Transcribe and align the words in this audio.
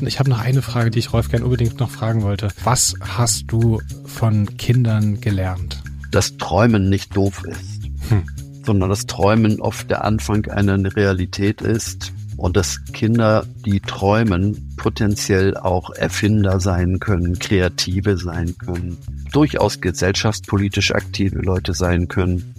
Ich 0.00 0.18
habe 0.18 0.30
noch 0.30 0.40
eine 0.40 0.62
Frage, 0.62 0.90
die 0.90 0.98
ich 0.98 1.12
Rolf 1.12 1.28
gern 1.28 1.42
unbedingt 1.42 1.78
noch 1.78 1.90
fragen 1.90 2.22
wollte. 2.22 2.48
Was 2.64 2.94
hast 3.00 3.44
du 3.48 3.80
von 4.06 4.56
Kindern 4.56 5.20
gelernt? 5.20 5.82
Dass 6.10 6.36
Träumen 6.36 6.88
nicht 6.88 7.16
doof 7.16 7.42
ist, 7.44 7.84
hm. 8.08 8.24
sondern 8.64 8.90
dass 8.90 9.06
Träumen 9.06 9.60
oft 9.60 9.90
der 9.90 10.04
Anfang 10.04 10.46
einer 10.46 10.78
Realität 10.96 11.60
ist 11.62 12.12
und 12.36 12.56
dass 12.56 12.84
Kinder, 12.92 13.46
die 13.64 13.80
träumen, 13.80 14.74
potenziell 14.76 15.56
auch 15.56 15.90
Erfinder 15.90 16.60
sein 16.60 16.98
können, 16.98 17.38
Kreative 17.38 18.16
sein 18.18 18.56
können, 18.58 18.98
durchaus 19.32 19.80
gesellschaftspolitisch 19.80 20.92
aktive 20.92 21.38
Leute 21.38 21.72
sein 21.74 22.08
können. 22.08 22.54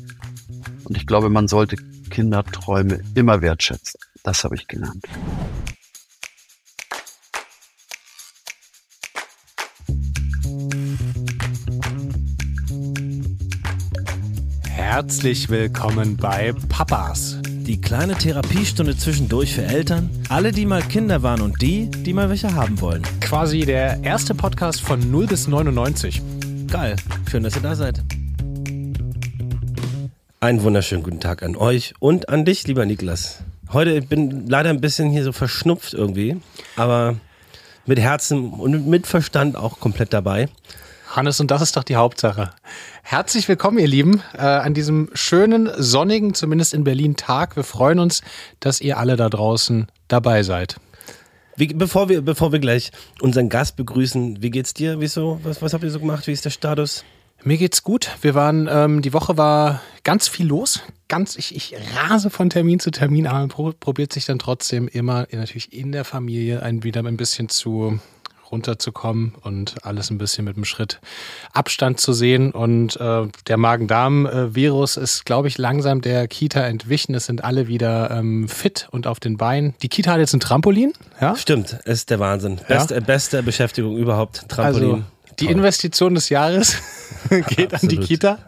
Und 0.85 0.97
ich 0.97 1.05
glaube, 1.05 1.29
man 1.29 1.47
sollte 1.47 1.75
Kinderträume 2.09 3.01
immer 3.15 3.41
wertschätzen. 3.41 3.99
Das 4.23 4.43
habe 4.43 4.55
ich 4.55 4.67
gelernt. 4.67 5.05
Herzlich 14.87 15.49
willkommen 15.49 16.15
bei 16.15 16.53
Papas. 16.69 17.39
Die 17.43 17.81
kleine 17.81 18.13
Therapiestunde 18.13 18.95
zwischendurch 18.95 19.55
für 19.55 19.63
Eltern, 19.63 20.11
alle, 20.29 20.51
die 20.51 20.67
mal 20.67 20.83
Kinder 20.83 21.23
waren 21.23 21.41
und 21.41 21.59
die, 21.59 21.89
die 21.89 22.13
mal 22.13 22.29
welche 22.29 22.53
haben 22.53 22.79
wollen. 22.79 23.01
Quasi 23.19 23.61
der 23.61 24.03
erste 24.03 24.35
Podcast 24.35 24.81
von 24.81 25.09
0 25.09 25.25
bis 25.25 25.47
99. 25.47 26.21
Geil, 26.71 26.97
schön, 27.29 27.41
dass 27.41 27.55
ihr 27.55 27.63
da 27.63 27.75
seid. 27.75 28.03
Einen 30.39 30.61
wunderschönen 30.61 31.01
guten 31.01 31.19
Tag 31.19 31.41
an 31.41 31.55
euch 31.55 31.95
und 31.99 32.29
an 32.29 32.45
dich, 32.45 32.67
lieber 32.67 32.85
Niklas. 32.85 33.39
Heute 33.73 34.03
bin 34.03 34.45
leider 34.47 34.69
ein 34.69 34.81
bisschen 34.81 35.09
hier 35.09 35.23
so 35.23 35.31
verschnupft 35.31 35.95
irgendwie, 35.95 36.37
aber 36.75 37.15
mit 37.87 37.99
Herzen 37.99 38.51
und 38.51 38.87
mit 38.87 39.07
Verstand 39.07 39.55
auch 39.55 39.79
komplett 39.79 40.13
dabei. 40.13 40.47
Hannes, 41.15 41.39
und 41.39 41.49
das 41.49 41.61
ist 41.61 41.77
doch 41.77 41.83
die 41.83 41.95
Hauptsache. 41.95 42.51
Herzlich 43.01 43.47
willkommen, 43.47 43.77
ihr 43.77 43.87
Lieben, 43.87 44.21
äh, 44.33 44.41
an 44.41 44.73
diesem 44.73 45.09
schönen, 45.13 45.69
sonnigen, 45.77 46.33
zumindest 46.33 46.73
in 46.73 46.83
Berlin, 46.83 47.15
Tag. 47.15 47.55
Wir 47.55 47.63
freuen 47.63 47.99
uns, 47.99 48.21
dass 48.59 48.81
ihr 48.81 48.97
alle 48.97 49.15
da 49.15 49.29
draußen 49.29 49.87
dabei 50.07 50.43
seid. 50.43 50.75
Wie, 51.55 51.67
bevor, 51.67 52.09
wir, 52.09 52.21
bevor 52.21 52.51
wir 52.51 52.59
gleich 52.59 52.91
unseren 53.21 53.47
Gast 53.47 53.77
begrüßen, 53.77 54.41
wie 54.41 54.49
geht's 54.49 54.73
dir? 54.73 54.99
Wieso? 54.99 55.39
Was, 55.43 55.61
was 55.61 55.73
habt 55.73 55.83
ihr 55.83 55.91
so 55.91 55.99
gemacht? 55.99 56.27
Wie 56.27 56.33
ist 56.33 56.43
der 56.43 56.49
Status? 56.49 57.05
Mir 57.43 57.57
geht's 57.57 57.83
gut. 57.83 58.09
Wir 58.21 58.35
waren, 58.35 58.67
ähm, 58.69 59.01
die 59.01 59.13
Woche 59.13 59.37
war 59.37 59.81
ganz 60.03 60.27
viel 60.27 60.47
los. 60.47 60.81
Ganz, 61.07 61.37
ich, 61.37 61.55
ich 61.55 61.75
rase 61.95 62.29
von 62.29 62.49
Termin 62.49 62.79
zu 62.79 62.91
Termin, 62.91 63.27
aber 63.27 63.39
man 63.39 63.73
probiert 63.79 64.11
sich 64.11 64.25
dann 64.25 64.39
trotzdem 64.39 64.87
immer 64.87 65.27
natürlich 65.31 65.71
in 65.71 65.91
der 65.91 66.03
Familie 66.03 66.61
ein, 66.63 66.83
wieder 66.83 67.03
ein 67.03 67.17
bisschen 67.17 67.47
zu 67.47 67.99
runterzukommen 68.55 69.33
und 69.41 69.75
alles 69.85 70.09
ein 70.09 70.17
bisschen 70.17 70.45
mit 70.45 70.55
einem 70.55 70.65
Schritt 70.65 70.99
Abstand 71.53 71.99
zu 71.99 72.13
sehen. 72.13 72.51
Und 72.51 72.99
äh, 72.99 73.27
der 73.47 73.57
Magen-Darm-Virus 73.57 74.97
ist, 74.97 75.25
glaube 75.25 75.47
ich, 75.47 75.57
langsam 75.57 76.01
der 76.01 76.27
Kita 76.27 76.61
entwichen. 76.61 77.13
Es 77.13 77.25
sind 77.25 77.43
alle 77.43 77.67
wieder 77.67 78.09
ähm, 78.11 78.47
fit 78.47 78.87
und 78.91 79.07
auf 79.07 79.19
den 79.19 79.37
Beinen. 79.37 79.75
Die 79.81 79.89
Kita 79.89 80.13
hat 80.13 80.19
jetzt 80.19 80.33
ein 80.33 80.39
Trampolin. 80.39 80.93
Ja? 81.19 81.35
Stimmt, 81.35 81.73
ist 81.85 82.09
der 82.09 82.19
Wahnsinn. 82.19 82.59
Best, 82.67 82.91
ja? 82.91 82.99
Beste 83.01 83.43
Beschäftigung 83.43 83.97
überhaupt, 83.97 84.47
Trampolin. 84.47 84.91
Also, 84.91 85.03
die 85.39 85.47
Investition 85.47 86.15
des 86.15 86.29
Jahres 86.29 86.77
geht 87.49 87.73
an 87.73 87.89
die 87.89 87.97
Kita. 87.97 88.39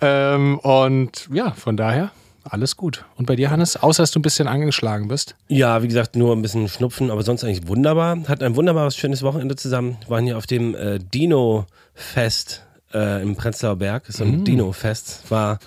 Ähm, 0.00 0.58
und 0.60 1.28
ja, 1.30 1.52
von 1.52 1.76
daher 1.76 2.10
alles 2.50 2.76
gut. 2.76 3.04
Und 3.16 3.26
bei 3.26 3.36
dir, 3.36 3.50
Hannes? 3.50 3.76
Außer, 3.76 4.02
dass 4.02 4.10
du 4.10 4.18
ein 4.18 4.22
bisschen 4.22 4.48
angeschlagen 4.48 5.08
bist? 5.08 5.34
Ja, 5.48 5.82
wie 5.82 5.88
gesagt, 5.88 6.16
nur 6.16 6.34
ein 6.34 6.42
bisschen 6.42 6.68
Schnupfen, 6.68 7.10
aber 7.10 7.22
sonst 7.22 7.44
eigentlich 7.44 7.66
wunderbar. 7.68 8.16
Hatten 8.28 8.44
ein 8.44 8.56
wunderbares, 8.56 8.96
schönes 8.96 9.22
Wochenende 9.22 9.56
zusammen. 9.56 9.98
Wir 10.02 10.10
waren 10.10 10.24
hier 10.24 10.38
auf 10.38 10.46
dem 10.46 10.74
äh, 10.74 10.98
Dino-Fest 10.98 12.62
äh, 12.94 13.22
im 13.22 13.36
Prenzlauer 13.36 13.76
Berg. 13.76 14.04
So 14.08 14.24
ein 14.24 14.42
mm. 14.42 14.44
Dino-Fest. 14.44 15.22
War 15.28 15.58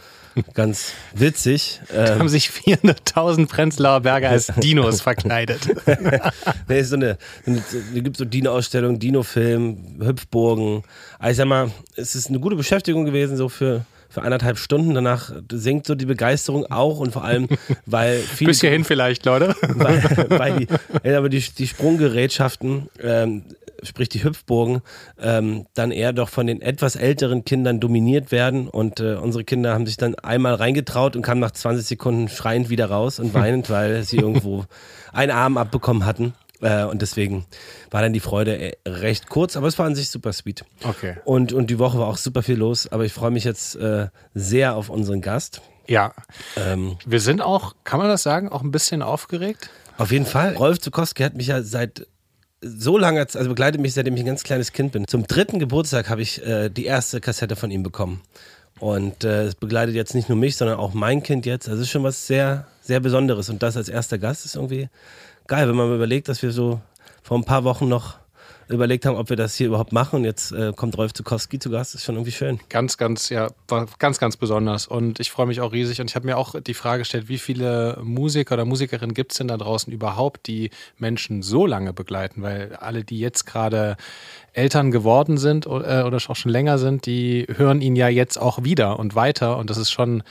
ganz 0.54 0.94
witzig. 1.14 1.82
Da 1.94 2.18
haben 2.18 2.30
sich 2.30 2.50
400.000 2.50 3.48
Prenzlauer 3.48 4.02
Berger 4.02 4.30
als 4.30 4.48
Dinos 4.58 5.02
verkleidet. 5.02 5.62
nee, 6.68 6.82
so 6.84 6.96
eine, 6.96 7.18
es 7.46 7.94
gibt 7.94 8.18
so 8.18 8.26
Dino-Ausstellung, 8.26 9.00
Dino-Film, 9.00 10.00
Hüpfburgen. 10.02 10.84
Also 11.18 11.32
ich 11.32 11.38
sag 11.38 11.48
mal, 11.48 11.72
es 11.96 12.16
ist 12.16 12.30
eine 12.30 12.40
gute 12.40 12.56
Beschäftigung 12.56 13.06
gewesen, 13.06 13.38
so 13.38 13.50
für 13.50 13.86
für 14.10 14.24
eineinhalb 14.24 14.58
Stunden. 14.58 14.94
Danach 14.94 15.32
sinkt 15.52 15.88
so 15.88 15.96
die 15.96 16.06
Begeisterung 16.06 16.66
auch 16.70 17.00
und 17.00 17.12
vor 17.12 17.24
allem, 17.24 17.48
weil 17.86 18.18
viele. 18.18 18.50
Bis 18.50 18.62
hierhin 18.62 18.84
vielleicht, 18.84 19.26
Leute. 19.26 19.56
Weil, 19.76 20.04
weil 20.30 20.60
die, 20.60 21.10
aber 21.10 21.30
die, 21.30 21.40
die 21.40 21.68
Sprunggerätschaften, 21.68 22.90
ähm, 23.02 23.44
sprich 23.84 24.10
die 24.10 24.24
Hüpfburgen, 24.24 24.82
ähm, 25.22 25.66
dann 25.74 25.92
eher 25.92 26.12
doch 26.12 26.30
von 26.30 26.48
den 26.48 26.62
etwas 26.62 26.96
älteren 26.96 27.46
Kindern 27.46 27.80
dominiert 27.80 28.32
werden. 28.32 28.68
Und 28.68 29.00
äh, 29.00 29.14
unsere 29.16 29.44
Kinder 29.44 29.74
haben 29.74 29.86
sich 29.86 29.98
dann 29.98 30.16
einmal 30.16 30.56
reingetraut 30.56 31.16
und 31.16 31.22
kamen 31.22 31.40
nach 31.40 31.52
20 31.52 31.86
Sekunden 31.86 32.28
schreiend 32.28 32.70
wieder 32.70 32.88
raus 32.88 33.20
und 33.20 33.34
weinend, 33.34 33.70
weil 33.70 34.04
sie 34.04 34.18
irgendwo 34.18 34.66
einen 35.14 35.32
Arm 35.32 35.58
abbekommen 35.58 36.06
hatten. 36.06 36.34
Äh, 36.62 36.84
und 36.84 37.02
deswegen 37.02 37.46
war 37.92 38.02
dann 38.02 38.14
die 38.14 38.20
Freude 38.20 38.58
äh, 38.58 38.76
recht 38.86 39.30
kurz, 39.30 39.56
aber 39.56 39.68
es 39.68 39.78
war 39.80 39.86
an 39.86 39.96
sich 39.96 40.10
super 40.10 40.34
sweet. 40.34 40.66
Okay. 40.84 41.18
Und, 41.26 41.54
und 41.54 41.70
die 41.70 41.80
Woche 41.80 41.98
war 42.00 42.08
auch 42.08 42.18
super 42.18 42.44
viel 42.44 42.58
los, 42.58 42.92
aber 42.92 43.06
ich 43.06 43.14
freue 43.14 43.32
mich 43.32 43.44
jetzt 43.44 43.76
äh, 43.76 44.08
sehr 44.34 44.76
auf 44.76 44.90
unseren 44.90 45.22
Gast. 45.22 45.62
Ja. 45.88 46.14
Ähm, 46.56 46.98
Wir 47.06 47.20
sind 47.20 47.42
auch, 47.42 47.76
kann 47.84 48.00
man 48.00 48.10
das 48.10 48.24
sagen, 48.24 48.50
auch 48.50 48.62
ein 48.62 48.72
bisschen 48.72 49.02
aufgeregt? 49.02 49.70
Auf 49.98 50.12
jeden 50.12 50.26
Fall. 50.26 50.56
Rolf 50.56 50.80
Zukowski 50.80 51.24
hat 51.24 51.36
mich 51.36 51.48
ja 51.48 51.62
seit 51.62 52.08
so 52.62 52.98
lange, 52.98 53.22
also 53.22 53.50
begleitet 53.50 53.82
mich, 53.82 53.94
seitdem 53.94 54.16
ich 54.16 54.22
ein 54.22 54.28
ganz 54.28 54.44
kleines 54.44 54.74
Kind 54.74 54.92
bin. 54.92 55.08
Zum 55.08 55.26
dritten 55.26 55.60
Geburtstag 55.60 56.10
habe 56.10 56.22
ich 56.22 56.46
äh, 56.46 56.70
die 56.70 56.86
erste 56.86 57.22
Kassette 57.22 57.56
von 57.56 57.72
ihm 57.72 57.84
bekommen. 57.84 58.22
Und 58.80 59.24
äh, 59.24 59.44
es 59.44 59.56
begleitet 59.56 59.96
jetzt 59.96 60.16
nicht 60.16 60.30
nur 60.30 60.38
mich, 60.38 60.56
sondern 60.56 60.78
auch 60.78 60.94
mein 60.94 61.22
Kind 61.22 61.46
jetzt. 61.46 61.68
Also 61.68 61.82
es 61.82 61.88
ist 61.88 61.92
schon 61.92 62.04
was 62.04 62.28
sehr, 62.28 62.68
sehr 62.82 63.00
Besonderes. 63.00 63.50
Und 63.50 63.62
das 63.62 63.76
als 63.76 63.90
erster 63.90 64.18
Gast 64.18 64.46
ist 64.46 64.56
irgendwie 64.56 64.90
geil, 65.50 65.68
wenn 65.68 65.76
man 65.76 65.94
überlegt, 65.94 66.30
dass 66.30 66.42
wir 66.42 66.52
so 66.52 66.80
vor 67.22 67.38
ein 67.38 67.44
paar 67.44 67.66
Wochen 67.66 67.90
noch 67.90 68.16
überlegt 68.70 69.08
haben, 69.08 69.16
ob 69.16 69.30
wir 69.30 69.36
das 69.36 69.56
hier 69.56 69.68
überhaupt 69.68 69.92
machen. 69.92 70.18
Und 70.18 70.26
jetzt 70.26 70.52
äh, 70.52 70.72
kommt 70.76 70.96
Rolf 70.98 71.14
Zukowski 71.14 71.58
zu 71.58 71.72
Gast. 71.72 71.96
Ist 71.96 72.04
schon 72.04 72.16
irgendwie 72.16 72.32
schön. 72.32 72.60
Ganz, 72.70 72.98
ganz, 72.98 73.30
ja, 73.30 73.50
war 73.68 73.88
ganz, 73.98 74.20
ganz 74.20 74.38
besonders. 74.38 74.88
Und 74.88 75.20
ich 75.20 75.32
freue 75.32 75.48
mich 75.48 75.60
auch 75.60 75.74
riesig. 75.74 76.00
Und 76.00 76.10
ich 76.10 76.16
habe 76.16 76.28
mir 76.28 76.38
auch 76.38 76.60
die 76.62 76.76
Frage 76.76 77.00
gestellt, 77.00 77.30
wie 77.30 77.40
viele 77.40 78.00
Musiker 78.04 78.54
oder 78.54 78.66
Musikerinnen 78.66 79.16
gibt 79.16 79.32
es 79.32 79.40
denn 79.40 79.48
da 79.48 79.58
draußen 79.58 79.92
überhaupt, 79.92 80.46
die 80.46 80.70
Menschen 80.98 81.42
so 81.42 81.66
lange 81.66 81.94
begleiten? 81.94 82.44
Weil 82.44 82.76
alle, 82.76 83.04
die 83.04 83.20
jetzt 83.20 83.46
gerade 83.46 83.98
Eltern 84.54 84.92
geworden 84.92 85.38
sind 85.38 85.66
oder, 85.66 86.02
äh, 86.02 86.04
oder 86.04 86.18
auch 86.18 86.36
schon 86.36 86.52
länger 86.52 86.78
sind, 86.78 87.08
die 87.08 87.48
hören 87.50 87.82
ihn 87.82 87.96
ja 87.96 88.08
jetzt 88.08 88.38
auch 88.38 88.64
wieder 88.64 89.00
und 89.00 89.16
weiter. 89.16 89.58
Und 89.58 89.72
das 89.72 89.78
ist 89.78 89.90
schon, 89.90 90.22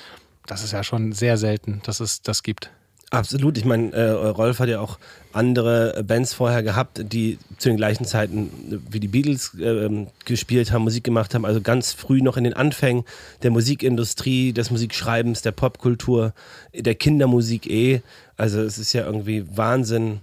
das 0.47 0.62
ist 0.62 0.73
ja 0.73 0.85
schon 0.85 1.12
sehr 1.12 1.37
selten, 1.37 1.81
dass 1.85 1.99
es 1.99 2.23
das 2.23 2.45
gibt. 2.45 2.71
Absolut. 3.11 3.57
Ich 3.57 3.65
meine, 3.65 3.91
äh, 3.93 4.11
Rolf 4.11 4.59
hat 4.59 4.69
ja 4.69 4.81
auch 4.81 4.99
andere 5.33 6.05
Bands 6.07 6.35
vorher 6.35 6.63
gehabt, 6.63 7.01
die 7.13 7.39
zu 7.57 7.71
den 7.71 7.79
gleichen 7.79 8.05
Zeiten 8.05 8.83
wie 8.91 9.01
die 9.01 9.09
Beatles 9.09 9.55
äh, 9.59 10.07
gespielt 10.27 10.73
haben, 10.73 10.83
Musik 10.83 11.05
gemacht 11.05 11.35
haben. 11.35 11.47
Also 11.47 11.63
ganz 11.63 11.93
früh 11.93 12.21
noch 12.21 12.37
in 12.37 12.45
den 12.45 12.53
Anfängen 12.53 13.05
der 13.43 13.51
Musikindustrie, 13.51 14.53
des 14.53 14.71
Musikschreibens, 14.71 15.41
der 15.41 15.53
Popkultur, 15.53 16.35
der 16.75 16.95
Kindermusik 16.95 17.67
eh. 17.71 18.03
Also 18.37 18.61
es 18.61 18.77
ist 18.77 18.93
ja 18.93 19.07
irgendwie 19.07 19.45
Wahnsinn, 19.57 20.21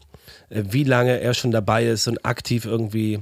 äh, 0.49 0.63
wie 0.69 0.83
lange 0.83 1.19
er 1.19 1.33
schon 1.33 1.51
dabei 1.51 1.87
ist 1.87 2.07
und 2.07 2.23
aktiv 2.23 2.65
irgendwie 2.65 3.19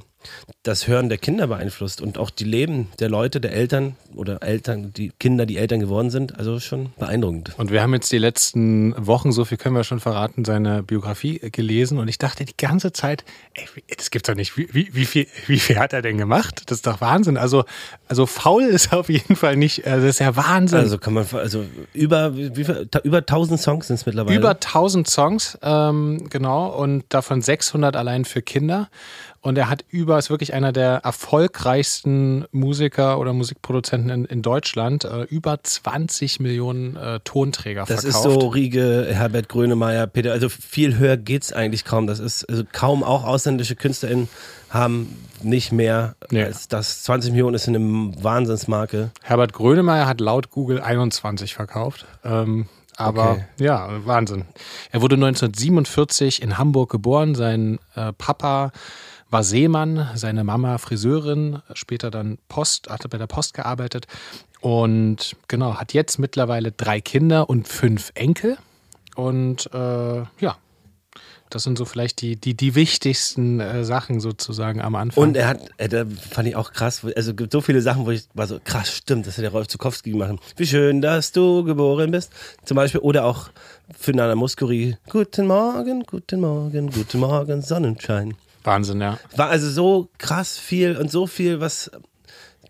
das 0.63 0.87
Hören 0.87 1.09
der 1.09 1.17
Kinder 1.17 1.47
beeinflusst 1.47 2.01
und 2.01 2.17
auch 2.17 2.29
die 2.29 2.43
Leben 2.43 2.89
der 2.99 3.09
Leute, 3.09 3.41
der 3.41 3.53
Eltern 3.53 3.95
oder 4.15 4.41
Eltern, 4.43 4.93
die 4.93 5.11
Kinder, 5.19 5.45
die 5.45 5.57
Eltern 5.57 5.79
geworden 5.79 6.09
sind. 6.09 6.37
Also 6.37 6.59
schon 6.59 6.93
beeindruckend. 6.97 7.51
Und 7.57 7.71
wir 7.71 7.81
haben 7.81 7.93
jetzt 7.93 8.11
die 8.11 8.17
letzten 8.17 8.93
Wochen, 8.97 9.31
so 9.31 9.45
viel 9.45 9.57
können 9.57 9.75
wir 9.75 9.83
schon 9.83 9.99
verraten, 9.99 10.45
seine 10.45 10.83
Biografie 10.83 11.39
gelesen 11.51 11.99
und 11.99 12.07
ich 12.07 12.17
dachte 12.17 12.45
die 12.45 12.57
ganze 12.57 12.93
Zeit, 12.93 13.23
ey, 13.53 13.65
das 13.97 14.11
gibt's 14.11 14.27
doch 14.27 14.35
nicht. 14.35 14.57
Wie, 14.57 14.67
wie, 14.73 14.89
wie, 14.93 15.05
viel, 15.05 15.27
wie 15.47 15.59
viel 15.59 15.77
hat 15.77 15.93
er 15.93 16.01
denn 16.01 16.17
gemacht? 16.17 16.63
Das 16.67 16.77
ist 16.79 16.87
doch 16.87 17.01
Wahnsinn. 17.01 17.37
Also, 17.37 17.65
also 18.07 18.25
faul 18.25 18.63
ist 18.63 18.93
auf 18.93 19.09
jeden 19.09 19.35
Fall 19.35 19.57
nicht, 19.57 19.85
also 19.85 20.05
das 20.05 20.15
ist 20.15 20.19
ja 20.19 20.35
Wahnsinn. 20.35 20.79
Also 20.79 20.97
kann 20.97 21.13
man, 21.13 21.25
also 21.33 21.65
über, 21.93 22.35
wie 22.35 22.63
viel, 22.63 22.87
über 23.03 23.17
1000 23.17 23.59
Songs 23.59 23.87
sind 23.87 23.95
es 23.95 24.05
mittlerweile. 24.05 24.37
Über 24.37 24.51
1000 24.51 25.09
Songs, 25.09 25.57
ähm, 25.61 26.29
genau, 26.29 26.67
und 26.69 27.05
davon 27.09 27.41
600 27.41 27.95
allein 27.95 28.25
für 28.25 28.41
Kinder. 28.41 28.89
Und 29.43 29.57
er 29.57 29.69
hat 29.69 29.83
über, 29.89 30.17
ist 30.17 30.29
wirklich 30.29 30.53
einer 30.53 30.71
der 30.71 31.01
erfolgreichsten 31.03 32.45
Musiker 32.53 33.19
oder 33.19 33.33
Musikproduzenten 33.33 34.09
in, 34.09 34.23
in 34.23 34.41
Deutschland, 34.41 35.03
äh, 35.03 35.23
über 35.23 35.61
20 35.61 36.39
Millionen 36.39 36.95
äh, 36.95 37.19
Tonträger 37.25 37.81
das 37.81 38.03
verkauft. 38.03 38.25
Das 38.25 38.33
ist 38.33 38.41
so 38.41 38.47
Riege, 38.47 39.05
Herbert 39.11 39.49
Grönemeyer, 39.49 40.07
Peter, 40.07 40.31
also 40.31 40.47
viel 40.47 40.97
höher 40.97 41.17
geht 41.17 41.43
es 41.43 41.51
eigentlich 41.51 41.83
kaum. 41.83 42.07
Das 42.07 42.19
ist 42.19 42.49
also 42.49 42.63
kaum 42.71 43.03
auch 43.03 43.25
ausländische 43.25 43.75
KünstlerInnen 43.75 44.29
haben 44.69 45.13
nicht 45.41 45.73
mehr 45.73 46.15
nee. 46.31 46.43
als 46.43 46.69
das 46.69 47.03
20 47.03 47.31
Millionen 47.31 47.55
ist 47.55 47.67
eine 47.67 47.79
Wahnsinnsmarke. 47.79 49.11
Herbert 49.21 49.51
Grönemeyer 49.51 50.07
hat 50.07 50.21
laut 50.21 50.51
Google 50.51 50.79
21 50.81 51.53
verkauft. 51.53 52.05
Ähm, 52.23 52.67
Aber 52.95 53.31
Okay. 53.31 53.45
ja, 53.59 53.89
Wahnsinn. 54.05 54.45
Er 54.91 55.01
wurde 55.01 55.15
1947 55.15 56.41
in 56.41 56.57
Hamburg 56.57 56.89
geboren. 56.89 57.35
Sein 57.35 57.79
äh, 57.95 58.13
Papa 58.13 58.71
war 59.33 59.43
Seemann, 59.43 60.09
seine 60.13 60.43
Mama 60.43 60.77
Friseurin, 60.77 61.59
später 61.73 62.11
dann 62.11 62.37
Post, 62.47 62.89
hatte 62.89 63.09
bei 63.09 63.17
der 63.17 63.27
Post 63.27 63.55
gearbeitet 63.55 64.05
und 64.61 65.35
genau, 65.47 65.75
hat 65.75 65.93
jetzt 65.93 66.19
mittlerweile 66.19 66.71
drei 66.71 67.01
Kinder 67.01 67.49
und 67.49 67.67
fünf 67.67 68.11
Enkel. 68.13 68.57
Und 69.15 69.69
äh, 69.73 70.23
ja, 70.39 70.57
das 71.49 71.63
sind 71.63 71.77
so 71.77 71.85
vielleicht 71.85 72.21
die, 72.21 72.35
die, 72.35 72.55
die 72.55 72.75
wichtigsten 72.75 73.59
äh, 73.59 73.83
Sachen 73.83 74.19
sozusagen 74.19 74.81
am 74.81 74.93
Anfang. 74.93 75.23
Und 75.23 75.35
er 75.35 75.47
hat, 75.47 75.61
äh, 75.77 75.89
da 75.89 76.05
fand 76.05 76.47
ich 76.47 76.55
auch 76.55 76.71
krass, 76.71 77.03
also 77.03 77.31
es 77.31 77.35
gibt 77.35 77.51
so 77.51 77.61
viele 77.61 77.81
Sachen, 77.81 78.05
wo 78.05 78.11
ich 78.11 78.27
war 78.35 78.45
so, 78.45 78.59
krass, 78.63 78.95
stimmt, 78.95 79.25
das 79.25 79.37
hat 79.37 79.43
der 79.43 79.51
Rolf 79.51 79.67
Zukowski 79.67 80.11
gemacht. 80.11 80.35
Wie 80.57 80.67
schön, 80.67 81.01
dass 81.01 81.31
du 81.31 81.63
geboren 81.63 82.11
bist. 82.11 82.31
Zum 82.65 82.75
Beispiel, 82.75 83.01
oder 83.01 83.25
auch 83.25 83.49
für 83.97 84.13
Nana 84.13 84.35
Muscuri, 84.35 84.95
guten 85.09 85.47
Morgen, 85.47 86.03
guten 86.03 86.39
Morgen, 86.39 86.91
guten 86.91 87.19
Morgen, 87.19 87.63
Sonnenschein. 87.63 88.35
Wahnsinn, 88.63 89.01
ja. 89.01 89.19
War 89.35 89.49
also 89.49 89.69
so 89.69 90.09
krass 90.17 90.57
viel 90.57 90.97
und 90.97 91.11
so 91.11 91.27
viel, 91.27 91.59
was 91.59 91.91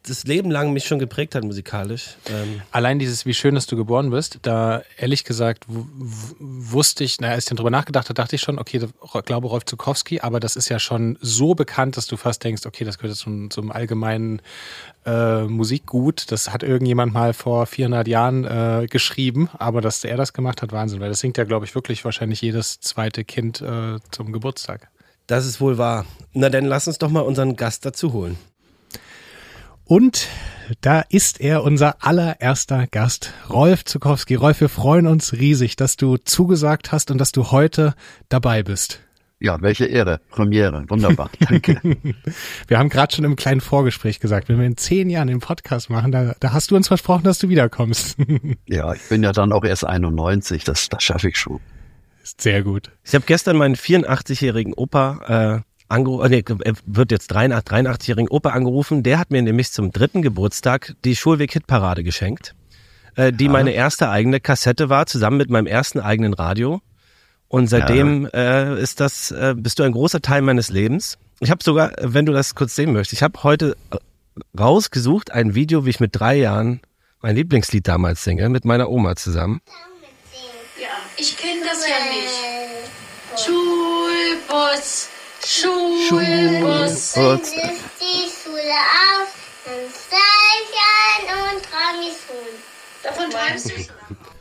das 0.05 0.25
Leben 0.25 0.51
lang 0.51 0.73
mich 0.73 0.85
schon 0.85 0.99
geprägt 0.99 1.33
hat 1.33 1.43
musikalisch. 1.43 2.17
Ähm, 2.29 2.61
Allein 2.71 2.99
dieses, 2.99 3.25
wie 3.25 3.33
schön, 3.33 3.55
dass 3.55 3.67
du 3.67 3.77
geboren 3.77 4.09
bist, 4.09 4.39
da 4.41 4.83
ehrlich 4.97 5.23
gesagt 5.23 5.65
wusste 5.69 7.05
ich, 7.05 7.21
naja, 7.21 7.33
als 7.33 7.45
ich 7.45 7.49
dann 7.49 7.57
drüber 7.57 7.69
nachgedacht 7.69 8.09
habe, 8.09 8.13
dachte 8.13 8.35
ich 8.35 8.41
schon, 8.41 8.59
okay, 8.59 8.81
ich 8.83 9.25
glaube 9.25 9.47
Rolf 9.47 9.63
Zukowski, 9.65 10.19
aber 10.19 10.41
das 10.41 10.57
ist 10.57 10.67
ja 10.67 10.77
schon 10.77 11.17
so 11.21 11.55
bekannt, 11.55 11.95
dass 11.95 12.07
du 12.07 12.17
fast 12.17 12.43
denkst, 12.43 12.65
okay, 12.65 12.83
das 12.83 12.97
gehört 12.97 13.13
jetzt 13.13 13.21
zum, 13.21 13.49
zum 13.49 13.71
allgemeinen 13.71 14.41
äh, 15.05 15.43
Musikgut. 15.43 16.31
Das 16.31 16.51
hat 16.51 16.63
irgendjemand 16.63 17.13
mal 17.13 17.33
vor 17.33 17.65
400 17.65 18.07
Jahren 18.07 18.43
äh, 18.43 18.87
geschrieben, 18.89 19.49
aber 19.57 19.79
dass 19.79 20.03
er 20.03 20.17
das 20.17 20.33
gemacht 20.33 20.61
hat, 20.61 20.73
Wahnsinn, 20.73 20.99
weil 20.99 21.09
das 21.09 21.21
singt 21.21 21.37
ja, 21.37 21.45
glaube 21.45 21.65
ich, 21.65 21.75
wirklich 21.75 22.03
wahrscheinlich 22.03 22.41
jedes 22.41 22.81
zweite 22.81 23.23
Kind 23.23 23.61
äh, 23.61 23.99
zum 24.11 24.33
Geburtstag. 24.33 24.89
Das 25.27 25.45
ist 25.45 25.61
wohl 25.61 25.77
wahr. 25.77 26.05
Na 26.33 26.49
dann 26.49 26.65
lass 26.65 26.87
uns 26.87 26.97
doch 26.97 27.09
mal 27.09 27.21
unseren 27.21 27.55
Gast 27.55 27.85
dazu 27.85 28.13
holen. 28.13 28.37
Und 29.85 30.27
da 30.81 31.01
ist 31.01 31.41
er, 31.41 31.63
unser 31.63 32.03
allererster 32.03 32.87
Gast, 32.87 33.33
Rolf 33.49 33.83
Zukowski. 33.83 34.35
Rolf, 34.35 34.61
wir 34.61 34.69
freuen 34.69 35.07
uns 35.07 35.33
riesig, 35.33 35.75
dass 35.75 35.97
du 35.97 36.17
zugesagt 36.17 36.91
hast 36.91 37.11
und 37.11 37.17
dass 37.17 37.31
du 37.31 37.51
heute 37.51 37.93
dabei 38.29 38.63
bist. 38.63 39.01
Ja, 39.39 39.61
welche 39.61 39.85
Ehre. 39.85 40.21
Premiere. 40.29 40.85
Wunderbar. 40.87 41.29
Danke. 41.39 41.81
Wir 42.67 42.79
haben 42.79 42.87
gerade 42.87 43.13
schon 43.13 43.25
im 43.25 43.35
kleinen 43.35 43.59
Vorgespräch 43.59 44.21
gesagt, 44.21 44.47
wenn 44.47 44.57
wir 44.57 44.65
in 44.65 44.77
zehn 44.77 45.09
Jahren 45.09 45.27
den 45.27 45.41
Podcast 45.41 45.89
machen, 45.89 46.13
da, 46.13 46.33
da 46.39 46.53
hast 46.53 46.71
du 46.71 46.77
uns 46.77 46.87
versprochen, 46.87 47.23
dass 47.23 47.39
du 47.39 47.49
wiederkommst. 47.49 48.15
ja, 48.67 48.93
ich 48.93 49.01
bin 49.09 49.21
ja 49.21 49.33
dann 49.33 49.51
auch 49.51 49.65
erst 49.65 49.85
91. 49.85 50.63
Das, 50.63 50.87
das 50.87 51.03
schaffe 51.03 51.27
ich 51.27 51.37
schon. 51.37 51.59
Ist 52.23 52.39
sehr 52.39 52.63
gut. 52.63 52.89
Ich 53.03 53.13
habe 53.13 53.25
gestern 53.27 53.57
meinen 53.57 53.75
84-jährigen 53.75 54.73
Opa 54.73 55.61
äh, 55.61 55.73
angerufen, 55.89 56.29
nee, 56.29 56.43
er 56.63 56.73
wird 56.85 57.11
jetzt 57.11 57.27
83, 57.27 57.85
83-jährigen 57.85 58.29
Opa 58.29 58.51
angerufen. 58.51 59.03
Der 59.03 59.19
hat 59.19 59.29
mir 59.29 59.41
nämlich 59.41 59.71
zum 59.73 59.91
dritten 59.91 60.21
Geburtstag 60.21 60.95
die 61.03 61.17
Schulweg-Hitparade 61.17 62.03
geschenkt, 62.03 62.55
äh, 63.15 63.33
die 63.33 63.49
meine 63.49 63.71
erste 63.71 64.09
eigene 64.09 64.39
Kassette 64.39 64.89
war, 64.89 65.05
zusammen 65.05 65.37
mit 65.37 65.49
meinem 65.49 65.67
ersten 65.67 65.99
eigenen 65.99 66.33
Radio. 66.33 66.81
Und 67.49 67.67
seitdem 67.67 68.27
äh, 68.33 68.81
ist 68.81 69.01
das, 69.01 69.29
äh, 69.31 69.53
bist 69.55 69.77
du 69.77 69.83
ein 69.83 69.91
großer 69.91 70.21
Teil 70.21 70.41
meines 70.41 70.69
Lebens. 70.69 71.19
Ich 71.41 71.51
habe 71.51 71.61
sogar, 71.61 71.91
wenn 71.99 72.25
du 72.25 72.31
das 72.31 72.55
kurz 72.55 72.73
sehen 72.73 72.93
möchtest, 72.93 73.13
ich 73.13 73.21
habe 73.21 73.43
heute 73.43 73.75
äh, 73.91 73.97
rausgesucht 74.57 75.31
ein 75.31 75.55
Video, 75.55 75.85
wie 75.85 75.89
ich 75.89 75.99
mit 75.99 76.15
drei 76.15 76.35
Jahren 76.37 76.79
mein 77.21 77.35
Lieblingslied 77.35 77.87
damals 77.87 78.23
singe, 78.23 78.47
mit 78.47 78.65
meiner 78.65 78.89
Oma 78.89 79.15
zusammen. 79.17 79.61
Ich 81.17 81.37
kenne 81.37 81.61
das 81.65 81.85
ja 81.87 81.95
nicht. 82.11 83.43
Schulbus, 83.45 85.09
Schulbus. 85.45 87.13
Schulbus. 87.13 87.13
Die 87.99 88.29
Schule 88.29 88.77
auf, 89.13 89.35
dann 89.65 89.83
steig 89.91 90.69
ein 90.79 91.23
und 91.55 91.61
mich 91.99 92.17
rum. 92.29 92.47
Davon 93.03 93.29
träumst 93.29 93.69
du? 93.69 93.73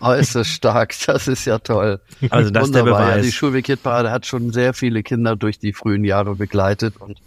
Oh, 0.01 0.13
ist 0.13 0.35
das 0.35 0.49
stark. 0.49 0.95
Das 1.07 1.29
ist 1.29 1.45
ja 1.45 1.59
toll. 1.59 2.01
Also 2.31 2.51
das 2.51 2.67
ist 2.67 2.75
der 2.75 2.83
Wunderbar. 2.83 3.01
Ja, 3.03 3.11
Beweis. 3.17 3.27
die 3.27 3.33
Schulweg-Hitparade 3.33 4.11
hat 4.11 4.27
schon 4.27 4.53
sehr 4.53 4.75
viele 4.75 5.03
Kinder 5.03 5.37
durch 5.37 5.59
die 5.59 5.73
frühen 5.73 6.05
Jahre 6.05 6.35
begleitet 6.37 6.95
und 6.99 7.19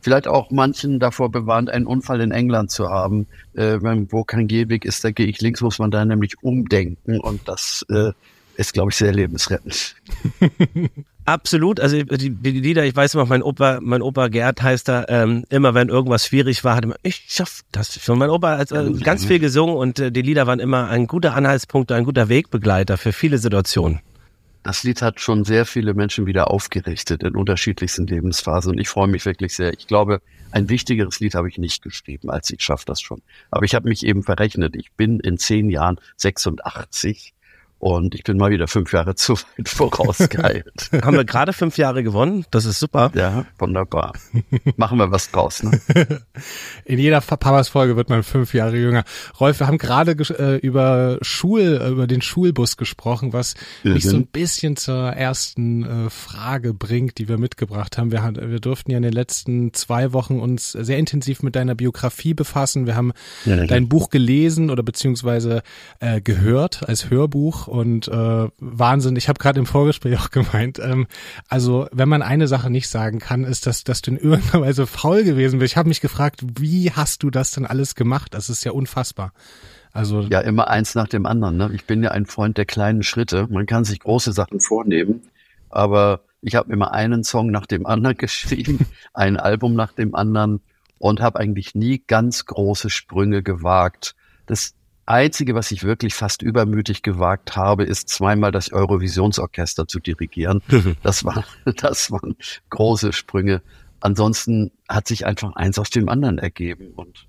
vielleicht 0.00 0.26
auch 0.28 0.50
manchen 0.50 0.98
davor 1.00 1.30
bewarnt, 1.30 1.70
einen 1.70 1.86
Unfall 1.86 2.20
in 2.20 2.30
England 2.32 2.70
zu 2.70 2.90
haben. 2.90 3.26
Äh, 3.54 3.78
wenn- 3.82 4.10
wo 4.12 4.24
kein 4.24 4.46
Gehweg 4.48 4.84
ist, 4.84 5.02
da 5.04 5.10
gehe 5.10 5.26
ich 5.26 5.40
links, 5.40 5.60
muss 5.62 5.78
man 5.78 5.90
da 5.90 6.04
nämlich 6.04 6.34
umdenken 6.42 7.20
und 7.20 7.48
das 7.48 7.84
äh, 7.88 8.12
ist, 8.56 8.72
glaube 8.72 8.90
ich, 8.90 8.96
sehr 8.96 9.12
lebensrettend. 9.12 9.96
Absolut, 11.26 11.80
also 11.80 12.02
die, 12.02 12.30
die 12.30 12.50
Lieder, 12.50 12.84
ich 12.84 12.94
weiß 12.94 13.14
immer, 13.14 13.24
mein 13.24 13.42
Opa, 13.42 13.78
mein 13.80 14.02
Opa 14.02 14.28
Gerd 14.28 14.62
heißt 14.62 14.88
da, 14.88 15.06
ähm, 15.08 15.44
immer 15.48 15.72
wenn 15.72 15.88
irgendwas 15.88 16.26
schwierig 16.26 16.64
war, 16.64 16.76
hat 16.76 16.84
er 16.84 16.88
immer, 16.88 16.96
ich 17.02 17.24
schaff 17.28 17.62
das 17.72 17.98
schon. 18.02 18.18
Mein 18.18 18.28
Opa 18.28 18.58
hat 18.58 18.72
äh, 18.72 18.92
ganz 19.02 19.24
viel 19.24 19.38
gesungen 19.38 19.74
und 19.74 19.98
äh, 19.98 20.12
die 20.12 20.20
Lieder 20.20 20.46
waren 20.46 20.60
immer 20.60 20.88
ein 20.88 21.06
guter 21.06 21.34
Anhaltspunkt, 21.34 21.92
ein 21.92 22.04
guter 22.04 22.28
Wegbegleiter 22.28 22.98
für 22.98 23.12
viele 23.12 23.38
Situationen. 23.38 24.00
Das 24.64 24.82
Lied 24.82 25.02
hat 25.02 25.20
schon 25.20 25.44
sehr 25.44 25.66
viele 25.66 25.92
Menschen 25.92 26.26
wieder 26.26 26.50
aufgerichtet 26.50 27.22
in 27.22 27.36
unterschiedlichsten 27.36 28.06
Lebensphasen 28.06 28.72
und 28.72 28.78
ich 28.78 28.88
freue 28.88 29.08
mich 29.08 29.24
wirklich 29.26 29.54
sehr. 29.54 29.72
Ich 29.72 29.86
glaube, 29.86 30.20
ein 30.52 30.70
wichtigeres 30.70 31.20
Lied 31.20 31.34
habe 31.34 31.48
ich 31.48 31.58
nicht 31.58 31.82
geschrieben, 31.82 32.30
als 32.30 32.48
ich 32.50 32.62
schaffe 32.62 32.84
das 32.86 33.00
schon. 33.00 33.20
Aber 33.50 33.64
ich 33.64 33.74
habe 33.74 33.88
mich 33.88 34.06
eben 34.06 34.22
verrechnet. 34.22 34.74
Ich 34.76 34.92
bin 34.92 35.20
in 35.20 35.36
zehn 35.36 35.68
Jahren 35.68 35.98
86 36.16 37.33
und 37.84 38.14
ich 38.14 38.22
bin 38.24 38.38
mal 38.38 38.50
wieder 38.50 38.66
fünf 38.66 38.94
Jahre 38.94 39.14
zu 39.14 39.34
weit 39.34 39.68
vorausgeeilt. 39.68 40.88
Haben 41.02 41.18
wir 41.18 41.24
gerade 41.26 41.52
fünf 41.52 41.76
Jahre 41.76 42.02
gewonnen, 42.02 42.46
das 42.50 42.64
ist 42.64 42.80
super. 42.80 43.12
ja, 43.14 43.44
wunderbar. 43.58 44.14
Machen 44.76 44.96
wir 44.96 45.10
was 45.10 45.30
draus. 45.30 45.62
Ne? 45.62 45.78
In 46.86 46.98
jeder 46.98 47.20
Papas 47.20 47.68
Folge 47.68 47.94
wird 47.94 48.08
man 48.08 48.22
fünf 48.22 48.54
Jahre 48.54 48.78
jünger. 48.78 49.04
Rolf, 49.38 49.60
wir 49.60 49.66
haben 49.66 49.76
gerade 49.76 50.12
äh, 50.12 50.56
über 50.56 51.18
Schul, 51.20 51.78
äh, 51.82 51.90
über 51.90 52.06
den 52.06 52.22
Schulbus 52.22 52.78
gesprochen, 52.78 53.34
was 53.34 53.54
mich 53.82 54.06
Mhm. 54.06 54.08
so 54.08 54.16
ein 54.16 54.26
bisschen 54.28 54.76
zur 54.76 55.10
ersten 55.10 56.06
äh, 56.06 56.10
Frage 56.10 56.72
bringt, 56.72 57.18
die 57.18 57.28
wir 57.28 57.36
mitgebracht 57.36 57.98
haben. 57.98 58.10
Wir, 58.12 58.22
haben. 58.22 58.36
wir 58.36 58.60
durften 58.60 58.92
ja 58.92 58.96
in 58.96 59.02
den 59.02 59.12
letzten 59.12 59.74
zwei 59.74 60.14
Wochen 60.14 60.40
uns 60.40 60.72
sehr 60.72 60.96
intensiv 60.96 61.42
mit 61.42 61.54
deiner 61.54 61.74
Biografie 61.74 62.32
befassen. 62.32 62.86
Wir 62.86 62.96
haben 62.96 63.12
ja. 63.44 63.66
dein 63.66 63.90
Buch 63.90 64.08
gelesen 64.08 64.70
oder 64.70 64.82
beziehungsweise 64.82 65.62
äh, 66.00 66.22
gehört 66.22 66.88
als 66.88 67.10
Hörbuch 67.10 67.73
und 67.74 68.06
äh, 68.06 68.48
Wahnsinn. 68.58 69.16
Ich 69.16 69.28
habe 69.28 69.40
gerade 69.40 69.58
im 69.58 69.66
Vorgespräch 69.66 70.16
auch 70.20 70.30
gemeint, 70.30 70.78
ähm, 70.78 71.08
also 71.48 71.88
wenn 71.90 72.08
man 72.08 72.22
eine 72.22 72.46
Sache 72.46 72.70
nicht 72.70 72.88
sagen 72.88 73.18
kann, 73.18 73.42
ist, 73.42 73.66
dass, 73.66 73.82
dass 73.82 74.00
du 74.00 74.12
in 74.12 74.16
irgendeiner 74.16 74.62
Weise 74.62 74.86
faul 74.86 75.24
gewesen 75.24 75.58
bist. 75.58 75.72
Ich 75.72 75.76
habe 75.76 75.88
mich 75.88 76.00
gefragt, 76.00 76.40
wie 76.60 76.92
hast 76.92 77.24
du 77.24 77.30
das 77.30 77.50
denn 77.50 77.66
alles 77.66 77.96
gemacht? 77.96 78.32
Das 78.32 78.48
ist 78.48 78.62
ja 78.62 78.70
unfassbar. 78.70 79.32
Also 79.92 80.20
Ja, 80.20 80.40
immer 80.40 80.68
eins 80.68 80.94
nach 80.94 81.08
dem 81.08 81.26
anderen. 81.26 81.56
Ne? 81.56 81.70
Ich 81.74 81.84
bin 81.84 82.02
ja 82.02 82.12
ein 82.12 82.26
Freund 82.26 82.58
der 82.58 82.64
kleinen 82.64 83.02
Schritte. 83.02 83.48
Man 83.50 83.66
kann 83.66 83.84
sich 83.84 83.98
große 83.98 84.32
Sachen 84.32 84.60
vornehmen, 84.60 85.22
aber 85.68 86.20
ich 86.42 86.54
habe 86.54 86.72
immer 86.72 86.92
einen 86.92 87.24
Song 87.24 87.50
nach 87.50 87.66
dem 87.66 87.86
anderen 87.86 88.16
geschrieben, 88.18 88.86
ein 89.12 89.36
Album 89.36 89.74
nach 89.74 89.92
dem 89.92 90.14
anderen 90.14 90.60
und 90.98 91.20
habe 91.20 91.40
eigentlich 91.40 91.74
nie 91.74 92.04
ganz 92.06 92.46
große 92.46 92.88
Sprünge 92.88 93.42
gewagt. 93.42 94.14
Das 94.46 94.74
Einzige, 95.06 95.54
was 95.54 95.70
ich 95.70 95.84
wirklich 95.84 96.14
fast 96.14 96.42
übermütig 96.42 97.02
gewagt 97.02 97.56
habe, 97.56 97.84
ist 97.84 98.08
zweimal 98.08 98.52
das 98.52 98.72
Eurovisionsorchester 98.72 99.86
zu 99.86 100.00
dirigieren. 100.00 100.62
Das 101.02 101.24
war, 101.24 101.44
das 101.76 102.10
waren 102.10 102.36
große 102.70 103.12
Sprünge. 103.12 103.62
Ansonsten 104.00 104.70
hat 104.88 105.06
sich 105.06 105.26
einfach 105.26 105.54
eins 105.56 105.78
aus 105.78 105.90
dem 105.90 106.08
anderen 106.08 106.38
ergeben 106.38 106.92
und 106.94 107.26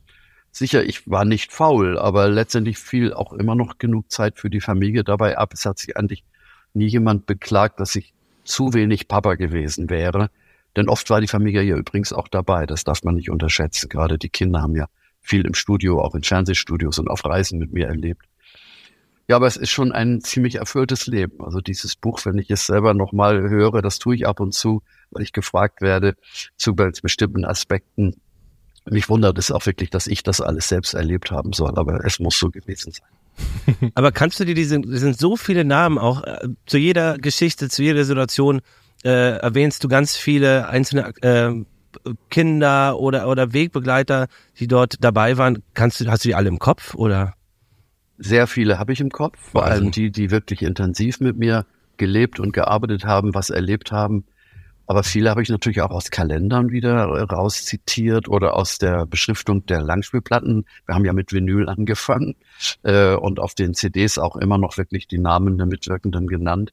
Sicher, 0.58 0.86
ich 0.86 1.10
war 1.10 1.26
nicht 1.26 1.52
faul, 1.52 2.00
aber 2.00 2.30
letztendlich 2.30 2.78
fiel 2.78 3.14
auch 3.14 3.34
immer 3.34 3.56
noch 3.56 3.78
genug 3.78 4.10
Zeit 4.10 4.40
für 4.40 4.50
die 4.50 4.62
Familie 4.62 5.04
dabei 5.04 5.38
ab. 5.38 5.52
Es 5.52 5.66
hat 5.66 5.78
sich 5.80 5.98
eigentlich 5.98 6.24
nie 6.74 6.88
jemand 6.88 7.26
beklagt, 7.26 7.82
dass 7.82 7.94
ich 7.98 8.14
zu 8.46 8.74
wenig 8.74 9.10
Papa 9.10 9.36
gewesen 9.36 9.90
wäre. 9.90 10.30
Denn 10.78 10.88
oft 10.88 11.10
war 11.10 11.20
die 11.20 11.28
Familie 11.28 11.62
ja 11.62 11.76
übrigens 11.76 12.14
auch 12.14 12.30
dabei. 12.30 12.66
Das 12.66 12.86
darf 12.86 13.04
man 13.04 13.16
nicht 13.16 13.30
unterschätzen. 13.30 13.90
Gerade 13.90 14.18
die 14.18 14.30
Kinder 14.30 14.62
haben 14.62 14.78
ja 14.78 14.88
viel 15.26 15.46
im 15.46 15.54
Studio, 15.54 16.02
auch 16.02 16.16
in 16.16 16.24
Fernsehstudios 16.24 17.00
und 17.00 17.10
auf 17.10 17.26
Reisen 17.26 17.60
mit 17.60 17.74
mir 17.74 17.88
erlebt. 17.88 18.26
Ja, 19.28 19.38
aber 19.38 19.48
es 19.48 19.58
ist 19.58 19.72
schon 19.72 19.92
ein 19.92 20.22
ziemlich 20.22 20.56
erfülltes 20.56 21.08
Leben. 21.08 21.44
Also 21.44 21.60
dieses 21.60 21.96
Buch, 21.96 22.24
wenn 22.26 22.38
ich 22.38 22.52
es 22.52 22.68
selber 22.68 22.94
nochmal 22.94 23.50
höre, 23.50 23.82
das 23.82 23.98
tue 23.98 24.16
ich 24.16 24.28
ab 24.28 24.40
und 24.40 24.54
zu, 24.54 24.84
weil 25.10 25.24
ich 25.24 25.34
gefragt 25.34 25.82
werde 25.82 26.16
zu 26.58 26.76
bestimmten 26.76 27.44
Aspekten. 27.44 28.22
Mich 28.88 29.10
wundert 29.10 29.40
es 29.40 29.50
auch 29.52 29.66
wirklich, 29.66 29.90
dass 29.90 30.06
ich 30.06 30.22
das 30.22 30.42
alles 30.42 30.68
selbst 30.68 30.94
erlebt 30.94 31.32
haben 31.32 31.54
soll, 31.54 31.76
aber 31.76 32.06
es 32.06 32.20
muss 32.20 32.38
so 32.38 32.52
gewesen 32.52 32.92
sein. 32.92 33.92
Aber 33.96 34.14
kannst 34.14 34.40
du 34.40 34.46
dir 34.46 34.56
diese, 34.56 34.80
es 34.80 35.02
sind 35.02 35.20
so 35.20 35.36
viele 35.36 35.66
Namen 35.66 35.98
auch, 35.98 36.24
äh, 36.24 36.48
zu 36.68 36.78
jeder 36.78 37.18
Geschichte, 37.18 37.68
zu 37.68 37.84
jeder 37.84 38.06
Situation 38.06 38.62
äh, 39.04 39.40
erwähnst 39.40 39.84
du 39.84 39.90
ganz 39.90 40.16
viele 40.16 40.70
einzelne 40.70 41.14
äh, 41.22 41.66
Kinder 42.30 43.00
oder, 43.00 43.28
oder 43.28 43.54
Wegbegleiter, 43.54 44.28
die 44.60 44.68
dort 44.68 44.96
dabei 45.00 45.38
waren. 45.38 45.64
Kannst 45.74 46.00
du, 46.00 46.08
hast 46.08 46.26
du 46.26 46.30
die 46.30 46.36
alle 46.36 46.50
im 46.50 46.60
Kopf 46.60 46.96
oder? 46.96 47.34
Sehr 48.18 48.48
viele 48.48 48.80
habe 48.80 48.94
ich 48.94 49.02
im 49.02 49.10
Kopf, 49.10 49.38
vor 49.52 49.66
allem 49.66 49.92
die, 49.92 50.10
die 50.10 50.32
wirklich 50.32 50.62
intensiv 50.62 51.20
mit 51.20 51.38
mir 51.38 51.66
gelebt 51.98 52.40
und 52.40 52.54
gearbeitet 52.54 53.06
haben, 53.06 53.34
was 53.34 53.50
erlebt 53.50 53.92
haben. 53.92 54.26
Aber 54.88 55.04
viele 55.04 55.30
habe 55.32 55.42
ich 55.42 55.50
natürlich 55.50 55.82
auch 55.82 55.90
aus 55.90 56.12
Kalendern 56.12 56.70
wieder 56.70 57.06
rauszitiert 57.06 58.28
oder 58.28 58.56
aus 58.56 58.78
der 58.78 59.06
Beschriftung 59.06 59.66
der 59.66 59.82
Langspielplatten. 59.82 60.66
Wir 60.86 60.96
haben 60.96 61.06
ja 61.06 61.14
mit 61.14 61.34
Vinyl 61.34 61.68
angefangen 61.68 62.36
äh, 62.84 63.16
und 63.16 63.40
auf 63.40 63.56
den 63.56 63.74
CDs 63.74 64.18
auch 64.18 64.36
immer 64.36 64.58
noch 64.58 64.78
wirklich 64.78 65.08
die 65.08 65.18
Namen 65.18 65.58
der 65.58 65.66
Mitwirkenden 65.66 66.28
genannt. 66.28 66.72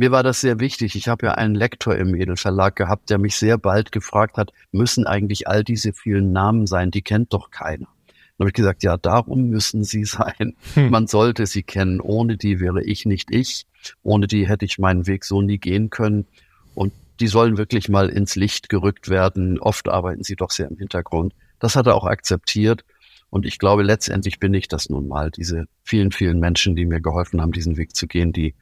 Mir 0.00 0.12
war 0.12 0.22
das 0.22 0.40
sehr 0.40 0.60
wichtig. 0.60 0.96
Ich 0.96 1.08
habe 1.08 1.26
ja 1.26 1.32
einen 1.32 1.54
Lektor 1.54 1.94
im 1.94 2.14
Edelverlag 2.14 2.74
gehabt, 2.74 3.10
der 3.10 3.18
mich 3.18 3.36
sehr 3.36 3.58
bald 3.58 3.92
gefragt 3.92 4.38
hat, 4.38 4.50
müssen 4.72 5.06
eigentlich 5.06 5.46
all 5.46 5.62
diese 5.62 5.92
vielen 5.92 6.32
Namen 6.32 6.66
sein? 6.66 6.90
Die 6.90 7.02
kennt 7.02 7.34
doch 7.34 7.50
keiner. 7.50 7.84
Dann 7.84 8.46
habe 8.46 8.48
ich 8.48 8.54
gesagt, 8.54 8.82
ja, 8.82 8.96
darum 8.96 9.50
müssen 9.50 9.84
sie 9.84 10.04
sein. 10.06 10.56
Hm. 10.72 10.88
Man 10.88 11.06
sollte 11.06 11.44
sie 11.44 11.62
kennen. 11.62 12.00
Ohne 12.00 12.38
die 12.38 12.60
wäre 12.60 12.82
ich 12.82 13.04
nicht 13.04 13.30
ich. 13.30 13.66
Ohne 14.02 14.26
die 14.26 14.48
hätte 14.48 14.64
ich 14.64 14.78
meinen 14.78 15.06
Weg 15.06 15.22
so 15.22 15.42
nie 15.42 15.58
gehen 15.58 15.90
können. 15.90 16.26
Und 16.74 16.94
die 17.20 17.26
sollen 17.26 17.58
wirklich 17.58 17.90
mal 17.90 18.08
ins 18.08 18.36
Licht 18.36 18.70
gerückt 18.70 19.10
werden. 19.10 19.60
Oft 19.60 19.90
arbeiten 19.90 20.24
sie 20.24 20.34
doch 20.34 20.50
sehr 20.50 20.70
im 20.70 20.78
Hintergrund. 20.78 21.34
Das 21.58 21.76
hat 21.76 21.86
er 21.86 21.94
auch 21.94 22.06
akzeptiert. 22.06 22.86
Und 23.28 23.44
ich 23.44 23.58
glaube, 23.58 23.82
letztendlich 23.82 24.40
bin 24.40 24.54
ich 24.54 24.66
das 24.66 24.88
nun 24.88 25.08
mal. 25.08 25.30
Diese 25.30 25.66
vielen, 25.84 26.10
vielen 26.10 26.40
Menschen, 26.40 26.74
die 26.74 26.86
mir 26.86 27.02
geholfen 27.02 27.42
haben, 27.42 27.52
diesen 27.52 27.76
Weg 27.76 27.94
zu 27.94 28.06
gehen, 28.06 28.32
die, 28.32 28.54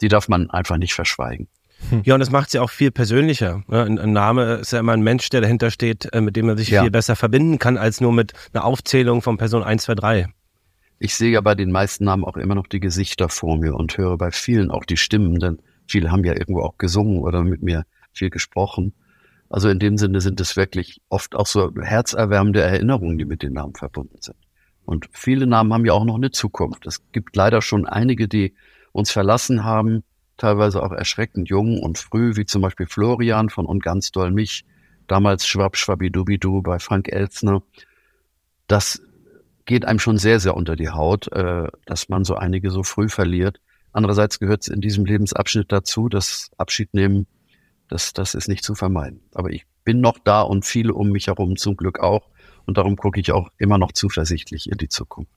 die 0.00 0.08
darf 0.08 0.28
man 0.28 0.50
einfach 0.50 0.76
nicht 0.76 0.94
verschweigen. 0.94 1.48
Ja, 2.04 2.14
und 2.14 2.20
das 2.20 2.30
macht 2.30 2.54
ja 2.54 2.62
auch 2.62 2.70
viel 2.70 2.90
persönlicher. 2.90 3.62
ne? 3.68 3.82
Ein, 3.84 3.98
ein 3.98 4.12
Name 4.12 4.54
ist 4.54 4.72
ja 4.72 4.78
immer 4.80 4.92
ein 4.92 5.02
Mensch, 5.02 5.28
der 5.28 5.42
dahinter 5.42 5.70
steht, 5.70 6.10
äh, 6.14 6.20
mit 6.22 6.34
dem 6.36 6.46
man 6.46 6.56
sich 6.56 6.70
Ja. 6.70 6.80
viel 6.82 6.90
besser 6.90 7.14
verbinden 7.14 7.58
kann, 7.58 7.76
als 7.76 8.00
nur 8.00 8.12
mit 8.12 8.32
einer 8.54 8.64
Aufzählung 8.64 9.20
von 9.20 9.36
Person 9.36 9.62
1, 9.62 9.82
2, 9.84 9.94
3. 9.94 10.28
Ich 10.98 11.14
sehe 11.16 11.30
ja 11.32 11.40
bei 11.42 11.54
den 11.54 11.70
meisten 11.70 12.04
Namen 12.04 12.24
auch 12.24 12.36
immer 12.38 12.54
noch 12.54 12.68
die 12.68 12.80
Gesichter 12.80 13.28
vor 13.28 13.58
mir 13.58 13.74
und 13.74 13.98
höre 13.98 14.16
bei 14.16 14.30
vielen 14.30 14.70
auch 14.70 14.84
die 14.84 14.96
Stimmen, 14.96 15.38
denn 15.40 15.58
viele 15.86 16.10
haben 16.10 16.24
ja 16.24 16.32
irgendwo 16.32 16.62
auch 16.62 16.78
gesungen 16.78 17.18
oder 17.18 17.42
mit 17.42 17.62
mir 17.62 17.84
viel 18.12 18.30
gesprochen. 18.30 18.94
Also 19.50 19.68
in 19.68 19.78
dem 19.78 19.98
Sinne 19.98 20.20
sind 20.22 20.40
es 20.40 20.56
wirklich 20.56 21.02
oft 21.10 21.34
auch 21.34 21.46
so 21.46 21.70
herzerwärmende 21.78 22.62
Erinnerungen, 22.62 23.18
die 23.18 23.24
mit 23.26 23.42
den 23.42 23.52
Namen 23.52 23.74
verbunden 23.74 24.16
sind. 24.20 24.36
Und 24.86 25.08
viele 25.12 25.46
Namen 25.46 25.72
haben 25.74 25.84
ja 25.84 25.92
auch 25.92 26.04
noch 26.04 26.16
eine 26.16 26.30
Zukunft. 26.30 26.86
Es 26.86 27.02
gibt 27.12 27.36
leider 27.36 27.60
schon 27.60 27.86
einige, 27.86 28.26
die 28.28 28.54
uns 28.94 29.10
verlassen 29.10 29.64
haben, 29.64 30.04
teilweise 30.36 30.82
auch 30.82 30.92
erschreckend 30.92 31.48
jung 31.48 31.80
und 31.80 31.98
früh, 31.98 32.36
wie 32.36 32.46
zum 32.46 32.62
Beispiel 32.62 32.86
Florian 32.86 33.50
von 33.50 33.66
Und 33.66 33.82
ganz 33.82 34.12
doll 34.12 34.30
mich, 34.30 34.64
damals 35.08 35.46
Schwab 35.46 35.76
Schwabidubidu 35.76 36.62
bei 36.62 36.78
Frank 36.78 37.08
Elzner. 37.08 37.62
Das 38.68 39.02
geht 39.64 39.84
einem 39.84 39.98
schon 39.98 40.16
sehr, 40.16 40.38
sehr 40.38 40.56
unter 40.56 40.76
die 40.76 40.90
Haut, 40.90 41.30
äh, 41.32 41.66
dass 41.86 42.08
man 42.08 42.24
so 42.24 42.36
einige 42.36 42.70
so 42.70 42.84
früh 42.84 43.08
verliert. 43.08 43.60
Andererseits 43.92 44.38
gehört 44.38 44.62
es 44.62 44.68
in 44.68 44.80
diesem 44.80 45.04
Lebensabschnitt 45.04 45.72
dazu, 45.72 46.08
dass 46.08 46.50
Abschied 46.56 46.94
nehmen, 46.94 47.26
das, 47.88 48.12
das 48.12 48.34
ist 48.34 48.48
nicht 48.48 48.62
zu 48.62 48.76
vermeiden. 48.76 49.22
Aber 49.34 49.50
ich 49.50 49.66
bin 49.84 50.00
noch 50.00 50.18
da 50.22 50.42
und 50.42 50.64
viele 50.64 50.94
um 50.94 51.10
mich 51.10 51.26
herum 51.26 51.56
zum 51.56 51.76
Glück 51.76 51.98
auch. 51.98 52.28
Und 52.64 52.78
darum 52.78 52.96
gucke 52.96 53.20
ich 53.20 53.32
auch 53.32 53.50
immer 53.58 53.76
noch 53.76 53.92
zuversichtlich 53.92 54.70
in 54.70 54.78
die 54.78 54.88
Zukunft. 54.88 55.32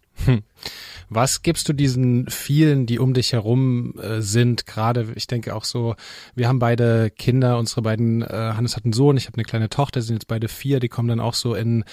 Was 1.10 1.42
gibst 1.42 1.70
du 1.70 1.74
diesen 1.74 2.28
vielen, 2.28 2.86
die 2.86 3.00
um 3.00 3.14
dich 3.14 3.32
herum 3.32 3.94
äh, 3.98 4.20
sind? 4.20 4.66
Gerade, 4.66 5.08
ich 5.16 5.26
denke 5.26 5.56
auch 5.56 5.64
so, 5.64 5.96
wir 6.36 6.50
haben 6.50 6.60
beide 6.60 7.10
Kinder, 7.12 7.58
unsere 7.58 7.82
beiden, 7.82 8.24
äh, 8.24 8.28
Hannes 8.28 8.76
hat 8.76 8.84
einen 8.84 8.92
Sohn, 8.92 9.16
ich 9.16 9.28
habe 9.28 9.36
eine 9.36 9.46
kleine 9.46 9.70
Tochter, 9.70 10.02
sind 10.02 10.18
jetzt 10.18 10.28
beide 10.28 10.50
vier, 10.50 10.82
die 10.82 10.90
kommen 10.90 11.08
dann 11.08 11.22
auch 11.22 11.34
so 11.34 11.56
in, 11.56 11.86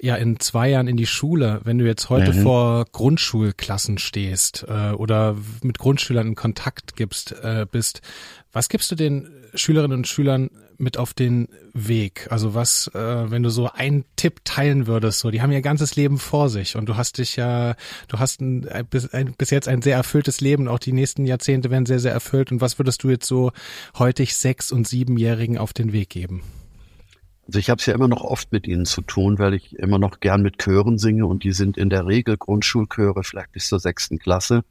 ja, 0.00 0.16
in 0.16 0.40
zwei 0.40 0.70
Jahren 0.70 0.88
in 0.88 0.96
die 0.96 1.06
Schule. 1.06 1.60
Wenn 1.62 1.78
du 1.78 1.86
jetzt 1.86 2.10
heute 2.10 2.32
Mhm. 2.32 2.42
vor 2.42 2.84
Grundschulklassen 2.90 3.98
stehst 3.98 4.66
äh, 4.68 4.90
oder 4.90 5.36
mit 5.62 5.78
Grundschülern 5.78 6.26
in 6.26 6.34
Kontakt 6.34 6.96
gibst, 6.96 7.32
äh, 7.40 7.64
bist, 7.70 8.00
was 8.52 8.68
gibst 8.68 8.90
du 8.90 8.96
den 8.96 9.28
Schülerinnen 9.54 9.98
und 9.98 10.08
Schülern 10.08 10.50
mit 10.78 10.96
auf 10.96 11.12
den 11.12 11.48
Weg? 11.74 12.26
Also 12.30 12.54
was, 12.54 12.90
äh, 12.94 13.30
wenn 13.30 13.42
du 13.42 13.50
so 13.50 13.70
einen 13.70 14.04
Tipp 14.16 14.40
teilen 14.44 14.86
würdest, 14.86 15.18
so, 15.18 15.30
die 15.30 15.42
haben 15.42 15.52
ihr 15.52 15.60
ganzes 15.60 15.96
Leben 15.96 16.18
vor 16.18 16.48
sich 16.48 16.76
und 16.76 16.88
du 16.88 16.96
hast 16.96 17.18
dich 17.18 17.36
ja, 17.36 17.74
du 18.08 18.18
hast 18.18 18.40
ein, 18.40 18.68
ein, 18.68 18.86
bis, 18.86 19.12
ein, 19.12 19.34
bis 19.36 19.50
jetzt 19.50 19.68
ein 19.68 19.82
sehr 19.82 19.96
erfülltes 19.96 20.40
Leben, 20.40 20.68
auch 20.68 20.78
die 20.78 20.92
nächsten 20.92 21.26
Jahrzehnte 21.26 21.70
werden 21.70 21.86
sehr, 21.86 22.00
sehr 22.00 22.12
erfüllt. 22.12 22.52
Und 22.52 22.60
was 22.60 22.78
würdest 22.78 23.02
du 23.02 23.10
jetzt 23.10 23.26
so 23.26 23.52
heutig 23.98 24.34
sechs- 24.34 24.72
und 24.72 24.88
siebenjährigen 24.88 25.58
auf 25.58 25.72
den 25.72 25.92
Weg 25.92 26.10
geben? 26.10 26.42
Also 27.46 27.58
ich 27.58 27.70
habe 27.70 27.80
es 27.80 27.86
ja 27.86 27.94
immer 27.94 28.08
noch 28.08 28.22
oft 28.22 28.52
mit 28.52 28.66
ihnen 28.66 28.84
zu 28.84 29.00
tun, 29.00 29.38
weil 29.38 29.54
ich 29.54 29.74
immer 29.78 29.98
noch 29.98 30.20
gern 30.20 30.42
mit 30.42 30.58
Chören 30.58 30.98
singe 30.98 31.26
und 31.26 31.44
die 31.44 31.52
sind 31.52 31.78
in 31.78 31.88
der 31.88 32.06
Regel 32.06 32.36
Grundschulchöre, 32.36 33.24
vielleicht 33.24 33.52
bis 33.52 33.68
zur 33.68 33.80
sechsten 33.80 34.18
Klasse. 34.18 34.64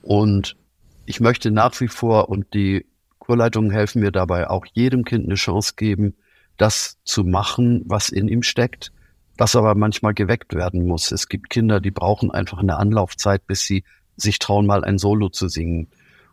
Und 0.00 0.56
ich 1.04 1.20
möchte 1.20 1.50
nach 1.50 1.78
wie 1.80 1.88
vor, 1.88 2.28
und 2.30 2.54
die 2.54 2.86
Chorleitungen 3.22 3.70
helfen 3.70 4.00
mir 4.00 4.10
dabei, 4.10 4.50
auch 4.50 4.66
jedem 4.72 5.04
Kind 5.04 5.26
eine 5.26 5.36
Chance 5.36 5.74
geben, 5.76 6.16
das 6.56 6.98
zu 7.04 7.22
machen, 7.22 7.84
was 7.86 8.08
in 8.08 8.26
ihm 8.26 8.42
steckt, 8.42 8.92
was 9.38 9.54
aber 9.54 9.76
manchmal 9.76 10.12
geweckt 10.12 10.54
werden 10.54 10.86
muss. 10.86 11.12
Es 11.12 11.28
gibt 11.28 11.48
Kinder, 11.48 11.78
die 11.78 11.92
brauchen 11.92 12.32
einfach 12.32 12.58
eine 12.58 12.78
Anlaufzeit, 12.78 13.46
bis 13.46 13.62
sie 13.62 13.84
sich 14.16 14.40
trauen, 14.40 14.66
mal 14.66 14.82
ein 14.82 14.98
Solo 14.98 15.28
zu 15.28 15.46
singen. 15.46 15.86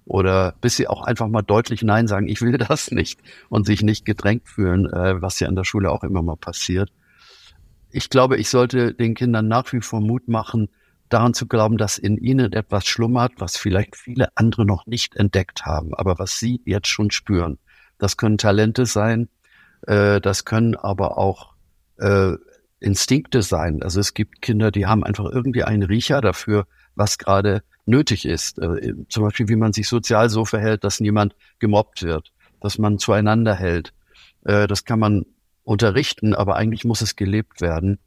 Oder 0.05 0.55
bis 0.61 0.77
sie 0.77 0.87
auch 0.87 1.03
einfach 1.03 1.27
mal 1.27 1.43
deutlich 1.43 1.83
Nein 1.83 2.07
sagen, 2.07 2.27
ich 2.27 2.41
will 2.41 2.57
das 2.57 2.89
nicht 2.89 3.19
und 3.49 3.67
sich 3.67 3.83
nicht 3.83 4.03
gedrängt 4.03 4.47
fühlen, 4.47 4.91
äh, 4.91 5.21
was 5.21 5.39
ja 5.39 5.47
in 5.47 5.55
der 5.55 5.65
Schule 5.65 5.91
auch 5.91 6.03
immer 6.03 6.23
mal 6.23 6.37
passiert. 6.37 6.91
Ich 7.91 8.09
glaube, 8.09 8.37
ich 8.37 8.49
sollte 8.49 8.95
den 8.95 9.13
Kindern 9.13 9.47
nach 9.47 9.71
wie 9.73 9.81
vor 9.81 10.01
Mut 10.01 10.27
machen, 10.27 10.69
daran 11.09 11.33
zu 11.33 11.47
glauben, 11.47 11.77
dass 11.77 11.97
in 11.97 12.17
ihnen 12.17 12.53
etwas 12.53 12.85
schlummert, 12.85 13.33
was 13.37 13.57
vielleicht 13.57 13.95
viele 13.95 14.29
andere 14.35 14.65
noch 14.65 14.85
nicht 14.85 15.15
entdeckt 15.15 15.65
haben, 15.65 15.93
aber 15.93 16.19
was 16.19 16.39
sie 16.39 16.61
jetzt 16.65 16.87
schon 16.87 17.11
spüren. 17.11 17.57
Das 17.97 18.17
können 18.17 18.37
Talente 18.37 18.85
sein, 18.85 19.27
äh, 19.87 20.21
das 20.21 20.45
können 20.45 20.75
aber 20.75 21.17
auch 21.17 21.53
äh, 21.97 22.33
Instinkte 22.79 23.41
sein. 23.41 23.83
Also 23.83 23.99
es 23.99 24.13
gibt 24.13 24.41
Kinder, 24.41 24.71
die 24.71 24.85
haben 24.85 25.03
einfach 25.03 25.25
irgendwie 25.25 25.63
einen 25.63 25.83
Riecher 25.83 26.21
dafür, 26.21 26.65
was 26.95 27.17
gerade 27.17 27.63
nötig 27.85 28.25
ist. 28.25 28.59
Äh, 28.59 28.93
zum 29.09 29.23
Beispiel, 29.23 29.49
wie 29.49 29.55
man 29.55 29.73
sich 29.73 29.87
sozial 29.87 30.29
so 30.29 30.45
verhält, 30.45 30.83
dass 30.83 30.99
niemand 30.99 31.35
gemobbt 31.59 32.03
wird, 32.03 32.31
dass 32.61 32.77
man 32.77 32.99
zueinander 32.99 33.55
hält. 33.55 33.93
Äh, 34.45 34.67
das 34.67 34.85
kann 34.85 34.99
man 34.99 35.25
unterrichten, 35.63 36.33
aber 36.33 36.55
eigentlich 36.55 36.85
muss 36.85 37.01
es 37.01 37.15
gelebt 37.15 37.61
werden. 37.61 37.99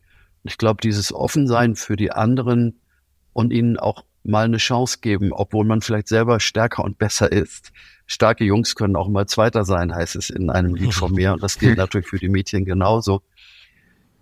Ich 0.44 0.58
glaube, 0.58 0.80
dieses 0.82 1.12
Offensein 1.12 1.76
für 1.76 1.96
die 1.96 2.10
anderen 2.10 2.80
und 3.32 3.52
ihnen 3.52 3.78
auch 3.78 4.04
mal 4.24 4.44
eine 4.44 4.58
Chance 4.58 4.98
geben, 5.00 5.32
obwohl 5.32 5.64
man 5.64 5.80
vielleicht 5.80 6.08
selber 6.08 6.40
stärker 6.40 6.84
und 6.84 6.98
besser 6.98 7.30
ist. 7.30 7.72
Starke 8.06 8.44
Jungs 8.44 8.74
können 8.74 8.96
auch 8.96 9.08
mal 9.08 9.26
Zweiter 9.26 9.64
sein, 9.64 9.94
heißt 9.94 10.16
es 10.16 10.30
in 10.30 10.50
einem 10.50 10.74
Lied 10.74 10.94
von 10.94 11.12
mir. 11.12 11.32
Und 11.32 11.42
das 11.42 11.58
gilt 11.58 11.76
natürlich 11.78 12.08
für 12.08 12.18
die 12.18 12.28
Mädchen 12.28 12.64
genauso. 12.64 13.22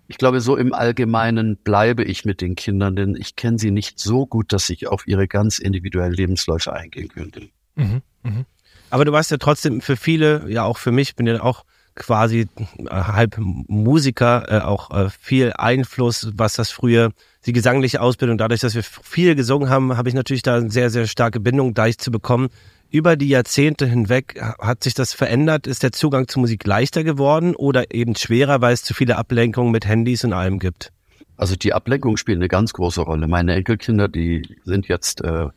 Ich 0.07 0.17
glaube, 0.17 0.41
so 0.41 0.57
im 0.57 0.73
Allgemeinen 0.73 1.57
bleibe 1.57 2.03
ich 2.03 2.25
mit 2.25 2.41
den 2.41 2.55
Kindern, 2.55 2.95
denn 2.95 3.15
ich 3.15 3.35
kenne 3.35 3.57
sie 3.57 3.71
nicht 3.71 3.99
so 3.99 4.25
gut, 4.25 4.51
dass 4.51 4.69
ich 4.69 4.87
auf 4.87 5.07
ihre 5.07 5.27
ganz 5.27 5.59
individuellen 5.59 6.13
Lebensläufe 6.13 6.73
eingehen 6.73 7.07
könnte. 7.07 7.49
Mhm, 7.75 8.01
mhm. 8.23 8.45
Aber 8.89 9.05
du 9.05 9.13
warst 9.13 9.31
ja 9.31 9.37
trotzdem 9.37 9.79
für 9.79 9.95
viele, 9.95 10.49
ja 10.49 10.63
auch 10.63 10.77
für 10.77 10.91
mich, 10.91 11.15
bin 11.15 11.27
ja 11.27 11.41
auch 11.41 11.63
quasi 11.95 12.47
äh, 12.77 12.89
halb 12.89 13.37
Musiker, 13.37 14.45
äh, 14.49 14.61
auch 14.61 14.91
äh, 14.91 15.09
viel 15.09 15.53
Einfluss, 15.53 16.31
was 16.35 16.53
das 16.53 16.71
früher, 16.71 17.11
die 17.45 17.53
gesangliche 17.53 18.01
Ausbildung, 18.01 18.37
dadurch, 18.37 18.61
dass 18.61 18.75
wir 18.75 18.83
viel 18.83 19.35
gesungen 19.35 19.69
haben, 19.69 19.97
habe 19.97 20.09
ich 20.09 20.15
natürlich 20.15 20.43
da 20.43 20.57
eine 20.57 20.69
sehr, 20.69 20.89
sehr 20.89 21.07
starke 21.07 21.39
Bindung 21.39 21.73
gleich 21.73 21.97
zu 21.97 22.11
bekommen. 22.11 22.49
Über 22.89 23.15
die 23.15 23.29
Jahrzehnte 23.29 23.87
hinweg 23.87 24.39
hat 24.59 24.83
sich 24.83 24.93
das 24.93 25.13
verändert? 25.13 25.65
Ist 25.65 25.81
der 25.81 25.91
Zugang 25.91 26.27
zu 26.27 26.39
Musik 26.39 26.65
leichter 26.67 27.03
geworden 27.03 27.55
oder 27.55 27.93
eben 27.93 28.15
schwerer, 28.15 28.61
weil 28.61 28.73
es 28.73 28.83
zu 28.83 28.93
viele 28.93 29.17
Ablenkungen 29.17 29.71
mit 29.71 29.87
Handys 29.87 30.23
und 30.23 30.33
allem 30.33 30.59
gibt? 30.59 30.91
Also 31.37 31.55
die 31.55 31.73
Ablenkung 31.73 32.17
spielt 32.17 32.37
eine 32.37 32.49
ganz 32.49 32.73
große 32.73 33.01
Rolle. 33.01 33.27
Meine 33.27 33.55
Enkelkinder, 33.55 34.07
die 34.07 34.57
sind 34.63 34.87
jetzt 34.87 35.21
äh, 35.23 35.47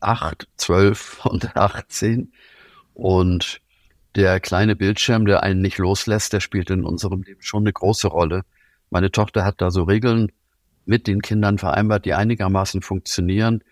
acht, 0.00 0.48
zwölf 0.56 1.24
und 1.24 1.56
18 1.56 2.32
und 2.92 3.60
der 4.16 4.38
kleine 4.40 4.76
Bildschirm, 4.76 5.26
der 5.26 5.42
einen 5.42 5.62
nicht 5.62 5.78
loslässt, 5.78 6.32
der 6.32 6.40
spielt 6.40 6.70
in 6.70 6.84
unserem 6.84 7.22
Leben 7.22 7.42
schon 7.42 7.62
eine 7.62 7.72
große 7.72 8.08
Rolle. 8.08 8.42
Meine 8.90 9.10
Tochter 9.10 9.44
hat 9.44 9.60
da 9.60 9.70
so 9.70 9.84
Regeln 9.84 10.30
mit 10.86 11.06
den 11.06 11.22
Kindern 11.22 11.58
vereinbart, 11.58 12.04
die 12.04 12.14
einigermaßen 12.14 12.82
funktionieren, 12.82 13.62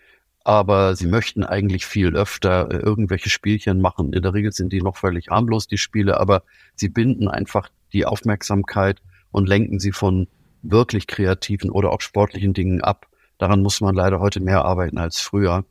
aber 0.43 0.95
sie 0.95 1.07
möchten 1.07 1.43
eigentlich 1.43 1.85
viel 1.85 2.15
öfter 2.15 2.69
äh, 2.71 2.77
irgendwelche 2.77 3.29
Spielchen 3.29 3.79
machen. 3.79 4.11
In 4.13 4.21
der 4.21 4.33
Regel 4.33 4.51
sind 4.51 4.73
die 4.73 4.81
noch 4.81 4.97
völlig 4.97 5.29
harmlos, 5.29 5.67
die 5.67 5.77
Spiele, 5.77 6.19
aber 6.19 6.43
sie 6.75 6.89
binden 6.89 7.27
einfach 7.27 7.69
die 7.93 8.05
Aufmerksamkeit 8.05 9.01
und 9.31 9.47
lenken 9.47 9.79
sie 9.79 9.91
von 9.91 10.27
wirklich 10.61 11.07
kreativen 11.07 11.69
oder 11.69 11.91
auch 11.91 12.01
sportlichen 12.01 12.53
Dingen 12.53 12.81
ab. 12.81 13.07
Daran 13.37 13.61
muss 13.61 13.81
man 13.81 13.95
leider 13.95 14.19
heute 14.19 14.39
mehr 14.39 14.65
arbeiten 14.65 14.97
als 14.97 15.19
früher. 15.19 15.65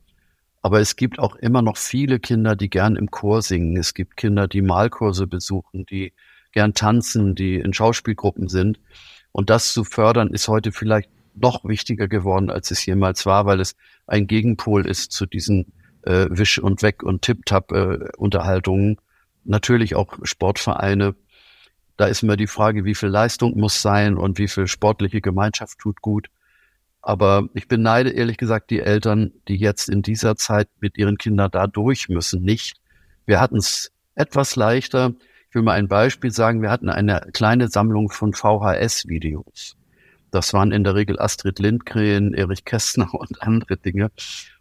Aber 0.63 0.81
es 0.81 0.97
gibt 0.97 1.19
auch 1.19 1.35
immer 1.37 1.61
noch 1.61 1.77
viele 1.77 2.21
Kinder, 2.21 2.55
die 2.55 2.71
gern 2.71 2.97
im 2.97 3.11
Chor 3.11 3.43
singen. 3.43 3.77
Es 3.77 3.95
gibt 3.95 4.17
Kinder, 4.17 4.47
die 4.47 4.63
Malkurse 4.63 5.27
besuchen, 5.27 5.87
die 5.87 6.13
gern 6.53 6.73
tanzen, 6.75 7.35
die 7.35 7.57
in 7.57 7.75
Schauspielgruppen 7.75 8.49
sind. 8.49 8.79
Und 9.33 9.51
das 9.51 9.73
zu 9.73 9.85
fördern, 9.85 10.29
ist 10.29 10.49
heute 10.49 10.71
vielleicht 10.71 11.11
noch 11.35 11.65
wichtiger 11.65 12.09
geworden, 12.09 12.51
als 12.51 12.71
es 12.71 12.85
jemals 12.85 13.27
war, 13.27 13.47
weil 13.47 13.61
es 13.61 13.75
ein 14.07 14.27
Gegenpol 14.27 14.87
ist 14.87 15.12
zu 15.12 15.27
diesen 15.27 15.73
äh, 16.03 16.27
Wisch 16.31 16.59
und 16.59 16.83
Weg 16.83 17.03
und 17.03 17.23
Tip-Tap 17.23 17.73
äh. 17.73 18.97
Natürlich 19.45 19.95
auch 19.97 20.19
Sportvereine. 20.23 21.15
Da 21.97 22.07
ist 22.07 22.23
immer 22.23 22.37
die 22.37 22.47
Frage, 22.47 22.85
wie 22.85 22.95
viel 22.95 23.09
Leistung 23.09 23.59
muss 23.59 23.83
sein 23.83 24.17
und 24.17 24.39
wie 24.39 24.49
viel 24.49 24.67
sportliche 24.67 25.21
Gemeinschaft 25.21 25.79
tut 25.79 26.01
gut. 26.01 26.29
Aber 27.01 27.49
ich 27.55 27.67
beneide 27.67 28.11
ehrlich 28.11 28.37
gesagt 28.37 28.71
die 28.71 28.81
Eltern, 28.81 29.33
die 29.49 29.57
jetzt 29.57 29.89
in 29.89 30.03
dieser 30.03 30.37
Zeit 30.37 30.69
mit 30.81 30.97
ihren 30.97 31.19
Kindern 31.19 31.51
da 31.51 31.67
durch 31.67 32.09
müssen, 32.09 32.43
nicht. 32.43 32.77
Wir 33.27 33.41
hatten 33.41 33.57
es 33.57 33.91
etwas 34.15 34.55
leichter. 34.55 35.12
Ich 35.49 35.55
will 35.57 35.62
mal 35.62 35.73
ein 35.73 35.89
Beispiel 35.89 36.31
sagen. 36.31 36.62
Wir 36.62 36.71
hatten 36.71 36.89
eine 36.89 37.29
kleine 37.33 37.69
Sammlung 37.69 38.11
von 38.11 38.33
VHS-Videos. 38.33 39.77
Das 40.33 40.53
waren 40.55 40.73
in 40.73 40.83
der 40.83 40.97
Regel 40.97 41.21
Astrid 41.21 41.61
Lindgren, 41.61 42.35
Erich 42.35 42.65
Kästner 42.65 43.15
und 43.19 43.43
andere 43.43 43.77
Dinge. 43.77 44.11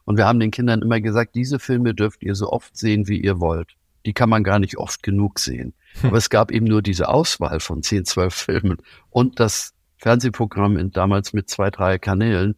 Und 0.06 0.18
wir 0.18 0.28
haben 0.28 0.40
den 0.40 0.51
Kindern 0.51 0.82
immer 0.82 1.01
gesagt, 1.01 1.34
diese 1.34 1.58
Filme 1.58 1.96
dürft 1.96 2.22
ihr 2.22 2.36
so 2.36 2.51
oft 2.51 2.78
sehen, 2.78 3.08
wie 3.08 3.20
ihr 3.20 3.40
wollt. 3.40 3.75
Die 4.06 4.13
kann 4.13 4.30
man 4.30 4.44
gar 4.44 4.60
nicht 4.60 4.78
oft 4.78 5.01
genug 5.01 5.40
sehen. 5.40 5.74
Hm. 6.01 6.10
Aber 6.10 6.18
es 6.18 6.30
gab 6.30 6.51
eben 6.51 6.66
nur 6.66 6.82
diese 6.82 7.08
Auswahl 7.10 7.60
von 7.60 7.82
10, 7.82 8.06
12 8.06 8.34
Filmen 8.34 8.78
und 9.10 9.40
das 9.40 9.74
Fernsehprogramm 9.98 10.78
in, 10.78 10.92
damals 10.92 11.34
mit 11.34 11.50
zwei, 11.50 11.70
drei 11.70 12.00
Kanälen. 12.00 12.56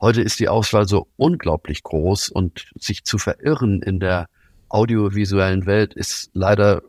Heute 0.00 0.20
ist 0.20 0.40
die 0.40 0.48
Auswahl 0.48 0.86
so 0.86 1.08
unglaublich 1.16 1.82
groß 1.82 2.28
und 2.28 2.70
sich 2.78 3.04
zu 3.04 3.18
verirren 3.18 3.82
in 3.82 3.98
der 3.98 4.28
audiovisuellen 4.68 5.66
Welt 5.66 5.94
ist 5.94 6.30
leider 6.32 6.82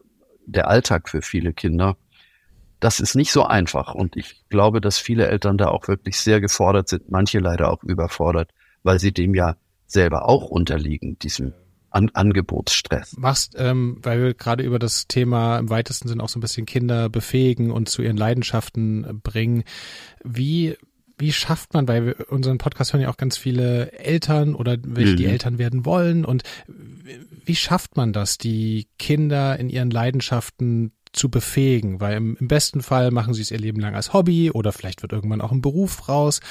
der 0.46 0.68
Alltag 0.68 1.10
für 1.10 1.22
viele 1.22 1.54
Kinder. 1.54 1.98
Das 2.84 3.00
ist 3.00 3.16
nicht 3.16 3.32
so 3.32 3.44
einfach 3.44 3.96
und 3.96 4.18
ich 4.18 4.44
glaube, 4.50 4.82
dass 4.82 4.98
viele 4.98 5.28
Eltern 5.28 5.58
da 5.58 5.70
auch 5.70 5.88
wirklich 5.88 6.18
sehr 6.20 6.42
gefordert 6.42 6.90
sind, 6.90 7.10
manche 7.10 7.40
leider 7.40 7.72
auch 7.72 7.82
überfordert, 7.82 8.52
weil 8.84 9.00
sie 9.00 9.14
dem 9.14 9.34
ja 9.34 9.56
selber 9.88 10.28
auch 10.28 10.50
unterliegen, 10.50 11.18
diesem 11.18 11.54
an 11.92 12.10
Angebotsstress. 12.14 13.16
Machst, 13.18 13.56
ähm, 13.58 14.00
weil 14.02 14.22
wir 14.22 14.34
gerade 14.34 14.64
über 14.64 14.80
das 14.80 15.08
Thema 15.08 15.60
im 15.60 15.70
weitesten 15.70 16.10
Sinn 16.10 16.20
auch 16.20 16.28
so 16.28 16.40
ein 16.40 16.42
bisschen 16.42 16.66
Kinder 16.66 17.08
befähigen 17.08 17.72
und 17.72 17.88
zu 17.88 18.02
ihren 18.02 18.18
Leidenschaften 18.18 19.22
bringen. 19.24 19.64
Wie 20.22 20.76
wie 21.18 21.32
schafft 21.32 21.74
man, 21.74 21.88
weil 21.88 22.06
wir 22.06 22.32
unseren 22.32 22.58
Podcast 22.58 22.92
hören 22.92 23.04
ja 23.04 23.10
auch 23.10 23.18
ganz 23.18 23.38
viele 23.38 23.94
Eltern 23.94 24.56
oder 24.56 24.78
welche 24.84 25.14
mhm. 25.14 25.18
die 25.18 25.26
Eltern 25.28 25.58
werden 25.58 25.86
wollen 25.86 26.26
und 26.26 26.44
wie 27.46 27.56
schafft 27.56 27.96
man 27.96 28.12
das, 28.12 28.38
die 28.38 28.88
Kinder 29.00 29.58
in 29.58 29.70
ihren 29.70 29.90
Leidenschaften 29.90 30.92
zu 31.14 31.30
befähigen, 31.30 32.02
weil 32.02 32.18
im, 32.18 32.36
im 32.40 32.48
besten 32.48 32.82
Fall 32.82 33.12
machen 33.12 33.34
sie 33.34 33.42
es 33.42 33.52
ihr 33.52 33.60
Leben 33.60 33.80
lang 33.80 33.96
als 33.96 34.14
Hobby 34.14 34.52
oder 34.52 34.72
vielleicht 34.72 35.02
wird 35.02 35.14
irgendwann 35.14 35.42
auch 35.42 35.52
ein 35.52 35.62
Beruf 35.62 36.10
raus. 36.10 36.42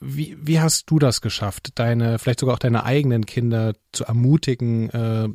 Wie, 0.00 0.36
wie 0.40 0.60
hast 0.60 0.90
du 0.90 0.98
das 0.98 1.20
geschafft, 1.20 1.70
deine, 1.76 2.18
vielleicht 2.18 2.40
sogar 2.40 2.54
auch 2.54 2.60
deine 2.60 2.84
eigenen 2.84 3.26
Kinder 3.26 3.74
zu 3.92 4.04
ermutigen, 4.04 4.90
äh, 4.90 5.28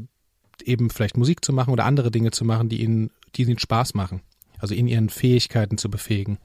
eben 0.63 0.89
vielleicht 0.89 1.18
Musik 1.18 1.44
zu 1.44 1.53
machen 1.53 1.72
oder 1.72 1.86
andere 1.86 2.12
Dinge 2.12 2.32
zu 2.32 2.46
machen, 2.46 2.70
die 2.70 2.82
ihnen, 2.82 3.12
die 3.36 3.44
ihnen 3.44 3.60
Spaß 3.60 3.94
machen? 3.94 4.22
Also 4.60 4.75
in 4.75 4.88
ihren 4.88 5.10
Fähigkeiten 5.10 5.77
zu 5.77 5.89
befähigen. 5.89 6.38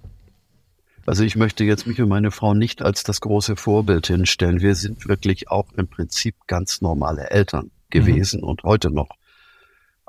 Also 1.06 1.25
ich 1.25 1.37
möchte 1.37 1.64
jetzt 1.64 1.87
mich 1.87 2.02
und 2.02 2.08
meine 2.11 2.30
Frau 2.30 2.52
nicht 2.52 2.82
als 2.82 3.02
das 3.02 3.23
große 3.23 3.56
Vorbild 3.56 4.08
hinstellen. 4.08 4.61
Wir 4.61 4.75
sind 4.75 5.08
wirklich 5.08 5.50
auch 5.50 5.73
im 5.73 5.88
Prinzip 5.88 6.35
ganz 6.47 6.82
normale 6.82 7.30
Eltern 7.30 7.70
gewesen 7.88 8.40
mhm. 8.40 8.49
und 8.49 8.62
heute 8.62 8.90
noch. 8.90 9.08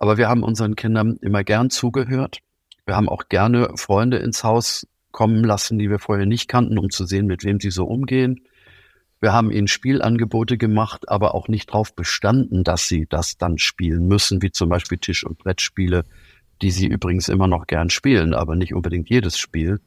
Aber 0.01 0.17
wir 0.17 0.29
haben 0.29 0.43
unseren 0.43 0.77
Kindern 0.77 1.17
immer 1.17 1.43
gern 1.43 1.69
zugehört. 1.69 2.39
Wir 2.85 2.95
haben 2.95 3.09
auch 3.09 3.27
gerne 3.27 3.73
Freunde 3.75 4.15
ins 4.15 4.45
Haus 4.45 4.87
kommen 5.11 5.43
lassen, 5.43 5.77
die 5.77 5.89
wir 5.89 5.99
vorher 5.99 6.25
nicht 6.25 6.47
kannten, 6.47 6.79
um 6.79 6.89
zu 6.89 7.05
sehen, 7.05 7.27
mit 7.27 7.43
wem 7.43 7.59
sie 7.59 7.69
so 7.69 7.83
umgehen. 7.83 8.39
Wir 9.19 9.33
haben 9.33 9.51
ihnen 9.51 9.67
Spielangebote 9.67 10.57
gemacht, 10.57 11.09
aber 11.09 11.35
auch 11.35 11.49
nicht 11.49 11.71
darauf 11.71 11.93
bestanden, 11.93 12.63
dass 12.63 12.87
sie 12.87 13.07
das 13.09 13.37
dann 13.37 13.57
spielen 13.57 14.07
müssen, 14.07 14.41
wie 14.41 14.51
zum 14.51 14.69
Beispiel 14.69 14.99
Tisch- 14.99 15.25
und 15.25 15.37
Brettspiele, 15.37 16.05
die 16.61 16.71
sie 16.71 16.87
übrigens 16.87 17.27
immer 17.27 17.47
noch 17.47 17.67
gern 17.67 17.89
spielen, 17.89 18.33
aber 18.33 18.55
nicht 18.55 18.73
unbedingt 18.73 19.09
jedes 19.09 19.37
Spiel. 19.37 19.81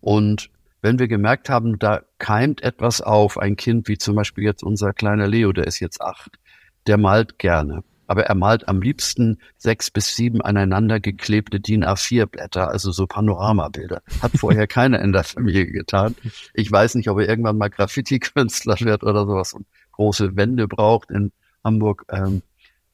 Und 0.00 0.48
wenn 0.80 0.98
wir 0.98 1.06
gemerkt 1.06 1.50
haben, 1.50 1.78
da 1.78 2.00
keimt 2.16 2.62
etwas 2.62 3.02
auf, 3.02 3.36
ein 3.36 3.56
Kind 3.56 3.88
wie 3.88 3.98
zum 3.98 4.16
Beispiel 4.16 4.44
jetzt 4.44 4.62
unser 4.62 4.94
kleiner 4.94 5.28
Leo, 5.28 5.52
der 5.52 5.66
ist 5.66 5.80
jetzt 5.80 6.00
acht, 6.00 6.38
der 6.86 6.96
malt 6.96 7.38
gerne 7.38 7.84
aber 8.06 8.26
er 8.26 8.34
malt 8.34 8.68
am 8.68 8.80
liebsten 8.80 9.38
sechs 9.56 9.90
bis 9.90 10.14
sieben 10.14 10.40
aneinander 10.42 11.00
geklebte 11.00 11.60
DIN 11.60 11.84
A4-Blätter, 11.84 12.68
also 12.68 12.92
so 12.92 13.06
Panoramabilder. 13.06 14.02
Hat 14.22 14.32
vorher 14.36 14.66
keiner 14.66 15.00
in 15.00 15.12
der 15.12 15.24
Familie 15.24 15.66
getan. 15.66 16.14
Ich 16.52 16.70
weiß 16.70 16.94
nicht, 16.96 17.08
ob 17.08 17.18
er 17.18 17.28
irgendwann 17.28 17.58
mal 17.58 17.70
Graffiti-Künstler 17.70 18.76
wird 18.80 19.04
oder 19.04 19.26
sowas 19.26 19.52
und 19.52 19.66
große 19.92 20.36
Wände 20.36 20.68
braucht 20.68 21.10
in 21.10 21.32
Hamburg, 21.62 22.04
ähm, 22.10 22.42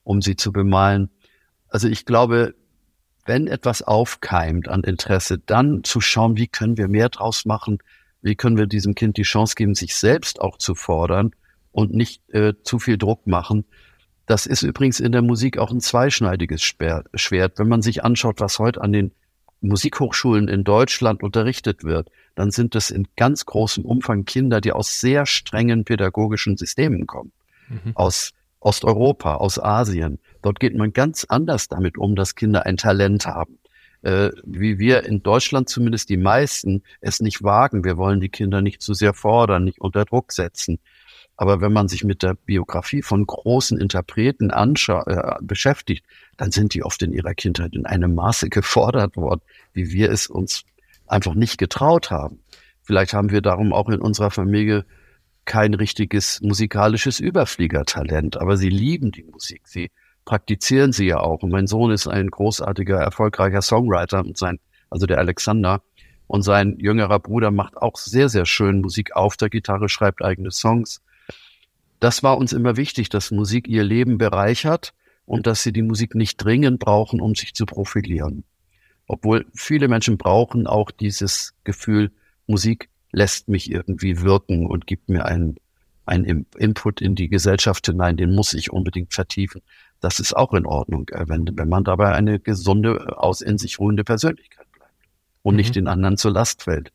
um 0.03 0.21
sie 0.21 0.35
zu 0.35 0.51
bemalen. 0.51 1.09
Also 1.67 1.87
ich 1.87 2.05
glaube, 2.05 2.53
wenn 3.25 3.47
etwas 3.47 3.81
aufkeimt 3.81 4.67
an 4.67 4.83
Interesse, 4.83 5.37
dann 5.37 5.83
zu 5.83 6.01
schauen, 6.01 6.37
wie 6.37 6.47
können 6.47 6.77
wir 6.77 6.87
mehr 6.87 7.09
draus 7.09 7.45
machen, 7.45 7.79
wie 8.21 8.35
können 8.35 8.57
wir 8.57 8.67
diesem 8.67 8.95
Kind 8.95 9.17
die 9.17 9.23
Chance 9.23 9.55
geben, 9.55 9.75
sich 9.75 9.95
selbst 9.95 10.41
auch 10.41 10.57
zu 10.57 10.75
fordern 10.75 11.31
und 11.71 11.93
nicht 11.93 12.21
äh, 12.33 12.53
zu 12.63 12.79
viel 12.79 12.97
Druck 12.97 13.27
machen, 13.27 13.65
das 14.31 14.45
ist 14.45 14.61
übrigens 14.61 15.01
in 15.01 15.11
der 15.11 15.21
Musik 15.21 15.57
auch 15.57 15.71
ein 15.71 15.81
zweischneidiges 15.81 16.63
Schwert. 16.63 17.59
Wenn 17.59 17.67
man 17.67 17.81
sich 17.81 18.05
anschaut, 18.05 18.39
was 18.39 18.59
heute 18.59 18.79
an 18.79 18.93
den 18.93 19.11
Musikhochschulen 19.59 20.47
in 20.47 20.63
Deutschland 20.63 21.21
unterrichtet 21.21 21.83
wird, 21.83 22.09
dann 22.35 22.49
sind 22.49 22.73
es 22.75 22.91
in 22.91 23.09
ganz 23.17 23.45
großem 23.45 23.83
Umfang 23.83 24.23
Kinder, 24.23 24.61
die 24.61 24.71
aus 24.71 25.01
sehr 25.01 25.25
strengen 25.25 25.83
pädagogischen 25.83 26.55
Systemen 26.55 27.07
kommen. 27.07 27.33
Mhm. 27.67 27.91
Aus 27.95 28.31
Osteuropa, 28.61 29.35
aus 29.35 29.59
Asien. 29.59 30.17
Dort 30.41 30.61
geht 30.61 30.77
man 30.77 30.93
ganz 30.93 31.25
anders 31.25 31.67
damit 31.67 31.97
um, 31.97 32.15
dass 32.15 32.35
Kinder 32.35 32.65
ein 32.65 32.77
Talent 32.77 33.25
haben. 33.25 33.59
Äh, 34.01 34.29
wie 34.45 34.79
wir 34.79 35.03
in 35.03 35.23
Deutschland 35.23 35.67
zumindest 35.67 36.07
die 36.07 36.15
meisten 36.15 36.83
es 37.01 37.19
nicht 37.19 37.43
wagen. 37.43 37.83
Wir 37.83 37.97
wollen 37.97 38.21
die 38.21 38.29
Kinder 38.29 38.61
nicht 38.61 38.81
zu 38.81 38.93
sehr 38.93 39.13
fordern, 39.13 39.65
nicht 39.65 39.81
unter 39.81 40.05
Druck 40.05 40.31
setzen. 40.31 40.79
Aber 41.41 41.59
wenn 41.59 41.73
man 41.73 41.87
sich 41.87 42.03
mit 42.03 42.21
der 42.21 42.35
Biografie 42.35 43.01
von 43.01 43.25
großen 43.25 43.79
Interpreten 43.79 44.51
äh, 44.51 45.35
beschäftigt, 45.41 46.05
dann 46.37 46.51
sind 46.51 46.75
die 46.75 46.83
oft 46.83 47.01
in 47.01 47.13
ihrer 47.13 47.33
Kindheit 47.33 47.73
in 47.73 47.87
einem 47.87 48.13
Maße 48.13 48.47
gefordert 48.51 49.17
worden, 49.17 49.41
wie 49.73 49.91
wir 49.91 50.11
es 50.11 50.27
uns 50.27 50.65
einfach 51.07 51.33
nicht 51.33 51.57
getraut 51.57 52.11
haben. 52.11 52.41
Vielleicht 52.83 53.15
haben 53.15 53.31
wir 53.31 53.41
darum 53.41 53.73
auch 53.73 53.89
in 53.89 54.01
unserer 54.01 54.29
Familie 54.29 54.85
kein 55.43 55.73
richtiges 55.73 56.41
musikalisches 56.41 57.19
Überfliegertalent, 57.19 58.37
aber 58.37 58.55
sie 58.55 58.69
lieben 58.69 59.11
die 59.11 59.23
Musik. 59.23 59.67
Sie 59.67 59.89
praktizieren 60.25 60.93
sie 60.93 61.07
ja 61.07 61.21
auch. 61.21 61.41
Und 61.41 61.49
mein 61.49 61.65
Sohn 61.65 61.89
ist 61.89 62.05
ein 62.05 62.29
großartiger, 62.29 62.99
erfolgreicher 62.99 63.63
Songwriter 63.63 64.19
und 64.19 64.37
sein, 64.37 64.59
also 64.91 65.07
der 65.07 65.17
Alexander. 65.17 65.81
Und 66.27 66.43
sein 66.43 66.77
jüngerer 66.77 67.17
Bruder 67.17 67.49
macht 67.49 67.77
auch 67.77 67.97
sehr, 67.97 68.29
sehr 68.29 68.45
schön 68.45 68.81
Musik 68.81 69.15
auf 69.15 69.37
der 69.37 69.49
Gitarre, 69.49 69.89
schreibt 69.89 70.23
eigene 70.23 70.51
Songs 70.51 71.01
das 72.01 72.23
war 72.23 72.37
uns 72.37 72.51
immer 72.51 72.77
wichtig, 72.77 73.09
dass 73.09 73.31
Musik 73.31 73.67
ihr 73.67 73.83
Leben 73.83 74.17
bereichert 74.17 74.93
und 75.25 75.47
dass 75.47 75.63
sie 75.63 75.71
die 75.71 75.83
Musik 75.83 76.15
nicht 76.15 76.37
dringend 76.37 76.79
brauchen, 76.79 77.21
um 77.21 77.35
sich 77.35 77.53
zu 77.53 77.65
profilieren. 77.65 78.43
Obwohl 79.07 79.45
viele 79.53 79.87
Menschen 79.87 80.17
brauchen 80.17 80.65
auch 80.65 80.89
dieses 80.89 81.53
Gefühl, 81.63 82.11
Musik 82.47 82.89
lässt 83.11 83.49
mich 83.49 83.69
irgendwie 83.69 84.21
wirken 84.21 84.65
und 84.65 84.87
gibt 84.87 85.09
mir 85.09 85.25
einen, 85.25 85.57
einen 86.05 86.47
Input 86.57 87.01
in 87.01 87.13
die 87.13 87.29
Gesellschaft 87.29 87.85
hinein, 87.85 88.17
den 88.17 88.33
muss 88.33 88.55
ich 88.55 88.71
unbedingt 88.71 89.13
vertiefen. 89.13 89.61
Das 89.99 90.19
ist 90.19 90.35
auch 90.35 90.53
in 90.53 90.65
Ordnung, 90.65 91.07
äh, 91.09 91.29
wenn, 91.29 91.47
wenn 91.53 91.69
man 91.69 91.83
dabei 91.83 92.13
eine 92.13 92.39
gesunde, 92.39 93.21
aus 93.21 93.41
in 93.41 93.59
sich 93.59 93.79
ruhende 93.79 94.03
Persönlichkeit 94.03 94.65
bleibt 94.71 94.95
und 95.43 95.53
mhm. 95.53 95.57
nicht 95.57 95.75
den 95.75 95.87
anderen 95.87 96.17
zur 96.17 96.31
Last 96.31 96.63
fällt. 96.63 96.91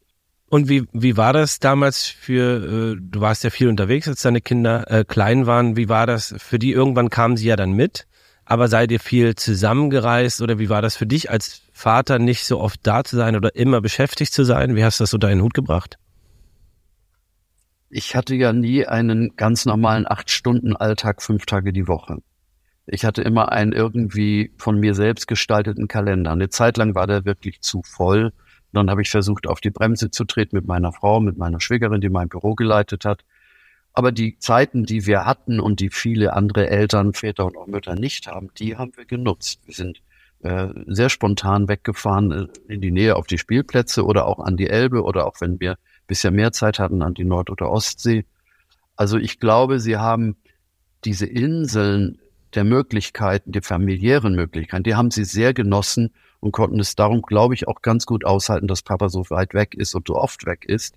Und 0.49 0.69
wie, 0.69 0.85
wie 0.93 1.17
war 1.17 1.33
das 1.33 1.59
damals 1.59 2.05
für, 2.05 2.95
äh, 2.95 2.97
du 3.01 3.21
warst 3.21 3.43
ja 3.43 3.51
viel 3.51 3.69
unterwegs, 3.69 4.07
als 4.07 4.23
deine 4.23 4.41
Kinder 4.41 4.89
äh, 4.91 5.05
klein 5.05 5.47
waren. 5.47 5.77
Wie 5.77 5.89
war 5.89 6.07
das 6.07 6.35
für 6.39 6.59
die? 6.59 6.73
Irgendwann 6.73 7.11
kamen 7.11 7.37
sie 7.37 7.49
ja 7.49 7.57
dann 7.57 7.73
mit, 7.73 8.07
aber 8.45 8.69
seid 8.69 8.93
ihr 8.93 9.01
viel 9.01 9.35
zusammengereist 9.35 10.41
oder 10.41 10.61
wie 10.61 10.69
war 10.69 10.83
das 10.83 10.97
für 10.97 11.07
dich 11.07 11.31
als 11.31 11.63
Vater, 11.73 12.21
nicht 12.21 12.45
so 12.45 12.61
oft 12.61 12.81
da 12.85 13.03
zu 13.03 13.17
sein 13.17 13.35
oder 13.35 13.57
immer 13.57 13.81
beschäftigt 13.81 14.33
zu 14.33 14.45
sein? 14.45 14.77
Wie 14.77 14.85
hast 14.85 15.01
du 15.01 15.03
das 15.03 15.15
unter 15.15 15.29
einen 15.29 15.43
Hut 15.43 15.55
gebracht? 15.55 15.99
Ich 17.91 18.15
hatte 18.15 18.37
ja 18.37 18.53
nie 18.53 18.87
einen 18.87 19.35
ganz 19.37 19.65
normalen 19.65 20.07
Acht-Stunden-Alltag, 20.07 21.23
fünf 21.23 21.47
Tage 21.47 21.73
die 21.73 21.89
Woche. 21.89 22.19
Ich 22.87 23.05
hatte 23.05 23.23
immer 23.23 23.51
einen 23.51 23.73
irgendwie 23.73 24.53
von 24.59 24.79
mir 24.79 24.95
selbst 24.95 25.27
gestalteten 25.27 25.89
Kalender. 25.89 26.31
Eine 26.31 26.51
Zeit 26.51 26.77
lang 26.77 26.95
war 26.95 27.09
der 27.09 27.25
wirklich 27.25 27.63
zu 27.63 27.83
voll 27.83 28.33
dann 28.73 28.91
habe 28.91 29.03
ich 29.03 29.11
versucht, 29.11 29.47
auf 29.47 29.61
die 29.61 29.71
Bremse 29.71 30.11
zu 30.11 30.25
treten 30.25 30.57
mit 30.57 30.67
meiner 30.67 30.93
Frau, 30.93 31.21
mit 31.21 31.39
meiner 31.39 31.61
Schwägerin, 31.61 32.01
die 32.01 32.09
mein 32.09 32.29
Büro 32.29 32.55
geleitet 32.55 33.05
hat. 33.05 33.25
Aber 33.93 34.13
die 34.13 34.39
Zeiten, 34.39 34.85
die 34.85 35.07
wir 35.07 35.25
hatten 35.25 35.59
und 35.61 35.81
die 35.81 35.89
viele 35.91 36.35
andere 36.35 36.69
Eltern, 36.69 37.15
Väter 37.15 37.47
und 37.47 37.57
auch 37.57 37.67
Mütter 37.67 37.95
nicht 37.95 38.27
haben, 38.27 38.51
die 38.59 38.77
haben 38.77 38.93
wir 38.97 39.07
genutzt. 39.07 39.61
Wir 39.65 39.75
sind 39.75 40.03
äh, 40.41 40.69
sehr 40.87 41.09
spontan 41.09 41.69
weggefahren 41.69 42.31
äh, 42.31 42.73
in 42.73 42.83
die 42.83 42.91
Nähe 42.91 43.17
auf 43.17 43.27
die 43.27 43.39
Spielplätze 43.39 44.05
oder 44.05 44.27
auch 44.27 44.39
an 44.39 44.57
die 44.57 44.69
Elbe 44.69 45.03
oder 45.03 45.27
auch 45.27 45.41
wenn 45.41 45.61
wir 45.61 45.77
bisschen 46.07 46.35
mehr 46.35 46.53
Zeit 46.53 46.79
hatten 46.79 47.03
an 47.03 47.15
die 47.15 47.25
Nord- 47.25 47.51
oder 47.51 47.71
Ostsee. 47.71 48.25
Also 48.97 49.19
ich 49.19 49.41
glaube, 49.41 49.81
sie 49.81 49.97
haben 49.97 50.37
diese 51.05 51.27
Inseln 51.27 52.19
der 52.57 52.65
Möglichkeiten, 52.65 53.53
die 53.53 53.61
familiären 53.61 54.35
Möglichkeiten, 54.35 54.83
die 54.83 54.95
haben 54.95 55.11
sie 55.11 55.25
sehr 55.25 55.55
genossen 55.55 56.13
und 56.41 56.53
konnten 56.53 56.81
es 56.81 56.97
darum, 56.97 57.23
glaube 57.23 57.55
ich, 57.55 57.69
auch 57.69 57.83
ganz 57.83 58.07
gut 58.07 58.25
aushalten, 58.25 58.67
dass 58.67 58.83
Papa 58.83 59.09
so 59.09 59.25
weit 59.31 59.55
weg 59.55 59.75
ist 59.75 59.95
und 59.95 60.09
so 60.09 60.17
oft 60.17 60.47
weg 60.47 60.65
ist. 60.65 60.97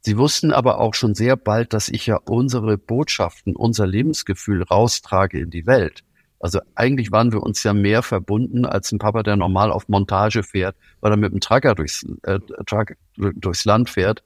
Sie 0.00 0.16
wussten 0.16 0.52
aber 0.52 0.78
auch 0.78 0.94
schon 0.94 1.14
sehr 1.14 1.36
bald, 1.36 1.72
dass 1.72 1.88
ich 1.88 2.06
ja 2.06 2.16
unsere 2.24 2.78
Botschaften, 2.78 3.56
unser 3.56 3.86
Lebensgefühl 3.86 4.62
raustrage 4.62 5.40
in 5.40 5.50
die 5.50 5.66
Welt. 5.66 6.04
Also 6.40 6.60
eigentlich 6.76 7.10
waren 7.10 7.32
wir 7.32 7.42
uns 7.42 7.64
ja 7.64 7.72
mehr 7.72 8.02
verbunden 8.02 8.64
als 8.64 8.92
ein 8.92 9.00
Papa, 9.00 9.24
der 9.24 9.36
normal 9.36 9.72
auf 9.72 9.88
Montage 9.88 10.44
fährt, 10.44 10.76
weil 11.00 11.12
er 11.12 11.16
mit 11.16 11.32
dem 11.32 11.40
Tracker 11.40 11.74
durchs, 11.74 12.06
äh, 12.22 12.38
Truck 12.64 12.94
durchs 13.16 13.64
Land 13.64 13.90
fährt. 13.90 14.22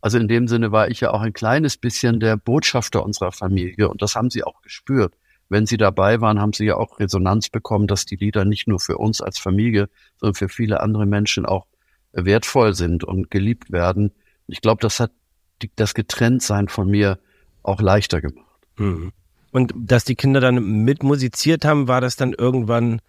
Also 0.00 0.18
in 0.18 0.28
dem 0.28 0.46
Sinne 0.46 0.70
war 0.70 0.88
ich 0.88 1.00
ja 1.00 1.10
auch 1.10 1.20
ein 1.20 1.32
kleines 1.32 1.76
bisschen 1.76 2.20
der 2.20 2.36
Botschafter 2.36 3.04
unserer 3.04 3.32
Familie 3.32 3.88
und 3.88 4.02
das 4.02 4.14
haben 4.14 4.30
sie 4.30 4.44
auch 4.44 4.62
gespürt. 4.62 5.14
Wenn 5.52 5.66
sie 5.66 5.76
dabei 5.76 6.22
waren, 6.22 6.40
haben 6.40 6.54
sie 6.54 6.64
ja 6.64 6.76
auch 6.78 6.98
Resonanz 6.98 7.50
bekommen, 7.50 7.86
dass 7.86 8.06
die 8.06 8.16
Lieder 8.16 8.46
nicht 8.46 8.66
nur 8.68 8.80
für 8.80 8.96
uns 8.96 9.20
als 9.20 9.38
Familie, 9.38 9.90
sondern 10.16 10.34
für 10.34 10.48
viele 10.48 10.80
andere 10.80 11.04
Menschen 11.04 11.44
auch 11.44 11.66
wertvoll 12.12 12.72
sind 12.72 13.04
und 13.04 13.30
geliebt 13.30 13.70
werden. 13.70 14.12
Ich 14.46 14.62
glaube, 14.62 14.80
das 14.80 14.98
hat 14.98 15.10
das 15.76 15.92
Getrenntsein 15.92 16.68
von 16.68 16.88
mir 16.88 17.18
auch 17.62 17.82
leichter 17.82 18.22
gemacht. 18.22 18.46
Mhm. 18.78 19.12
Und 19.50 19.74
dass 19.76 20.04
die 20.04 20.14
Kinder 20.14 20.40
dann 20.40 20.84
mitmusiziert 20.84 21.66
haben, 21.66 21.86
war 21.86 22.00
das 22.00 22.16
dann 22.16 22.32
irgendwann 22.32 23.02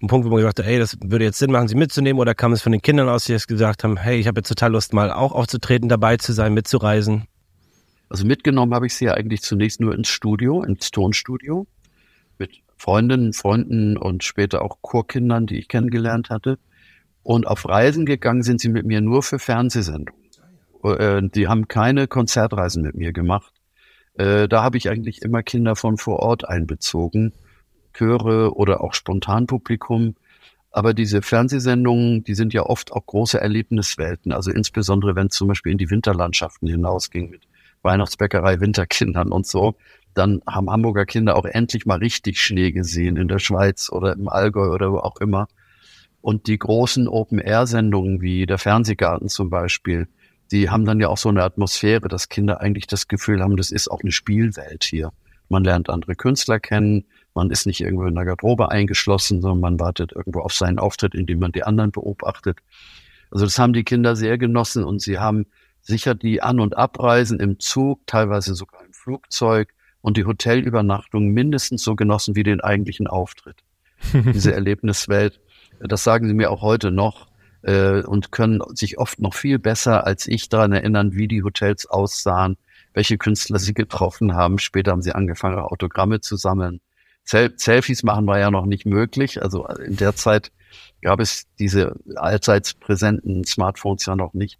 ein 0.00 0.06
Punkt, 0.06 0.24
wo 0.24 0.30
man 0.30 0.38
gesagt 0.38 0.60
hat, 0.60 0.64
hey, 0.64 0.78
das 0.78 0.96
würde 1.04 1.26
jetzt 1.26 1.38
Sinn 1.38 1.52
machen, 1.52 1.68
sie 1.68 1.74
mitzunehmen? 1.74 2.18
Oder 2.18 2.34
kam 2.34 2.54
es 2.54 2.62
von 2.62 2.72
den 2.72 2.80
Kindern 2.80 3.10
aus, 3.10 3.26
die 3.26 3.32
jetzt 3.32 3.48
gesagt 3.48 3.84
haben, 3.84 3.98
hey, 3.98 4.18
ich 4.18 4.26
habe 4.28 4.38
jetzt 4.38 4.48
total 4.48 4.72
Lust, 4.72 4.94
mal 4.94 5.12
auch 5.12 5.32
aufzutreten, 5.32 5.90
dabei 5.90 6.16
zu 6.16 6.32
sein, 6.32 6.54
mitzureisen? 6.54 7.26
Also 8.08 8.26
mitgenommen 8.26 8.72
habe 8.72 8.86
ich 8.86 8.94
sie 8.94 9.04
ja 9.04 9.12
eigentlich 9.12 9.42
zunächst 9.42 9.78
nur 9.80 9.94
ins 9.94 10.08
Studio, 10.08 10.62
ins 10.62 10.90
Tonstudio, 10.90 11.66
mit 12.38 12.62
Freundinnen, 12.76 13.32
Freunden 13.32 13.96
und 13.96 14.24
später 14.24 14.62
auch 14.62 14.78
Chorkindern, 14.82 15.46
die 15.46 15.58
ich 15.58 15.68
kennengelernt 15.68 16.30
hatte. 16.30 16.58
Und 17.22 17.46
auf 17.46 17.68
Reisen 17.68 18.06
gegangen 18.06 18.42
sind 18.42 18.60
sie 18.60 18.68
mit 18.68 18.84
mir 18.84 19.00
nur 19.00 19.22
für 19.22 19.38
Fernsehsendungen. 19.38 20.20
Äh, 20.82 21.22
die 21.22 21.46
haben 21.48 21.68
keine 21.68 22.08
Konzertreisen 22.08 22.82
mit 22.82 22.96
mir 22.96 23.12
gemacht. 23.12 23.52
Äh, 24.14 24.48
da 24.48 24.62
habe 24.62 24.76
ich 24.76 24.88
eigentlich 24.88 25.22
immer 25.22 25.42
Kinder 25.42 25.76
von 25.76 25.96
vor 25.96 26.18
Ort 26.18 26.48
einbezogen, 26.48 27.32
Chöre 27.92 28.54
oder 28.54 28.82
auch 28.82 28.94
Spontanpublikum. 28.94 30.16
Aber 30.70 30.94
diese 30.94 31.22
Fernsehsendungen, 31.22 32.24
die 32.24 32.34
sind 32.34 32.54
ja 32.54 32.62
oft 32.62 32.92
auch 32.92 33.04
große 33.06 33.40
Erlebniswelten. 33.40 34.32
Also 34.32 34.50
insbesondere, 34.50 35.14
wenn 35.14 35.26
es 35.26 35.34
zum 35.34 35.48
Beispiel 35.48 35.72
in 35.72 35.78
die 35.78 35.90
Winterlandschaften 35.90 36.66
hinausging 36.66 37.30
mit 37.30 37.42
Weihnachtsbäckerei, 37.82 38.60
Winterkindern 38.60 39.32
und 39.32 39.46
so. 39.46 39.74
Dann 40.14 40.42
haben 40.46 40.70
Hamburger 40.70 41.06
Kinder 41.06 41.36
auch 41.36 41.44
endlich 41.44 41.86
mal 41.86 41.98
richtig 41.98 42.40
Schnee 42.40 42.72
gesehen 42.72 43.16
in 43.16 43.28
der 43.28 43.38
Schweiz 43.38 43.90
oder 43.90 44.12
im 44.12 44.28
Allgäu 44.28 44.68
oder 44.68 44.92
wo 44.92 44.98
auch 44.98 45.16
immer. 45.20 45.48
Und 46.20 46.46
die 46.46 46.58
großen 46.58 47.08
Open-Air-Sendungen 47.08 48.20
wie 48.20 48.46
der 48.46 48.58
Fernsehgarten 48.58 49.28
zum 49.28 49.50
Beispiel, 49.50 50.08
die 50.52 50.70
haben 50.70 50.84
dann 50.84 51.00
ja 51.00 51.08
auch 51.08 51.18
so 51.18 51.30
eine 51.30 51.42
Atmosphäre, 51.42 52.08
dass 52.08 52.28
Kinder 52.28 52.60
eigentlich 52.60 52.86
das 52.86 53.08
Gefühl 53.08 53.42
haben, 53.42 53.56
das 53.56 53.70
ist 53.70 53.90
auch 53.90 54.02
eine 54.02 54.12
Spielwelt 54.12 54.84
hier. 54.84 55.12
Man 55.48 55.64
lernt 55.64 55.90
andere 55.90 56.14
Künstler 56.14 56.60
kennen, 56.60 57.04
man 57.34 57.50
ist 57.50 57.66
nicht 57.66 57.80
irgendwo 57.80 58.04
in 58.04 58.14
der 58.14 58.24
Garderobe 58.24 58.70
eingeschlossen, 58.70 59.40
sondern 59.40 59.60
man 59.60 59.80
wartet 59.80 60.12
irgendwo 60.12 60.40
auf 60.40 60.52
seinen 60.52 60.78
Auftritt, 60.78 61.14
indem 61.14 61.40
man 61.40 61.52
die 61.52 61.64
anderen 61.64 61.90
beobachtet. 61.90 62.58
Also 63.30 63.46
das 63.46 63.58
haben 63.58 63.72
die 63.72 63.84
Kinder 63.84 64.14
sehr 64.14 64.38
genossen 64.38 64.84
und 64.84 65.00
sie 65.00 65.18
haben 65.18 65.46
sicher 65.80 66.14
die 66.14 66.42
An- 66.42 66.60
und 66.60 66.76
Abreisen 66.76 67.40
im 67.40 67.58
Zug, 67.58 68.06
teilweise 68.06 68.54
sogar 68.54 68.84
im 68.84 68.92
Flugzeug 68.92 69.72
und 70.02 70.16
die 70.16 70.26
Hotelübernachtung 70.26 71.28
mindestens 71.28 71.82
so 71.82 71.96
genossen 71.96 72.36
wie 72.36 72.42
den 72.42 72.60
eigentlichen 72.60 73.06
Auftritt. 73.06 73.56
Diese 74.12 74.52
Erlebniswelt, 74.54 75.40
das 75.80 76.04
sagen 76.04 76.28
sie 76.28 76.34
mir 76.34 76.50
auch 76.50 76.60
heute 76.60 76.90
noch 76.90 77.28
äh, 77.62 78.02
und 78.02 78.32
können 78.32 78.60
sich 78.74 78.98
oft 78.98 79.20
noch 79.20 79.34
viel 79.34 79.58
besser 79.58 80.06
als 80.06 80.26
ich 80.26 80.48
daran 80.48 80.72
erinnern, 80.72 81.14
wie 81.14 81.28
die 81.28 81.42
Hotels 81.42 81.86
aussahen, 81.86 82.56
welche 82.92 83.16
Künstler 83.16 83.58
sie 83.58 83.74
getroffen 83.74 84.34
haben. 84.34 84.58
Später 84.58 84.90
haben 84.90 85.02
sie 85.02 85.14
angefangen, 85.14 85.58
Autogramme 85.58 86.20
zu 86.20 86.36
sammeln. 86.36 86.80
Sel 87.24 87.52
Selfies 87.56 88.02
machen 88.02 88.26
war 88.26 88.38
ja 88.38 88.50
noch 88.50 88.66
nicht 88.66 88.84
möglich. 88.84 89.40
Also 89.40 89.66
in 89.66 89.96
der 89.96 90.16
Zeit 90.16 90.50
gab 91.00 91.20
es 91.20 91.46
diese 91.58 91.96
allseits 92.16 92.74
präsenten 92.74 93.44
Smartphones 93.44 94.04
ja 94.06 94.16
noch 94.16 94.34
nicht. 94.34 94.58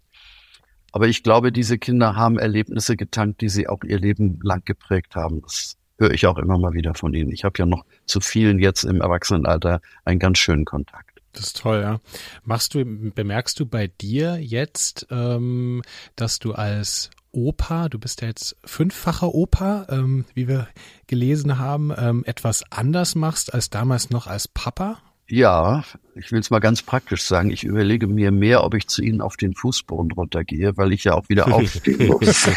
Aber 0.93 1.07
ich 1.07 1.23
glaube, 1.23 1.51
diese 1.51 1.79
Kinder 1.79 2.15
haben 2.15 2.37
Erlebnisse 2.37 2.95
getankt, 2.95 3.41
die 3.41 3.49
sie 3.49 3.67
auch 3.67 3.83
ihr 3.83 3.99
Leben 3.99 4.39
lang 4.43 4.61
geprägt 4.63 5.15
haben. 5.15 5.41
Das 5.41 5.75
höre 5.97 6.11
ich 6.11 6.27
auch 6.27 6.37
immer 6.37 6.59
mal 6.59 6.73
wieder 6.73 6.93
von 6.93 7.13
ihnen. 7.15 7.31
Ich 7.31 7.43
habe 7.43 7.55
ja 7.57 7.65
noch 7.65 7.83
zu 8.05 8.21
vielen 8.21 8.59
jetzt 8.59 8.83
im 8.83 9.01
Erwachsenenalter 9.01 9.81
einen 10.05 10.19
ganz 10.19 10.37
schönen 10.37 10.65
Kontakt. 10.65 11.19
Das 11.31 11.47
ist 11.47 11.57
toll, 11.57 11.81
ja. 11.81 11.99
Machst 12.43 12.75
du, 12.75 12.85
bemerkst 12.85 13.59
du 13.59 13.65
bei 13.65 13.87
dir 13.87 14.37
jetzt, 14.39 15.07
ähm, 15.09 15.81
dass 16.15 16.37
du 16.37 16.53
als 16.53 17.09
Opa, 17.31 17.89
du 17.89 17.97
bist 17.97 18.21
ja 18.21 18.27
jetzt 18.27 18.55
fünffacher 18.63 19.33
Opa, 19.33 19.87
ähm, 19.89 20.25
wie 20.35 20.47
wir 20.47 20.67
gelesen 21.07 21.57
haben, 21.57 21.91
ähm, 21.97 22.23
etwas 22.27 22.63
anders 22.69 23.15
machst 23.15 23.51
als 23.51 23.71
damals 23.71 24.11
noch 24.11 24.27
als 24.27 24.47
Papa? 24.47 24.99
Ja, 25.27 25.83
ich 26.15 26.31
will 26.31 26.39
es 26.39 26.49
mal 26.49 26.59
ganz 26.59 26.81
praktisch 26.81 27.23
sagen. 27.23 27.49
Ich 27.49 27.63
überlege 27.63 28.07
mir 28.07 28.31
mehr, 28.31 28.63
ob 28.63 28.73
ich 28.73 28.87
zu 28.87 29.01
Ihnen 29.01 29.21
auf 29.21 29.37
den 29.37 29.55
Fußboden 29.55 30.11
runtergehe, 30.11 30.75
weil 30.77 30.93
ich 30.93 31.05
ja 31.05 31.13
auch 31.13 31.29
wieder 31.29 31.47
aufstehen 31.53 32.07
muss. 32.07 32.47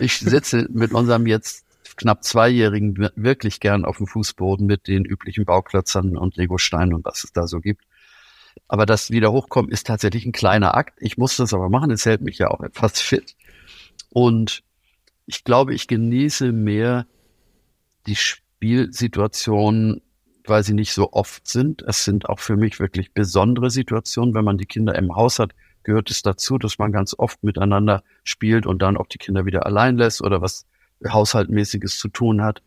ich 0.00 0.18
sitze 0.18 0.68
mit 0.70 0.92
unserem 0.92 1.26
jetzt 1.26 1.64
knapp 1.96 2.24
Zweijährigen 2.24 3.10
wirklich 3.16 3.60
gern 3.60 3.84
auf 3.84 3.98
dem 3.98 4.06
Fußboden 4.06 4.66
mit 4.66 4.86
den 4.86 5.04
üblichen 5.04 5.44
Bauklötzern 5.44 6.16
und 6.16 6.36
Legosteinen 6.36 6.94
und 6.94 7.04
was 7.04 7.24
es 7.24 7.32
da 7.32 7.46
so 7.46 7.60
gibt. 7.60 7.84
Aber 8.68 8.86
das 8.86 9.10
wieder 9.10 9.32
hochkommen 9.32 9.70
ist 9.70 9.86
tatsächlich 9.86 10.26
ein 10.26 10.32
kleiner 10.32 10.74
Akt. 10.76 10.98
Ich 11.00 11.16
muss 11.16 11.36
das 11.36 11.54
aber 11.54 11.68
machen. 11.68 11.90
Es 11.90 12.06
hält 12.06 12.20
mich 12.20 12.38
ja 12.38 12.48
auch 12.48 12.60
etwas 12.60 13.00
fit. 13.00 13.36
Und 14.10 14.62
ich 15.26 15.44
glaube, 15.44 15.74
ich 15.74 15.88
genieße 15.88 16.52
mehr 16.52 17.06
die 18.06 18.16
Spielsituationen, 18.16 20.02
weil 20.44 20.62
sie 20.62 20.74
nicht 20.74 20.92
so 20.92 21.12
oft 21.12 21.46
sind. 21.46 21.82
Es 21.82 22.04
sind 22.04 22.28
auch 22.28 22.40
für 22.40 22.56
mich 22.56 22.80
wirklich 22.80 23.12
besondere 23.12 23.70
Situationen. 23.70 24.34
Wenn 24.34 24.44
man 24.44 24.58
die 24.58 24.66
Kinder 24.66 24.94
im 24.94 25.14
Haus 25.14 25.38
hat, 25.38 25.52
gehört 25.82 26.10
es 26.10 26.22
dazu, 26.22 26.58
dass 26.58 26.78
man 26.78 26.92
ganz 26.92 27.14
oft 27.18 27.42
miteinander 27.42 28.02
spielt 28.24 28.66
und 28.66 28.82
dann 28.82 28.96
auch 28.96 29.06
die 29.06 29.18
Kinder 29.18 29.46
wieder 29.46 29.66
allein 29.66 29.96
lässt 29.96 30.22
oder 30.22 30.40
was 30.40 30.66
Haushaltmäßiges 31.06 31.98
zu 31.98 32.08
tun 32.08 32.42
hat. 32.42 32.62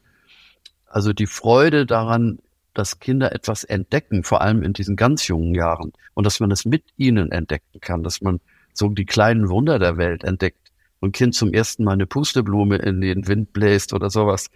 Also 0.85 1.13
die 1.13 1.27
Freude 1.27 1.85
daran, 1.85 2.39
dass 2.73 2.99
Kinder 2.99 3.33
etwas 3.33 3.63
entdecken, 3.63 4.23
vor 4.23 4.41
allem 4.41 4.61
in 4.63 4.73
diesen 4.73 4.95
ganz 4.95 5.27
jungen 5.27 5.55
Jahren, 5.55 5.93
und 6.13 6.25
dass 6.25 6.39
man 6.39 6.51
es 6.51 6.65
mit 6.65 6.83
ihnen 6.97 7.31
entdecken 7.31 7.79
kann, 7.79 8.03
dass 8.03 8.21
man 8.21 8.41
so 8.73 8.89
die 8.89 9.05
kleinen 9.05 9.49
Wunder 9.49 9.79
der 9.79 9.97
Welt 9.97 10.23
entdeckt 10.23 10.71
und 10.99 11.13
Kind 11.13 11.33
zum 11.33 11.53
ersten 11.53 11.83
Mal 11.83 11.93
eine 11.93 12.05
Pusteblume 12.05 12.77
in 12.77 12.99
den 13.01 13.27
Wind 13.27 13.53
bläst 13.53 13.93
oder 13.93 14.09
sowas. 14.09 14.49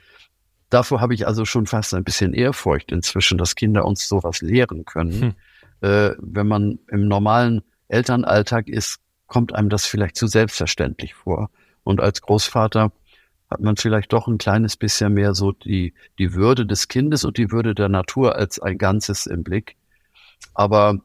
Davor 0.70 1.02
habe 1.02 1.14
ich 1.14 1.26
also 1.26 1.46
schon 1.46 1.66
fast 1.66 1.94
ein 1.94 2.04
bisschen 2.04 2.34
Ehrfurcht 2.34 2.92
inzwischen, 2.92 3.38
dass 3.38 3.56
Kinder 3.56 3.86
uns 3.86 4.08
sowas 4.08 4.42
lehren 4.42 4.86
können. 4.86 5.22
Hm. 5.22 5.34
Äh, 5.82 6.16
wenn 6.20 6.48
man 6.48 6.80
im 6.90 7.08
normalen 7.08 7.64
Elternalltag 7.88 8.68
ist, 8.68 9.00
kommt 9.28 9.54
einem 9.54 9.70
das 9.70 9.86
vielleicht 9.86 10.16
zu 10.16 10.28
selbstverständlich 10.28 11.14
vor. 11.14 11.50
Und 11.84 12.02
als 12.02 12.22
Großvater 12.22 12.92
hat 13.50 13.62
man 13.62 13.78
vielleicht 13.78 14.14
doch 14.14 14.28
ein 14.28 14.38
kleines 14.38 14.78
bisschen 14.78 15.14
mehr 15.14 15.34
so 15.34 15.52
die, 15.52 15.94
die 16.20 16.34
Würde 16.34 16.66
des 16.66 16.88
Kindes 16.88 17.24
und 17.24 17.38
die 17.38 17.52
Würde 17.52 17.74
der 17.74 17.90
Natur 17.90 18.36
als 18.36 18.60
ein 18.60 18.78
Ganzes 18.78 19.26
im 19.26 19.44
Blick. 19.44 19.76
Aber 20.54 21.00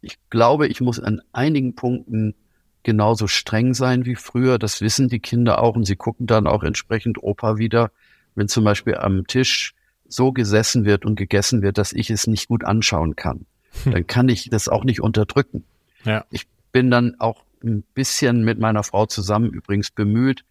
ich 0.00 0.18
glaube, 0.30 0.66
ich 0.66 0.80
muss 0.80 0.98
an 0.98 1.20
einigen 1.32 1.76
Punkten 1.76 2.34
genauso 2.82 3.28
streng 3.28 3.74
sein 3.74 4.04
wie 4.04 4.16
früher. 4.16 4.58
Das 4.58 4.80
wissen 4.80 5.08
die 5.08 5.20
Kinder 5.20 5.62
auch 5.62 5.76
und 5.76 5.84
sie 5.84 5.94
gucken 5.94 6.26
dann 6.26 6.48
auch 6.48 6.64
entsprechend 6.64 7.22
Opa 7.22 7.58
wieder, 7.58 7.92
wenn 8.34 8.48
zum 8.48 8.64
Beispiel 8.64 8.96
am 8.96 9.26
Tisch 9.26 9.74
so 10.08 10.32
gesessen 10.32 10.84
wird 10.84 11.04
und 11.04 11.16
gegessen 11.16 11.62
wird, 11.62 11.78
dass 11.78 11.92
ich 11.92 12.10
es 12.10 12.26
nicht 12.26 12.48
gut 12.48 12.64
anschauen 12.64 13.16
kann. 13.16 13.46
Hm. 13.84 13.92
Dann 13.92 14.06
kann 14.06 14.28
ich 14.28 14.48
das 14.50 14.68
auch 14.68 14.84
nicht 14.84 15.00
unterdrücken. 15.00 15.64
Ja. 16.04 16.24
Ich 16.30 16.46
bin 16.72 16.90
dann 16.90 17.16
auch 17.18 17.44
ein 17.62 17.82
bisschen 17.94 18.44
mit 18.44 18.58
meiner 18.58 18.82
Frau 18.82 19.06
zusammen 19.06 19.50
übrigens 19.50 19.90
bemüht, 19.90 20.44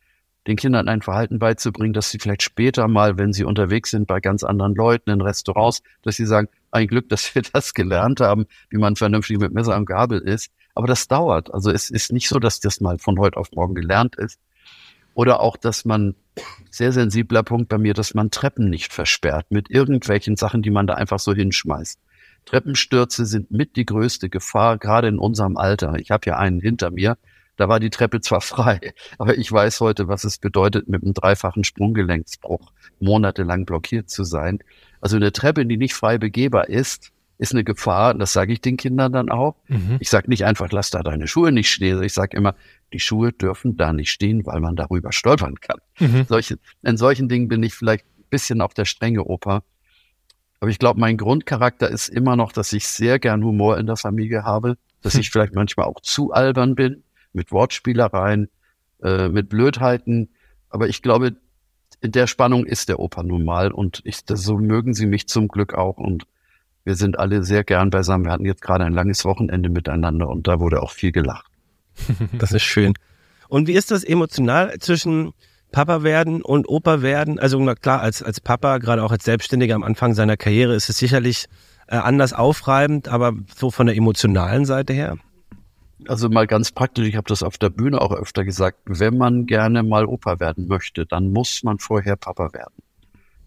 den 0.47 0.55
Kindern 0.55 0.87
ein 0.87 1.01
Verhalten 1.01 1.37
beizubringen, 1.37 1.93
dass 1.93 2.09
sie 2.09 2.17
vielleicht 2.17 2.41
später 2.41 2.87
mal, 2.87 3.17
wenn 3.17 3.31
sie 3.31 3.43
unterwegs 3.43 3.91
sind 3.91 4.07
bei 4.07 4.19
ganz 4.19 4.43
anderen 4.43 4.73
Leuten 4.73 5.11
in 5.11 5.21
Restaurants, 5.21 5.83
dass 6.01 6.15
sie 6.15 6.25
sagen, 6.25 6.47
ein 6.71 6.87
Glück, 6.87 7.09
dass 7.09 7.35
wir 7.35 7.41
das 7.53 7.73
gelernt 7.73 8.21
haben, 8.21 8.47
wie 8.69 8.77
man 8.77 8.95
vernünftig 8.95 9.39
mit 9.39 9.53
Messer 9.53 9.75
und 9.77 9.85
Gabel 9.85 10.19
ist. 10.19 10.51
Aber 10.73 10.87
das 10.87 11.07
dauert. 11.07 11.53
Also 11.53 11.69
es 11.69 11.89
ist 11.89 12.11
nicht 12.11 12.29
so, 12.29 12.39
dass 12.39 12.59
das 12.59 12.81
mal 12.81 12.97
von 12.97 13.19
heute 13.19 13.37
auf 13.37 13.51
morgen 13.51 13.75
gelernt 13.75 14.15
ist. 14.15 14.39
Oder 15.13 15.41
auch, 15.41 15.57
dass 15.57 15.85
man, 15.85 16.15
sehr 16.69 16.91
sensibler 16.91 17.43
Punkt 17.43 17.69
bei 17.69 17.77
mir, 17.77 17.93
dass 17.93 18.13
man 18.13 18.31
Treppen 18.31 18.69
nicht 18.69 18.93
versperrt 18.93 19.47
mit 19.49 19.69
irgendwelchen 19.69 20.35
Sachen, 20.35 20.61
die 20.61 20.71
man 20.71 20.87
da 20.87 20.93
einfach 20.95 21.19
so 21.19 21.33
hinschmeißt. 21.33 21.99
Treppenstürze 22.45 23.25
sind 23.25 23.51
mit 23.51 23.75
die 23.75 23.85
größte 23.85 24.29
Gefahr, 24.29 24.77
gerade 24.77 25.07
in 25.07 25.19
unserem 25.19 25.57
Alter. 25.57 25.95
Ich 25.99 26.11
habe 26.11 26.29
ja 26.29 26.37
einen 26.37 26.59
hinter 26.59 26.91
mir. 26.91 27.17
Da 27.57 27.69
war 27.69 27.79
die 27.79 27.89
Treppe 27.89 28.21
zwar 28.21 28.41
frei, 28.41 28.93
aber 29.17 29.37
ich 29.37 29.51
weiß 29.51 29.81
heute, 29.81 30.07
was 30.07 30.23
es 30.23 30.37
bedeutet, 30.37 30.87
mit 30.87 31.03
einem 31.03 31.13
dreifachen 31.13 31.63
Sprunggelenksbruch 31.63 32.71
monatelang 32.99 33.65
blockiert 33.65 34.09
zu 34.09 34.23
sein. 34.23 34.59
Also 35.01 35.17
eine 35.17 35.31
Treppe, 35.31 35.65
die 35.65 35.77
nicht 35.77 35.93
frei 35.93 36.17
begehbar 36.17 36.69
ist, 36.69 37.11
ist 37.41 37.53
eine 37.53 37.63
Gefahr. 37.63 38.13
Das 38.13 38.33
sage 38.33 38.53
ich 38.53 38.61
den 38.61 38.77
Kindern 38.77 39.11
dann 39.11 39.29
auch. 39.29 39.55
Mhm. 39.67 39.97
Ich 39.99 40.11
sage 40.11 40.29
nicht 40.29 40.45
einfach, 40.45 40.71
lass 40.71 40.91
da 40.91 41.01
deine 41.01 41.27
Schuhe 41.27 41.51
nicht 41.51 41.71
stehen. 41.71 42.01
Ich 42.03 42.13
sage 42.13 42.37
immer, 42.37 42.53
die 42.93 42.99
Schuhe 42.99 43.33
dürfen 43.33 43.77
da 43.77 43.93
nicht 43.93 44.11
stehen, 44.11 44.45
weil 44.45 44.59
man 44.59 44.75
darüber 44.75 45.11
stolpern 45.11 45.55
kann. 45.59 45.79
Mhm. 45.99 46.25
Solche, 46.29 46.59
in 46.83 46.97
solchen 46.97 47.29
Dingen 47.29 47.47
bin 47.47 47.63
ich 47.63 47.73
vielleicht 47.73 48.05
ein 48.05 48.25
bisschen 48.29 48.61
auf 48.61 48.75
der 48.75 48.85
strenge 48.85 49.23
Opa. 49.23 49.63
Aber 50.59 50.69
ich 50.69 50.77
glaube, 50.77 50.99
mein 50.99 51.17
Grundcharakter 51.17 51.89
ist 51.89 52.09
immer 52.09 52.35
noch, 52.35 52.51
dass 52.51 52.73
ich 52.73 52.87
sehr 52.87 53.17
gern 53.17 53.43
Humor 53.43 53.79
in 53.79 53.87
der 53.87 53.97
Familie 53.97 54.43
habe, 54.43 54.77
dass 55.01 55.15
ich 55.15 55.31
vielleicht 55.31 55.55
manchmal 55.55 55.87
auch 55.87 55.99
zu 56.01 56.31
albern 56.31 56.75
bin, 56.75 57.03
mit 57.33 57.51
Wortspielereien, 57.51 58.49
äh, 59.01 59.29
mit 59.29 59.49
Blödheiten. 59.49 60.29
Aber 60.69 60.87
ich 60.89 61.01
glaube, 61.01 61.37
in 62.01 62.11
der 62.11 62.27
Spannung 62.27 62.67
ist 62.67 62.87
der 62.87 62.99
Opa 62.99 63.23
nun 63.23 63.43
mal 63.43 63.71
und 63.71 64.01
ich, 64.03 64.25
das, 64.25 64.43
so 64.43 64.59
mögen 64.59 64.93
sie 64.93 65.07
mich 65.07 65.27
zum 65.27 65.47
Glück 65.47 65.73
auch 65.73 65.97
und 65.97 66.27
wir 66.83 66.95
sind 66.95 67.19
alle 67.19 67.43
sehr 67.43 67.63
gern 67.63 67.89
beisammen. 67.89 68.25
Wir 68.25 68.31
hatten 68.31 68.45
jetzt 68.45 68.61
gerade 68.61 68.85
ein 68.85 68.93
langes 68.93 69.25
Wochenende 69.25 69.69
miteinander 69.69 70.29
und 70.29 70.47
da 70.47 70.59
wurde 70.59 70.81
auch 70.81 70.91
viel 70.91 71.11
gelacht. 71.11 71.47
Das 72.37 72.51
ist 72.51 72.63
schön. 72.63 72.93
Und 73.47 73.67
wie 73.67 73.73
ist 73.73 73.91
das 73.91 74.03
emotional 74.03 74.77
zwischen 74.79 75.33
Papa 75.71 76.03
werden 76.03 76.41
und 76.41 76.67
Opa 76.67 77.01
werden? 77.01 77.37
Also 77.37 77.59
na 77.59 77.75
klar, 77.75 78.01
als, 78.01 78.23
als 78.23 78.39
Papa, 78.39 78.77
gerade 78.77 79.03
auch 79.03 79.11
als 79.11 79.25
Selbstständiger 79.25 79.75
am 79.75 79.83
Anfang 79.83 80.13
seiner 80.13 80.37
Karriere, 80.37 80.73
ist 80.73 80.89
es 80.89 80.97
sicherlich 80.97 81.47
äh, 81.87 81.97
anders 81.97 82.33
aufreibend, 82.33 83.09
aber 83.09 83.33
so 83.55 83.69
von 83.69 83.87
der 83.87 83.97
emotionalen 83.97 84.65
Seite 84.65 84.93
her? 84.93 85.17
Also 86.07 86.29
mal 86.29 86.47
ganz 86.47 86.71
praktisch, 86.71 87.07
ich 87.07 87.15
habe 87.15 87.27
das 87.27 87.43
auf 87.43 87.57
der 87.57 87.69
Bühne 87.69 88.01
auch 88.01 88.11
öfter 88.11 88.43
gesagt, 88.43 88.79
wenn 88.85 89.17
man 89.17 89.45
gerne 89.45 89.83
mal 89.83 90.05
Opa 90.05 90.39
werden 90.39 90.67
möchte, 90.67 91.05
dann 91.05 91.31
muss 91.31 91.61
man 91.63 91.77
vorher 91.77 92.15
Papa 92.15 92.53
werden. 92.53 92.73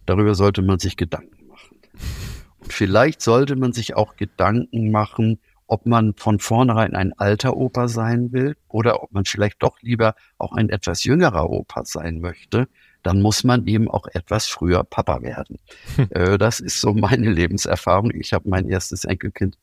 Darüber 0.06 0.34
sollte 0.34 0.62
man 0.62 0.78
sich 0.78 0.96
Gedanken 0.96 1.48
machen. 1.48 1.78
Und 2.64 2.72
vielleicht 2.72 3.20
sollte 3.20 3.56
man 3.56 3.74
sich 3.74 3.94
auch 3.94 4.16
Gedanken 4.16 4.90
machen, 4.90 5.38
ob 5.66 5.84
man 5.84 6.14
von 6.14 6.38
vornherein 6.38 6.94
ein 6.94 7.12
alter 7.12 7.56
Opa 7.56 7.88
sein 7.88 8.32
will 8.32 8.56
oder 8.68 9.02
ob 9.02 9.12
man 9.12 9.26
vielleicht 9.26 9.62
doch 9.62 9.80
lieber 9.82 10.14
auch 10.38 10.52
ein 10.52 10.70
etwas 10.70 11.04
jüngerer 11.04 11.50
Opa 11.50 11.84
sein 11.84 12.20
möchte, 12.20 12.68
dann 13.02 13.20
muss 13.20 13.44
man 13.44 13.66
eben 13.66 13.90
auch 13.90 14.06
etwas 14.12 14.46
früher 14.46 14.82
Papa 14.82 15.20
werden. 15.22 15.58
Hm. 15.96 16.38
Das 16.38 16.60
ist 16.60 16.80
so 16.80 16.94
meine 16.94 17.30
Lebenserfahrung. 17.30 18.12
Ich 18.14 18.32
habe 18.32 18.48
mein 18.48 18.66
erstes 18.66 19.04
Enkelkind 19.04 19.58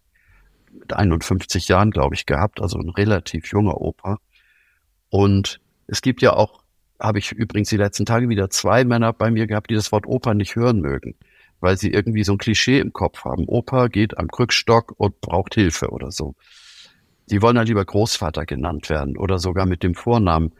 mit 0.71 0.93
51 0.93 1.67
Jahren, 1.67 1.89
glaube 1.89 2.13
ich, 2.13 2.27
gehabt, 2.27 2.61
also 2.61 2.77
ein 2.77 2.89
relativ 2.89 3.51
junger 3.51 3.81
Opa. 3.81 4.19
Und 5.09 5.59
es 5.87 6.03
gibt 6.03 6.21
ja 6.21 6.33
auch, 6.33 6.61
habe 6.99 7.17
ich 7.17 7.31
übrigens 7.31 7.69
die 7.69 7.77
letzten 7.77 8.05
Tage 8.05 8.29
wieder 8.29 8.51
zwei 8.51 8.85
Männer 8.85 9.11
bei 9.11 9.31
mir 9.31 9.47
gehabt, 9.47 9.71
die 9.71 9.75
das 9.75 9.91
Wort 9.91 10.05
Opa 10.05 10.35
nicht 10.35 10.55
hören 10.55 10.81
mögen 10.81 11.15
weil 11.61 11.77
sie 11.77 11.91
irgendwie 11.91 12.23
so 12.23 12.33
ein 12.33 12.37
Klischee 12.37 12.79
im 12.79 12.91
Kopf 12.91 13.23
haben. 13.23 13.45
Opa 13.47 13.87
geht 13.87 14.17
am 14.17 14.27
Krückstock 14.27 14.93
und 14.97 15.21
braucht 15.21 15.55
Hilfe 15.55 15.89
oder 15.89 16.11
so. 16.11 16.35
Die 17.29 17.41
wollen 17.41 17.55
dann 17.55 17.67
lieber 17.67 17.85
Großvater 17.85 18.45
genannt 18.45 18.89
werden 18.89 19.15
oder 19.15 19.39
sogar 19.39 19.65
mit 19.65 19.83
dem 19.83 19.95
Vornamen. 19.95 20.51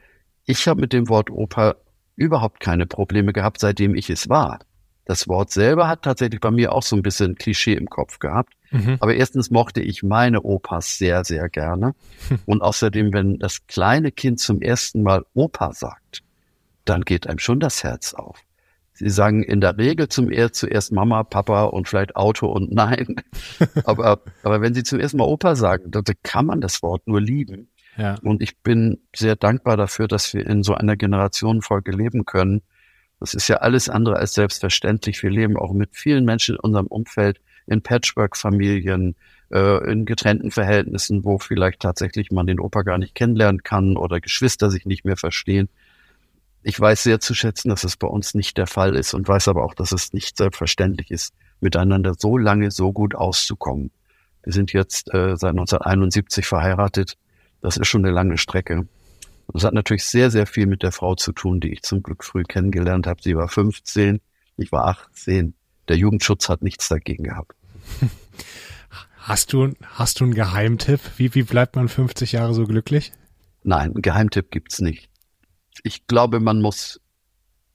Ich 0.46 0.68
habe 0.68 0.80
mit 0.80 0.94
dem 0.94 1.10
Wort 1.10 1.30
Opa 1.30 1.76
überhaupt 2.16 2.60
keine 2.60 2.86
Probleme 2.86 3.34
gehabt, 3.34 3.60
seitdem 3.60 3.96
ich 3.96 4.10
es 4.10 4.30
war. 4.30 4.60
Das 5.06 5.28
Wort 5.28 5.52
selber 5.52 5.88
hat 5.88 6.04
tatsächlich 6.04 6.40
bei 6.40 6.52
mir 6.52 6.72
auch 6.72 6.84
so 6.84 6.96
ein 6.96 7.02
bisschen 7.02 7.36
Klischee 7.36 7.74
im 7.74 7.90
Kopf 7.90 8.20
gehabt. 8.20 8.54
Mhm. 8.70 8.98
Aber 9.00 9.16
erstens 9.16 9.50
mochte 9.50 9.82
ich 9.82 10.04
meine 10.04 10.42
Opas 10.44 10.98
sehr, 10.98 11.26
sehr 11.26 11.50
gerne. 11.50 11.96
Und 12.46 12.62
außerdem, 12.62 13.12
wenn 13.12 13.40
das 13.40 13.66
kleine 13.68 14.12
Kind 14.12 14.40
zum 14.40 14.62
ersten 14.62 15.02
Mal 15.02 15.26
Opa 15.34 15.74
sagt, 15.74 16.22
dann 16.86 17.02
geht 17.02 17.28
einem 17.28 17.40
schon 17.40 17.60
das 17.60 17.84
Herz 17.84 18.14
auf. 18.14 18.40
Sie 19.02 19.10
sagen 19.10 19.42
in 19.42 19.62
der 19.62 19.80
Regel 19.80 20.10
zum 20.10 20.30
er 20.30 20.54
zuerst 20.54 20.92
Mama, 20.92 21.24
Papa 21.24 21.64
und 21.64 21.88
vielleicht 21.88 22.16
Auto 22.16 22.46
und 22.46 22.72
Nein. 22.74 23.16
aber, 23.84 24.22
aber 24.44 24.62
wenn 24.62 24.76
Sie 24.76 24.84
zum 24.84 25.00
ersten 25.00 25.18
Mal 25.18 25.24
Opa 25.24 25.56
sagen, 25.56 25.90
dann 25.90 26.04
kann 26.22 26.46
man 26.46 26.62
das 26.62 26.84
Wort 26.84 27.08
nur 27.08 27.20
lieben. 27.20 27.70
Ja. 27.98 28.16
Und 28.22 28.44
ich 28.44 28.60
bin 28.60 29.00
sehr 29.16 29.36
dankbar 29.36 29.76
dafür, 29.76 30.08
dass 30.08 30.36
wir 30.36 30.46
in 30.46 30.62
so 30.62 30.76
einer 30.76 30.96
Generationenfolge 30.98 31.92
leben 31.92 32.26
können. 32.26 32.62
Das 33.20 33.34
ist 33.34 33.48
ja 33.48 33.58
alles 33.58 33.90
andere 33.90 34.18
als 34.18 34.36
selbstverständlich. 34.36 35.24
Wir 35.24 35.32
leben 35.32 35.58
auch 35.58 35.74
mit 35.74 35.96
vielen 35.96 36.24
Menschen 36.24 36.56
in 36.56 36.60
unserem 36.60 36.88
Umfeld, 36.88 37.42
in 37.66 37.82
Patchwork-Familien, 37.82 39.16
äh, 39.50 39.92
in 39.92 40.06
getrennten 40.06 40.52
Verhältnissen, 40.52 41.26
wo 41.26 41.40
vielleicht 41.40 41.80
tatsächlich 41.80 42.30
man 42.30 42.46
den 42.46 42.60
Opa 42.60 42.84
gar 42.84 43.00
nicht 43.00 43.16
kennenlernen 43.16 43.64
kann 43.64 43.98
oder 43.98 44.22
Geschwister 44.22 44.70
sich 44.70 44.86
nicht 44.86 45.06
mehr 45.06 45.18
verstehen 45.18 45.70
ich 46.64 46.80
weiß 46.80 47.04
sehr 47.04 47.20
zu 47.20 47.34
schätzen, 47.34 47.70
dass 47.70 47.84
es 47.84 47.98
bei 47.98 48.08
uns 48.08 48.34
nicht 48.34 48.58
der 48.58 48.68
Fall 48.68 48.96
ist 48.96 49.14
und 49.14 49.28
weiß 49.28 49.48
aber 49.48 49.64
auch, 49.64 49.74
dass 49.74 49.92
es 49.92 50.14
nicht 50.14 50.38
selbstverständlich 50.38 51.10
ist, 51.12 51.34
miteinander 51.60 52.14
so 52.18 52.38
lange 52.38 52.72
so 52.72 52.92
gut 52.92 53.16
auszukommen. 53.16 53.92
Wir 54.44 54.54
sind 54.54 54.74
jetzt 54.74 55.14
äh, 55.14 55.36
seit 55.38 55.52
1971 55.52 56.46
verheiratet. 56.46 57.18
Das 57.62 57.78
ist 57.78 57.88
schon 57.88 58.06
eine 58.06 58.14
lange 58.14 58.38
Strecke. 58.38 58.88
Das 59.54 59.64
hat 59.64 59.74
natürlich 59.74 60.06
sehr, 60.06 60.32
sehr 60.32 60.48
viel 60.48 60.66
mit 60.66 60.84
der 60.84 60.92
Frau 60.92 61.16
zu 61.16 61.32
tun, 61.32 61.60
die 61.60 61.74
ich 61.74 61.82
zum 61.84 62.02
Glück 62.02 62.24
früh 62.24 62.44
kennengelernt 62.44 63.06
habe. 63.06 63.22
Sie 63.22 63.36
war 63.36 63.48
15, 63.48 64.22
ich 64.58 64.72
war 64.72 64.88
18. 64.88 65.54
Der 65.88 65.98
Jugendschutz 65.98 66.48
hat 66.48 66.62
nichts 66.62 66.88
dagegen 66.90 67.24
gehabt. 67.24 67.56
Hast 69.24 69.54
du, 69.54 69.72
hast 69.84 70.20
du 70.20 70.24
einen 70.24 70.34
Geheimtipp? 70.34 71.00
Wie, 71.18 71.36
wie 71.36 71.44
bleibt 71.44 71.76
man 71.76 71.88
50 71.88 72.32
Jahre 72.32 72.56
so 72.56 72.64
glücklich? 72.64 73.12
Nein, 73.62 73.92
einen 73.92 74.02
Geheimtipp 74.02 74.50
gibt's 74.50 74.82
nicht 74.82 75.11
ich 75.84 76.08
glaube, 76.08 76.40
man 76.40 76.62
muss 76.62 77.00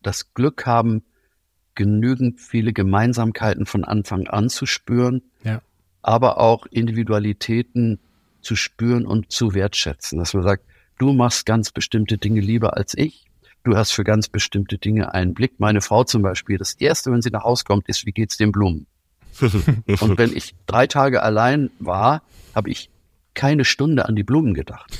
das 0.02 0.32
Glück 0.34 0.66
haben, 0.66 1.02
genügend 1.74 2.40
viele 2.40 2.72
Gemeinsamkeiten 2.72 3.66
von 3.66 3.84
Anfang 3.84 4.26
an 4.26 4.48
zu 4.48 4.66
spüren, 4.66 5.22
ja. 5.44 5.60
aber 6.02 6.38
auch 6.40 6.66
Individualitäten 6.66 8.00
zu 8.40 8.56
spüren 8.56 9.06
und 9.06 9.30
zu 9.30 9.54
wertschätzen. 9.54 10.18
Dass 10.18 10.34
man 10.34 10.42
sagt, 10.42 10.64
du 10.98 11.12
machst 11.12 11.46
ganz 11.46 11.70
bestimmte 11.70 12.18
Dinge 12.18 12.40
lieber 12.40 12.76
als 12.76 12.96
ich. 12.96 13.26
Du 13.62 13.76
hast 13.76 13.90
für 13.90 14.04
ganz 14.04 14.28
bestimmte 14.28 14.78
Dinge 14.78 15.12
einen 15.12 15.34
Blick. 15.34 15.58
Meine 15.58 15.80
Frau 15.80 16.04
zum 16.04 16.22
Beispiel, 16.22 16.56
das 16.56 16.74
erste, 16.74 17.12
wenn 17.12 17.20
sie 17.20 17.30
nach 17.30 17.44
Hause 17.44 17.64
kommt, 17.64 17.88
ist, 17.88 18.06
wie 18.06 18.12
geht's 18.12 18.36
den 18.36 18.52
Blumen? 18.52 18.86
und 19.40 20.18
wenn 20.18 20.34
ich 20.34 20.54
drei 20.66 20.86
Tage 20.86 21.22
allein 21.22 21.70
war, 21.78 22.22
habe 22.54 22.70
ich 22.70 22.90
keine 23.34 23.64
Stunde 23.64 24.06
an 24.06 24.16
die 24.16 24.22
Blumen 24.22 24.54
gedacht. 24.54 24.96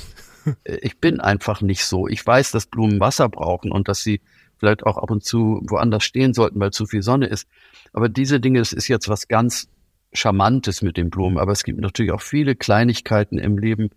Ich 0.63 0.99
bin 0.99 1.19
einfach 1.19 1.61
nicht 1.61 1.85
so. 1.85 2.07
Ich 2.07 2.25
weiß, 2.25 2.51
dass 2.51 2.67
Blumen 2.67 2.99
Wasser 2.99 3.29
brauchen 3.29 3.71
und 3.71 3.87
dass 3.87 4.01
sie 4.01 4.21
vielleicht 4.57 4.85
auch 4.85 4.97
ab 4.97 5.11
und 5.11 5.23
zu 5.23 5.61
woanders 5.67 6.03
stehen 6.03 6.33
sollten, 6.33 6.59
weil 6.59 6.71
zu 6.71 6.85
viel 6.85 7.01
Sonne 7.01 7.27
ist. 7.27 7.47
Aber 7.93 8.09
diese 8.09 8.39
Dinge, 8.39 8.59
das 8.59 8.73
ist 8.73 8.87
jetzt 8.87 9.09
was 9.09 9.27
ganz 9.27 9.69
Charmantes 10.13 10.81
mit 10.81 10.97
den 10.97 11.09
Blumen. 11.09 11.37
Aber 11.37 11.51
es 11.51 11.63
gibt 11.63 11.79
natürlich 11.79 12.11
auch 12.11 12.21
viele 12.21 12.55
Kleinigkeiten 12.55 13.37
im 13.37 13.57
Leben, 13.57 13.89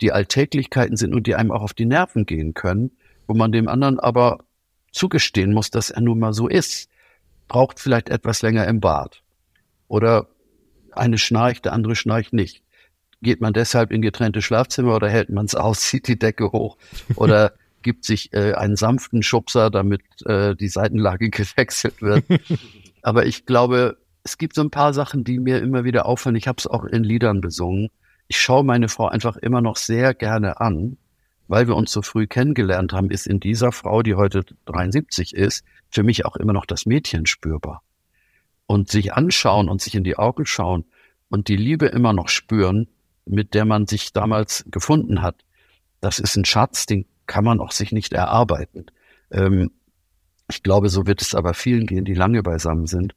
die 0.00 0.12
Alltäglichkeiten 0.12 0.96
sind 0.96 1.14
und 1.14 1.26
die 1.26 1.34
einem 1.34 1.50
auch 1.50 1.62
auf 1.62 1.74
die 1.74 1.86
Nerven 1.86 2.26
gehen 2.26 2.54
können, 2.54 2.92
wo 3.26 3.34
man 3.34 3.52
dem 3.52 3.68
anderen 3.68 4.00
aber 4.00 4.38
zugestehen 4.92 5.52
muss, 5.52 5.70
dass 5.70 5.90
er 5.90 6.00
nun 6.00 6.18
mal 6.18 6.32
so 6.32 6.48
ist. 6.48 6.88
Braucht 7.48 7.80
vielleicht 7.80 8.08
etwas 8.08 8.42
länger 8.42 8.66
im 8.66 8.80
Bad. 8.80 9.22
Oder 9.88 10.28
eine 10.92 11.18
schnarcht, 11.18 11.64
der 11.64 11.72
andere 11.72 11.96
schnarcht 11.96 12.32
nicht. 12.32 12.63
Geht 13.24 13.40
man 13.40 13.54
deshalb 13.54 13.90
in 13.90 14.02
getrennte 14.02 14.42
Schlafzimmer 14.42 14.94
oder 14.94 15.08
hält 15.08 15.30
man 15.30 15.46
es 15.46 15.54
aus, 15.54 15.80
zieht 15.88 16.06
die 16.06 16.18
Decke 16.18 16.52
hoch 16.52 16.76
oder 17.16 17.54
gibt 17.82 18.04
sich 18.04 18.32
äh, 18.32 18.52
einen 18.52 18.76
sanften 18.76 19.22
Schubser, 19.22 19.70
damit 19.70 20.02
äh, 20.24 20.54
die 20.54 20.68
Seitenlage 20.68 21.30
gewechselt 21.30 22.02
wird. 22.02 22.24
Aber 23.02 23.26
ich 23.26 23.46
glaube, 23.46 23.98
es 24.24 24.38
gibt 24.38 24.54
so 24.54 24.62
ein 24.62 24.70
paar 24.70 24.94
Sachen, 24.94 25.24
die 25.24 25.38
mir 25.38 25.60
immer 25.60 25.84
wieder 25.84 26.06
auffallen. 26.06 26.36
Ich 26.36 26.48
habe 26.48 26.58
es 26.58 26.66
auch 26.66 26.84
in 26.84 27.04
Liedern 27.04 27.40
besungen. 27.40 27.90
Ich 28.26 28.40
schaue 28.40 28.64
meine 28.64 28.88
Frau 28.88 29.08
einfach 29.08 29.36
immer 29.36 29.60
noch 29.60 29.76
sehr 29.76 30.14
gerne 30.14 30.60
an, 30.60 30.96
weil 31.48 31.68
wir 31.68 31.76
uns 31.76 31.92
so 31.92 32.02
früh 32.02 32.26
kennengelernt 32.26 32.92
haben, 32.92 33.10
ist 33.10 33.26
in 33.26 33.40
dieser 33.40 33.72
Frau, 33.72 34.02
die 34.02 34.14
heute 34.14 34.44
73 34.66 35.34
ist, 35.34 35.64
für 35.90 36.02
mich 36.02 36.24
auch 36.24 36.36
immer 36.36 36.52
noch 36.52 36.66
das 36.66 36.86
Mädchen 36.86 37.26
spürbar. 37.26 37.82
Und 38.66 38.90
sich 38.90 39.12
anschauen 39.12 39.68
und 39.68 39.82
sich 39.82 39.94
in 39.94 40.04
die 40.04 40.16
Augen 40.16 40.46
schauen 40.46 40.84
und 41.28 41.48
die 41.48 41.56
Liebe 41.56 41.86
immer 41.86 42.14
noch 42.14 42.28
spüren, 42.28 42.88
mit 43.26 43.54
der 43.54 43.64
man 43.64 43.86
sich 43.86 44.12
damals 44.12 44.64
gefunden 44.70 45.22
hat. 45.22 45.44
Das 46.00 46.18
ist 46.18 46.36
ein 46.36 46.44
Schatz, 46.44 46.86
den 46.86 47.06
kann 47.26 47.44
man 47.44 47.60
auch 47.60 47.72
sich 47.72 47.92
nicht 47.92 48.12
erarbeiten. 48.12 48.86
Ähm, 49.30 49.70
ich 50.50 50.62
glaube, 50.62 50.88
so 50.90 51.06
wird 51.06 51.22
es 51.22 51.34
aber 51.34 51.54
vielen 51.54 51.86
gehen, 51.86 52.04
die 52.04 52.14
lange 52.14 52.42
beisammen 52.42 52.86
sind. 52.86 53.14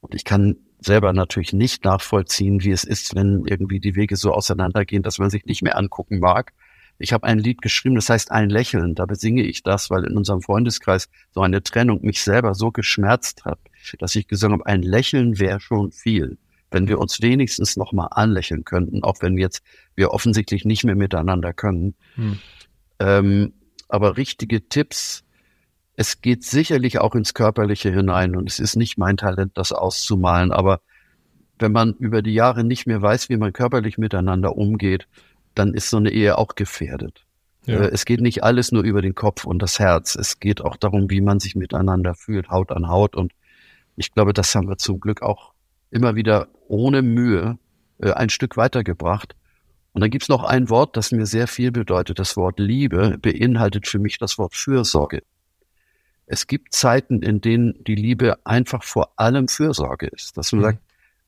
Und 0.00 0.14
ich 0.14 0.24
kann 0.24 0.56
selber 0.80 1.12
natürlich 1.12 1.52
nicht 1.52 1.84
nachvollziehen, 1.84 2.62
wie 2.62 2.70
es 2.70 2.84
ist, 2.84 3.16
wenn 3.16 3.44
irgendwie 3.46 3.80
die 3.80 3.96
Wege 3.96 4.16
so 4.16 4.32
auseinandergehen, 4.32 5.02
dass 5.02 5.18
man 5.18 5.30
sich 5.30 5.44
nicht 5.44 5.62
mehr 5.62 5.76
angucken 5.76 6.20
mag. 6.20 6.52
Ich 7.00 7.12
habe 7.12 7.26
ein 7.26 7.38
Lied 7.38 7.62
geschrieben, 7.62 7.94
das 7.94 8.08
heißt 8.08 8.30
Ein 8.30 8.50
Lächeln. 8.50 8.94
Da 8.94 9.06
besinge 9.06 9.42
ich 9.42 9.62
das, 9.62 9.90
weil 9.90 10.04
in 10.04 10.16
unserem 10.16 10.42
Freundeskreis 10.42 11.08
so 11.32 11.40
eine 11.40 11.62
Trennung 11.62 12.02
mich 12.02 12.22
selber 12.22 12.54
so 12.54 12.70
geschmerzt 12.70 13.44
hat, 13.44 13.58
dass 13.98 14.14
ich 14.14 14.28
gesagt 14.28 14.52
habe, 14.52 14.66
ein 14.66 14.82
Lächeln 14.82 15.38
wäre 15.38 15.60
schon 15.60 15.92
viel. 15.92 16.38
Wenn 16.70 16.88
wir 16.88 16.98
uns 16.98 17.20
wenigstens 17.22 17.76
noch 17.76 17.92
mal 17.92 18.06
anlächeln 18.06 18.64
könnten, 18.64 19.02
auch 19.02 19.16
wenn 19.20 19.38
jetzt 19.38 19.62
wir 19.94 20.10
offensichtlich 20.10 20.64
nicht 20.64 20.84
mehr 20.84 20.94
miteinander 20.94 21.52
können. 21.52 21.94
Hm. 22.14 22.38
Ähm, 22.98 23.52
aber 23.88 24.16
richtige 24.16 24.68
Tipps, 24.68 25.24
es 25.96 26.20
geht 26.20 26.44
sicherlich 26.44 26.98
auch 26.98 27.14
ins 27.14 27.34
Körperliche 27.34 27.92
hinein 27.92 28.36
und 28.36 28.48
es 28.48 28.60
ist 28.60 28.76
nicht 28.76 28.98
mein 28.98 29.16
Talent, 29.16 29.52
das 29.54 29.72
auszumalen, 29.72 30.52
aber 30.52 30.80
wenn 31.58 31.72
man 31.72 31.94
über 31.94 32.22
die 32.22 32.34
Jahre 32.34 32.64
nicht 32.64 32.86
mehr 32.86 33.02
weiß, 33.02 33.28
wie 33.28 33.36
man 33.36 33.52
körperlich 33.52 33.98
miteinander 33.98 34.56
umgeht, 34.56 35.08
dann 35.54 35.74
ist 35.74 35.90
so 35.90 35.96
eine 35.96 36.10
Ehe 36.10 36.38
auch 36.38 36.54
gefährdet. 36.54 37.24
Ja. 37.66 37.80
Äh, 37.80 37.88
es 37.88 38.04
geht 38.04 38.20
nicht 38.20 38.44
alles 38.44 38.72
nur 38.72 38.82
über 38.82 39.02
den 39.02 39.14
Kopf 39.14 39.44
und 39.44 39.60
das 39.60 39.78
Herz. 39.78 40.14
Es 40.14 40.40
geht 40.40 40.60
auch 40.60 40.76
darum, 40.76 41.10
wie 41.10 41.20
man 41.20 41.40
sich 41.40 41.56
miteinander 41.56 42.14
fühlt, 42.14 42.48
Haut 42.48 42.70
an 42.70 42.88
Haut. 42.88 43.16
Und 43.16 43.32
ich 43.96 44.12
glaube, 44.14 44.32
das 44.32 44.54
haben 44.54 44.68
wir 44.68 44.78
zum 44.78 45.00
Glück 45.00 45.22
auch 45.22 45.52
immer 45.90 46.14
wieder 46.14 46.48
ohne 46.68 47.02
Mühe 47.02 47.58
äh, 47.98 48.12
ein 48.12 48.30
Stück 48.30 48.56
weitergebracht. 48.56 49.34
Und 49.92 50.02
dann 50.02 50.10
gibt's 50.10 50.28
noch 50.28 50.44
ein 50.44 50.68
Wort, 50.70 50.96
das 50.96 51.12
mir 51.12 51.26
sehr 51.26 51.48
viel 51.48 51.72
bedeutet. 51.72 52.18
Das 52.18 52.36
Wort 52.36 52.60
Liebe 52.60 53.18
beinhaltet 53.20 53.86
für 53.86 53.98
mich 53.98 54.18
das 54.18 54.38
Wort 54.38 54.54
Fürsorge. 54.54 55.22
Es 56.26 56.46
gibt 56.46 56.74
Zeiten, 56.74 57.22
in 57.22 57.40
denen 57.40 57.82
die 57.84 57.94
Liebe 57.94 58.38
einfach 58.44 58.84
vor 58.84 59.12
allem 59.16 59.48
Fürsorge 59.48 60.06
ist. 60.06 60.36
Dass 60.36 60.52
man 60.52 60.60
mhm. 60.60 60.64
sagt, 60.64 60.78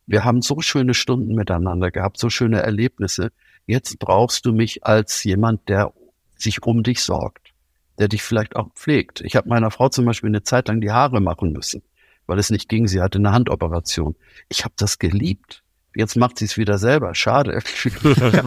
wir 0.06 0.24
haben 0.24 0.42
so 0.42 0.60
schöne 0.60 0.92
Stunden 0.92 1.34
miteinander 1.34 1.90
gehabt, 1.90 2.18
so 2.18 2.30
schöne 2.30 2.60
Erlebnisse. 2.60 3.32
Jetzt 3.66 3.98
brauchst 3.98 4.44
du 4.44 4.52
mich 4.52 4.84
als 4.84 5.24
jemand, 5.24 5.68
der 5.68 5.92
sich 6.36 6.62
um 6.62 6.82
dich 6.82 7.02
sorgt, 7.02 7.52
der 7.98 8.08
dich 8.08 8.22
vielleicht 8.22 8.56
auch 8.56 8.72
pflegt. 8.74 9.20
Ich 9.20 9.36
habe 9.36 9.48
meiner 9.48 9.70
Frau 9.70 9.88
zum 9.88 10.04
Beispiel 10.04 10.28
eine 10.28 10.42
Zeit 10.42 10.68
lang 10.68 10.80
die 10.80 10.90
Haare 10.90 11.20
machen 11.20 11.52
müssen, 11.52 11.82
weil 12.30 12.38
es 12.38 12.50
nicht 12.50 12.68
ging. 12.68 12.86
Sie 12.86 13.02
hatte 13.02 13.18
eine 13.18 13.32
Handoperation. 13.32 14.14
Ich 14.48 14.64
habe 14.64 14.72
das 14.76 15.00
geliebt. 15.00 15.64
Jetzt 15.96 16.14
macht 16.14 16.38
sie 16.38 16.44
es 16.44 16.56
wieder 16.56 16.78
selber. 16.78 17.16
Schade. 17.16 17.54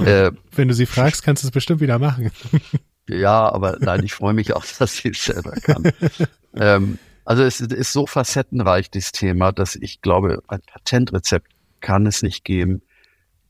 äh, 0.06 0.32
Wenn 0.56 0.70
du 0.70 0.74
sie 0.74 0.86
fragst, 0.86 1.22
kannst 1.22 1.44
du 1.44 1.48
es 1.48 1.52
bestimmt 1.52 1.82
wieder 1.82 2.00
machen. 2.00 2.32
ja, 3.10 3.52
aber 3.52 3.78
nein, 3.82 4.02
ich 4.06 4.14
freue 4.14 4.34
mich 4.34 4.56
auch, 4.56 4.64
dass 4.80 4.96
sie 4.96 5.10
es 5.10 5.26
selber 5.26 5.52
kann. 5.52 5.92
ähm, 6.56 6.98
also 7.26 7.44
es 7.44 7.60
ist 7.60 7.92
so 7.92 8.08
facettenreich, 8.08 8.90
dieses 8.90 9.12
Thema, 9.12 9.52
dass 9.52 9.76
ich 9.76 10.02
glaube, 10.02 10.42
ein 10.48 10.62
Patentrezept 10.62 11.52
kann 11.82 12.06
es 12.06 12.24
nicht 12.24 12.46
geben. 12.46 12.84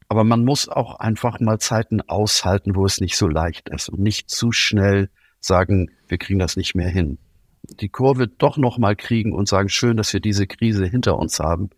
Aber 0.08 0.24
man 0.24 0.44
muss 0.44 0.68
auch 0.68 1.00
einfach 1.00 1.40
mal 1.40 1.60
Zeiten 1.60 2.02
aushalten, 2.02 2.76
wo 2.76 2.88
es 2.88 3.00
nicht 3.00 3.18
so 3.18 3.28
leicht 3.28 3.70
ist 3.70 3.90
und 3.90 4.00
nicht 4.00 4.32
zu 4.32 4.52
schnell 4.52 5.12
sagen, 5.40 5.92
wir 6.08 6.18
kriegen 6.18 6.40
das 6.40 6.58
nicht 6.58 6.74
mehr 6.74 6.90
hin. 6.90 7.20
Die 7.64 7.90
Kurve 7.90 8.28
doch 8.28 8.58
noch 8.58 8.78
mal 8.78 8.96
kriegen 8.96 9.34
und 9.34 9.48
sagen, 9.48 9.70
schön, 9.70 9.98
dass 9.98 10.14
wir 10.14 10.20
diese 10.20 10.48
Krise 10.48 10.86
hinter 10.86 11.18
uns 11.18 11.40
haben. 11.40 11.70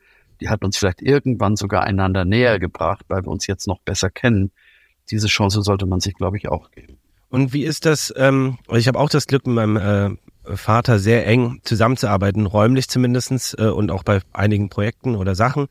Die 0.42 0.50
hat 0.50 0.64
uns 0.64 0.78
vielleicht 0.78 1.02
irgendwann 1.02 1.56
sogar 1.56 1.84
einander 1.84 2.26
näher 2.26 2.60
gebracht, 2.60 3.06
weil 3.08 3.24
wir 3.24 3.30
uns 3.30 3.48
jetzt 3.48 3.68
noch 3.68 3.80
besser 3.80 4.10
kennen. 4.10 4.52
Diese 5.10 5.28
Chance 5.28 5.62
sollte 5.62 5.86
man 5.86 6.00
sich, 6.00 6.16
glaube 6.16 6.38
ich, 6.38 6.50
auch 6.50 6.72
geben. 6.72 6.98
Und 7.30 7.54
wie 7.54 7.64
ist 7.64 7.86
das? 7.86 8.14
Ähm, 8.18 8.58
ich 8.72 8.88
habe 8.88 9.00
auch 9.00 9.10
das 9.10 9.28
Glück, 9.28 9.46
mit 9.46 9.56
meinem 9.56 9.78
äh, 9.78 10.56
Vater 10.56 11.00
sehr 11.00 11.26
eng 11.28 11.60
zusammenzuarbeiten, 11.64 12.46
räumlich 12.46 12.90
zumindestens 12.90 13.56
äh, 13.58 13.68
und 13.68 13.92
auch 13.92 14.04
bei 14.04 14.22
einigen 14.34 14.70
Projekten 14.70 15.16
oder 15.16 15.36
Sachen 15.36 15.68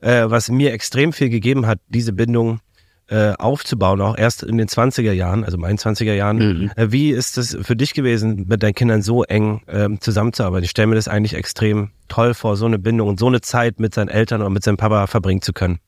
äh, 0.00 0.24
was 0.26 0.48
mir 0.48 0.72
extrem 0.72 1.12
viel 1.12 1.28
gegeben 1.28 1.66
hat, 1.66 1.80
diese 1.88 2.12
Bindung 2.12 2.60
äh, 3.08 3.32
aufzubauen, 3.38 4.00
auch 4.00 4.16
erst 4.16 4.42
in 4.42 4.58
den 4.58 4.68
20er 4.68 5.12
Jahren, 5.12 5.44
also 5.44 5.56
meinen 5.58 5.78
20er 5.78 6.14
Jahren. 6.14 6.36
Mhm. 6.38 6.70
Äh, 6.76 6.92
wie 6.92 7.10
ist 7.10 7.38
es 7.38 7.56
für 7.60 7.76
dich 7.76 7.94
gewesen, 7.94 8.46
mit 8.48 8.62
deinen 8.62 8.74
Kindern 8.74 9.02
so 9.02 9.24
eng 9.24 9.62
ähm, 9.66 10.00
zusammenzuarbeiten? 10.00 10.64
Ich 10.64 10.70
stelle 10.70 10.88
mir 10.88 10.94
das 10.94 11.08
eigentlich 11.08 11.34
extrem 11.34 11.90
toll 12.08 12.34
vor, 12.34 12.56
so 12.56 12.66
eine 12.66 12.78
Bindung 12.78 13.08
und 13.08 13.18
so 13.18 13.26
eine 13.26 13.40
Zeit 13.40 13.80
mit 13.80 13.94
seinen 13.94 14.08
Eltern 14.08 14.40
oder 14.40 14.50
mit 14.50 14.62
seinem 14.62 14.76
Papa 14.76 15.06
verbringen 15.06 15.42
zu 15.42 15.52
können. 15.52 15.80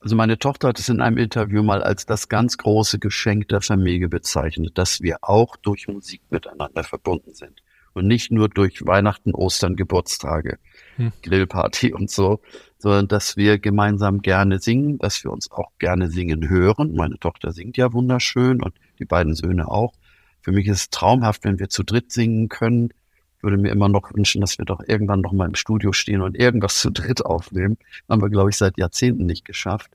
Also 0.00 0.16
meine 0.16 0.38
Tochter 0.38 0.68
hat 0.68 0.78
es 0.78 0.90
in 0.90 1.00
einem 1.00 1.16
Interview 1.16 1.62
mal 1.62 1.82
als 1.82 2.04
das 2.04 2.28
ganz 2.28 2.58
große 2.58 2.98
Geschenk 2.98 3.48
der 3.48 3.62
Familie 3.62 4.08
bezeichnet, 4.08 4.76
dass 4.76 5.00
wir 5.00 5.18
auch 5.22 5.56
durch 5.56 5.88
Musik 5.88 6.20
miteinander 6.28 6.84
verbunden 6.84 7.34
sind 7.34 7.62
und 7.94 8.06
nicht 8.06 8.30
nur 8.30 8.50
durch 8.50 8.84
Weihnachten, 8.86 9.34
Ostern, 9.34 9.76
Geburtstage 9.76 10.58
hm. 10.96 11.12
Grillparty 11.22 11.94
und 11.94 12.10
so, 12.10 12.40
sondern 12.84 13.08
dass 13.08 13.38
wir 13.38 13.58
gemeinsam 13.58 14.20
gerne 14.20 14.58
singen, 14.58 14.98
dass 14.98 15.24
wir 15.24 15.30
uns 15.30 15.50
auch 15.50 15.70
gerne 15.78 16.10
singen 16.10 16.50
hören. 16.50 16.94
Meine 16.94 17.18
Tochter 17.18 17.50
singt 17.50 17.78
ja 17.78 17.94
wunderschön 17.94 18.62
und 18.62 18.74
die 18.98 19.06
beiden 19.06 19.34
Söhne 19.34 19.68
auch. 19.68 19.94
Für 20.42 20.52
mich 20.52 20.66
ist 20.66 20.76
es 20.76 20.90
traumhaft, 20.90 21.44
wenn 21.44 21.58
wir 21.58 21.70
zu 21.70 21.82
dritt 21.82 22.12
singen 22.12 22.50
können. 22.50 22.90
Ich 23.38 23.42
würde 23.42 23.56
mir 23.56 23.70
immer 23.70 23.88
noch 23.88 24.12
wünschen, 24.12 24.42
dass 24.42 24.58
wir 24.58 24.66
doch 24.66 24.82
irgendwann 24.86 25.22
noch 25.22 25.32
mal 25.32 25.48
im 25.48 25.54
Studio 25.54 25.94
stehen 25.94 26.20
und 26.20 26.36
irgendwas 26.36 26.78
zu 26.78 26.90
dritt 26.90 27.24
aufnehmen. 27.24 27.78
Haben 28.06 28.20
wir, 28.20 28.28
glaube 28.28 28.50
ich, 28.50 28.58
seit 28.58 28.76
Jahrzehnten 28.76 29.24
nicht 29.24 29.46
geschafft. 29.46 29.90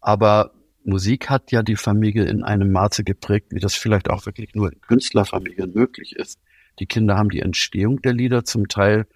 Aber 0.00 0.50
Musik 0.82 1.30
hat 1.30 1.52
ja 1.52 1.62
die 1.62 1.76
Familie 1.76 2.24
in 2.24 2.42
einem 2.42 2.72
Maße 2.72 3.04
geprägt, 3.04 3.52
wie 3.52 3.60
das 3.60 3.76
vielleicht 3.76 4.10
auch 4.10 4.26
wirklich 4.26 4.52
nur 4.56 4.72
in 4.72 4.80
Künstlerfamilien 4.80 5.72
möglich 5.72 6.16
ist. 6.16 6.40
Die 6.80 6.86
Kinder 6.86 7.16
haben 7.16 7.30
die 7.30 7.40
Entstehung 7.40 8.02
der 8.02 8.14
Lieder 8.14 8.44
zum 8.44 8.66
Teil 8.66 9.06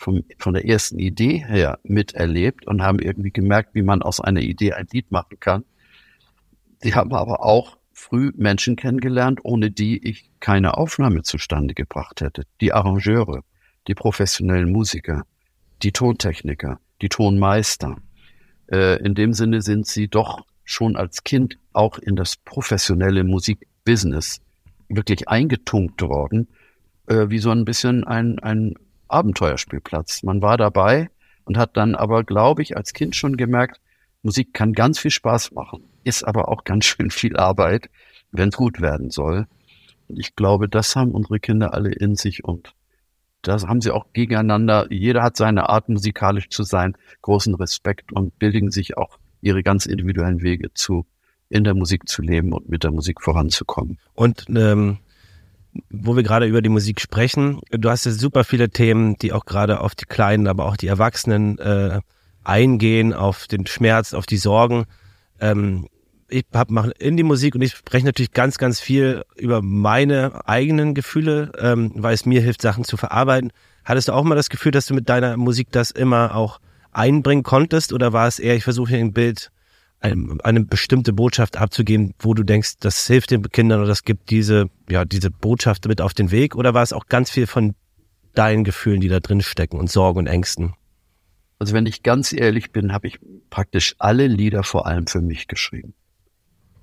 vom, 0.00 0.24
von 0.38 0.54
der 0.54 0.66
ersten 0.66 0.98
Idee 0.98 1.44
her 1.46 1.78
miterlebt 1.82 2.66
und 2.66 2.82
haben 2.82 2.98
irgendwie 2.98 3.30
gemerkt, 3.30 3.74
wie 3.74 3.82
man 3.82 4.00
aus 4.00 4.20
einer 4.20 4.40
Idee 4.40 4.72
ein 4.72 4.88
Lied 4.92 5.10
machen 5.12 5.38
kann. 5.38 5.64
Sie 6.82 6.94
haben 6.94 7.12
aber 7.12 7.44
auch 7.44 7.76
früh 7.92 8.32
Menschen 8.34 8.76
kennengelernt, 8.76 9.40
ohne 9.42 9.70
die 9.70 10.08
ich 10.08 10.30
keine 10.40 10.78
Aufnahme 10.78 11.22
zustande 11.22 11.74
gebracht 11.74 12.22
hätte. 12.22 12.44
Die 12.62 12.72
Arrangeure, 12.72 13.42
die 13.88 13.94
professionellen 13.94 14.72
Musiker, 14.72 15.24
die 15.82 15.92
Tontechniker, 15.92 16.80
die 17.02 17.10
Tonmeister. 17.10 17.96
Äh, 18.72 19.04
in 19.04 19.14
dem 19.14 19.34
Sinne 19.34 19.60
sind 19.60 19.86
sie 19.86 20.08
doch 20.08 20.46
schon 20.64 20.96
als 20.96 21.24
Kind 21.24 21.58
auch 21.74 21.98
in 21.98 22.16
das 22.16 22.36
professionelle 22.36 23.22
Musikbusiness 23.24 24.40
wirklich 24.88 25.28
eingetunkt 25.28 26.00
worden, 26.00 26.48
äh, 27.06 27.28
wie 27.28 27.38
so 27.38 27.50
ein 27.50 27.66
bisschen 27.66 28.04
ein, 28.04 28.38
ein 28.38 28.76
Abenteuerspielplatz. 29.10 30.22
Man 30.22 30.42
war 30.42 30.56
dabei 30.56 31.10
und 31.44 31.58
hat 31.58 31.76
dann 31.76 31.94
aber, 31.94 32.24
glaube 32.24 32.62
ich, 32.62 32.76
als 32.76 32.92
Kind 32.92 33.16
schon 33.16 33.36
gemerkt, 33.36 33.80
Musik 34.22 34.52
kann 34.52 34.72
ganz 34.72 34.98
viel 34.98 35.10
Spaß 35.10 35.52
machen, 35.52 35.84
ist 36.04 36.24
aber 36.24 36.48
auch 36.48 36.64
ganz 36.64 36.84
schön 36.84 37.10
viel 37.10 37.36
Arbeit, 37.36 37.88
wenn 38.32 38.50
es 38.50 38.56
gut 38.56 38.80
werden 38.80 39.10
soll. 39.10 39.46
Und 40.08 40.18
ich 40.18 40.36
glaube, 40.36 40.68
das 40.68 40.96
haben 40.96 41.12
unsere 41.12 41.40
Kinder 41.40 41.72
alle 41.72 41.90
in 41.90 42.16
sich 42.16 42.44
und 42.44 42.74
das 43.42 43.66
haben 43.66 43.80
sie 43.80 43.90
auch 43.90 44.12
gegeneinander. 44.12 44.86
Jeder 44.90 45.22
hat 45.22 45.36
seine 45.36 45.70
Art, 45.70 45.88
musikalisch 45.88 46.50
zu 46.50 46.62
sein, 46.62 46.96
großen 47.22 47.54
Respekt 47.54 48.12
und 48.12 48.38
bilden 48.38 48.70
sich 48.70 48.98
auch 48.98 49.18
ihre 49.40 49.62
ganz 49.62 49.86
individuellen 49.86 50.42
Wege 50.42 50.74
zu, 50.74 51.06
in 51.48 51.64
der 51.64 51.74
Musik 51.74 52.08
zu 52.08 52.20
leben 52.20 52.52
und 52.52 52.68
mit 52.68 52.84
der 52.84 52.90
Musik 52.90 53.22
voranzukommen. 53.22 53.98
Und 54.14 54.44
ähm, 54.54 54.98
wo 55.90 56.16
wir 56.16 56.22
gerade 56.22 56.46
über 56.46 56.62
die 56.62 56.68
Musik 56.68 57.00
sprechen, 57.00 57.60
du 57.70 57.90
hast 57.90 58.06
ja 58.06 58.12
super 58.12 58.44
viele 58.44 58.70
Themen, 58.70 59.16
die 59.18 59.32
auch 59.32 59.44
gerade 59.44 59.80
auf 59.80 59.94
die 59.94 60.06
Kleinen, 60.06 60.46
aber 60.48 60.66
auch 60.66 60.76
die 60.76 60.88
Erwachsenen 60.88 61.58
äh, 61.58 62.00
eingehen, 62.44 63.12
auf 63.12 63.46
den 63.46 63.66
Schmerz, 63.66 64.14
auf 64.14 64.26
die 64.26 64.36
Sorgen. 64.36 64.86
Ähm, 65.40 65.86
ich 66.28 66.44
hab, 66.52 66.70
mache 66.70 66.92
Indie-Musik 66.92 67.54
und 67.54 67.62
ich 67.62 67.72
spreche 67.72 68.06
natürlich 68.06 68.32
ganz, 68.32 68.58
ganz 68.58 68.80
viel 68.80 69.24
über 69.36 69.62
meine 69.62 70.48
eigenen 70.48 70.94
Gefühle, 70.94 71.52
ähm, 71.58 71.92
weil 71.96 72.14
es 72.14 72.26
mir 72.26 72.40
hilft, 72.40 72.62
Sachen 72.62 72.84
zu 72.84 72.96
verarbeiten. 72.96 73.52
Hattest 73.84 74.08
du 74.08 74.12
auch 74.12 74.24
mal 74.24 74.36
das 74.36 74.50
Gefühl, 74.50 74.72
dass 74.72 74.86
du 74.86 74.94
mit 74.94 75.08
deiner 75.08 75.36
Musik 75.36 75.68
das 75.72 75.90
immer 75.90 76.34
auch 76.34 76.60
einbringen 76.92 77.42
konntest 77.42 77.92
oder 77.92 78.12
war 78.12 78.26
es 78.26 78.38
eher, 78.38 78.56
ich 78.56 78.64
versuche 78.64 78.90
hier 78.90 78.98
ein 78.98 79.12
Bild 79.12 79.50
eine, 80.00 80.64
bestimmte 80.64 81.12
Botschaft 81.12 81.56
abzugeben, 81.58 82.14
wo 82.18 82.34
du 82.34 82.42
denkst, 82.42 82.78
das 82.80 83.06
hilft 83.06 83.30
den 83.30 83.42
Kindern 83.42 83.80
oder 83.80 83.88
das 83.88 84.02
gibt 84.04 84.30
diese, 84.30 84.70
ja, 84.88 85.04
diese 85.04 85.30
Botschaft 85.30 85.86
mit 85.86 86.00
auf 86.00 86.14
den 86.14 86.30
Weg? 86.30 86.54
Oder 86.54 86.74
war 86.74 86.82
es 86.82 86.92
auch 86.92 87.06
ganz 87.06 87.30
viel 87.30 87.46
von 87.46 87.74
deinen 88.34 88.64
Gefühlen, 88.64 89.00
die 89.00 89.08
da 89.08 89.20
drin 89.20 89.42
stecken 89.42 89.78
und 89.78 89.90
Sorgen 89.90 90.20
und 90.20 90.26
Ängsten? 90.26 90.74
Also 91.58 91.74
wenn 91.74 91.84
ich 91.84 92.02
ganz 92.02 92.32
ehrlich 92.32 92.72
bin, 92.72 92.92
habe 92.92 93.08
ich 93.08 93.18
praktisch 93.50 93.94
alle 93.98 94.26
Lieder 94.26 94.62
vor 94.62 94.86
allem 94.86 95.06
für 95.06 95.20
mich 95.20 95.46
geschrieben. 95.46 95.92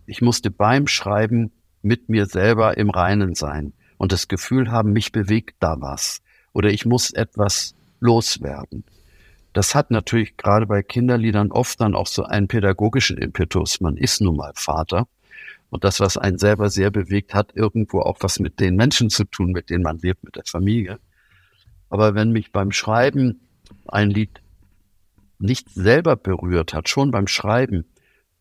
Ich 0.06 0.22
musste 0.22 0.52
beim 0.52 0.88
Schreiben 0.88 1.52
mit 1.82 2.10
mir 2.10 2.28
selber 2.28 2.78
im 2.78 2.92
Reinen 2.92 3.34
sein 3.34 3.74
und 3.98 4.12
das 4.12 4.28
Gefühl 4.28 4.72
haben, 4.72 4.94
mich 4.94 5.12
bewegt 5.12 5.56
da 5.60 5.78
was. 5.80 6.22
Oder 6.54 6.70
ich 6.70 6.86
muss 6.86 7.12
etwas 7.12 7.74
loswerden. 8.00 8.84
Das 9.58 9.74
hat 9.74 9.90
natürlich 9.90 10.38
gerade 10.38 10.68
bei 10.68 10.84
Kinderliedern 10.84 11.52
oft 11.52 11.82
dann 11.82 11.96
auch 11.96 12.06
so 12.06 12.22
einen 12.22 12.48
pädagogischen 12.48 13.18
Impetus. 13.18 13.82
Man 13.82 13.98
ist 13.98 14.22
nun 14.22 14.36
mal 14.36 14.52
Vater. 14.54 15.08
Und 15.72 15.84
das, 15.84 16.00
was 16.00 16.16
einen 16.16 16.38
selber 16.38 16.70
sehr 16.70 16.92
bewegt, 16.92 17.34
hat 17.34 17.56
irgendwo 17.56 18.02
auch 18.02 18.18
was 18.20 18.38
mit 18.38 18.60
den 18.60 18.76
Menschen 18.76 19.10
zu 19.10 19.24
tun, 19.24 19.54
mit 19.54 19.72
denen 19.72 19.82
man 19.82 19.98
lebt, 19.98 20.24
mit 20.24 20.36
der 20.36 20.44
Familie. 20.46 21.00
Aber 21.90 22.14
wenn 22.14 22.32
mich 22.32 22.52
beim 22.52 22.72
Schreiben 22.72 23.40
ein 23.88 24.12
Lied 24.12 24.44
nicht 25.40 25.72
selber 25.72 26.18
berührt 26.18 26.76
hat, 26.76 26.88
schon 26.88 27.10
beim 27.10 27.26
Schreiben, 27.26 27.86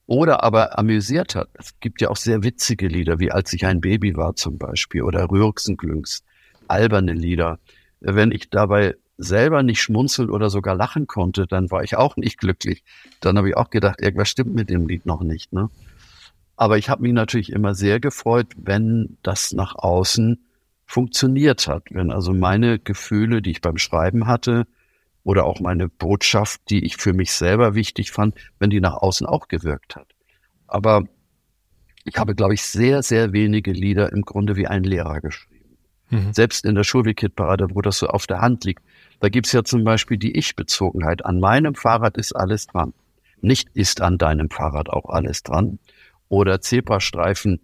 oder 0.04 0.44
aber 0.44 0.78
amüsiert 0.78 1.34
hat. 1.34 1.48
Es 1.54 1.80
gibt 1.80 2.02
ja 2.02 2.10
auch 2.10 2.18
sehr 2.18 2.42
witzige 2.42 2.88
Lieder, 2.88 3.18
wie 3.20 3.32
Als 3.32 3.54
ich 3.54 3.64
ein 3.64 3.80
Baby 3.80 4.16
war 4.16 4.36
zum 4.36 4.58
Beispiel, 4.58 5.00
oder 5.00 5.30
Rührksenglüngs, 5.30 6.24
alberne 6.68 7.14
Lieder. 7.14 7.58
Wenn 8.00 8.32
ich 8.32 8.50
dabei 8.50 8.96
selber 9.18 9.62
nicht 9.62 9.80
schmunzeln 9.80 10.30
oder 10.30 10.50
sogar 10.50 10.74
lachen 10.74 11.06
konnte, 11.06 11.46
dann 11.46 11.70
war 11.70 11.82
ich 11.82 11.96
auch 11.96 12.16
nicht 12.16 12.38
glücklich. 12.38 12.82
Dann 13.20 13.38
habe 13.38 13.48
ich 13.48 13.56
auch 13.56 13.70
gedacht, 13.70 14.00
irgendwas 14.00 14.28
stimmt 14.28 14.54
mit 14.54 14.70
dem 14.70 14.86
Lied 14.86 15.06
noch 15.06 15.22
nicht. 15.22 15.52
Ne? 15.52 15.70
Aber 16.56 16.78
ich 16.78 16.88
habe 16.88 17.02
mich 17.02 17.12
natürlich 17.12 17.50
immer 17.50 17.74
sehr 17.74 18.00
gefreut, 18.00 18.48
wenn 18.56 19.16
das 19.22 19.52
nach 19.52 19.74
außen 19.74 20.44
funktioniert 20.84 21.66
hat. 21.66 21.84
Wenn 21.90 22.12
also 22.12 22.32
meine 22.32 22.78
Gefühle, 22.78 23.42
die 23.42 23.52
ich 23.52 23.60
beim 23.60 23.78
Schreiben 23.78 24.26
hatte, 24.26 24.66
oder 25.26 25.44
auch 25.44 25.58
meine 25.58 25.88
Botschaft, 25.88 26.60
die 26.70 26.84
ich 26.84 26.98
für 26.98 27.12
mich 27.12 27.32
selber 27.32 27.74
wichtig 27.74 28.12
fand, 28.12 28.36
wenn 28.60 28.70
die 28.70 28.80
nach 28.80 28.94
außen 28.94 29.26
auch 29.26 29.48
gewirkt 29.48 29.96
hat. 29.96 30.06
Aber 30.68 31.02
ich 32.04 32.16
habe, 32.16 32.36
glaube 32.36 32.54
ich, 32.54 32.62
sehr, 32.62 33.02
sehr 33.02 33.32
wenige 33.32 33.72
Lieder 33.72 34.12
im 34.12 34.22
Grunde 34.22 34.54
wie 34.54 34.68
ein 34.68 34.84
Lehrer 34.84 35.20
geschrieben. 35.20 35.76
Mhm. 36.10 36.32
Selbst 36.32 36.64
in 36.64 36.76
der 36.76 36.84
Schulwikit-Parade, 36.84 37.74
wo 37.74 37.82
das 37.82 37.98
so 37.98 38.06
auf 38.06 38.28
der 38.28 38.40
Hand 38.40 38.64
liegt. 38.64 38.84
Da 39.20 39.28
gibt's 39.28 39.52
ja 39.52 39.64
zum 39.64 39.84
Beispiel 39.84 40.18
die 40.18 40.36
Ich-Bezogenheit. 40.36 41.24
An 41.24 41.40
meinem 41.40 41.74
Fahrrad 41.74 42.16
ist 42.16 42.32
alles 42.32 42.66
dran. 42.66 42.92
Nicht 43.40 43.68
ist 43.74 44.00
an 44.00 44.18
deinem 44.18 44.50
Fahrrad 44.50 44.90
auch 44.90 45.08
alles 45.08 45.42
dran. 45.42 45.78
Oder 46.28 46.60
Zebrastreifen, 46.60 47.60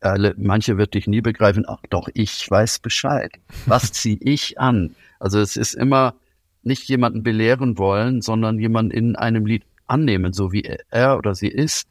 alle, 0.00 0.34
manche 0.36 0.78
wird 0.78 0.94
dich 0.94 1.06
nie 1.06 1.20
begreifen, 1.20 1.64
ach 1.66 1.82
doch, 1.88 2.08
ich 2.12 2.50
weiß 2.50 2.80
Bescheid. 2.80 3.32
Was 3.66 3.92
ziehe 3.92 4.18
ich 4.20 4.58
an? 4.58 4.94
Also 5.18 5.40
es 5.40 5.56
ist 5.56 5.74
immer 5.74 6.14
nicht 6.62 6.88
jemanden 6.88 7.22
belehren 7.22 7.78
wollen, 7.78 8.20
sondern 8.20 8.58
jemanden 8.58 8.90
in 8.92 9.16
einem 9.16 9.46
Lied 9.46 9.64
annehmen, 9.86 10.32
so 10.32 10.52
wie 10.52 10.62
er 10.90 11.18
oder 11.18 11.34
sie 11.34 11.48
ist. 11.48 11.88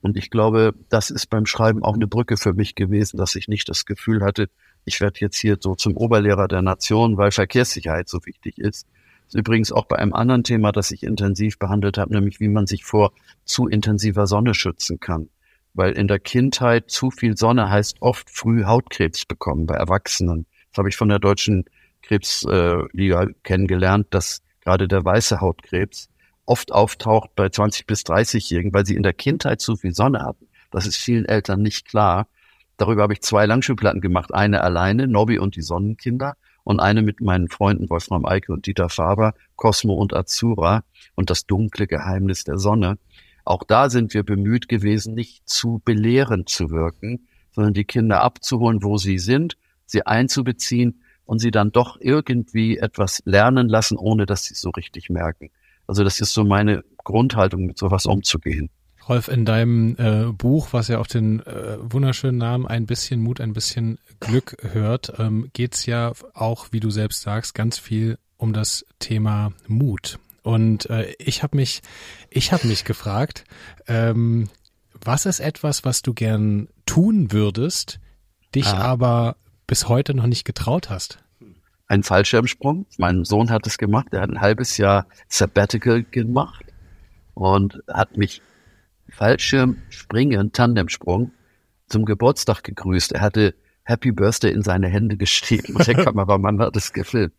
Und 0.00 0.16
ich 0.16 0.30
glaube, 0.30 0.74
das 0.88 1.10
ist 1.10 1.26
beim 1.26 1.46
Schreiben 1.46 1.82
auch 1.82 1.94
eine 1.94 2.08
Brücke 2.08 2.36
für 2.36 2.52
mich 2.52 2.74
gewesen, 2.74 3.16
dass 3.16 3.36
ich 3.36 3.48
nicht 3.48 3.68
das 3.68 3.86
Gefühl 3.86 4.22
hatte, 4.22 4.48
ich 4.84 5.00
werde 5.00 5.20
jetzt 5.20 5.36
hier 5.36 5.56
so 5.60 5.74
zum 5.74 5.96
Oberlehrer 5.96 6.48
der 6.48 6.62
Nation, 6.62 7.16
weil 7.16 7.30
Verkehrssicherheit 7.30 8.08
so 8.08 8.24
wichtig 8.24 8.58
ist. 8.58 8.86
Ist 9.26 9.34
übrigens 9.34 9.72
auch 9.72 9.86
bei 9.86 9.96
einem 9.96 10.12
anderen 10.12 10.44
Thema, 10.44 10.72
das 10.72 10.90
ich 10.90 11.02
intensiv 11.02 11.58
behandelt 11.58 11.98
habe, 11.98 12.12
nämlich 12.12 12.40
wie 12.40 12.48
man 12.48 12.66
sich 12.66 12.84
vor 12.84 13.12
zu 13.44 13.68
intensiver 13.68 14.26
Sonne 14.26 14.54
schützen 14.54 15.00
kann. 15.00 15.28
Weil 15.74 15.92
in 15.92 16.08
der 16.08 16.18
Kindheit 16.18 16.90
zu 16.90 17.10
viel 17.10 17.36
Sonne 17.36 17.70
heißt 17.70 17.96
oft 18.00 18.28
früh 18.28 18.64
Hautkrebs 18.64 19.24
bekommen 19.24 19.66
bei 19.66 19.74
Erwachsenen. 19.74 20.46
Das 20.70 20.78
habe 20.78 20.88
ich 20.88 20.96
von 20.96 21.08
der 21.08 21.18
Deutschen 21.18 21.64
Krebsliga 22.02 23.28
kennengelernt, 23.42 24.08
dass 24.10 24.42
gerade 24.60 24.88
der 24.88 25.04
weiße 25.04 25.40
Hautkrebs 25.40 26.08
oft 26.44 26.72
auftaucht 26.72 27.30
bei 27.36 27.48
20 27.48 27.86
bis 27.86 28.02
30-Jährigen, 28.02 28.74
weil 28.74 28.84
sie 28.84 28.96
in 28.96 29.02
der 29.02 29.12
Kindheit 29.14 29.60
zu 29.60 29.76
viel 29.76 29.94
Sonne 29.94 30.22
hatten. 30.22 30.48
Das 30.70 30.86
ist 30.86 30.96
vielen 30.96 31.24
Eltern 31.24 31.62
nicht 31.62 31.86
klar. 31.86 32.26
Darüber 32.76 33.02
habe 33.02 33.12
ich 33.12 33.22
zwei 33.22 33.46
Langspielplatten 33.46 34.00
gemacht. 34.00 34.32
Eine 34.34 34.62
alleine, 34.62 35.06
Nobby 35.06 35.38
und 35.38 35.56
die 35.56 35.62
Sonnenkinder, 35.62 36.34
und 36.64 36.80
eine 36.80 37.02
mit 37.02 37.20
meinen 37.20 37.48
Freunden 37.48 37.90
Wolfram 37.90 38.24
Eike 38.24 38.52
und 38.52 38.66
Dieter 38.66 38.88
Faber, 38.88 39.34
Cosmo 39.56 39.94
und 39.94 40.14
Azura 40.14 40.84
und 41.14 41.30
das 41.30 41.46
dunkle 41.46 41.86
Geheimnis 41.86 42.44
der 42.44 42.58
Sonne. 42.58 42.98
Auch 43.44 43.64
da 43.64 43.90
sind 43.90 44.14
wir 44.14 44.22
bemüht 44.22 44.68
gewesen, 44.68 45.14
nicht 45.14 45.48
zu 45.48 45.82
belehrend 45.84 46.48
zu 46.48 46.70
wirken, 46.70 47.26
sondern 47.50 47.74
die 47.74 47.84
Kinder 47.84 48.22
abzuholen, 48.22 48.82
wo 48.82 48.96
sie 48.96 49.18
sind, 49.18 49.56
sie 49.84 50.06
einzubeziehen 50.06 51.02
und 51.24 51.40
sie 51.40 51.50
dann 51.50 51.72
doch 51.72 51.96
irgendwie 52.00 52.78
etwas 52.78 53.22
lernen 53.24 53.68
lassen, 53.68 53.96
ohne 53.96 54.26
dass 54.26 54.44
sie 54.44 54.54
es 54.54 54.60
so 54.60 54.70
richtig 54.70 55.10
merken. 55.10 55.50
Also 55.86 56.04
das 56.04 56.20
ist 56.20 56.32
so 56.32 56.44
meine 56.44 56.84
Grundhaltung, 56.98 57.66
mit 57.66 57.78
sowas 57.78 58.06
umzugehen. 58.06 58.70
Rolf, 59.08 59.28
in 59.28 59.44
deinem 59.44 59.96
äh, 59.98 60.32
Buch, 60.32 60.68
was 60.72 60.88
ja 60.88 60.98
auf 60.98 61.08
den 61.08 61.40
äh, 61.40 61.76
wunderschönen 61.80 62.38
Namen 62.38 62.66
Ein 62.66 62.86
bisschen 62.86 63.20
Mut, 63.20 63.40
ein 63.40 63.52
bisschen 63.52 63.98
Glück 64.20 64.56
hört, 64.72 65.14
ähm, 65.18 65.50
geht 65.52 65.86
ja 65.86 66.12
auch, 66.34 66.68
wie 66.70 66.80
du 66.80 66.90
selbst 66.90 67.22
sagst, 67.22 67.54
ganz 67.54 67.78
viel 67.78 68.18
um 68.36 68.52
das 68.52 68.84
Thema 68.98 69.52
Mut. 69.66 70.18
Und 70.42 70.88
äh, 70.90 71.14
ich 71.18 71.42
habe 71.42 71.56
mich, 71.56 71.82
ich 72.30 72.52
habe 72.52 72.66
mich 72.66 72.84
gefragt, 72.84 73.44
ähm, 73.86 74.48
was 75.00 75.26
ist 75.26 75.40
etwas, 75.40 75.84
was 75.84 76.02
du 76.02 76.14
gern 76.14 76.68
tun 76.86 77.32
würdest, 77.32 77.98
dich 78.54 78.68
ah. 78.68 78.78
aber 78.78 79.36
bis 79.66 79.88
heute 79.88 80.14
noch 80.14 80.26
nicht 80.26 80.44
getraut 80.44 80.90
hast? 80.90 81.18
Ein 81.88 82.02
Fallschirmsprung. 82.02 82.86
Mein 82.98 83.24
Sohn 83.24 83.50
hat 83.50 83.66
es 83.66 83.78
gemacht. 83.78 84.08
Er 84.12 84.22
hat 84.22 84.30
ein 84.30 84.40
halbes 84.40 84.76
Jahr 84.76 85.06
Sabbatical 85.28 86.04
gemacht 86.04 86.64
und 87.34 87.82
hat 87.88 88.16
mich 88.16 88.42
Fallschirmspringen, 89.12 90.52
Tandemsprung 90.52 91.32
zum 91.88 92.04
Geburtstag 92.04 92.62
gegrüßt. 92.62 93.12
Er 93.12 93.20
hatte 93.20 93.54
Happy 93.84 94.12
Birthday 94.12 94.52
in 94.52 94.62
seine 94.62 94.88
Hände 94.88 95.16
geschrieben 95.16 95.76
und 95.76 95.86
der 95.86 95.94
Kameramann 96.04 96.60
hat 96.60 96.76
es 96.76 96.92
gefilmt. 96.92 97.34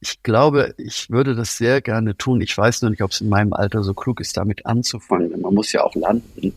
Ich 0.00 0.22
glaube, 0.24 0.74
ich 0.78 1.10
würde 1.10 1.36
das 1.36 1.56
sehr 1.56 1.80
gerne 1.80 2.16
tun. 2.16 2.40
Ich 2.40 2.58
weiß 2.58 2.82
nur 2.82 2.90
nicht, 2.90 3.02
ob 3.02 3.12
es 3.12 3.20
in 3.20 3.28
meinem 3.28 3.52
Alter 3.52 3.84
so 3.84 3.94
klug 3.94 4.20
ist, 4.20 4.36
damit 4.36 4.66
anzufangen. 4.66 5.40
Man 5.40 5.54
muss 5.54 5.70
ja 5.72 5.84
auch 5.84 5.94
landen. 5.94 6.56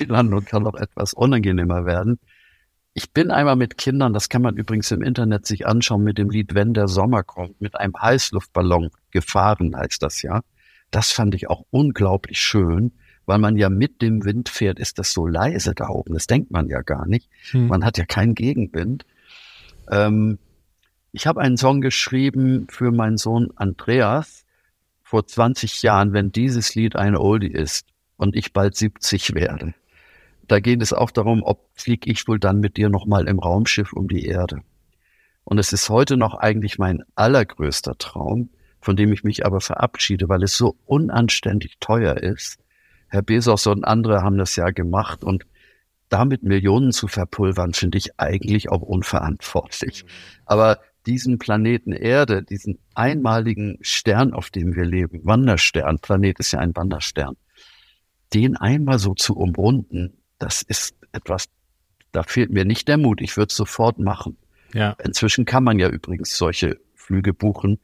die 0.00 0.04
Landung 0.04 0.44
kann 0.44 0.66
auch 0.66 0.74
etwas 0.74 1.12
unangenehmer 1.12 1.86
werden. 1.86 2.18
Ich 2.94 3.12
bin 3.12 3.30
einmal 3.30 3.56
mit 3.56 3.78
Kindern, 3.78 4.12
das 4.12 4.28
kann 4.28 4.42
man 4.42 4.56
übrigens 4.56 4.90
im 4.90 5.00
Internet 5.00 5.46
sich 5.46 5.66
anschauen, 5.66 6.02
mit 6.02 6.18
dem 6.18 6.28
Lied 6.28 6.54
Wenn 6.54 6.74
der 6.74 6.88
Sommer 6.88 7.22
kommt, 7.22 7.60
mit 7.60 7.76
einem 7.76 7.94
Heißluftballon 7.98 8.90
gefahren, 9.12 9.74
heißt 9.76 10.02
das 10.02 10.22
ja. 10.22 10.42
Das 10.92 11.10
fand 11.10 11.34
ich 11.34 11.50
auch 11.50 11.64
unglaublich 11.70 12.40
schön, 12.40 12.92
weil 13.26 13.38
man 13.38 13.56
ja 13.56 13.68
mit 13.70 14.02
dem 14.02 14.24
Wind 14.24 14.48
fährt, 14.48 14.78
ist 14.78 14.98
das 14.98 15.12
so 15.12 15.26
leise 15.26 15.74
da 15.74 15.88
oben. 15.88 16.14
Das 16.14 16.28
denkt 16.28 16.50
man 16.52 16.68
ja 16.68 16.82
gar 16.82 17.08
nicht. 17.08 17.28
Hm. 17.50 17.66
Man 17.66 17.84
hat 17.84 17.98
ja 17.98 18.04
keinen 18.04 18.34
Gegenwind. 18.34 19.04
Ähm, 19.90 20.38
ich 21.12 21.26
habe 21.26 21.40
einen 21.40 21.56
Song 21.56 21.80
geschrieben 21.80 22.66
für 22.70 22.92
meinen 22.92 23.16
Sohn 23.16 23.50
Andreas 23.56 24.44
vor 25.02 25.26
20 25.26 25.82
Jahren, 25.82 26.12
wenn 26.12 26.30
dieses 26.30 26.74
Lied 26.74 26.94
ein 26.94 27.16
Oldie 27.16 27.48
ist 27.48 27.86
und 28.16 28.36
ich 28.36 28.52
bald 28.52 28.76
70 28.76 29.34
werde. 29.34 29.74
Da 30.48 30.60
geht 30.60 30.82
es 30.82 30.92
auch 30.92 31.10
darum, 31.10 31.42
ob 31.42 31.68
fliege 31.74 32.10
ich 32.10 32.28
wohl 32.28 32.38
dann 32.38 32.60
mit 32.60 32.76
dir 32.76 32.90
nochmal 32.90 33.28
im 33.28 33.38
Raumschiff 33.38 33.92
um 33.92 34.08
die 34.08 34.26
Erde. 34.26 34.60
Und 35.44 35.58
es 35.58 35.72
ist 35.72 35.88
heute 35.88 36.16
noch 36.16 36.34
eigentlich 36.34 36.78
mein 36.78 37.02
allergrößter 37.14 37.96
Traum, 37.98 38.50
von 38.82 38.96
dem 38.96 39.12
ich 39.12 39.24
mich 39.24 39.46
aber 39.46 39.60
verabschiede, 39.60 40.28
weil 40.28 40.42
es 40.42 40.56
so 40.56 40.76
unanständig 40.84 41.78
teuer 41.80 42.16
ist. 42.18 42.58
Herr 43.08 43.22
Bezos 43.22 43.66
und 43.66 43.84
andere 43.84 44.22
haben 44.22 44.36
das 44.36 44.56
ja 44.56 44.70
gemacht 44.70 45.24
und 45.24 45.46
damit 46.08 46.42
Millionen 46.42 46.92
zu 46.92 47.08
verpulvern, 47.08 47.72
finde 47.72 47.96
ich 47.96 48.18
eigentlich 48.20 48.70
auch 48.70 48.82
unverantwortlich. 48.82 50.04
Aber 50.44 50.78
diesen 51.06 51.38
Planeten 51.38 51.92
Erde, 51.92 52.42
diesen 52.42 52.78
einmaligen 52.94 53.78
Stern, 53.80 54.34
auf 54.34 54.50
dem 54.50 54.76
wir 54.76 54.84
leben, 54.84 55.24
Wanderstern, 55.24 55.98
Planet 55.98 56.38
ist 56.38 56.52
ja 56.52 56.58
ein 56.58 56.76
Wanderstern, 56.76 57.36
den 58.34 58.56
einmal 58.56 58.98
so 58.98 59.14
zu 59.14 59.36
umrunden, 59.36 60.18
das 60.38 60.62
ist 60.62 60.94
etwas, 61.12 61.46
da 62.10 62.22
fehlt 62.24 62.50
mir 62.50 62.64
nicht 62.64 62.88
der 62.88 62.98
Mut. 62.98 63.20
Ich 63.20 63.36
würde 63.36 63.50
es 63.50 63.56
sofort 63.56 63.98
machen. 63.98 64.36
Ja. 64.74 64.96
Inzwischen 65.04 65.44
kann 65.44 65.64
man 65.64 65.78
ja 65.78 65.88
übrigens 65.88 66.36
solche 66.36 66.78
Flüge 66.94 67.32
buchen. 67.32 67.78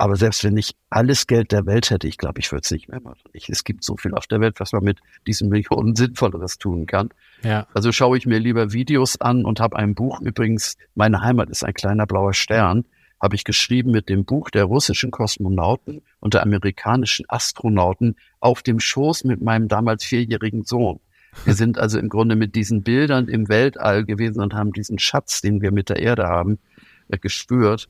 Aber 0.00 0.14
selbst 0.14 0.44
wenn 0.44 0.56
ich 0.56 0.76
alles 0.90 1.26
Geld 1.26 1.50
der 1.50 1.66
Welt 1.66 1.90
hätte, 1.90 2.06
ich 2.06 2.18
glaube, 2.18 2.38
ich 2.38 2.52
würde 2.52 2.62
es 2.62 2.70
nicht 2.70 2.88
mehr 2.88 3.00
machen. 3.00 3.18
Ich, 3.32 3.48
es 3.48 3.64
gibt 3.64 3.82
so 3.82 3.96
viel 3.96 4.14
auf 4.14 4.28
der 4.28 4.40
Welt, 4.40 4.60
was 4.60 4.72
man 4.72 4.84
mit 4.84 5.00
diesen 5.26 5.48
Millionen 5.48 5.96
Sinnvolleres 5.96 6.58
tun 6.58 6.86
kann. 6.86 7.08
Ja. 7.42 7.66
Also 7.74 7.90
schaue 7.90 8.16
ich 8.16 8.24
mir 8.24 8.38
lieber 8.38 8.72
Videos 8.72 9.20
an 9.20 9.44
und 9.44 9.58
habe 9.58 9.76
ein 9.76 9.96
Buch. 9.96 10.20
Übrigens, 10.20 10.76
meine 10.94 11.22
Heimat 11.22 11.50
ist 11.50 11.64
ein 11.64 11.74
kleiner 11.74 12.06
blauer 12.06 12.32
Stern. 12.32 12.84
Habe 13.20 13.34
ich 13.34 13.42
geschrieben 13.42 13.90
mit 13.90 14.08
dem 14.08 14.24
Buch 14.24 14.50
der 14.50 14.66
russischen 14.66 15.10
Kosmonauten 15.10 16.02
und 16.20 16.34
der 16.34 16.44
amerikanischen 16.44 17.26
Astronauten 17.28 18.14
auf 18.38 18.62
dem 18.62 18.78
Schoß 18.78 19.24
mit 19.24 19.42
meinem 19.42 19.66
damals 19.66 20.04
vierjährigen 20.04 20.62
Sohn. 20.62 21.00
Wir 21.44 21.54
sind 21.54 21.76
also 21.76 21.98
im 21.98 22.08
Grunde 22.08 22.36
mit 22.36 22.54
diesen 22.54 22.84
Bildern 22.84 23.26
im 23.26 23.48
Weltall 23.48 24.04
gewesen 24.04 24.40
und 24.40 24.54
haben 24.54 24.72
diesen 24.72 25.00
Schatz, 25.00 25.40
den 25.40 25.60
wir 25.60 25.72
mit 25.72 25.88
der 25.88 25.98
Erde 25.98 26.28
haben, 26.28 26.60
äh, 27.08 27.18
gespürt. 27.18 27.88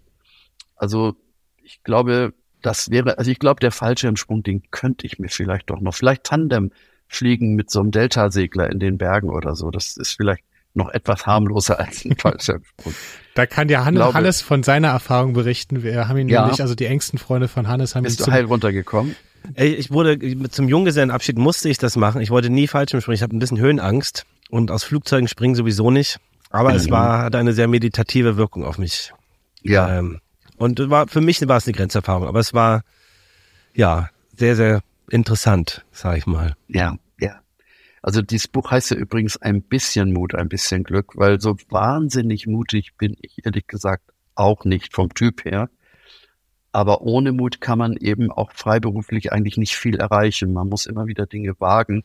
Also 0.74 1.14
ich 1.68 1.82
glaube, 1.82 2.32
das 2.62 2.90
wäre, 2.90 3.18
also 3.18 3.30
ich 3.30 3.38
glaube, 3.38 3.60
der 3.60 3.70
Fallschirmsprung, 3.70 4.42
den 4.42 4.62
könnte 4.70 5.06
ich 5.06 5.18
mir 5.18 5.28
vielleicht 5.28 5.68
doch 5.68 5.80
noch, 5.80 5.94
vielleicht 5.94 6.24
Tandem 6.24 6.72
fliegen 7.08 7.54
mit 7.54 7.70
so 7.70 7.80
einem 7.80 7.90
Delta-Segler 7.90 8.70
in 8.70 8.80
den 8.80 8.96
Bergen 8.96 9.28
oder 9.28 9.54
so. 9.54 9.70
Das 9.70 9.96
ist 9.96 10.16
vielleicht 10.16 10.44
noch 10.74 10.88
etwas 10.88 11.26
harmloser 11.26 11.78
als 11.78 12.04
ein 12.04 12.16
Fallschirmsprung. 12.18 12.94
Da 13.34 13.46
kann 13.46 13.68
ja 13.68 13.84
Hannes, 13.84 13.98
glaube, 13.98 14.14
Hannes 14.14 14.40
von 14.40 14.62
seiner 14.62 14.88
Erfahrung 14.88 15.34
berichten. 15.34 15.82
Wir 15.82 16.08
haben 16.08 16.18
ihn 16.18 16.28
ja, 16.28 16.42
nämlich, 16.42 16.62
also 16.62 16.74
die 16.74 16.86
engsten 16.86 17.18
Freunde 17.18 17.48
von 17.48 17.68
Hannes 17.68 17.94
haben 17.94 18.04
Bist 18.04 18.20
ihn 18.20 18.26
du 18.26 18.32
heil 18.32 18.44
runtergekommen? 18.46 19.14
Ey, 19.54 19.74
ich 19.74 19.90
wurde 19.90 20.18
zum 20.48 20.68
Junggesellenabschied 20.68 21.38
musste 21.38 21.68
ich 21.68 21.78
das 21.78 21.96
machen. 21.96 22.22
Ich 22.22 22.30
wollte 22.30 22.50
nie 22.50 22.66
Fallschirmspringen. 22.66 23.16
Ich 23.16 23.22
habe 23.22 23.36
ein 23.36 23.38
bisschen 23.38 23.58
Höhenangst 23.58 24.24
und 24.48 24.70
aus 24.70 24.84
Flugzeugen 24.84 25.28
springen 25.28 25.54
sowieso 25.54 25.90
nicht. 25.90 26.18
Aber 26.50 26.70
mhm. 26.70 26.76
es 26.76 26.90
war 26.90 27.24
hatte 27.24 27.38
eine 27.38 27.52
sehr 27.52 27.68
meditative 27.68 28.36
Wirkung 28.36 28.64
auf 28.64 28.78
mich. 28.78 29.12
Ja. 29.62 29.98
Ähm, 29.98 30.20
und 30.58 30.90
war 30.90 31.08
für 31.08 31.20
mich 31.20 31.46
war 31.46 31.56
es 31.56 31.66
eine 31.66 31.76
Grenzerfahrung, 31.76 32.28
aber 32.28 32.40
es 32.40 32.54
war 32.54 32.82
ja 33.74 34.10
sehr 34.36 34.56
sehr 34.56 34.82
interessant, 35.10 35.84
sag 35.92 36.18
ich 36.18 36.26
mal. 36.26 36.54
Ja, 36.68 36.96
ja. 37.18 37.40
Also 38.02 38.22
dieses 38.22 38.48
Buch 38.48 38.70
heißt 38.70 38.90
ja 38.90 38.96
übrigens 38.96 39.36
ein 39.36 39.62
bisschen 39.62 40.12
Mut, 40.12 40.34
ein 40.34 40.48
bisschen 40.48 40.84
Glück, 40.84 41.16
weil 41.16 41.40
so 41.40 41.56
wahnsinnig 41.70 42.46
mutig 42.46 42.96
bin 42.96 43.16
ich 43.22 43.44
ehrlich 43.44 43.66
gesagt 43.66 44.04
auch 44.34 44.64
nicht 44.64 44.94
vom 44.94 45.12
Typ 45.14 45.44
her. 45.44 45.68
Aber 46.70 47.00
ohne 47.00 47.32
Mut 47.32 47.60
kann 47.60 47.78
man 47.78 47.96
eben 47.96 48.30
auch 48.30 48.52
freiberuflich 48.52 49.32
eigentlich 49.32 49.56
nicht 49.56 49.76
viel 49.76 49.96
erreichen. 49.96 50.52
Man 50.52 50.68
muss 50.68 50.86
immer 50.86 51.06
wieder 51.06 51.26
Dinge 51.26 51.58
wagen, 51.58 52.04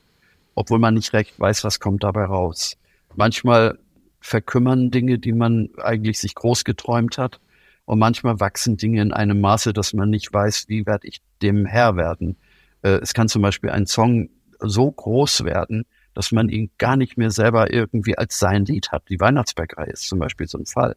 obwohl 0.55 0.79
man 0.79 0.93
nicht 0.93 1.13
recht 1.13 1.39
weiß, 1.39 1.63
was 1.63 1.79
kommt 1.79 2.03
dabei 2.03 2.25
raus. 2.25 2.77
Manchmal 3.15 3.77
verkümmern 4.19 4.89
Dinge, 4.89 5.19
die 5.19 5.33
man 5.33 5.69
eigentlich 5.77 6.17
sich 6.19 6.33
groß 6.33 6.63
geträumt 6.63 7.17
hat. 7.17 7.39
Und 7.85 7.99
manchmal 7.99 8.39
wachsen 8.39 8.77
Dinge 8.77 9.01
in 9.01 9.11
einem 9.11 9.41
Maße, 9.41 9.73
dass 9.73 9.93
man 9.93 10.09
nicht 10.09 10.33
weiß, 10.33 10.65
wie 10.67 10.85
werde 10.85 11.07
ich 11.07 11.21
dem 11.41 11.65
Herr 11.65 11.95
werden. 11.95 12.37
Äh, 12.81 12.99
es 13.01 13.13
kann 13.13 13.27
zum 13.27 13.41
Beispiel 13.41 13.71
ein 13.71 13.85
Song 13.85 14.29
so 14.59 14.89
groß 14.89 15.43
werden, 15.43 15.85
dass 16.13 16.31
man 16.31 16.49
ihn 16.49 16.69
gar 16.77 16.95
nicht 16.95 17.17
mehr 17.17 17.31
selber 17.31 17.73
irgendwie 17.73 18.17
als 18.17 18.39
sein 18.39 18.65
Lied 18.65 18.91
hat. 18.91 19.03
Die 19.09 19.19
Weihnachtsbäckerei 19.19 19.87
ist 19.87 20.07
zum 20.07 20.19
Beispiel 20.19 20.47
so 20.47 20.57
ein 20.57 20.65
Fall. 20.65 20.95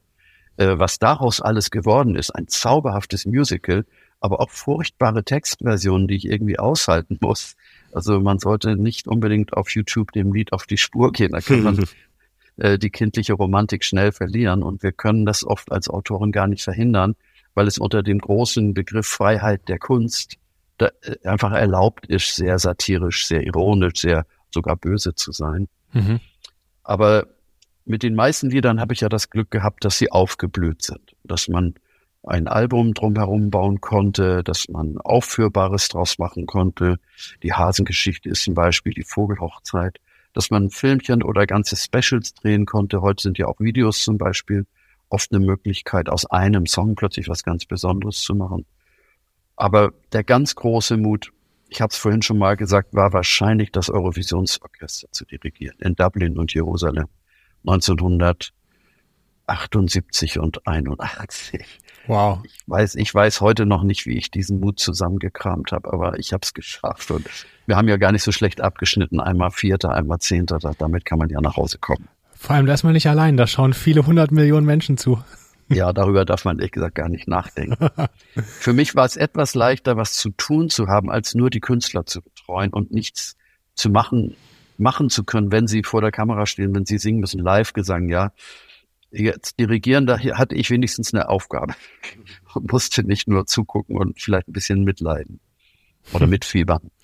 Äh, 0.57 0.79
was 0.79 0.99
daraus 0.99 1.41
alles 1.41 1.71
geworden 1.71 2.15
ist, 2.15 2.31
ein 2.31 2.49
zauberhaftes 2.49 3.27
Musical, 3.27 3.85
aber 4.21 4.41
auch 4.41 4.51
furchtbare 4.51 5.25
Textversionen, 5.25 6.09
die 6.09 6.17
ich 6.17 6.27
irgendwie 6.27 6.59
aushalten 6.59 7.19
muss. 7.21 7.57
Also 7.93 8.21
man 8.21 8.39
sollte 8.39 8.77
nicht 8.77 9.07
unbedingt 9.07 9.53
auf 9.55 9.71
YouTube 9.71 10.13
dem 10.13 10.33
Lied 10.33 10.53
auf 10.53 10.67
die 10.67 10.79
Spur 10.79 11.13
gehen. 11.13 11.33
Da 11.33 11.41
kann 11.41 11.63
man 11.63 11.85
äh, 12.57 12.79
die 12.79 12.91
kindliche 12.91 13.35
Romantik 13.35 13.85
schnell 13.85 14.13
verlieren. 14.13 14.63
Und 14.63 14.83
wir 14.83 14.93
können 14.93 15.27
das 15.27 15.45
oft 15.45 15.73
als 15.73 15.89
Autoren 15.89 16.33
gar 16.33 16.47
nicht 16.47 16.63
verhindern, 16.63 17.17
weil 17.55 17.67
es 17.67 17.79
unter 17.79 18.03
dem 18.03 18.19
großen 18.19 18.75
Begriff 18.75 19.07
Freiheit 19.07 19.69
der 19.69 19.79
Kunst 19.79 20.37
da, 20.79 20.91
äh, 21.03 21.27
einfach 21.27 21.53
erlaubt 21.53 22.07
ist, 22.07 22.37
sehr 22.37 22.59
satirisch, 22.59 23.27
sehr 23.27 23.45
ironisch, 23.45 24.01
sehr 24.01 24.27
sogar 24.51 24.77
böse 24.77 25.15
zu 25.15 25.33
sein. 25.33 25.69
Mhm. 25.93 26.21
Aber 26.83 27.27
mit 27.85 28.03
den 28.03 28.15
meisten 28.15 28.51
Liedern 28.51 28.81
habe 28.81 28.95
ich 28.95 29.01
ja 29.01 29.09
das 29.09 29.31
Glück 29.31 29.51
gehabt, 29.51 29.85
dass 29.85 29.99
sie 29.99 30.11
aufgeblüht 30.11 30.83
sind, 30.83 31.15
dass 31.25 31.49
man 31.49 31.75
ein 32.23 32.49
Album 32.49 32.93
drumherum 32.95 33.51
bauen 33.51 33.81
konnte, 33.81 34.43
dass 34.43 34.69
man 34.69 34.99
Aufführbares 34.99 35.89
draus 35.89 36.19
machen 36.19 36.47
konnte. 36.47 36.97
Die 37.43 37.53
Hasengeschichte 37.53 38.29
ist 38.29 38.43
zum 38.43 38.55
Beispiel 38.55 38.93
die 38.93 39.05
Vogelhochzeit 39.05 40.01
dass 40.37 40.51
man 40.51 40.69
Filmchen 40.69 41.23
oder 41.23 41.47
ganze 41.47 41.77
Specials 41.77 42.35
drehen 42.35 42.67
konnte. 42.67 43.01
Heute 43.01 43.23
sind 43.23 43.39
ja 43.39 43.47
auch 43.47 43.59
Videos 43.59 44.05
zum 44.05 44.19
Beispiel 44.19 44.67
oft 45.09 45.33
eine 45.33 45.45
Möglichkeit, 45.45 46.11
aus 46.11 46.27
einem 46.27 46.67
Song 46.67 46.95
plötzlich 46.95 47.29
was 47.29 47.43
ganz 47.43 47.65
Besonderes 47.65 48.21
zu 48.21 48.35
machen. 48.35 48.67
Aber 49.57 49.95
der 50.13 50.25
ganz 50.25 50.55
große 50.55 50.99
Mut, 50.99 51.33
ich 51.71 51.81
habe 51.81 51.91
es 51.91 51.97
vorhin 51.97 52.21
schon 52.21 52.37
mal 52.37 52.55
gesagt, 52.55 52.93
war 52.93 53.15
wahrscheinlich 53.15 53.73
das 53.73 53.89
Eurovisionsorchester 53.89 55.09
zu 55.11 55.25
dirigieren 55.25 55.79
in 55.81 55.95
Dublin 55.95 56.39
und 56.39 56.53
Jerusalem 56.53 57.07
1978 59.47 60.39
und 60.39 60.67
81. 60.67 61.65
Wow. 62.09 62.41
Ich 62.45 62.63
weiß, 62.67 62.95
ich 62.97 63.15
weiß 63.15 63.41
heute 63.41 63.67
noch 63.67 63.83
nicht, 63.83 64.07
wie 64.07 64.17
ich 64.17 64.31
diesen 64.31 64.61
Mut 64.61 64.79
zusammengekramt 64.79 65.73
habe, 65.73 65.93
aber 65.93 66.19
ich 66.19 66.33
habe 66.33 66.43
es 66.43 66.55
geschafft 66.55 67.11
und 67.11 67.29
wir 67.67 67.77
haben 67.77 67.89
ja 67.89 67.97
gar 67.97 68.13
nicht 68.13 68.23
so 68.23 68.33
schlecht 68.33 68.61
abgeschnitten. 68.61 69.21
Einmal 69.21 69.51
Vierter, 69.51 69.93
einmal 69.93 70.19
Zehnter, 70.19 70.59
damit 70.79 71.05
kann 71.05 71.19
man 71.19 71.29
ja 71.29 71.41
nach 71.41 71.57
Hause 71.57 71.79
kommen. 71.79 72.09
Vor 72.35 72.55
allem, 72.55 72.67
da 72.67 72.75
ist 72.75 72.85
man 72.85 72.93
nicht 72.93 73.09
allein, 73.09 73.37
da 73.37 73.47
schauen 73.47 73.73
viele 73.73 74.07
hundert 74.07 74.31
Millionen 74.31 74.67
Menschen 74.67 74.99
zu. 74.99 75.23
Ja, 75.69 75.93
darüber 75.93 76.25
darf 76.25 76.45
man 76.45 76.59
ehrlich 76.59 76.73
gesagt 76.73 76.95
gar 76.95 77.09
nicht 77.09 77.27
nachdenken. 77.27 77.89
Für 78.37 78.73
mich 78.73 78.95
war 78.95 79.05
es 79.05 79.17
etwas 79.17 79.55
leichter, 79.55 79.97
was 79.97 80.13
zu 80.13 80.31
tun 80.31 80.71
zu 80.71 80.87
haben, 80.87 81.11
als 81.11 81.35
nur 81.35 81.51
die 81.51 81.61
Künstler 81.61 82.07
zu 82.07 82.23
betreuen 82.23 82.73
und 82.73 82.93
nichts 82.93 83.37
zu 83.75 83.91
machen, 83.91 84.37
machen 84.79 85.11
zu 85.11 85.25
können, 85.25 85.51
wenn 85.51 85.67
sie 85.67 85.83
vor 85.83 86.03
der 86.03 86.13
Kamera 86.13 86.47
stehen, 86.47 86.75
wenn 86.75 86.87
sie 86.87 86.99
singen 86.99 87.19
müssen, 87.21 87.41
Live-Gesang, 87.41 88.09
ja. 88.09 88.33
Jetzt 89.19 89.59
dirigieren, 89.59 90.07
da 90.07 90.19
hatte 90.19 90.55
ich 90.55 90.71
wenigstens 90.71 91.15
eine 91.15 91.29
Aufgabe 91.29 91.75
und 92.55 92.71
musste 92.73 93.03
nicht 93.03 93.29
nur 93.29 93.47
zugucken 93.47 93.97
und 93.97 94.21
vielleicht 94.21 94.49
ein 94.49 94.53
bisschen 94.53 94.85
mitleiden 94.85 95.41
oder 96.13 96.27
mitfiebern. 96.27 96.91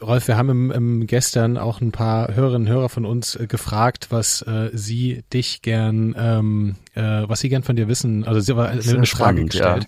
Rolf, 0.00 0.28
wir 0.28 0.36
haben 0.36 0.50
im, 0.50 0.70
im 0.70 1.06
gestern 1.06 1.56
auch 1.56 1.80
ein 1.80 1.92
paar 1.92 2.34
Hörerinnen 2.34 2.66
und 2.68 2.72
Hörer 2.72 2.88
von 2.88 3.04
uns 3.04 3.36
äh, 3.36 3.46
gefragt, 3.46 4.08
was 4.10 4.42
äh, 4.42 4.70
sie 4.72 5.22
dich 5.32 5.62
gern, 5.62 6.14
ähm, 6.18 6.76
äh, 6.94 7.22
was 7.26 7.40
sie 7.40 7.48
gern 7.48 7.62
von 7.62 7.76
dir 7.76 7.88
wissen. 7.88 8.24
Also 8.24 8.40
sie 8.40 8.56
war 8.56 8.68
eine, 8.68 8.82
eine 8.82 9.06
Frage 9.06 9.44
gestellt. 9.44 9.86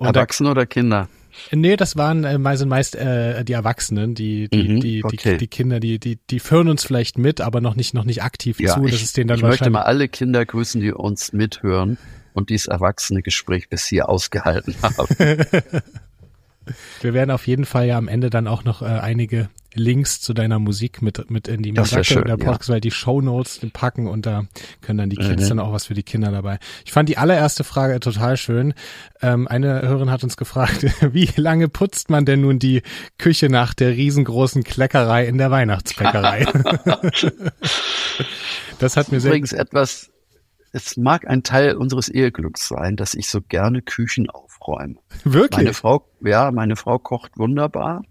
Ja. 0.00 0.06
Erwachsene 0.06 0.50
oder 0.50 0.66
Kinder? 0.66 1.08
Nee, 1.52 1.76
das 1.76 1.96
waren 1.96 2.24
äh, 2.24 2.56
sind 2.56 2.68
meist 2.68 2.96
äh, 2.96 3.44
die 3.44 3.52
Erwachsenen, 3.52 4.14
die 4.14 4.48
die, 4.48 4.68
mhm, 4.68 4.80
die, 4.80 5.04
okay. 5.04 5.32
die, 5.32 5.36
die 5.38 5.46
Kinder, 5.46 5.80
die 5.80 5.98
die 5.98 6.18
die 6.30 6.40
führen 6.40 6.68
uns 6.68 6.84
vielleicht 6.84 7.18
mit, 7.18 7.40
aber 7.40 7.60
noch 7.60 7.76
nicht 7.76 7.94
noch 7.94 8.04
nicht 8.04 8.22
aktiv 8.22 8.60
ja, 8.60 8.74
zu. 8.74 8.82
Das 8.82 8.94
ich, 8.94 9.02
ist 9.02 9.16
denen 9.16 9.28
dann 9.28 9.38
ich 9.38 9.42
möchte 9.42 9.70
mal 9.70 9.82
alle 9.82 10.08
Kinder 10.08 10.44
grüßen, 10.44 10.80
die 10.80 10.92
uns 10.92 11.32
mithören 11.32 11.98
und 12.34 12.50
dieses 12.50 12.66
erwachsene 12.66 13.22
Gespräch 13.22 13.68
bis 13.68 13.86
hier 13.86 14.08
ausgehalten 14.08 14.74
haben. 14.82 15.08
Wir 17.00 17.14
werden 17.14 17.30
auf 17.30 17.46
jeden 17.46 17.64
Fall 17.64 17.86
ja 17.86 17.96
am 17.96 18.08
Ende 18.08 18.30
dann 18.30 18.46
auch 18.46 18.64
noch 18.64 18.82
äh, 18.82 18.86
einige 18.86 19.48
Links 19.74 20.20
zu 20.20 20.32
deiner 20.32 20.58
Musik 20.58 21.02
mit, 21.02 21.30
mit 21.30 21.46
in 21.46 21.62
die 21.62 21.72
Musik 21.72 22.02
der 22.02 22.36
Podcast, 22.36 22.68
ja. 22.68 22.74
weil 22.74 22.80
die 22.80 22.90
Show 22.90 23.20
Notes 23.20 23.60
packen 23.72 24.06
und 24.06 24.24
da 24.24 24.44
können 24.80 24.98
dann 24.98 25.10
die 25.10 25.16
Kids 25.16 25.44
mhm. 25.44 25.48
dann 25.48 25.58
auch 25.60 25.72
was 25.72 25.86
für 25.86 25.94
die 25.94 26.02
Kinder 26.02 26.30
dabei. 26.30 26.58
Ich 26.84 26.92
fand 26.92 27.08
die 27.08 27.18
allererste 27.18 27.64
Frage 27.64 28.00
total 28.00 28.36
schön. 28.36 28.74
Ähm, 29.20 29.46
eine 29.46 29.82
Hörerin 29.82 30.10
hat 30.10 30.24
uns 30.24 30.36
gefragt, 30.36 30.86
wie 31.12 31.28
lange 31.36 31.68
putzt 31.68 32.10
man 32.10 32.24
denn 32.24 32.40
nun 32.40 32.58
die 32.58 32.82
Küche 33.18 33.48
nach 33.48 33.74
der 33.74 33.90
riesengroßen 33.90 34.64
Kleckerei 34.64 35.26
in 35.26 35.38
der 35.38 35.50
Weihnachtsbäckerei? 35.50 36.46
das 38.78 38.96
hat 38.96 39.12
mir 39.12 39.20
sehr 39.20 39.32
Übrigens 39.32 39.52
etwas, 39.52 40.10
es 40.72 40.96
mag 40.96 41.26
ein 41.28 41.42
Teil 41.42 41.76
unseres 41.76 42.08
Eheglücks 42.08 42.68
sein, 42.68 42.96
dass 42.96 43.14
ich 43.14 43.28
so 43.28 43.40
gerne 43.40 43.82
Küchen 43.82 44.30
aufräume. 44.30 44.96
Wirklich? 45.24 45.58
Meine 45.58 45.74
Frau, 45.74 46.06
ja, 46.22 46.50
meine 46.50 46.76
Frau 46.76 46.98
kocht 46.98 47.32
wunderbar. 47.36 48.02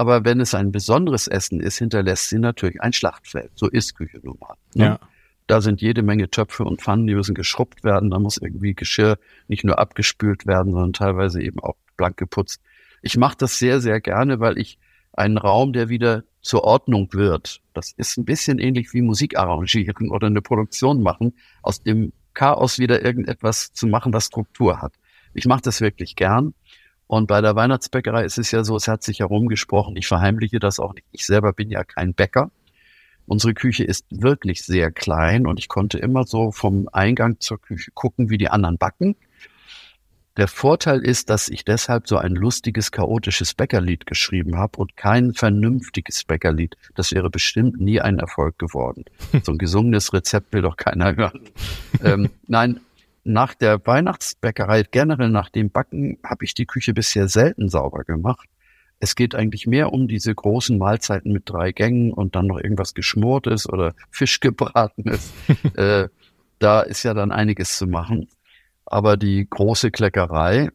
Aber 0.00 0.24
wenn 0.24 0.40
es 0.40 0.54
ein 0.54 0.72
besonderes 0.72 1.28
Essen 1.28 1.60
ist, 1.60 1.76
hinterlässt 1.76 2.30
sie 2.30 2.38
natürlich 2.38 2.80
ein 2.80 2.94
Schlachtfeld. 2.94 3.50
So 3.54 3.68
ist 3.68 3.94
Küche 3.94 4.18
nun 4.22 4.38
mal. 4.40 4.54
Ne? 4.74 4.84
Ja. 4.84 5.00
Da 5.46 5.60
sind 5.60 5.82
jede 5.82 6.02
Menge 6.02 6.30
Töpfe 6.30 6.64
und 6.64 6.80
Pfannen, 6.80 7.06
die 7.06 7.14
müssen 7.14 7.34
geschrubbt 7.34 7.84
werden. 7.84 8.08
Da 8.08 8.18
muss 8.18 8.38
irgendwie 8.38 8.72
Geschirr 8.72 9.18
nicht 9.46 9.62
nur 9.62 9.78
abgespült 9.78 10.46
werden, 10.46 10.72
sondern 10.72 10.94
teilweise 10.94 11.42
eben 11.42 11.60
auch 11.60 11.76
blank 11.98 12.16
geputzt. 12.16 12.62
Ich 13.02 13.18
mache 13.18 13.36
das 13.36 13.58
sehr, 13.58 13.82
sehr 13.82 14.00
gerne, 14.00 14.40
weil 14.40 14.56
ich 14.56 14.78
einen 15.12 15.36
Raum, 15.36 15.74
der 15.74 15.90
wieder 15.90 16.24
zur 16.40 16.64
Ordnung 16.64 17.12
wird. 17.12 17.60
Das 17.74 17.92
ist 17.92 18.16
ein 18.16 18.24
bisschen 18.24 18.58
ähnlich 18.58 18.94
wie 18.94 19.02
Musik 19.02 19.36
arrangieren 19.36 20.08
oder 20.10 20.28
eine 20.28 20.40
Produktion 20.40 21.02
machen, 21.02 21.34
aus 21.60 21.82
dem 21.82 22.14
Chaos 22.32 22.78
wieder 22.78 23.04
irgendetwas 23.04 23.74
zu 23.74 23.86
machen, 23.86 24.14
was 24.14 24.28
Struktur 24.28 24.80
hat. 24.80 24.94
Ich 25.34 25.44
mache 25.44 25.60
das 25.60 25.82
wirklich 25.82 26.16
gern. 26.16 26.54
Und 27.10 27.26
bei 27.26 27.40
der 27.40 27.56
Weihnachtsbäckerei 27.56 28.24
ist 28.24 28.38
es 28.38 28.52
ja 28.52 28.62
so, 28.62 28.76
es 28.76 28.86
hat 28.86 29.02
sich 29.02 29.18
herumgesprochen, 29.18 29.96
ich 29.96 30.06
verheimliche 30.06 30.60
das 30.60 30.78
auch 30.78 30.94
nicht. 30.94 31.08
Ich 31.10 31.26
selber 31.26 31.52
bin 31.52 31.68
ja 31.68 31.82
kein 31.82 32.14
Bäcker. 32.14 32.52
Unsere 33.26 33.52
Küche 33.52 33.82
ist 33.82 34.06
wirklich 34.10 34.62
sehr 34.62 34.92
klein 34.92 35.44
und 35.44 35.58
ich 35.58 35.66
konnte 35.66 35.98
immer 35.98 36.22
so 36.22 36.52
vom 36.52 36.88
Eingang 36.92 37.40
zur 37.40 37.60
Küche 37.60 37.90
gucken, 37.94 38.30
wie 38.30 38.38
die 38.38 38.48
anderen 38.48 38.78
backen. 38.78 39.16
Der 40.36 40.46
Vorteil 40.46 41.00
ist, 41.00 41.30
dass 41.30 41.48
ich 41.48 41.64
deshalb 41.64 42.06
so 42.06 42.16
ein 42.16 42.36
lustiges, 42.36 42.92
chaotisches 42.92 43.54
Bäckerlied 43.54 44.06
geschrieben 44.06 44.56
habe 44.56 44.78
und 44.78 44.96
kein 44.96 45.34
vernünftiges 45.34 46.22
Bäckerlied. 46.22 46.76
Das 46.94 47.10
wäre 47.10 47.28
bestimmt 47.28 47.80
nie 47.80 48.00
ein 48.00 48.20
Erfolg 48.20 48.56
geworden. 48.56 49.04
So 49.42 49.50
ein 49.50 49.58
gesungenes 49.58 50.12
Rezept 50.12 50.52
will 50.52 50.62
doch 50.62 50.76
keiner 50.76 51.16
hören. 51.16 51.40
ähm, 52.04 52.30
nein, 52.46 52.78
nach 53.24 53.54
der 53.54 53.84
Weihnachtsbäckerei, 53.86 54.84
generell 54.90 55.28
nach 55.28 55.50
dem 55.50 55.70
Backen, 55.70 56.18
habe 56.24 56.44
ich 56.44 56.54
die 56.54 56.66
Küche 56.66 56.94
bisher 56.94 57.28
selten 57.28 57.68
sauber 57.68 58.04
gemacht. 58.04 58.48
Es 58.98 59.14
geht 59.14 59.34
eigentlich 59.34 59.66
mehr 59.66 59.92
um 59.92 60.08
diese 60.08 60.34
großen 60.34 60.76
Mahlzeiten 60.76 61.32
mit 61.32 61.48
drei 61.48 61.72
Gängen 61.72 62.12
und 62.12 62.34
dann 62.34 62.46
noch 62.46 62.58
irgendwas 62.58 62.94
Geschmortes 62.94 63.68
oder 63.68 63.94
Fisch 64.10 64.40
gebratenes. 64.40 65.32
äh, 65.76 66.08
da 66.58 66.80
ist 66.82 67.02
ja 67.02 67.14
dann 67.14 67.32
einiges 67.32 67.76
zu 67.76 67.86
machen. 67.86 68.28
Aber 68.84 69.16
die 69.16 69.46
große 69.48 69.90
Kleckerei, 69.90 70.70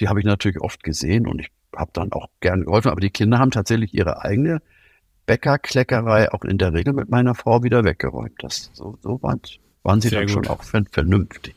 die 0.00 0.08
habe 0.08 0.20
ich 0.20 0.26
natürlich 0.26 0.60
oft 0.60 0.82
gesehen 0.82 1.26
und 1.26 1.40
ich 1.40 1.50
habe 1.76 1.90
dann 1.92 2.12
auch 2.12 2.28
gern 2.40 2.64
geholfen. 2.64 2.90
Aber 2.90 3.00
die 3.00 3.10
Kinder 3.10 3.38
haben 3.38 3.50
tatsächlich 3.50 3.94
ihre 3.94 4.22
eigene 4.22 4.60
Bäckerkleckerei 5.26 6.32
auch 6.32 6.44
in 6.44 6.58
der 6.58 6.72
Regel 6.72 6.92
mit 6.94 7.08
meiner 7.08 7.34
Frau 7.34 7.62
wieder 7.62 7.84
weggeräumt. 7.84 8.42
Das 8.42 8.70
so, 8.72 8.98
so 9.02 9.22
weit 9.22 9.60
waren 9.82 10.00
sie 10.00 10.08
Sehr 10.08 10.20
dann 10.20 10.28
gut. 10.28 10.46
schon 10.46 10.46
auch 10.48 10.62
vernünftig. 10.64 11.54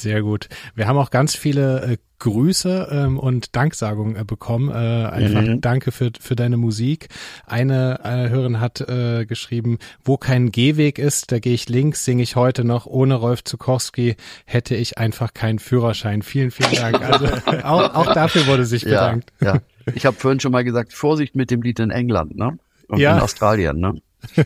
Sehr 0.00 0.22
gut. 0.22 0.48
Wir 0.74 0.86
haben 0.86 0.96
auch 0.96 1.10
ganz 1.10 1.34
viele 1.34 1.82
äh, 1.82 1.96
Grüße 2.20 2.88
ähm, 2.90 3.18
und 3.18 3.54
Danksagungen 3.56 4.16
äh, 4.16 4.24
bekommen. 4.24 4.70
Äh, 4.70 4.74
einfach 4.74 5.42
mhm. 5.42 5.60
danke 5.60 5.92
für, 5.92 6.10
für 6.20 6.36
deine 6.36 6.56
Musik. 6.56 7.08
Eine 7.46 8.00
äh, 8.04 8.28
Hörerin 8.28 8.60
hat 8.60 8.80
äh, 8.80 9.26
geschrieben, 9.26 9.78
wo 10.04 10.16
kein 10.16 10.50
Gehweg 10.50 10.98
ist, 10.98 11.32
da 11.32 11.38
gehe 11.38 11.54
ich 11.54 11.68
links, 11.68 12.04
singe 12.04 12.22
ich 12.22 12.36
heute 12.36 12.64
noch. 12.64 12.86
Ohne 12.86 13.14
Rolf 13.14 13.44
Zukowski 13.44 14.16
hätte 14.46 14.74
ich 14.74 14.98
einfach 14.98 15.34
keinen 15.34 15.58
Führerschein. 15.58 16.22
Vielen, 16.22 16.50
vielen 16.50 16.72
Dank. 16.72 17.02
Also 17.02 17.26
auch, 17.64 17.94
auch 17.94 18.14
dafür 18.14 18.46
wurde 18.46 18.66
sich 18.66 18.84
bedankt. 18.84 19.32
Ja, 19.40 19.54
ja. 19.54 19.62
Ich 19.94 20.06
habe 20.06 20.16
vorhin 20.16 20.40
schon 20.40 20.52
mal 20.52 20.64
gesagt, 20.64 20.92
Vorsicht 20.92 21.34
mit 21.34 21.50
dem 21.50 21.62
Lied 21.62 21.80
in 21.80 21.90
England, 21.90 22.36
ne? 22.36 22.58
Und 22.88 22.98
ja. 22.98 23.16
in 23.16 23.22
Australien, 23.22 23.78
ne? 23.78 23.94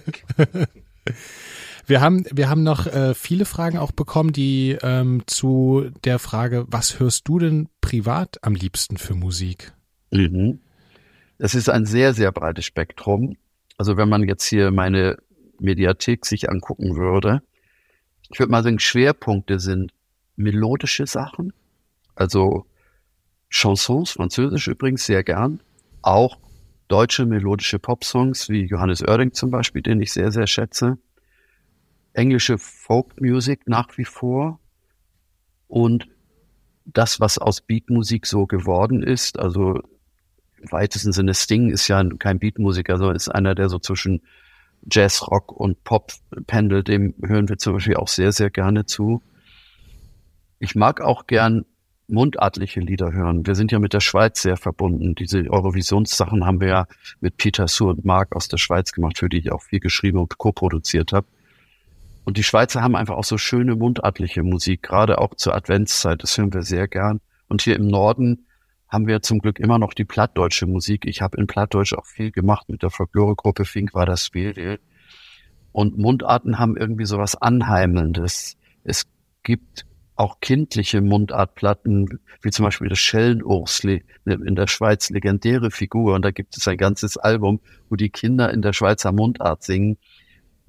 Wir 1.87 2.01
haben, 2.01 2.25
wir 2.31 2.49
haben 2.49 2.63
noch 2.63 2.87
äh, 2.87 3.15
viele 3.15 3.45
Fragen 3.45 3.79
auch 3.79 3.93
bekommen, 3.93 4.33
die 4.33 4.79
ähm, 4.83 5.23
zu 5.27 5.91
der 6.05 6.19
Frage, 6.19 6.65
was 6.69 7.01
hörst 7.01 7.27
du 7.29 7.39
denn 7.39 7.69
privat 7.81 8.39
am 8.43 8.55
liebsten 8.55 8.97
für 8.97 9.15
Musik? 9.15 9.73
Mhm. 10.11 10.61
Das 11.39 11.55
ist 11.55 11.69
ein 11.69 11.87
sehr, 11.87 12.15
sehr 12.15 12.31
breites 12.31 12.65
Spektrum. 12.65 13.37
Also 13.79 13.97
wenn 13.97 14.09
man 14.09 14.23
jetzt 14.29 14.45
hier 14.45 14.71
meine 14.71 15.17
Mediathek 15.59 16.25
sich 16.25 16.49
angucken 16.49 16.97
würde, 16.97 17.43
ich 18.31 18.39
würde 18.39 18.53
mal 18.53 18.63
sagen, 18.63 18.79
Schwerpunkte 18.79 19.59
sind 19.59 19.93
melodische 20.37 21.07
Sachen, 21.07 21.53
also 22.15 22.65
Chansons, 23.51 24.13
französisch 24.13 24.69
übrigens 24.69 25.05
sehr 25.05 25.25
gern, 25.25 25.61
auch 26.01 26.39
deutsche 26.89 27.27
melodische 27.27 27.79
Popsongs 27.79 28.49
wie 28.49 28.65
Johannes 28.65 29.03
Oerding 29.03 29.33
zum 29.33 29.51
Beispiel, 29.51 29.83
den 29.83 30.01
ich 30.01 30.13
sehr, 30.13 30.31
sehr 30.31 30.47
schätze, 30.47 30.99
englische 32.15 32.59
Folkmusik 32.59 33.67
nach 33.67 33.97
wie 33.97 34.05
vor 34.05 34.61
und 35.69 36.09
das, 36.85 37.21
was 37.21 37.39
aus 37.39 37.61
Beatmusik 37.61 38.27
so 38.27 38.47
geworden 38.47 39.03
ist, 39.03 39.39
also 39.39 39.81
im 40.59 40.71
weitesten 40.71 41.13
Sinne 41.13 41.35
Sting 41.35 41.71
ist 41.71 41.89
ja 41.89 42.03
kein 42.19 42.39
Beatmusiker, 42.39 42.99
sondern 42.99 43.17
ist 43.17 43.29
einer, 43.29 43.55
der 43.55 43.69
so 43.69 43.79
zwischen 43.79 44.23
Jazz, 44.91 45.23
Rock 45.29 45.53
und 45.53 45.85
Pop 45.85 46.13
pendelt, 46.47 46.89
dem 46.89 47.15
hören 47.23 47.49
wir 47.49 47.59
zum 47.59 47.75
Beispiel 47.75 47.97
auch 47.97 48.09
sehr, 48.09 48.33
sehr 48.33 48.51
gerne 48.51 48.85
zu. 48.85 49.23
Ich 50.59 50.75
mag 50.75 51.01
auch 51.01 51.27
gern 51.27 51.65
mundartliche 52.09 52.81
Lieder 52.81 53.13
hören. 53.13 53.47
Wir 53.47 53.55
sind 53.55 53.73
ja 53.73 53.79
mit 53.79 53.93
der 53.93 54.01
Schweiz 54.01 54.43
sehr 54.43 54.57
verbunden. 54.57 55.15
Diese 55.15 55.39
Eurovisionssachen 55.39 56.45
haben 56.45 56.61
wir 56.61 56.69
ja 56.69 56.87
mit 57.21 57.37
Peter 57.37 57.69
Su 57.69 57.89
und 57.89 58.05
Marc 58.05 58.37
aus 58.37 58.49
der 58.49 58.59
Schweiz 58.59 58.93
gemacht, 58.93 59.19
für 59.19 59.29
die 59.29 59.39
ich 59.39 59.53
auch 59.53 59.63
viel 59.63 59.81
geschrieben 59.81 60.19
und 60.19 60.37
co-produziert 60.39 61.13
habe. 61.13 61.27
Und 62.25 62.37
die 62.37 62.45
Schweizer 62.45 62.83
haben 62.83 62.95
einfach 62.95 63.17
auch 63.17 63.25
so 63.25 63.39
schöne 63.39 63.75
mundartliche 63.75 64.43
Musik, 64.43 64.83
gerade 64.83 65.19
auch 65.19 65.35
zur 65.35 65.55
Adventszeit. 65.55 66.23
Das 66.23 66.39
hören 66.39 66.53
wir 66.53 66.63
sehr 66.63 66.87
gern. 66.87 67.21
Und 67.49 67.63
hier 67.63 67.77
im 67.77 67.87
Norden 67.87 68.47
haben 68.89 69.07
wir 69.07 69.23
zum 69.23 69.41
Glück 69.41 69.59
immer 69.59 69.79
noch 69.79 69.95
die 69.95 70.05
plattdeutsche 70.05 70.67
Musik. 70.67 71.07
Ich 71.07 71.23
habe 71.23 71.39
in 71.39 71.47
Plattdeutsch 71.47 71.95
auch 71.95 72.07
viel 72.07 72.31
gemacht 72.31 72.69
mit 72.69 72.83
der 72.83 72.91
Folkloregruppe 72.91 73.65
Fink 73.65 73.95
war 73.95 74.07
das 74.07 74.27
Spiel. 74.27 74.79
Und 75.73 75.99
Mundarten 75.99 76.59
haben 76.59 76.77
irgendwie 76.77 77.07
so 77.07 77.19
was 77.19 77.35
Anheimelndes. 77.35 78.57
Es 78.85 79.07
gibt 79.43 79.87
auch 80.15 80.41
kindliche 80.41 81.01
Mundartplatten, 81.01 82.21
wie 82.43 82.51
zum 82.51 82.67
Beispiel 82.67 82.89
das 82.89 82.99
Schellenursli, 82.99 84.05
in 84.27 84.55
der 84.55 84.67
Schweiz 84.67 85.11
legendäre 85.11 85.71
Figur. 85.71 86.15
Und 86.15 86.23
da 86.25 86.31
gibt 86.31 86.57
es 86.57 86.69
ein 86.69 86.77
ganzes 86.77 87.17
Album, 87.17 87.61
wo 87.89 87.97
die 87.97 88.11
Kinder 88.11 88.53
in 88.53 88.63
der 88.63 88.75
Schweizer 88.75 89.11
Mundart 89.11 89.63
singen. 89.63 89.97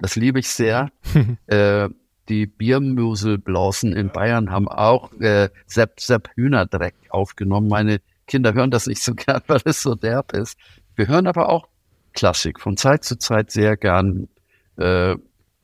Das 0.04 0.16
liebe 0.16 0.38
ich 0.38 0.50
sehr. 0.50 0.92
äh, 1.46 1.88
die 2.28 2.44
Biermuselblasen 2.44 3.94
in 3.94 4.10
Bayern 4.10 4.50
haben 4.50 4.68
auch 4.68 5.10
äh, 5.18 5.48
Sepp 5.64 5.98
Sepp 5.98 6.28
Hühnerdreck 6.34 6.94
aufgenommen. 7.08 7.68
Meine 7.68 8.02
Kinder 8.26 8.52
hören 8.52 8.70
das 8.70 8.86
nicht 8.86 9.02
so 9.02 9.14
gern, 9.14 9.40
weil 9.46 9.62
es 9.64 9.80
so 9.80 9.94
derb 9.94 10.34
ist. 10.34 10.58
Wir 10.94 11.08
hören 11.08 11.26
aber 11.26 11.48
auch 11.48 11.68
Klassik 12.12 12.60
von 12.60 12.76
Zeit 12.76 13.02
zu 13.02 13.16
Zeit 13.16 13.50
sehr 13.50 13.78
gern. 13.78 14.28
Äh, 14.76 15.16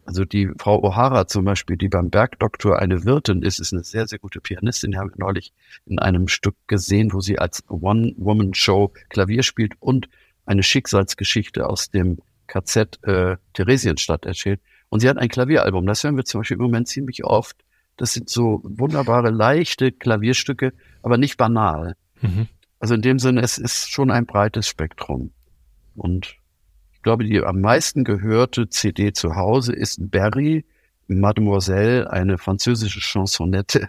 also 0.07 0.25
die 0.25 0.49
Frau 0.59 0.83
O'Hara 0.87 1.27
zum 1.27 1.45
Beispiel, 1.45 1.77
die 1.77 1.89
beim 1.89 2.09
Bergdoktor 2.09 2.79
eine 2.79 3.05
Wirtin 3.05 3.43
ist, 3.43 3.59
ist 3.59 3.75
eine 3.75 3.85
sehr, 3.85 4.07
sehr 4.07 4.21
gute 4.21 4.41
Pianistin. 4.41 4.93
Die 4.93 4.97
habe 4.97 5.11
ich 5.13 5.19
neulich 5.19 5.53
in 5.85 5.99
einem 5.99 6.29
Stück 6.29 6.57
gesehen, 6.67 7.13
wo 7.13 7.21
sie 7.21 7.39
als 7.39 7.63
One-Woman-Show 7.69 8.95
Klavier 9.11 9.43
spielt 9.43 9.75
und 9.81 10.09
eine 10.47 10.63
Schicksalsgeschichte 10.63 11.69
aus 11.69 11.91
dem 11.91 12.23
KZ 12.51 12.99
äh, 13.05 13.37
Theresienstadt 13.55 14.27
erzählt. 14.27 14.61
Und 14.89 15.01
sie 15.01 15.09
hat 15.09 15.19
ein 15.19 15.29
Klavieralbum. 15.29 15.87
Das 15.87 16.03
hören 16.03 16.17
wir 16.17 16.25
zum 16.25 16.41
Beispiel 16.41 16.57
im 16.57 16.65
Moment 16.65 16.89
ziemlich 16.89 17.25
oft. 17.25 17.57
Das 17.97 18.13
sind 18.13 18.29
so 18.29 18.61
wunderbare, 18.65 19.31
leichte 19.31 19.93
Klavierstücke, 19.93 20.73
aber 21.03 21.17
nicht 21.17 21.37
banal. 21.37 21.97
Mhm. 22.21 22.49
Also 22.81 22.95
in 22.95 23.03
dem 23.03 23.19
Sinne, 23.19 23.43
es 23.43 23.59
ist 23.59 23.91
schon 23.91 24.11
ein 24.11 24.27
breites 24.27 24.67
Spektrum. 24.67 25.33
Und 25.95 26.37
ich 26.93 27.03
glaube, 27.03 27.25
die 27.25 27.41
am 27.41 27.61
meisten 27.61 28.05
gehörte 28.05 28.69
CD 28.69 29.13
zu 29.13 29.37
Hause 29.37 29.73
ist 29.73 30.11
Barry, 30.11 30.65
Mademoiselle, 31.07 32.11
eine 32.11 32.39
französische 32.39 33.01
Chansonette, 33.01 33.89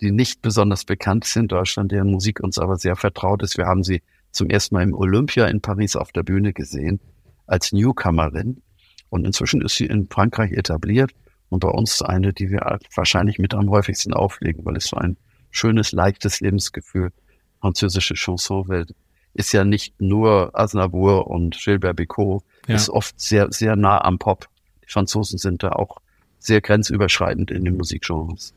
die 0.00 0.12
nicht 0.12 0.42
besonders 0.42 0.84
bekannt 0.84 1.24
ist 1.24 1.36
in 1.36 1.48
Deutschland, 1.48 1.92
deren 1.92 2.10
Musik 2.10 2.40
uns 2.40 2.58
aber 2.58 2.76
sehr 2.76 2.96
vertraut 2.96 3.42
ist. 3.42 3.56
Wir 3.56 3.66
haben 3.66 3.82
sie 3.82 4.02
zum 4.30 4.50
ersten 4.50 4.74
Mal 4.74 4.82
im 4.82 4.94
Olympia 4.94 5.46
in 5.46 5.60
Paris 5.60 5.96
auf 5.96 6.12
der 6.12 6.22
Bühne 6.22 6.52
gesehen, 6.52 7.00
als 7.46 7.72
Newcomerin. 7.72 8.62
Und 9.08 9.24
inzwischen 9.24 9.62
ist 9.62 9.76
sie 9.76 9.86
in 9.86 10.08
Frankreich 10.08 10.52
etabliert 10.52 11.12
und 11.48 11.60
bei 11.60 11.68
uns 11.68 12.02
eine, 12.02 12.32
die 12.32 12.50
wir 12.50 12.78
wahrscheinlich 12.94 13.38
mit 13.38 13.54
am 13.54 13.70
häufigsten 13.70 14.12
auflegen, 14.12 14.64
weil 14.64 14.76
es 14.76 14.86
so 14.86 14.96
ein 14.96 15.16
schönes, 15.50 15.92
leichtes 15.92 16.40
Lebensgefühl 16.40 17.12
französische 17.60 18.14
Chansonwelt 18.14 18.94
ist 19.36 19.52
ja 19.52 19.64
nicht 19.64 20.00
nur 20.00 20.58
Aznavour 20.58 21.26
und 21.26 21.58
Gilbert 21.62 21.98
Bécaud, 21.98 22.42
ja. 22.66 22.74
ist 22.74 22.88
oft 22.88 23.20
sehr, 23.20 23.52
sehr 23.52 23.76
nah 23.76 24.02
am 24.02 24.18
Pop. 24.18 24.48
Die 24.82 24.90
Franzosen 24.90 25.38
sind 25.38 25.62
da 25.62 25.72
auch 25.72 25.98
sehr 26.38 26.60
grenzüberschreitend 26.60 27.50
in 27.50 27.64
den 27.64 27.76
Musikgenres 27.76 28.54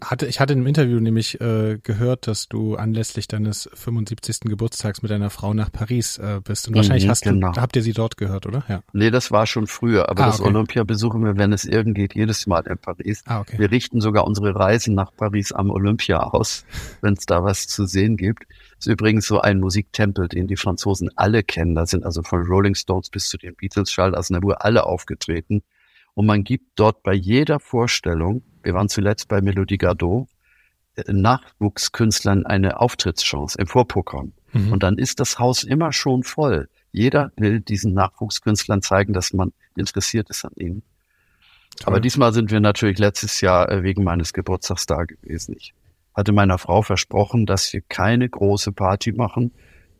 hatte, 0.00 0.26
ich 0.26 0.40
hatte 0.40 0.52
im 0.52 0.66
Interview 0.66 1.00
nämlich 1.00 1.40
äh, 1.40 1.78
gehört, 1.82 2.26
dass 2.26 2.48
du 2.48 2.76
anlässlich 2.76 3.28
deines 3.28 3.68
75. 3.74 4.40
Geburtstags 4.40 5.02
mit 5.02 5.10
deiner 5.10 5.30
Frau 5.30 5.54
nach 5.54 5.72
Paris 5.72 6.18
äh, 6.18 6.40
bist. 6.42 6.66
Und 6.66 6.72
mhm, 6.72 6.76
wahrscheinlich 6.78 7.08
hast 7.08 7.22
genau. 7.22 7.52
du, 7.52 7.60
habt 7.60 7.76
ihr 7.76 7.82
sie 7.82 7.92
dort 7.92 8.16
gehört, 8.16 8.46
oder? 8.46 8.64
Ja. 8.68 8.82
Nee, 8.92 9.10
das 9.10 9.30
war 9.30 9.46
schon 9.46 9.66
früher, 9.66 10.08
aber 10.08 10.24
ah, 10.24 10.26
das 10.26 10.40
okay. 10.40 10.48
Olympia 10.48 10.84
besuchen 10.84 11.24
wir, 11.24 11.36
wenn 11.36 11.52
es 11.52 11.64
irgend 11.64 11.94
geht, 11.94 12.14
jedes 12.14 12.46
Mal 12.46 12.66
in 12.66 12.78
Paris. 12.78 13.22
Ah, 13.26 13.40
okay. 13.40 13.58
Wir 13.58 13.70
richten 13.70 14.00
sogar 14.00 14.26
unsere 14.26 14.54
Reisen 14.54 14.94
nach 14.94 15.14
Paris 15.16 15.52
am 15.52 15.70
Olympia 15.70 16.20
aus, 16.20 16.64
wenn 17.00 17.14
es 17.14 17.26
da 17.26 17.42
was 17.42 17.66
zu 17.66 17.86
sehen 17.86 18.16
gibt. 18.16 18.46
Ist 18.78 18.86
übrigens 18.86 19.26
so 19.26 19.40
ein 19.40 19.60
Musiktempel, 19.60 20.28
den 20.28 20.46
die 20.46 20.56
Franzosen 20.56 21.10
alle 21.16 21.42
kennen. 21.42 21.74
Da 21.74 21.86
sind 21.86 22.04
also 22.04 22.22
von 22.22 22.42
Rolling 22.42 22.74
Stones 22.74 23.08
bis 23.08 23.28
zu 23.28 23.38
den 23.38 23.54
Beatles, 23.54 23.90
Charles 23.90 24.16
Aznavour, 24.16 24.64
alle 24.64 24.84
aufgetreten. 24.84 25.62
Und 26.16 26.24
man 26.24 26.44
gibt 26.44 26.64
dort 26.76 27.02
bei 27.02 27.12
jeder 27.12 27.60
Vorstellung, 27.60 28.42
wir 28.62 28.72
waren 28.72 28.88
zuletzt 28.88 29.28
bei 29.28 29.42
Melodie 29.42 29.76
Gardot, 29.76 30.26
äh, 30.94 31.12
Nachwuchskünstlern 31.12 32.46
eine 32.46 32.80
Auftrittschance 32.80 33.58
im 33.58 33.66
Vorprogramm. 33.66 34.32
Mhm. 34.54 34.72
Und 34.72 34.82
dann 34.82 34.96
ist 34.96 35.20
das 35.20 35.38
Haus 35.38 35.62
immer 35.62 35.92
schon 35.92 36.22
voll. 36.22 36.70
Jeder 36.90 37.32
will 37.36 37.60
diesen 37.60 37.92
Nachwuchskünstlern 37.92 38.80
zeigen, 38.80 39.12
dass 39.12 39.34
man 39.34 39.52
interessiert 39.76 40.30
ist 40.30 40.46
an 40.46 40.52
ihnen. 40.56 40.82
Toll. 41.76 41.92
Aber 41.92 42.00
diesmal 42.00 42.32
sind 42.32 42.50
wir 42.50 42.60
natürlich 42.60 42.98
letztes 42.98 43.42
Jahr 43.42 43.70
äh, 43.70 43.82
wegen 43.82 44.02
meines 44.02 44.32
Geburtstags 44.32 44.86
da 44.86 45.04
gewesen. 45.04 45.54
Ich 45.58 45.74
hatte 46.14 46.32
meiner 46.32 46.56
Frau 46.56 46.80
versprochen, 46.80 47.44
dass 47.44 47.70
wir 47.74 47.82
keine 47.82 48.26
große 48.26 48.72
Party 48.72 49.12
machen, 49.12 49.52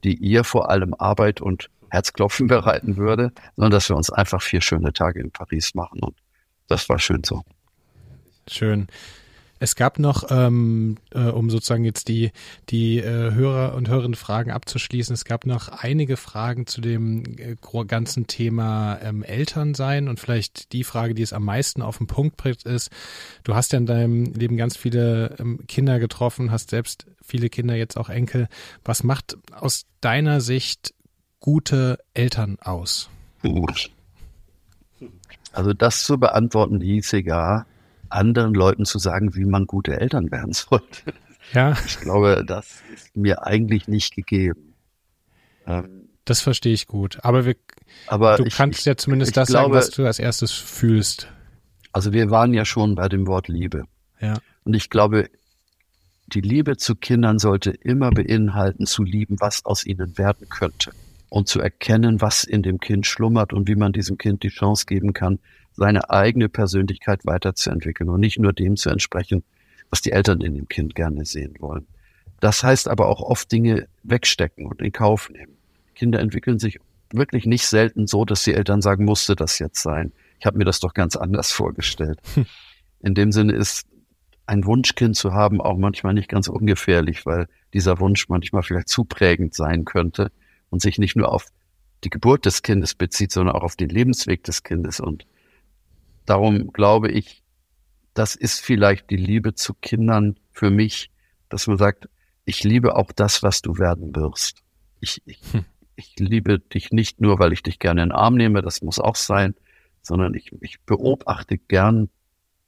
die 0.02 0.14
ihr 0.14 0.44
vor 0.44 0.70
allem 0.70 0.94
Arbeit 0.94 1.42
und 1.42 1.68
Herzklopfen 1.90 2.46
bereiten 2.48 2.96
würde, 2.96 3.32
sondern 3.56 3.72
dass 3.72 3.88
wir 3.88 3.96
uns 3.96 4.10
einfach 4.10 4.42
vier 4.42 4.60
schöne 4.60 4.92
Tage 4.92 5.20
in 5.20 5.30
Paris 5.30 5.74
machen. 5.74 6.00
Und 6.00 6.16
das 6.68 6.88
war 6.88 6.98
schön 6.98 7.22
so. 7.24 7.42
Schön. 8.48 8.88
Es 9.58 9.74
gab 9.74 9.98
noch, 9.98 10.24
ähm, 10.30 10.98
äh, 11.12 11.20
um 11.20 11.48
sozusagen 11.48 11.84
jetzt 11.84 12.08
die, 12.08 12.30
die 12.68 12.98
äh, 12.98 13.32
Hörer 13.32 13.74
und 13.74 13.88
Hörerinnen 13.88 14.14
Fragen 14.14 14.50
abzuschließen, 14.50 15.14
es 15.14 15.24
gab 15.24 15.46
noch 15.46 15.68
einige 15.68 16.18
Fragen 16.18 16.66
zu 16.66 16.82
dem 16.82 17.24
äh, 17.38 17.56
ganzen 17.86 18.26
Thema 18.26 18.98
ähm, 19.02 19.22
Elternsein 19.22 20.08
und 20.08 20.20
vielleicht 20.20 20.72
die 20.72 20.84
Frage, 20.84 21.14
die 21.14 21.22
es 21.22 21.32
am 21.32 21.44
meisten 21.44 21.80
auf 21.80 21.98
den 21.98 22.06
Punkt 22.06 22.36
bringt, 22.36 22.64
ist, 22.64 22.90
du 23.44 23.54
hast 23.54 23.72
ja 23.72 23.78
in 23.78 23.86
deinem 23.86 24.24
Leben 24.26 24.58
ganz 24.58 24.76
viele 24.76 25.36
ähm, 25.38 25.60
Kinder 25.66 25.98
getroffen, 25.98 26.50
hast 26.50 26.68
selbst 26.70 27.06
viele 27.22 27.48
Kinder, 27.48 27.74
jetzt 27.74 27.96
auch 27.96 28.10
Enkel. 28.10 28.48
Was 28.84 29.04
macht 29.04 29.38
aus 29.52 29.86
deiner 30.02 30.42
Sicht 30.42 30.92
gute 31.46 32.00
Eltern 32.12 32.58
aus? 32.60 33.08
Also 35.52 35.72
das 35.72 36.02
zu 36.02 36.18
beantworten 36.18 36.80
hieße 36.80 37.20
ja, 37.20 37.66
anderen 38.08 38.52
Leuten 38.52 38.84
zu 38.84 38.98
sagen, 38.98 39.36
wie 39.36 39.44
man 39.44 39.68
gute 39.68 40.00
Eltern 40.00 40.32
werden 40.32 40.52
sollte. 40.52 41.14
Ja. 41.52 41.76
Ich 41.86 42.00
glaube, 42.00 42.42
das 42.44 42.82
ist 42.92 43.16
mir 43.16 43.46
eigentlich 43.46 43.86
nicht 43.86 44.16
gegeben. 44.16 44.74
Ähm, 45.68 46.08
das 46.24 46.40
verstehe 46.40 46.74
ich 46.74 46.88
gut. 46.88 47.20
Aber, 47.22 47.46
wir, 47.46 47.54
aber 48.08 48.38
du 48.38 48.44
ich, 48.46 48.56
kannst 48.56 48.80
ich, 48.80 48.86
ja 48.86 48.96
zumindest 48.96 49.36
das 49.36 49.46
glaube, 49.46 49.74
sagen, 49.74 49.74
was 49.74 49.90
du 49.90 50.04
als 50.04 50.18
erstes 50.18 50.50
fühlst. 50.50 51.28
Also 51.92 52.12
wir 52.12 52.28
waren 52.32 52.54
ja 52.54 52.64
schon 52.64 52.96
bei 52.96 53.08
dem 53.08 53.28
Wort 53.28 53.46
Liebe. 53.46 53.84
Ja. 54.20 54.38
Und 54.64 54.74
ich 54.74 54.90
glaube, 54.90 55.30
die 56.26 56.40
Liebe 56.40 56.76
zu 56.76 56.96
Kindern 56.96 57.38
sollte 57.38 57.70
immer 57.70 58.10
beinhalten, 58.10 58.84
zu 58.84 59.04
lieben, 59.04 59.36
was 59.38 59.64
aus 59.64 59.86
ihnen 59.86 60.18
werden 60.18 60.48
könnte. 60.48 60.90
Und 61.36 61.48
zu 61.48 61.60
erkennen, 61.60 62.22
was 62.22 62.44
in 62.44 62.62
dem 62.62 62.80
Kind 62.80 63.06
schlummert 63.06 63.52
und 63.52 63.68
wie 63.68 63.74
man 63.74 63.92
diesem 63.92 64.16
Kind 64.16 64.42
die 64.42 64.48
Chance 64.48 64.86
geben 64.86 65.12
kann, 65.12 65.38
seine 65.74 66.08
eigene 66.08 66.48
Persönlichkeit 66.48 67.26
weiterzuentwickeln 67.26 68.08
und 68.08 68.20
nicht 68.20 68.38
nur 68.38 68.54
dem 68.54 68.76
zu 68.76 68.88
entsprechen, 68.88 69.44
was 69.90 70.00
die 70.00 70.12
Eltern 70.12 70.40
in 70.40 70.54
dem 70.54 70.66
Kind 70.66 70.94
gerne 70.94 71.26
sehen 71.26 71.54
wollen. 71.58 71.86
Das 72.40 72.62
heißt 72.62 72.88
aber 72.88 73.08
auch 73.08 73.20
oft 73.20 73.52
Dinge 73.52 73.86
wegstecken 74.02 74.64
und 74.64 74.80
in 74.80 74.92
Kauf 74.92 75.28
nehmen. 75.28 75.58
Kinder 75.94 76.20
entwickeln 76.20 76.58
sich 76.58 76.78
wirklich 77.12 77.44
nicht 77.44 77.66
selten 77.66 78.06
so, 78.06 78.24
dass 78.24 78.42
die 78.42 78.54
Eltern 78.54 78.80
sagen, 78.80 79.04
musste 79.04 79.36
das 79.36 79.58
jetzt 79.58 79.82
sein. 79.82 80.14
ich 80.40 80.46
habe 80.46 80.56
mir 80.56 80.64
das 80.64 80.80
doch 80.80 80.94
ganz 80.94 81.16
anders 81.16 81.52
vorgestellt. 81.52 82.18
Hm. 82.32 82.46
In 83.00 83.14
dem 83.14 83.30
Sinne 83.30 83.52
ist 83.52 83.86
ein 84.46 84.64
Wunschkind 84.64 85.16
zu 85.16 85.34
haben 85.34 85.60
auch 85.60 85.76
manchmal 85.76 86.14
nicht 86.14 86.30
ganz 86.30 86.48
ungefährlich, 86.48 87.26
weil 87.26 87.46
dieser 87.74 88.00
Wunsch 88.00 88.30
manchmal 88.30 88.62
vielleicht 88.62 88.88
zu 88.88 89.04
prägend 89.04 89.52
sein 89.52 89.84
könnte 89.84 90.32
und 90.70 90.82
sich 90.82 90.98
nicht 90.98 91.16
nur 91.16 91.32
auf 91.32 91.46
die 92.04 92.10
Geburt 92.10 92.46
des 92.46 92.62
Kindes 92.62 92.94
bezieht, 92.94 93.32
sondern 93.32 93.56
auch 93.56 93.62
auf 93.62 93.76
den 93.76 93.88
Lebensweg 93.88 94.44
des 94.44 94.62
Kindes. 94.62 95.00
Und 95.00 95.26
darum 96.24 96.72
glaube 96.72 97.10
ich, 97.10 97.42
das 98.14 98.34
ist 98.34 98.60
vielleicht 98.60 99.10
die 99.10 99.16
Liebe 99.16 99.54
zu 99.54 99.74
Kindern 99.74 100.38
für 100.52 100.70
mich, 100.70 101.10
dass 101.48 101.66
man 101.66 101.78
sagt, 101.78 102.08
ich 102.44 102.64
liebe 102.64 102.96
auch 102.96 103.12
das, 103.12 103.42
was 103.42 103.60
du 103.62 103.78
werden 103.78 104.14
wirst. 104.14 104.62
Ich, 105.00 105.22
ich, 105.26 105.40
hm. 105.52 105.64
ich 105.96 106.14
liebe 106.18 106.58
dich 106.58 106.92
nicht 106.92 107.20
nur, 107.20 107.38
weil 107.38 107.52
ich 107.52 107.62
dich 107.62 107.78
gerne 107.78 108.02
in 108.02 108.08
den 108.08 108.16
Arm 108.16 108.36
nehme, 108.36 108.62
das 108.62 108.82
muss 108.82 108.98
auch 108.98 109.16
sein, 109.16 109.54
sondern 110.02 110.34
ich, 110.34 110.52
ich 110.60 110.80
beobachte 110.82 111.58
gern, 111.58 112.08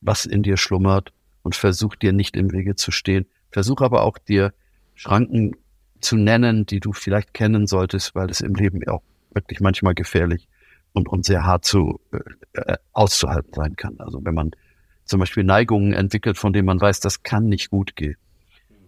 was 0.01 0.26
in 0.26 0.42
dir 0.42 0.57
schlummert 0.57 1.12
und 1.42 1.55
versuche 1.55 1.99
dir 1.99 2.12
nicht 2.12 2.36
im 2.36 2.53
Wege 2.53 2.76
zu 2.76 2.90
stehen. 2.90 3.26
Versuche 3.51 3.84
aber 3.84 4.03
auch 4.03 4.18
dir 4.18 4.53
Schranken 4.94 5.57
zu 6.01 6.16
nennen, 6.16 6.66
die 6.66 6.80
du 6.80 6.92
vielleicht 6.92 7.34
kennen 7.34 7.66
solltest, 7.66 8.14
weil 8.14 8.30
es 8.30 8.40
im 8.40 8.55
Leben 8.55 8.86
auch 8.88 9.03
wirklich 9.32 9.61
manchmal 9.61 9.94
gefährlich 9.94 10.49
und, 10.92 11.09
und 11.09 11.24
sehr 11.24 11.44
hart 11.44 11.64
zu 11.64 12.01
äh, 12.55 12.76
auszuhalten 12.92 13.53
sein 13.55 13.76
kann. 13.76 13.96
Also 13.99 14.24
wenn 14.24 14.34
man 14.34 14.51
zum 15.05 15.20
Beispiel 15.20 15.44
Neigungen 15.44 15.92
entwickelt, 15.92 16.38
von 16.38 16.53
denen 16.53 16.66
man 16.66 16.80
weiß, 16.80 17.01
das 17.01 17.22
kann 17.22 17.46
nicht 17.46 17.70
gut 17.70 17.96
gehen. 17.96 18.16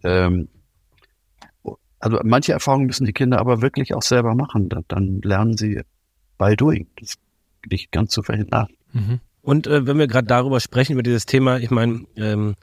Ähm, 0.02 0.48
also 1.98 2.18
manche 2.24 2.52
Erfahrungen 2.52 2.86
müssen 2.86 3.06
die 3.06 3.12
Kinder 3.12 3.38
aber 3.38 3.62
wirklich 3.62 3.94
auch 3.94 4.02
selber 4.02 4.34
machen. 4.34 4.68
Dann, 4.68 4.84
dann 4.88 5.20
lernen 5.22 5.56
sie 5.56 5.82
by 6.38 6.56
doing. 6.56 6.86
Das 6.98 7.16
nicht 7.68 7.92
ganz 7.92 8.10
zu 8.10 8.22
verhindern. 8.22 8.68
Mhm. 8.92 9.20
Und 9.42 9.66
äh, 9.66 9.86
wenn 9.86 9.98
wir 9.98 10.06
gerade 10.06 10.26
darüber 10.26 10.60
sprechen, 10.60 10.92
über 10.92 11.02
dieses 11.02 11.26
Thema, 11.26 11.58
ich 11.58 11.70
meine, 11.70 12.06
ähm, 12.16 12.54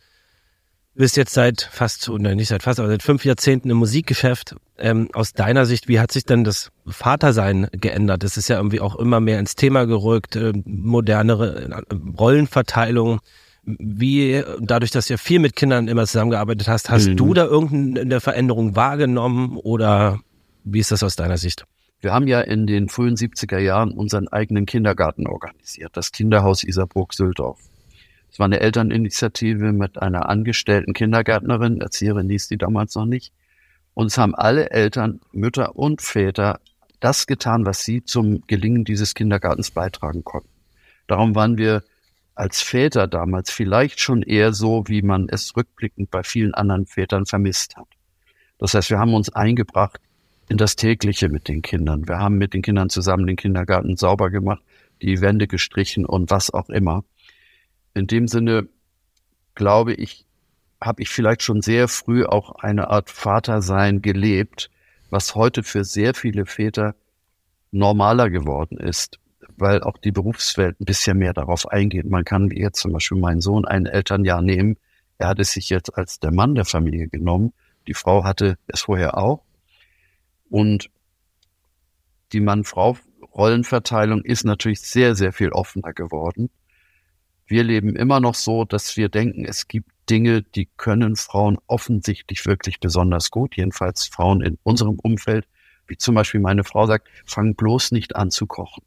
bist 0.97 1.15
jetzt 1.15 1.33
seit 1.33 1.61
fast, 1.61 2.09
oder 2.09 2.35
nicht 2.35 2.49
seit 2.49 2.63
fast, 2.63 2.79
aber 2.79 2.89
seit 2.89 3.03
fünf 3.03 3.23
Jahrzehnten 3.23 3.69
im 3.69 3.77
Musikgeschäft. 3.77 4.55
Ähm, 4.77 5.09
aus 5.13 5.33
deiner 5.33 5.65
Sicht, 5.65 5.87
wie 5.87 5.99
hat 5.99 6.11
sich 6.11 6.25
denn 6.25 6.43
das 6.43 6.71
Vatersein 6.85 7.67
geändert? 7.71 8.23
Das 8.23 8.37
ist 8.37 8.47
ja 8.47 8.57
irgendwie 8.57 8.81
auch 8.81 8.95
immer 8.95 9.19
mehr 9.19 9.39
ins 9.39 9.55
Thema 9.55 9.85
gerückt, 9.85 10.35
äh, 10.35 10.53
modernere 10.65 11.83
äh, 11.89 11.95
Rollenverteilung. 12.19 13.19
Wie, 13.63 14.43
dadurch, 14.59 14.91
dass 14.91 15.07
du 15.07 15.13
ja 15.13 15.17
viel 15.17 15.39
mit 15.39 15.55
Kindern 15.55 15.87
immer 15.87 16.05
zusammengearbeitet 16.05 16.67
hast, 16.67 16.89
hast 16.89 17.09
mhm. 17.09 17.17
du 17.17 17.33
da 17.33 17.45
irgendeine 17.45 18.19
Veränderung 18.21 18.75
wahrgenommen 18.75 19.57
oder 19.57 20.19
wie 20.63 20.79
ist 20.79 20.91
das 20.91 21.03
aus 21.03 21.15
deiner 21.15 21.37
Sicht? 21.37 21.65
Wir 21.99 22.13
haben 22.13 22.27
ja 22.27 22.41
in 22.41 22.67
den 22.67 22.89
frühen 22.89 23.15
70er 23.15 23.57
Jahren 23.57 23.91
unseren 23.91 24.27
eigenen 24.27 24.65
Kindergarten 24.65 25.27
organisiert, 25.27 25.97
das 25.97 26.11
Kinderhaus 26.11 26.63
Isarburg-Süldorf. 26.63 27.59
Es 28.37 28.39
war 28.39 28.45
eine 28.45 28.59
Elterninitiative 28.59 29.73
mit 29.73 29.99
einer 29.99 30.29
angestellten 30.29 30.93
Kindergärtnerin, 30.93 31.81
Erzieherin 31.81 32.29
hieß 32.29 32.49
die 32.49 32.59
damals 32.59 32.93
noch 32.93 33.07
nicht. 33.07 33.33
Und 33.95 34.05
es 34.05 34.19
haben 34.19 34.35
alle 34.35 34.69
Eltern, 34.69 35.21
Mütter 35.31 35.75
und 35.75 36.03
Väter 36.03 36.59
das 36.99 37.25
getan, 37.25 37.65
was 37.65 37.83
sie 37.83 38.03
zum 38.03 38.43
Gelingen 38.45 38.85
dieses 38.85 39.15
Kindergartens 39.15 39.71
beitragen 39.71 40.23
konnten. 40.23 40.51
Darum 41.07 41.33
waren 41.33 41.57
wir 41.57 41.81
als 42.35 42.61
Väter 42.61 43.07
damals 43.07 43.49
vielleicht 43.49 43.99
schon 43.99 44.21
eher 44.21 44.53
so, 44.53 44.83
wie 44.85 45.01
man 45.01 45.29
es 45.29 45.57
rückblickend 45.57 46.11
bei 46.11 46.21
vielen 46.21 46.53
anderen 46.53 46.85
Vätern 46.85 47.25
vermisst 47.25 47.75
hat. 47.75 47.87
Das 48.59 48.75
heißt, 48.75 48.91
wir 48.91 48.99
haben 48.99 49.15
uns 49.15 49.33
eingebracht 49.33 49.99
in 50.47 50.57
das 50.57 50.75
tägliche 50.75 51.29
mit 51.29 51.47
den 51.47 51.63
Kindern. 51.63 52.07
Wir 52.07 52.19
haben 52.19 52.37
mit 52.37 52.53
den 52.53 52.61
Kindern 52.61 52.91
zusammen 52.91 53.25
den 53.25 53.35
Kindergarten 53.35 53.97
sauber 53.97 54.29
gemacht, 54.29 54.61
die 55.01 55.21
Wände 55.21 55.47
gestrichen 55.47 56.05
und 56.05 56.29
was 56.29 56.53
auch 56.53 56.69
immer 56.69 57.03
in 57.97 58.07
dem 58.07 58.27
Sinne 58.27 58.67
glaube 59.55 59.93
ich, 59.93 60.25
habe 60.79 61.01
ich 61.01 61.09
vielleicht 61.09 61.41
schon 61.41 61.61
sehr 61.61 61.87
früh 61.87 62.25
auch 62.25 62.51
eine 62.51 62.89
Art 62.89 63.09
Vatersein 63.09 64.01
gelebt, 64.01 64.69
was 65.09 65.35
heute 65.35 65.63
für 65.63 65.83
sehr 65.83 66.13
viele 66.13 66.45
Väter 66.45 66.95
normaler 67.71 68.29
geworden 68.29 68.77
ist, 68.77 69.19
weil 69.57 69.81
auch 69.81 69.97
die 69.97 70.11
Berufswelt 70.11 70.79
ein 70.79 70.85
bisschen 70.85 71.17
mehr 71.17 71.33
darauf 71.33 71.67
eingeht. 71.67 72.05
Man 72.05 72.23
kann 72.23 72.51
wie 72.51 72.59
jetzt 72.59 72.79
zum 72.79 72.93
Beispiel 72.93 73.17
meinen 73.17 73.41
Sohn 73.41 73.65
ein 73.65 73.87
Elternjahr 73.87 74.41
nehmen. 74.41 74.77
Er 75.17 75.29
hat 75.29 75.39
es 75.39 75.51
sich 75.51 75.69
jetzt 75.69 75.97
als 75.97 76.19
der 76.19 76.31
Mann 76.31 76.53
der 76.53 76.65
Familie 76.65 77.07
genommen. 77.07 77.53
Die 77.87 77.95
Frau 77.95 78.23
hatte 78.23 78.57
es 78.67 78.81
vorher 78.81 79.17
auch. 79.17 79.43
Und 80.49 80.91
die 82.33 82.41
Mann-Frau-Rollenverteilung 82.41 84.21
ist 84.23 84.43
natürlich 84.43 84.81
sehr, 84.81 85.15
sehr 85.15 85.33
viel 85.33 85.49
offener 85.49 85.93
geworden. 85.93 86.49
Wir 87.47 87.63
leben 87.63 87.95
immer 87.95 88.19
noch 88.19 88.35
so, 88.35 88.65
dass 88.65 88.97
wir 88.97 89.07
denken, 89.07 89.45
es 89.45 89.69
gibt 89.69 89.89
Dinge, 90.09 90.41
die 90.43 90.67
können 90.77 91.15
Frauen 91.15 91.57
offensichtlich 91.67 92.45
wirklich 92.45 92.79
besonders 92.79 93.31
gut, 93.31 93.55
jedenfalls 93.55 94.05
Frauen 94.05 94.41
in 94.41 94.57
unserem 94.63 94.99
Umfeld, 94.99 95.47
wie 95.87 95.97
zum 95.97 96.15
Beispiel 96.15 96.41
meine 96.41 96.65
Frau 96.65 96.85
sagt, 96.85 97.07
fang 97.25 97.55
bloß 97.55 97.91
nicht 97.91 98.15
an 98.17 98.31
zu 98.31 98.47
kochen. 98.47 98.83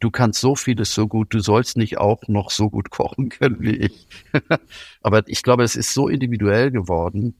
Du 0.00 0.10
kannst 0.10 0.40
so 0.40 0.54
vieles 0.54 0.94
so 0.94 1.08
gut, 1.08 1.34
du 1.34 1.40
sollst 1.40 1.76
nicht 1.76 1.98
auch 1.98 2.22
noch 2.26 2.50
so 2.50 2.70
gut 2.70 2.90
kochen 2.90 3.28
können 3.28 3.60
wie 3.60 3.76
ich. 3.76 4.08
Aber 5.02 5.26
ich 5.26 5.42
glaube, 5.42 5.62
es 5.62 5.76
ist 5.76 5.92
so 5.92 6.08
individuell 6.08 6.70
geworden, 6.70 7.38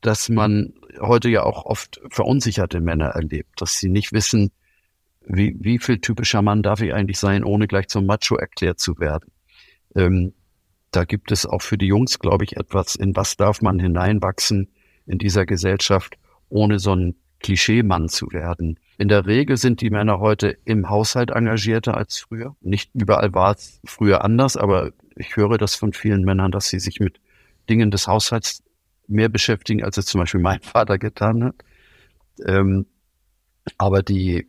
dass 0.00 0.28
man 0.28 0.74
heute 1.00 1.28
ja 1.28 1.44
auch 1.44 1.64
oft 1.64 2.00
verunsicherte 2.10 2.80
Männer 2.80 3.10
erlebt, 3.10 3.60
dass 3.60 3.78
sie 3.78 3.88
nicht 3.88 4.12
wissen, 4.12 4.50
wie, 5.24 5.56
wie 5.60 5.78
viel 5.78 6.00
typischer 6.00 6.42
Mann 6.42 6.64
darf 6.64 6.80
ich 6.80 6.92
eigentlich 6.92 7.18
sein, 7.18 7.44
ohne 7.44 7.68
gleich 7.68 7.86
zum 7.86 8.06
Macho 8.06 8.34
erklärt 8.36 8.80
zu 8.80 8.98
werden. 8.98 9.31
Ähm, 9.94 10.32
da 10.90 11.04
gibt 11.04 11.32
es 11.32 11.46
auch 11.46 11.62
für 11.62 11.78
die 11.78 11.86
Jungs, 11.86 12.18
glaube 12.18 12.44
ich, 12.44 12.56
etwas, 12.56 12.94
in 12.96 13.16
was 13.16 13.36
darf 13.36 13.62
man 13.62 13.78
hineinwachsen 13.78 14.68
in 15.06 15.18
dieser 15.18 15.46
Gesellschaft, 15.46 16.18
ohne 16.48 16.78
so 16.78 16.94
ein 16.94 17.14
Klischeemann 17.40 18.08
zu 18.08 18.30
werden. 18.30 18.78
In 18.98 19.08
der 19.08 19.26
Regel 19.26 19.56
sind 19.56 19.80
die 19.80 19.90
Männer 19.90 20.20
heute 20.20 20.56
im 20.64 20.88
Haushalt 20.88 21.30
engagierter 21.30 21.96
als 21.96 22.18
früher. 22.18 22.54
Nicht 22.60 22.90
überall 22.94 23.34
war 23.34 23.52
es 23.52 23.80
früher 23.84 24.24
anders, 24.24 24.56
aber 24.56 24.92
ich 25.16 25.36
höre 25.36 25.58
das 25.58 25.74
von 25.74 25.92
vielen 25.92 26.22
Männern, 26.22 26.52
dass 26.52 26.68
sie 26.68 26.78
sich 26.78 27.00
mit 27.00 27.20
Dingen 27.68 27.90
des 27.90 28.06
Haushalts 28.06 28.62
mehr 29.08 29.28
beschäftigen, 29.28 29.82
als 29.82 29.96
es 29.96 30.06
zum 30.06 30.20
Beispiel 30.20 30.40
mein 30.40 30.60
Vater 30.62 30.98
getan 30.98 31.44
hat. 31.44 31.56
Ähm, 32.46 32.86
aber 33.78 34.02
die, 34.02 34.46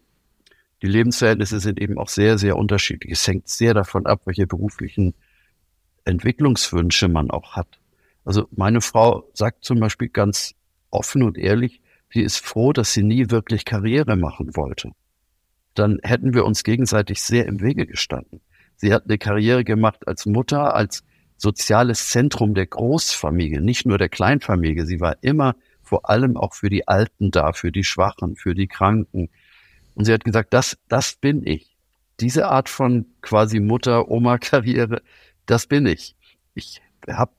die 0.81 0.87
Lebensverhältnisse 0.87 1.59
sind 1.59 1.79
eben 1.79 1.97
auch 1.97 2.09
sehr, 2.09 2.37
sehr 2.37 2.57
unterschiedlich. 2.57 3.13
Es 3.13 3.27
hängt 3.27 3.47
sehr 3.47 3.73
davon 3.73 4.05
ab, 4.05 4.21
welche 4.25 4.47
beruflichen 4.47 5.13
Entwicklungswünsche 6.05 7.07
man 7.07 7.31
auch 7.31 7.55
hat. 7.55 7.79
Also 8.25 8.47
meine 8.51 8.81
Frau 8.81 9.29
sagt 9.33 9.63
zum 9.65 9.79
Beispiel 9.79 10.09
ganz 10.09 10.55
offen 10.89 11.23
und 11.23 11.37
ehrlich, 11.37 11.81
sie 12.11 12.21
ist 12.21 12.37
froh, 12.37 12.73
dass 12.73 12.93
sie 12.93 13.03
nie 13.03 13.29
wirklich 13.29 13.65
Karriere 13.65 14.15
machen 14.15 14.55
wollte. 14.55 14.91
Dann 15.73 15.99
hätten 16.03 16.33
wir 16.33 16.45
uns 16.45 16.63
gegenseitig 16.63 17.21
sehr 17.21 17.47
im 17.47 17.61
Wege 17.61 17.85
gestanden. 17.85 18.41
Sie 18.75 18.93
hat 18.93 19.05
eine 19.05 19.17
Karriere 19.17 19.63
gemacht 19.63 20.07
als 20.07 20.25
Mutter, 20.25 20.75
als 20.75 21.03
soziales 21.37 22.09
Zentrum 22.09 22.53
der 22.53 22.67
Großfamilie, 22.67 23.61
nicht 23.61 23.85
nur 23.85 23.97
der 23.97 24.09
Kleinfamilie. 24.09 24.85
Sie 24.85 24.99
war 24.99 25.17
immer 25.21 25.55
vor 25.81 26.09
allem 26.09 26.37
auch 26.37 26.53
für 26.53 26.69
die 26.69 26.87
Alten 26.87 27.31
da, 27.31 27.53
für 27.53 27.71
die 27.71 27.83
Schwachen, 27.83 28.35
für 28.35 28.55
die 28.55 28.67
Kranken. 28.67 29.29
Und 29.95 30.05
sie 30.05 30.13
hat 30.13 30.23
gesagt, 30.23 30.53
das, 30.53 30.77
das 30.87 31.15
bin 31.15 31.45
ich. 31.45 31.75
Diese 32.19 32.47
Art 32.47 32.69
von 32.69 33.05
quasi 33.21 33.59
Mutter-Oma-Karriere, 33.59 35.01
das 35.45 35.67
bin 35.67 35.85
ich. 35.85 36.15
Ich 36.53 36.81
habe 37.07 37.31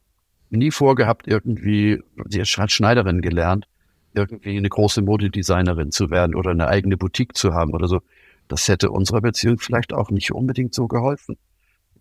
nie 0.51 0.71
vorgehabt, 0.71 1.27
irgendwie, 1.27 2.03
sie 2.29 2.43
hat 2.43 2.71
Schneiderin 2.71 3.21
gelernt, 3.21 3.67
irgendwie 4.15 4.57
eine 4.57 4.69
große 4.69 5.03
Modedesignerin 5.03 5.91
zu 5.91 6.11
werden 6.11 6.35
oder 6.35 6.51
eine 6.51 6.69
eigene 6.69 6.97
Boutique 6.97 7.37
zu 7.37 7.53
haben 7.53 7.73
oder 7.73 7.89
so. 7.89 8.03
Das 8.49 8.69
hätte 8.69 8.91
unserer 8.91 9.21
Beziehung 9.21 9.59
vielleicht 9.59 9.93
auch 9.93 10.11
nicht 10.11 10.33
unbedingt 10.33 10.75
so 10.75 10.87
geholfen. 10.87 11.37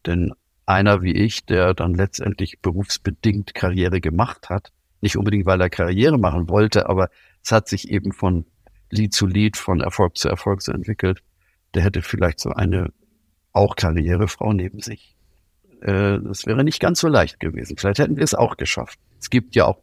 Denn 0.05 0.33
einer 0.65 1.01
wie 1.01 1.13
ich, 1.13 1.45
der 1.45 1.73
dann 1.73 1.93
letztendlich 1.93 2.59
berufsbedingt 2.61 3.53
Karriere 3.53 4.01
gemacht 4.01 4.49
hat, 4.49 4.71
nicht 5.01 5.17
unbedingt, 5.17 5.45
weil 5.45 5.59
er 5.59 5.69
Karriere 5.69 6.17
machen 6.17 6.49
wollte, 6.49 6.87
aber 6.87 7.09
es 7.43 7.51
hat 7.51 7.67
sich 7.67 7.89
eben 7.89 8.13
von 8.13 8.45
Lied 8.89 9.13
zu 9.13 9.25
Lied, 9.25 9.57
von 9.57 9.81
Erfolg 9.81 10.17
zu 10.17 10.29
Erfolg 10.29 10.61
so 10.61 10.71
entwickelt, 10.71 11.21
der 11.73 11.83
hätte 11.83 12.01
vielleicht 12.01 12.39
so 12.39 12.51
eine 12.51 12.93
auch 13.51 13.75
Karrierefrau 13.75 14.53
neben 14.53 14.79
sich 14.79 15.12
äh, 15.83 16.19
das 16.19 16.45
wäre 16.45 16.63
nicht 16.63 16.79
ganz 16.79 17.01
so 17.01 17.07
leicht 17.07 17.39
gewesen. 17.39 17.77
Vielleicht 17.77 17.99
hätten 17.99 18.15
wir 18.15 18.23
es 18.23 18.33
auch 18.33 18.55
geschafft. 18.57 18.97
Es 19.19 19.29
gibt 19.29 19.55
ja 19.55 19.65
auch 19.65 19.81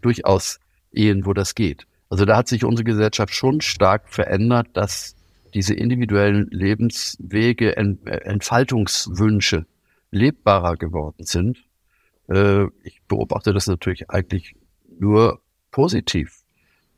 durchaus 0.00 0.60
Ehen, 0.92 1.26
wo 1.26 1.32
das 1.32 1.54
geht. 1.54 1.86
Also 2.08 2.24
da 2.24 2.36
hat 2.36 2.48
sich 2.48 2.64
unsere 2.64 2.84
Gesellschaft 2.84 3.34
schon 3.34 3.60
stark 3.60 4.08
verändert, 4.08 4.68
dass 4.74 5.16
diese 5.54 5.74
individuellen 5.74 6.48
Lebenswege, 6.50 7.76
Entfaltungswünsche 7.76 9.66
lebbarer 10.12 10.76
geworden 10.76 11.24
sind. 11.24 11.58
Äh, 12.28 12.66
ich 12.84 13.02
beobachte 13.08 13.52
das 13.52 13.66
natürlich 13.66 14.10
eigentlich 14.10 14.54
nur 14.98 15.40
positiv. 15.72 16.42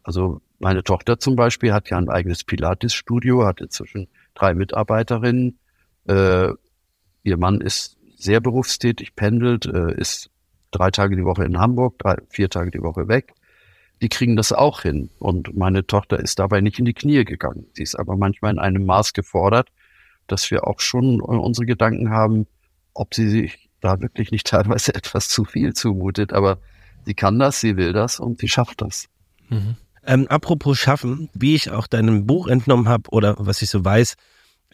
Also 0.03 0.41
meine 0.59 0.83
Tochter 0.83 1.19
zum 1.19 1.37
Beispiel 1.37 1.73
hat 1.73 1.89
ja 1.89 1.97
ein 1.97 2.11
eigenes 2.11 2.45
Pilates-Studio, 2.45 3.45
hat 3.45 3.61
inzwischen 3.63 4.09
drei 4.35 4.55
Mitarbeiterinnen. 4.55 5.59
Äh, 6.07 6.49
ihr 7.23 7.37
Mann 7.37 7.61
ist 7.61 7.97
sehr 8.23 8.41
berufstätig, 8.41 9.14
pendelt, 9.16 9.66
äh, 9.66 9.95
ist 9.95 10.31
drei 10.70 10.91
Tage 10.91 11.16
die 11.16 11.25
Woche 11.25 11.45
in 11.45 11.59
Hamburg, 11.59 11.99
drei, 11.99 12.16
vier 12.29 12.49
Tage 12.49 12.70
die 12.70 12.83
Woche 12.83 13.09
weg. 13.09 13.35
Die 14.01 14.09
kriegen 14.09 14.37
das 14.37 14.53
auch 14.53 14.83
hin. 14.83 15.11
Und 15.18 15.57
meine 15.57 15.87
Tochter 15.87 16.18
ist 16.18 16.39
dabei 16.39 16.61
nicht 16.61 16.79
in 16.79 16.85
die 16.85 16.95
Knie 16.95 17.25
gegangen. 17.25 17.66
Sie 17.75 17.83
ist 17.83 17.95
aber 17.95 18.16
manchmal 18.16 18.53
in 18.53 18.59
einem 18.59 18.85
Maß 18.85 19.12
gefordert, 19.12 19.68
dass 20.27 20.51
wir 20.51 20.66
auch 20.66 20.81
schon 20.81 21.20
unsere 21.20 21.66
Gedanken 21.66 22.11
haben, 22.11 22.47
ob 22.95 23.14
sie 23.14 23.29
sich 23.29 23.70
da 23.81 24.01
wirklich 24.01 24.31
nicht 24.31 24.47
teilweise 24.49 24.95
etwas 24.95 25.29
zu 25.29 25.45
viel 25.45 25.75
zumutet. 25.75 26.33
Aber 26.33 26.59
sie 27.05 27.14
kann 27.14 27.39
das, 27.39 27.61
sie 27.61 27.77
will 27.77 27.93
das 27.93 28.18
und 28.20 28.41
sie 28.41 28.49
schafft 28.49 28.83
das. 28.83 29.09
Mhm. 29.49 29.77
Ähm, 30.05 30.27
apropos 30.29 30.79
Schaffen, 30.79 31.29
wie 31.33 31.55
ich 31.55 31.70
auch 31.70 31.87
deinem 31.87 32.27
Buch 32.27 32.49
entnommen 32.49 32.89
habe 32.89 33.11
oder 33.11 33.37
was 33.39 33.62
ich 33.62 33.70
so 33.70 33.85
weiß, 33.85 34.14
äh, 34.14 34.16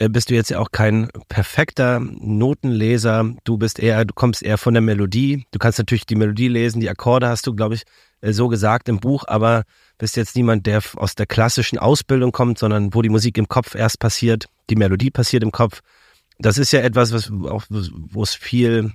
bist 0.06 0.30
du 0.30 0.34
jetzt 0.34 0.50
ja 0.50 0.60
auch 0.60 0.70
kein 0.70 1.08
perfekter 1.28 1.98
Notenleser. 2.00 3.34
Du 3.44 3.58
bist 3.58 3.80
eher, 3.80 4.04
du 4.04 4.14
kommst 4.14 4.42
eher 4.42 4.58
von 4.58 4.74
der 4.74 4.80
Melodie. 4.80 5.46
Du 5.50 5.58
kannst 5.58 5.78
natürlich 5.78 6.06
die 6.06 6.14
Melodie 6.14 6.48
lesen, 6.48 6.80
die 6.80 6.88
Akkorde 6.88 7.28
hast 7.28 7.46
du, 7.46 7.54
glaube 7.54 7.74
ich, 7.74 7.82
äh, 8.20 8.32
so 8.32 8.48
gesagt 8.48 8.88
im 8.88 9.00
Buch, 9.00 9.24
aber 9.26 9.64
bist 9.98 10.16
jetzt 10.16 10.36
niemand, 10.36 10.66
der 10.66 10.80
aus 10.96 11.16
der 11.16 11.26
klassischen 11.26 11.78
Ausbildung 11.78 12.30
kommt, 12.30 12.58
sondern 12.58 12.94
wo 12.94 13.02
die 13.02 13.08
Musik 13.08 13.36
im 13.38 13.48
Kopf 13.48 13.74
erst 13.74 13.98
passiert, 13.98 14.46
die 14.70 14.76
Melodie 14.76 15.10
passiert 15.10 15.42
im 15.42 15.50
Kopf. 15.50 15.80
Das 16.38 16.56
ist 16.58 16.72
ja 16.72 16.80
etwas, 16.80 17.12
was 17.12 17.32
auch, 17.32 17.64
wo 17.68 18.22
es 18.22 18.34
viel 18.34 18.92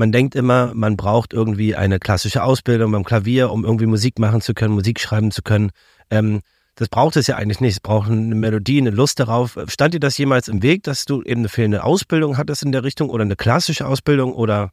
man 0.00 0.12
denkt 0.12 0.34
immer, 0.34 0.72
man 0.74 0.96
braucht 0.96 1.34
irgendwie 1.34 1.76
eine 1.76 1.98
klassische 1.98 2.42
Ausbildung 2.42 2.90
beim 2.92 3.04
Klavier, 3.04 3.50
um 3.50 3.66
irgendwie 3.66 3.84
Musik 3.84 4.18
machen 4.18 4.40
zu 4.40 4.54
können, 4.54 4.72
Musik 4.72 4.98
schreiben 4.98 5.30
zu 5.30 5.42
können. 5.42 5.72
Ähm, 6.10 6.40
das 6.76 6.88
braucht 6.88 7.16
es 7.16 7.26
ja 7.26 7.36
eigentlich 7.36 7.60
nicht. 7.60 7.74
Es 7.74 7.80
braucht 7.80 8.10
eine 8.10 8.34
Melodie, 8.34 8.78
eine 8.78 8.90
Lust 8.90 9.20
darauf. 9.20 9.58
Stand 9.68 9.94
dir 9.94 10.00
das 10.00 10.16
jemals 10.18 10.48
im 10.48 10.62
Weg, 10.62 10.82
dass 10.84 11.04
du 11.04 11.22
eben 11.22 11.42
eine 11.42 11.48
fehlende 11.48 11.84
Ausbildung 11.84 12.38
hattest 12.38 12.62
in 12.62 12.72
der 12.72 12.84
Richtung 12.84 13.10
oder 13.10 13.22
eine 13.22 13.36
klassische 13.36 13.86
Ausbildung 13.86 14.32
oder 14.32 14.72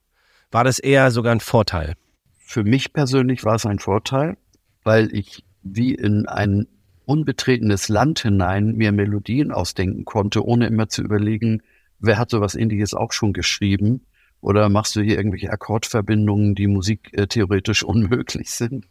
war 0.52 0.64
das 0.64 0.80
eher 0.80 1.12
sogar 1.12 1.34
ein 1.34 1.41
Vorteil? 1.41 1.95
Für 2.38 2.64
mich 2.64 2.93
persönlich 2.93 3.43
war 3.43 3.56
es 3.56 3.66
ein 3.66 3.80
Vorteil, 3.80 4.38
weil 4.84 5.14
ich 5.14 5.43
wie 5.64 5.93
in 5.93 6.28
ein 6.28 6.68
unbetretenes 7.06 7.89
Land 7.89 8.20
hinein 8.20 8.76
mir 8.76 8.91
Melodien 8.91 9.52
ausdenken 9.52 10.06
konnte, 10.06 10.45
ohne 10.45 10.68
immer 10.68 10.88
zu 10.88 11.02
überlegen, 11.02 11.62
wer 12.00 12.18
hat 12.18 12.30
sowas 12.30 12.56
ähnliches 12.56 12.93
auch 12.93 13.12
schon 13.12 13.34
geschrieben 13.34 14.06
oder 14.41 14.70
machst 14.70 14.95
du 14.95 15.02
hier 15.02 15.18
irgendwelche 15.18 15.52
Akkordverbindungen, 15.52 16.56
die 16.56 16.68
musiktheoretisch 16.68 17.84
unmöglich 17.84 18.52
sind? 18.52 18.86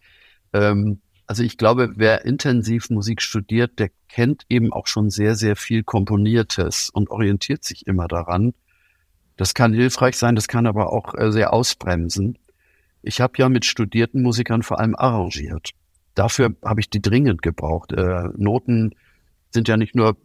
Ähm, 0.53 1.01
also 1.27 1.43
ich 1.43 1.59
glaube, 1.59 1.93
wer 1.97 2.25
intensiv 2.25 2.91
Musik 2.91 3.21
studiert, 3.21 3.79
der 3.79 3.91
kennt 4.09 4.45
eben 4.49 4.73
auch 4.73 4.87
schon 4.87 5.11
sehr, 5.11 5.35
sehr 5.35 5.57
viel 5.57 5.83
Komponiertes 5.83 6.91
und 6.91 7.11
orientiert 7.11 7.65
sich 7.65 7.87
immer 7.87 8.09
daran. 8.09 8.55
Das 9.37 9.55
kann 9.55 9.75
hilfreich 9.75 10.17
sein, 10.17 10.35
das 10.35 10.49
kann 10.49 10.67
aber 10.67 10.93
auch 10.93 11.15
äh, 11.15 11.31
sehr 11.33 11.53
ausbremsen. 11.53 12.39
Ich 13.03 13.21
habe 13.21 13.35
ja 13.37 13.49
mit 13.49 13.65
studierten 13.65 14.23
Musikern 14.23 14.63
vor 14.63 14.81
allem 14.81 14.95
arrangiert. 14.97 15.71
Dafür 16.15 16.55
habe 16.65 16.81
ich 16.81 16.89
die 16.89 17.03
dringend 17.03 17.43
gebraucht. 17.43 17.93
Äh, 17.93 18.29
Noten 18.37 18.95
sind 19.51 19.69
ja 19.69 19.77
nicht 19.77 19.95
nur 19.95 20.17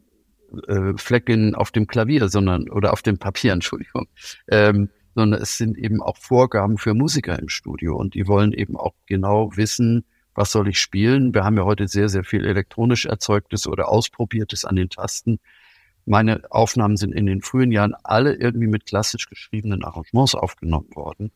äh, 0.68 0.93
Flecken 0.95 1.56
auf 1.56 1.72
dem 1.72 1.88
Klavier, 1.88 2.30
sondern 2.30 2.70
oder 2.70 2.93
auf 2.93 3.02
dem 3.02 3.18
Papier, 3.18 3.54
Entschuldigung. 3.54 4.08
Ähm, 4.47 4.89
sondern 5.14 5.41
es 5.41 5.58
sind 5.58 5.78
eben 5.78 6.02
auch 6.02 6.16
Vorgaben 6.18 6.78
für 6.78 6.93
Musiker 6.93 7.38
im 7.38 7.49
Studio 7.49 7.97
und 7.97 8.14
die 8.14 8.28
wollen 8.28 8.54
eben 8.54 8.78
auch 8.78 8.93
genau 9.08 9.52
wissen, 9.58 10.06
was 10.36 10.52
soll 10.52 10.68
ich 10.68 10.80
spielen. 10.80 11.34
Wir 11.34 11.44
haben 11.44 11.58
ja 11.58 11.66
heute 11.66 11.88
sehr, 11.88 12.10
sehr 12.10 12.24
viel 12.24 12.46
elektronisch 12.46 13.06
erzeugtes 13.06 13.68
oder 13.68 13.90
ausprobiertes 13.90 14.66
an 14.66 14.76
den 14.76 14.90
Tasten. 14.90 15.40
Meine 16.06 16.42
Aufnahmen 16.50 16.98
sind 16.98 17.14
in 17.14 17.26
den 17.26 17.42
frühen 17.42 17.72
Jahren 17.72 17.94
alle 18.04 18.34
irgendwie 18.34 18.68
mit 18.68 18.86
klassisch 18.86 19.30
geschriebenen 19.30 19.84
Arrangements 19.84 20.36
aufgenommen 20.36 20.90
worden. 20.96 21.32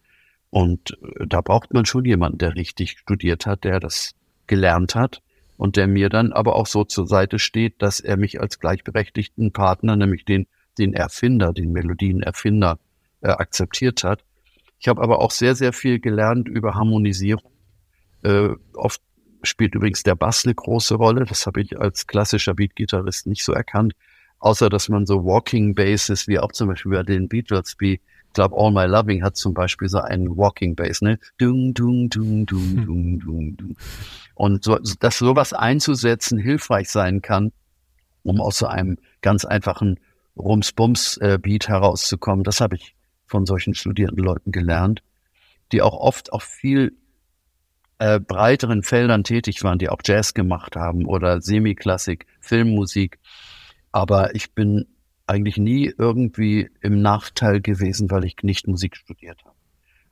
Und 0.49 0.97
äh, 1.01 1.27
da 1.27 1.41
braucht 1.41 1.73
man 1.73 1.85
schon 1.85 2.05
jemanden, 2.05 2.37
der 2.37 2.55
richtig 2.55 2.97
studiert 2.99 3.45
hat, 3.45 3.63
der 3.63 3.79
das 3.79 4.15
gelernt 4.47 4.95
hat 4.95 5.21
und 5.57 5.75
der 5.75 5.87
mir 5.87 6.09
dann 6.09 6.33
aber 6.33 6.55
auch 6.55 6.67
so 6.67 6.83
zur 6.83 7.07
Seite 7.07 7.39
steht, 7.39 7.81
dass 7.81 7.99
er 7.99 8.17
mich 8.17 8.41
als 8.41 8.59
gleichberechtigten 8.59 9.51
Partner, 9.51 9.95
nämlich 9.95 10.25
den, 10.25 10.47
den 10.77 10.93
Erfinder, 10.93 11.53
den 11.53 11.71
Melodienerfinder 11.71 12.79
äh, 13.21 13.29
akzeptiert 13.29 14.03
hat. 14.03 14.23
Ich 14.79 14.87
habe 14.87 15.01
aber 15.01 15.19
auch 15.19 15.31
sehr, 15.31 15.55
sehr 15.55 15.73
viel 15.73 15.99
gelernt 15.99 16.47
über 16.47 16.75
Harmonisierung. 16.75 17.54
Äh, 18.25 18.55
oft 18.73 19.01
spielt 19.43 19.75
übrigens 19.75 20.01
der 20.01 20.15
Bass 20.15 20.45
eine 20.45 20.55
große 20.55 20.95
Rolle. 20.95 21.25
Das 21.25 21.45
habe 21.45 21.61
ich 21.61 21.79
als 21.79 22.07
klassischer 22.07 22.55
Beat-Gitarrist 22.55 23.27
nicht 23.27 23.43
so 23.43 23.53
erkannt. 23.53 23.93
Außer, 24.39 24.69
dass 24.69 24.89
man 24.89 25.05
so 25.05 25.23
Walking 25.23 25.75
Basses, 25.75 26.27
wie 26.27 26.39
auch 26.39 26.51
zum 26.51 26.69
Beispiel 26.69 26.91
bei 26.91 27.03
den 27.03 27.29
Beatles, 27.29 27.75
wie 27.79 27.93
ich 27.93 28.33
glaube, 28.33 28.55
All 28.57 28.71
My 28.71 28.85
Loving 28.85 29.23
hat 29.23 29.37
zum 29.37 29.53
Beispiel 29.53 29.87
so 29.87 29.99
einen 29.99 30.35
Walking 30.35 30.75
Bass, 30.75 31.01
ne? 31.01 31.19
Dung, 31.37 31.73
dung, 31.73 32.09
dung, 32.09 32.45
dung, 32.45 32.59
hm. 32.59 32.85
dung, 32.85 33.19
dung, 33.19 33.57
dung. 33.57 33.77
Und 34.33 34.63
so, 34.63 34.77
dass 34.99 35.19
sowas 35.19 35.53
einzusetzen 35.53 36.37
hilfreich 36.37 36.89
sein 36.89 37.21
kann, 37.21 37.53
um 38.23 38.41
aus 38.41 38.57
so 38.57 38.65
einem 38.65 38.97
ganz 39.21 39.45
einfachen 39.45 39.99
Rums-Bums-Beat 40.35 41.69
herauszukommen, 41.69 42.43
das 42.43 42.59
habe 42.59 42.75
ich 42.75 42.95
von 43.25 43.45
solchen 43.45 43.73
studierten 43.73 44.17
Leuten 44.17 44.51
gelernt, 44.51 45.01
die 45.71 45.81
auch 45.81 45.95
oft 45.95 46.33
auf 46.33 46.43
viel 46.43 46.91
äh, 47.99 48.19
breiteren 48.19 48.83
Feldern 48.83 49.23
tätig 49.23 49.63
waren, 49.63 49.79
die 49.79 49.89
auch 49.89 50.01
Jazz 50.03 50.33
gemacht 50.33 50.75
haben 50.75 51.05
oder 51.05 51.41
Semiklassik, 51.41 52.25
Filmmusik. 52.39 53.19
Aber 53.91 54.35
ich 54.35 54.53
bin 54.53 54.85
eigentlich 55.27 55.57
nie 55.57 55.93
irgendwie 55.97 56.69
im 56.81 57.01
Nachteil 57.01 57.61
gewesen, 57.61 58.11
weil 58.11 58.25
ich 58.25 58.35
nicht 58.43 58.67
Musik 58.67 58.97
studiert 58.97 59.43
habe. 59.43 59.55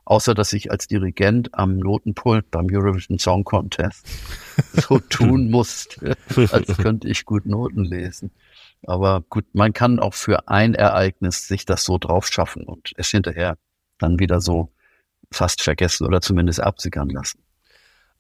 Außer 0.06 0.34
dass 0.34 0.52
ich 0.52 0.70
als 0.70 0.88
Dirigent 0.88 1.54
am 1.54 1.78
Notenpult 1.78 2.52
beim 2.52 2.68
Eurovision 2.70 3.20
Song 3.20 3.44
Contest 3.46 4.06
so 4.74 5.00
tun 5.00 5.50
musste, 5.50 6.18
als 6.52 6.78
könnte 6.78 7.08
ich 7.08 7.26
gut 7.26 7.46
Noten 7.46 7.86
lesen. 7.86 8.32
Aber 8.86 9.22
gut, 9.30 9.46
man 9.54 9.72
kann 9.72 10.00
auch 10.00 10.14
für 10.14 10.50
ein 10.50 10.74
Ereignis 10.74 11.48
sich 11.48 11.66
das 11.66 11.86
so 11.86 11.98
drauf 11.98 12.28
schaffen 12.28 12.64
und 12.64 12.92
es 12.98 13.10
hinterher 13.10 13.58
dann 13.98 14.20
wieder 14.20 14.42
so 14.42 14.74
fast 15.32 15.62
vergessen 15.62 16.06
oder 16.06 16.20
zumindest 16.20 16.62
absickern 16.62 17.10
lassen. 17.10 17.40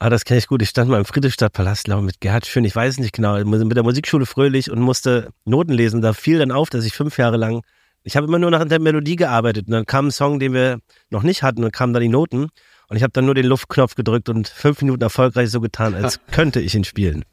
Ah, 0.03 0.09
das 0.09 0.25
kenne 0.25 0.37
ich 0.37 0.47
gut. 0.47 0.61
Ich 0.61 0.67
stand 0.67 0.89
mal 0.89 0.97
im 0.97 1.05
Friedrichstadtpalast, 1.05 1.85
glaube 1.85 2.01
mit 2.01 2.19
Gerhard 2.19 2.45
Schön, 2.45 2.65
ich 2.65 2.75
weiß 2.75 2.97
nicht 2.97 3.13
genau, 3.13 3.41
mit 3.41 3.77
der 3.77 3.83
Musikschule 3.83 4.25
Fröhlich 4.25 4.69
und 4.69 4.81
musste 4.81 5.29
Noten 5.45 5.71
lesen. 5.71 6.01
Da 6.01 6.11
fiel 6.11 6.39
dann 6.39 6.51
auf, 6.51 6.69
dass 6.69 6.83
ich 6.83 6.91
fünf 6.91 7.17
Jahre 7.17 7.37
lang, 7.37 7.61
ich 8.03 8.17
habe 8.17 8.27
immer 8.27 8.37
nur 8.37 8.51
nach 8.51 8.65
der 8.65 8.81
Melodie 8.81 9.15
gearbeitet 9.15 9.67
und 9.67 9.71
dann 9.71 9.85
kam 9.85 10.07
ein 10.07 10.11
Song, 10.11 10.39
den 10.39 10.51
wir 10.51 10.79
noch 11.09 11.23
nicht 11.23 11.41
hatten 11.41 11.63
und 11.63 11.71
kamen 11.71 11.93
dann 11.93 12.03
die 12.03 12.09
Noten 12.09 12.49
und 12.89 12.97
ich 12.97 13.01
habe 13.01 13.13
dann 13.13 13.25
nur 13.25 13.33
den 13.33 13.45
Luftknopf 13.45 13.95
gedrückt 13.95 14.27
und 14.27 14.49
fünf 14.49 14.81
Minuten 14.81 15.01
erfolgreich 15.03 15.49
so 15.49 15.61
getan, 15.61 15.95
als 15.95 16.19
könnte 16.31 16.59
ich 16.59 16.75
ihn 16.75 16.83
spielen. 16.83 17.23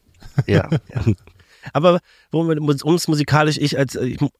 Ja. 0.46 0.68
ja. 0.70 1.04
Aber 1.72 1.98
ums 2.32 3.08
musikalisch, 3.08 3.58
ich 3.58 3.78
als, 3.78 3.98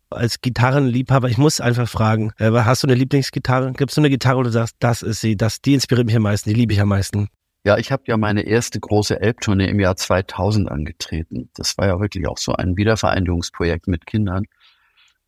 als 0.09 0.41
Gitarrenliebhaber, 0.41 1.29
ich 1.29 1.37
muss 1.37 1.61
einfach 1.61 1.89
fragen, 1.89 2.31
äh, 2.39 2.53
hast 2.53 2.85
du 2.85 2.87
eine 2.87 2.95
Lieblingsgitarre? 2.95 3.73
Gibt 3.73 3.91
es 3.91 3.97
so 3.97 4.01
eine 4.01 4.09
Gitarre, 4.09 4.39
wo 4.39 4.45
du 4.45 4.53
sagst, 4.53 4.77
das 4.79 5.03
ist 5.03 5.21
sie, 5.21 5.37
das, 5.37 5.61
die 5.61 5.75
inspiriert 5.75 6.07
mich 6.07 6.15
am 6.15 6.23
meisten, 6.23 6.49
die 6.49 6.55
liebe 6.55 6.73
ich 6.73 6.81
am 6.81 6.91
meisten? 6.91 7.29
Ja, 7.63 7.77
ich 7.77 7.93
habe 7.93 8.05
ja 8.07 8.17
meine 8.17 8.43
erste 8.43 8.81
große 8.81 9.21
Elbtournee 9.21 9.69
im 9.69 9.81
Jahr 9.81 9.95
2000 9.95 10.71
angetreten. 10.71 11.51
Das 11.55 11.77
war 11.77 11.87
ja 11.87 12.01
wirklich 12.01 12.27
auch 12.27 12.39
so 12.39 12.55
ein 12.55 12.79
Wiedervereinigungsprojekt 12.79 13.87
mit 13.87 14.07
Kindern 14.07 14.45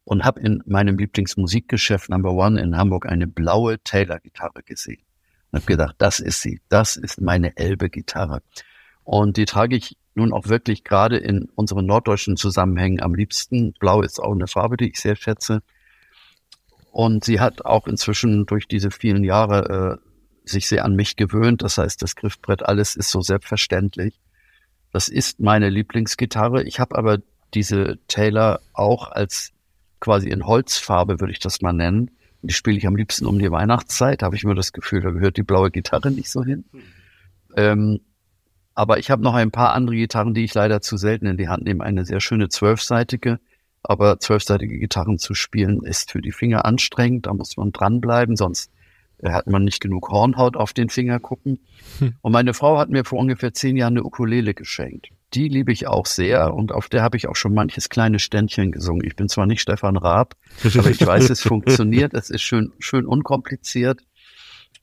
und 0.04 0.24
habe 0.24 0.40
in 0.40 0.62
meinem 0.66 0.96
Lieblingsmusikgeschäft 0.96 2.08
Number 2.08 2.32
One 2.32 2.58
in 2.60 2.76
Hamburg 2.78 3.06
eine 3.06 3.26
blaue 3.26 3.82
Taylor-Gitarre 3.84 4.62
gesehen. 4.64 5.02
Und 5.50 5.60
habe 5.60 5.66
gedacht, 5.66 5.96
das 5.98 6.20
ist 6.20 6.40
sie, 6.40 6.62
das 6.70 6.96
ist 6.96 7.20
meine 7.20 7.54
Elbe-Gitarre. 7.58 8.40
Und 9.04 9.36
die 9.36 9.44
trage 9.44 9.76
ich 9.76 9.98
nun 10.14 10.32
auch 10.32 10.48
wirklich 10.48 10.84
gerade 10.84 11.18
in 11.18 11.50
unseren 11.54 11.84
norddeutschen 11.84 12.38
Zusammenhängen 12.38 13.02
am 13.02 13.14
liebsten. 13.14 13.74
Blau 13.74 14.00
ist 14.00 14.20
auch 14.20 14.32
eine 14.32 14.46
Farbe, 14.46 14.78
die 14.78 14.90
ich 14.90 15.00
sehr 15.00 15.16
schätze. 15.16 15.62
Und 16.92 17.24
sie 17.24 17.40
hat 17.40 17.66
auch 17.66 17.86
inzwischen 17.86 18.46
durch 18.46 18.68
diese 18.68 18.90
vielen 18.90 19.24
Jahre 19.24 20.00
äh, 20.02 20.11
sich 20.44 20.68
sehr 20.68 20.84
an 20.84 20.94
mich 20.94 21.16
gewöhnt. 21.16 21.62
Das 21.62 21.78
heißt, 21.78 22.02
das 22.02 22.16
Griffbrett, 22.16 22.64
alles 22.64 22.96
ist 22.96 23.10
so 23.10 23.20
selbstverständlich. 23.20 24.18
Das 24.92 25.08
ist 25.08 25.40
meine 25.40 25.70
Lieblingsgitarre. 25.70 26.64
Ich 26.64 26.80
habe 26.80 26.96
aber 26.96 27.18
diese 27.54 27.98
Taylor 28.08 28.60
auch 28.72 29.10
als 29.10 29.52
quasi 30.00 30.28
in 30.28 30.46
Holzfarbe, 30.46 31.20
würde 31.20 31.32
ich 31.32 31.38
das 31.38 31.60
mal 31.60 31.72
nennen. 31.72 32.10
Die 32.42 32.52
spiele 32.52 32.76
ich 32.76 32.86
am 32.86 32.96
liebsten 32.96 33.26
um 33.26 33.38
die 33.38 33.50
Weihnachtszeit. 33.50 34.22
Habe 34.22 34.34
ich 34.36 34.42
immer 34.42 34.54
das 34.54 34.72
Gefühl, 34.72 35.00
da 35.00 35.10
gehört 35.10 35.36
die 35.36 35.44
blaue 35.44 35.70
Gitarre 35.70 36.10
nicht 36.10 36.28
so 36.28 36.44
hin. 36.44 36.64
Ähm, 37.56 38.00
aber 38.74 38.98
ich 38.98 39.10
habe 39.10 39.22
noch 39.22 39.34
ein 39.34 39.50
paar 39.50 39.74
andere 39.74 39.96
Gitarren, 39.96 40.34
die 40.34 40.44
ich 40.44 40.54
leider 40.54 40.80
zu 40.80 40.96
selten 40.96 41.26
in 41.26 41.36
die 41.36 41.48
Hand 41.48 41.64
nehme. 41.64 41.84
Eine 41.84 42.04
sehr 42.04 42.20
schöne 42.20 42.48
zwölfseitige. 42.48 43.38
Aber 43.84 44.18
zwölfseitige 44.18 44.78
Gitarren 44.78 45.18
zu 45.18 45.34
spielen 45.34 45.82
ist 45.82 46.12
für 46.12 46.20
die 46.20 46.32
Finger 46.32 46.64
anstrengend. 46.64 47.26
Da 47.26 47.34
muss 47.34 47.56
man 47.56 47.72
dranbleiben, 47.72 48.36
sonst 48.36 48.70
hat 49.30 49.46
man 49.46 49.64
nicht 49.64 49.80
genug 49.80 50.10
Hornhaut 50.10 50.56
auf 50.56 50.72
den 50.72 50.88
Finger 50.88 51.20
gucken. 51.20 51.60
Hm. 51.98 52.14
Und 52.20 52.32
meine 52.32 52.54
Frau 52.54 52.78
hat 52.78 52.90
mir 52.90 53.04
vor 53.04 53.18
ungefähr 53.18 53.54
zehn 53.54 53.76
Jahren 53.76 53.94
eine 53.94 54.04
Ukulele 54.04 54.54
geschenkt. 54.54 55.08
Die 55.34 55.48
liebe 55.48 55.72
ich 55.72 55.86
auch 55.86 56.06
sehr 56.06 56.52
und 56.52 56.72
auf 56.72 56.88
der 56.88 57.02
habe 57.02 57.16
ich 57.16 57.26
auch 57.28 57.36
schon 57.36 57.54
manches 57.54 57.88
kleine 57.88 58.18
Ständchen 58.18 58.72
gesungen. 58.72 59.06
Ich 59.06 59.16
bin 59.16 59.28
zwar 59.28 59.46
nicht 59.46 59.62
Stefan 59.62 59.96
Raab, 59.96 60.34
aber 60.76 60.90
ich 60.90 61.06
weiß, 61.06 61.30
es 61.30 61.40
funktioniert. 61.40 62.12
Es 62.14 62.28
ist 62.30 62.42
schön, 62.42 62.72
schön 62.78 63.06
unkompliziert. 63.06 64.00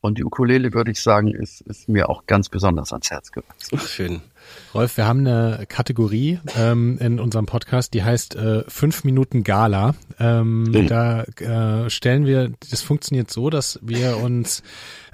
Und 0.02 0.18
die 0.18 0.24
Ukulele, 0.24 0.74
würde 0.74 0.92
ich 0.92 1.02
sagen, 1.02 1.34
ist, 1.34 1.62
ist 1.62 1.90
mir 1.90 2.10
auch 2.10 2.26
ganz 2.26 2.50
besonders 2.50 2.92
ans 2.94 3.12
Herz 3.12 3.32
gewachsen. 3.32 3.80
Schön. 3.80 4.22
Rolf, 4.74 4.96
wir 4.98 5.06
haben 5.06 5.28
eine 5.28 5.66
Kategorie 5.68 6.40
ähm, 6.58 6.98
in 7.00 7.20
unserem 7.20 7.46
Podcast, 7.46 7.94
die 7.94 8.04
heißt 8.04 8.36
äh, 8.36 8.64
fünf 8.68 9.04
Minuten 9.04 9.44
Gala. 9.44 9.96
Ähm, 10.20 10.64
Mhm. 10.64 10.88
Da 10.88 11.24
äh, 11.24 11.90
stellen 11.90 12.26
wir, 12.26 12.52
das 12.70 12.82
funktioniert 12.82 13.30
so, 13.32 13.50
dass 13.50 13.80
wir 13.82 14.18
uns 14.18 14.64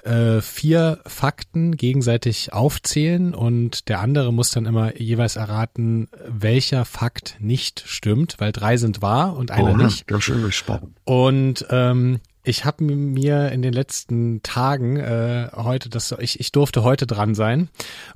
äh, 0.04 0.40
vier 0.40 1.00
Fakten 1.06 1.76
gegenseitig 1.76 2.52
aufzählen 2.52 3.34
und 3.34 3.88
der 3.88 4.00
andere 4.00 4.32
muss 4.32 4.50
dann 4.50 4.66
immer 4.66 4.96
jeweils 5.00 5.36
erraten, 5.36 6.08
welcher 6.28 6.84
Fakt 6.84 7.36
nicht 7.40 7.82
stimmt, 7.86 8.36
weil 8.38 8.52
drei 8.52 8.76
sind 8.76 9.02
wahr 9.02 9.36
und 9.36 9.50
einer 9.50 9.72
Oha, 9.72 9.84
nicht. 9.84 10.06
Ganz 10.06 10.24
schön 10.24 10.50
spannend. 10.52 10.96
Und 11.04 11.66
ähm, 11.70 12.20
ich 12.46 12.64
habe 12.64 12.84
mir 12.84 13.50
in 13.50 13.60
den 13.62 13.72
letzten 13.72 14.42
Tagen 14.42 14.96
äh, 14.96 15.48
heute, 15.54 15.88
das 15.88 16.14
ich, 16.18 16.40
ich 16.40 16.52
durfte 16.52 16.82
heute 16.84 17.06
dran 17.06 17.34
sein 17.34 17.68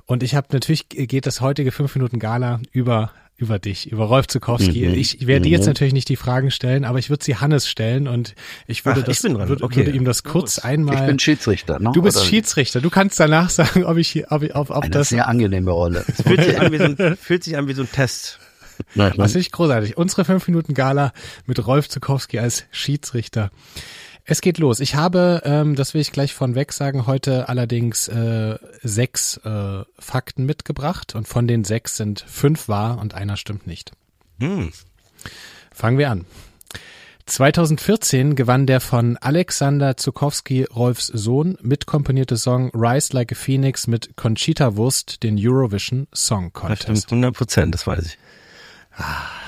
und 0.05 0.23
ich 0.23 0.35
habe 0.35 0.47
natürlich 0.51 0.87
geht 0.89 1.25
das 1.25 1.41
heutige 1.41 1.71
fünf 1.71 1.93
Minuten 1.95 2.17
Gala 2.19 2.59
über 2.71 3.11
über 3.37 3.57
dich, 3.57 3.91
über 3.91 4.05
Rolf 4.05 4.27
Zukowski. 4.27 4.87
Mhm. 4.87 4.93
Ich 4.93 5.25
werde 5.25 5.41
dir 5.41 5.49
jetzt 5.49 5.61
Mhm. 5.61 5.69
natürlich 5.71 5.93
nicht 5.93 6.07
die 6.09 6.15
Fragen 6.15 6.51
stellen, 6.51 6.85
aber 6.85 6.99
ich 6.99 7.09
würde 7.09 7.23
sie 7.25 7.37
Hannes 7.37 7.67
stellen 7.67 8.07
und 8.07 8.35
ich 8.67 8.85
würde 8.85 8.99
Ach, 9.01 9.05
das 9.05 9.23
ich. 9.23 9.33
Würde, 9.33 9.63
Okay. 9.63 9.77
würde 9.77 9.91
ihm 9.91 10.05
das 10.05 10.21
kurz 10.23 10.57
Gut. 10.57 10.65
einmal. 10.65 10.93
Ich 10.95 11.01
bin 11.07 11.17
Schiedsrichter. 11.17 11.79
Ne? 11.79 11.89
du 11.91 12.03
bist 12.03 12.17
Oder 12.17 12.25
Schiedsrichter. 12.27 12.81
Du 12.81 12.91
kannst 12.91 13.19
danach 13.19 13.49
sagen, 13.59 13.83
ob 13.83 13.97
ich 13.97 14.09
hier, 14.09 14.27
ob, 14.29 14.43
ich- 14.43 14.53
ob, 14.55 14.69
ob 14.69 14.83
Eine 14.83 14.91
das. 14.91 15.09
sehr 15.09 15.27
angenehme 15.27 15.71
Rolle. 15.71 16.03
Fühlt 16.23 16.43
sich 16.43 16.59
an 16.59 16.71
wie 16.71 16.77
so 16.77 16.83
ein, 16.83 17.17
fühlt 17.21 17.43
sich 17.43 17.57
an 17.57 17.67
wie 17.67 17.73
so 17.73 17.81
ein 17.81 17.91
Test. 17.91 18.37
Nein, 18.93 19.13
Was 19.15 19.33
ich 19.33 19.51
großartig. 19.51 19.97
Unsere 19.97 20.23
fünf 20.23 20.47
Minuten 20.47 20.75
Gala 20.75 21.11
mit 21.47 21.65
Rolf 21.65 21.89
Zukowski 21.89 22.37
als 22.37 22.65
Schiedsrichter. 22.69 23.49
Es 24.31 24.39
geht 24.39 24.59
los. 24.59 24.79
Ich 24.79 24.95
habe, 24.95 25.41
ähm, 25.43 25.75
das 25.75 25.93
will 25.93 25.99
ich 25.99 26.13
gleich 26.13 26.33
von 26.33 26.55
weg 26.55 26.71
sagen, 26.71 27.05
heute 27.05 27.49
allerdings 27.49 28.07
äh, 28.07 28.57
sechs 28.81 29.35
äh, 29.43 29.83
Fakten 29.99 30.45
mitgebracht 30.45 31.15
und 31.15 31.27
von 31.27 31.49
den 31.49 31.65
sechs 31.65 31.97
sind 31.97 32.23
fünf 32.29 32.69
wahr 32.69 32.99
und 32.99 33.13
einer 33.13 33.35
stimmt 33.35 33.67
nicht. 33.67 33.91
Hm. 34.39 34.71
Fangen 35.73 35.97
wir 35.97 36.09
an. 36.09 36.23
2014 37.25 38.37
gewann 38.37 38.67
der 38.67 38.79
von 38.79 39.17
Alexander 39.17 39.97
Zukowski, 39.97 40.63
Rolfs 40.63 41.07
Sohn, 41.07 41.57
mitkomponierte 41.61 42.37
Song 42.37 42.71
Rise 42.73 43.11
Like 43.11 43.33
a 43.33 43.35
Phoenix 43.35 43.85
mit 43.87 44.15
Conchita 44.15 44.77
Wurst 44.77 45.23
den 45.23 45.35
Eurovision 45.37 46.07
Song 46.13 46.51
Das 46.53 46.61
Contest. 46.61 46.83
stimmt 46.83 47.11
100 47.11 47.35
Prozent, 47.35 47.73
das 47.75 47.85
weiß 47.85 48.05
ich. 48.05 48.17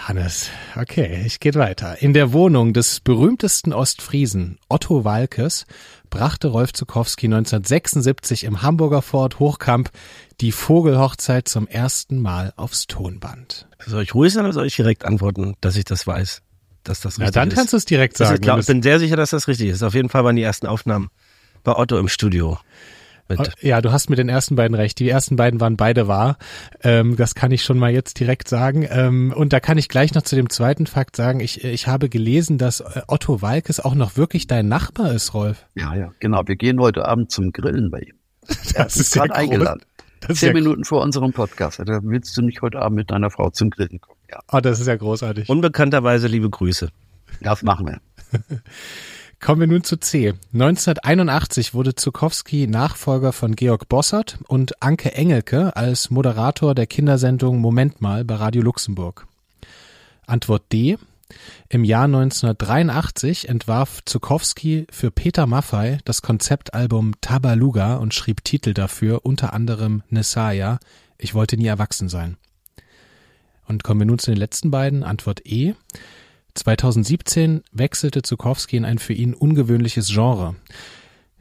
Hannes, 0.07 0.49
okay, 0.75 1.23
ich 1.25 1.39
geht 1.39 1.55
weiter. 1.55 2.01
In 2.01 2.13
der 2.13 2.33
Wohnung 2.33 2.73
des 2.73 2.99
berühmtesten 2.99 3.71
Ostfriesen 3.71 4.59
Otto 4.67 5.05
Walkes 5.05 5.65
brachte 6.09 6.49
Rolf 6.49 6.73
Zukowski 6.73 7.27
1976 7.27 8.43
im 8.43 8.61
Hamburger 8.61 9.01
Fort 9.01 9.39
Hochkamp 9.39 9.91
die 10.41 10.51
Vogelhochzeit 10.51 11.47
zum 11.47 11.67
ersten 11.67 12.21
Mal 12.21 12.51
aufs 12.57 12.87
Tonband. 12.87 13.65
Soll 13.85 14.03
ich 14.03 14.13
ruhig 14.13 14.33
sein 14.33 14.43
oder 14.43 14.53
soll 14.53 14.67
ich 14.67 14.75
direkt 14.75 15.05
antworten, 15.05 15.55
dass 15.61 15.77
ich 15.77 15.85
das 15.85 16.05
weiß? 16.05 16.41
Dass 16.83 16.99
das 16.99 17.17
Na, 17.17 17.23
richtig 17.25 17.35
dann 17.35 17.47
ist? 17.47 17.55
kannst 17.55 17.71
du 17.71 17.77
es 17.77 17.85
direkt 17.85 18.17
sagen. 18.17 18.43
ist 18.43 18.59
ich 18.59 18.67
bin 18.67 18.83
sehr 18.83 18.99
sicher, 18.99 19.15
dass 19.15 19.29
das 19.29 19.47
richtig 19.47 19.69
ist. 19.69 19.83
Auf 19.83 19.93
jeden 19.93 20.09
Fall 20.09 20.25
waren 20.25 20.35
die 20.35 20.43
ersten 20.43 20.67
Aufnahmen 20.67 21.11
bei 21.63 21.77
Otto 21.77 21.97
im 21.97 22.09
Studio. 22.09 22.59
Mit. 23.29 23.39
du's- 23.39 23.53
ja, 23.61 23.81
du 23.81 23.91
hast 23.91 24.09
mit 24.09 24.19
den 24.19 24.29
ersten 24.29 24.55
beiden 24.55 24.75
recht. 24.75 24.99
Die 24.99 25.09
ersten 25.09 25.35
beiden 25.35 25.59
waren 25.61 25.77
beide 25.77 26.07
wahr. 26.07 26.37
Ähm, 26.83 27.15
das 27.15 27.35
kann 27.35 27.51
ich 27.51 27.63
schon 27.63 27.79
mal 27.79 27.91
jetzt 27.91 28.19
direkt 28.19 28.47
sagen. 28.49 28.85
Ähm, 28.89 29.33
und 29.35 29.53
da 29.53 29.59
kann 29.59 29.77
ich 29.77 29.87
gleich 29.89 30.13
noch 30.13 30.23
zu 30.23 30.35
dem 30.35 30.49
zweiten 30.49 30.87
Fakt 30.87 31.15
sagen. 31.15 31.39
Ich, 31.39 31.63
ich 31.63 31.87
habe 31.87 32.09
gelesen, 32.09 32.57
dass 32.57 32.81
äh, 32.81 33.01
Otto 33.07 33.41
Walkes 33.41 33.79
auch 33.79 33.95
noch 33.95 34.17
wirklich 34.17 34.47
dein 34.47 34.67
Nachbar 34.67 35.11
ist, 35.13 35.33
Rolf. 35.33 35.65
Ja, 35.75 35.95
ja, 35.95 36.11
genau. 36.19 36.41
Wir 36.45 36.55
gehen 36.57 36.79
heute 36.79 37.05
Abend 37.05 37.31
zum 37.31 37.51
Grillen 37.51 37.89
bei 37.91 38.01
ihm. 38.01 38.15
Er 38.75 38.83
Das 38.85 38.97
ist 38.97 39.15
ja 39.15 39.25
gerade 39.25 39.35
eingeladen. 39.39 39.81
Das 40.19 40.39
Zehn 40.39 40.53
Minuten 40.53 40.83
vor 40.85 41.01
unserem 41.01 41.33
Podcast. 41.33 41.79
Da 41.79 41.99
willst 42.03 42.35
du 42.37 42.41
nicht 42.41 42.61
heute 42.61 42.79
Abend 42.79 42.95
mit 42.97 43.11
deiner 43.11 43.29
Frau 43.29 43.49
zum 43.49 43.69
Grillen 43.69 43.99
kommen. 43.99 44.19
Ja, 44.31 44.39
Oh, 44.51 44.59
das 44.59 44.79
ist 44.79 44.87
ja 44.87 44.95
großartig. 44.95 45.49
Unbekannterweise 45.49 46.27
liebe 46.27 46.49
Grüße. 46.49 46.89
das 47.41 47.61
machen 47.63 47.87
wir. 47.87 47.99
Kommen 49.43 49.59
wir 49.59 49.67
nun 49.67 49.83
zu 49.83 49.97
C. 49.97 50.35
1981 50.53 51.73
wurde 51.73 51.95
Zukowski 51.95 52.65
Nachfolger 52.65 53.33
von 53.33 53.57
Georg 53.57 53.89
Bossert 53.89 54.39
und 54.47 54.81
Anke 54.81 55.15
Engelke 55.15 55.75
als 55.75 56.09
Moderator 56.09 56.73
der 56.73 56.87
Kindersendung 56.87 57.57
Moment 57.57 57.99
mal 57.99 58.23
bei 58.23 58.35
Radio 58.35 58.61
Luxemburg. 58.61 59.27
Antwort 60.25 60.71
D. 60.71 60.97
Im 61.67 61.83
Jahr 61.83 62.05
1983 62.05 63.49
entwarf 63.49 63.99
Zukowski 64.05 64.87
für 64.89 65.11
Peter 65.11 65.45
Maffei 65.45 65.97
das 66.05 66.21
Konzeptalbum 66.21 67.19
Tabaluga 67.19 67.95
und 67.95 68.13
schrieb 68.13 68.45
Titel 68.45 68.73
dafür, 68.73 69.25
unter 69.25 69.51
anderem 69.51 70.03
Nesaya, 70.07 70.79
Ich 71.17 71.33
wollte 71.33 71.57
nie 71.57 71.67
erwachsen 71.67 72.07
sein. 72.07 72.37
Und 73.67 73.83
kommen 73.83 73.99
wir 73.99 74.07
nun 74.07 74.19
zu 74.19 74.31
den 74.31 74.39
letzten 74.39 74.71
beiden. 74.71 75.03
Antwort 75.03 75.45
E. 75.45 75.73
2017 76.55 77.61
wechselte 77.71 78.21
Zukowski 78.21 78.77
in 78.77 78.85
ein 78.85 78.99
für 78.99 79.13
ihn 79.13 79.33
ungewöhnliches 79.33 80.09
Genre. 80.09 80.55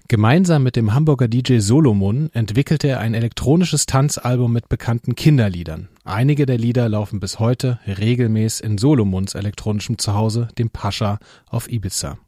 Gemeinsam 0.09 0.63
mit 0.63 0.77
dem 0.77 0.93
Hamburger 0.93 1.29
DJ 1.29 1.59
Solomon 1.61 2.29
entwickelte 2.35 2.89
er 2.89 3.01
ein 3.01 3.15
elektronisches 3.15 3.87
Tanzalbum 3.87 4.53
mit 4.53 4.69
bekannten 4.69 5.15
Kinderliedern. 5.15 5.89
Einige 6.05 6.45
der 6.45 6.59
Lieder 6.59 6.89
laufen 6.89 7.21
bis 7.21 7.39
heute 7.39 7.79
regelmäßig 7.87 8.65
in 8.65 8.79
Solomons 8.79 9.35
elektronischem 9.35 9.99
Zuhause, 9.99 10.49
dem 10.59 10.71
Pascha 10.71 11.19
auf 11.49 11.71
Ibiza. 11.71 12.19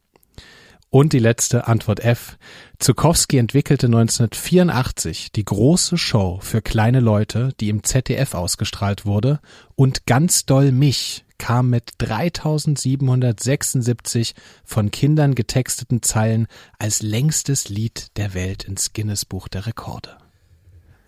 Und 0.94 1.12
die 1.12 1.18
letzte 1.18 1.66
Antwort 1.66 2.00
F. 2.04 2.38
Zukowski 2.78 3.38
entwickelte 3.38 3.86
1984 3.86 5.32
die 5.32 5.44
große 5.44 5.98
Show 5.98 6.38
für 6.40 6.62
kleine 6.62 7.00
Leute, 7.00 7.48
die 7.58 7.68
im 7.68 7.82
ZDF 7.82 8.34
ausgestrahlt 8.34 9.04
wurde, 9.04 9.40
und 9.74 10.06
ganz 10.06 10.46
doll 10.46 10.70
mich 10.70 11.24
kam 11.36 11.70
mit 11.70 11.94
3776 11.98 14.36
von 14.64 14.92
Kindern 14.92 15.34
getexteten 15.34 16.00
Zeilen 16.00 16.46
als 16.78 17.02
längstes 17.02 17.68
Lied 17.68 18.16
der 18.16 18.34
Welt 18.34 18.62
ins 18.62 18.92
Guinness 18.92 19.24
Buch 19.24 19.48
der 19.48 19.66
Rekorde. 19.66 20.16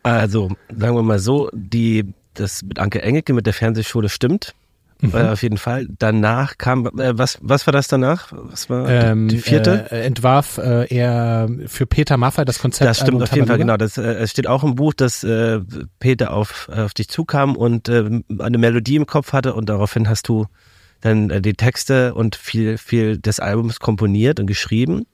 Also, 0.02 0.50
sagen 0.68 0.96
wir 0.96 1.04
mal 1.04 1.20
so, 1.20 1.48
die, 1.52 2.12
das 2.34 2.64
mit 2.64 2.80
Anke 2.80 3.02
Engelke 3.02 3.34
mit 3.34 3.46
der 3.46 3.54
Fernsehschule 3.54 4.08
stimmt. 4.08 4.52
Mhm. 5.00 5.14
Äh, 5.14 5.28
auf 5.28 5.42
jeden 5.42 5.58
Fall. 5.58 5.86
Danach 5.98 6.56
kam, 6.58 6.86
äh, 6.98 7.18
was, 7.18 7.38
was 7.42 7.66
war 7.66 7.72
das 7.72 7.88
danach? 7.88 8.32
Was 8.32 8.70
war 8.70 8.88
Ähm, 8.88 9.28
die 9.28 9.38
vierte? 9.38 9.86
Äh, 9.90 10.06
entwarf 10.06 10.58
äh, 10.58 10.86
er 10.94 11.48
für 11.66 11.86
Peter 11.86 12.16
Maffay 12.16 12.44
das 12.44 12.58
Konzept. 12.58 12.88
das 12.88 13.00
stimmt 13.00 13.22
auf 13.22 13.34
jeden 13.34 13.46
Fall, 13.46 13.58
genau. 13.58 13.76
Das, 13.76 13.98
äh, 13.98 14.02
es 14.02 14.30
steht 14.30 14.46
auch 14.46 14.64
im 14.64 14.74
Buch, 14.74 14.94
dass 14.94 15.22
äh, 15.22 15.60
Peter 15.98 16.32
auf, 16.32 16.70
auf 16.74 16.94
dich 16.94 17.08
zukam 17.08 17.56
und 17.56 17.88
äh, 17.88 18.22
eine 18.38 18.58
Melodie 18.58 18.96
im 18.96 19.06
Kopf 19.06 19.32
hatte 19.32 19.54
und 19.54 19.68
daraufhin 19.68 20.08
hast 20.08 20.28
du 20.28 20.46
dann 21.02 21.30
äh, 21.30 21.40
die 21.42 21.54
Texte 21.54 22.14
und 22.14 22.36
viel, 22.36 22.78
viel 22.78 23.18
des 23.18 23.38
Albums 23.38 23.80
komponiert 23.80 24.40
und 24.40 24.46
geschrieben. 24.46 25.06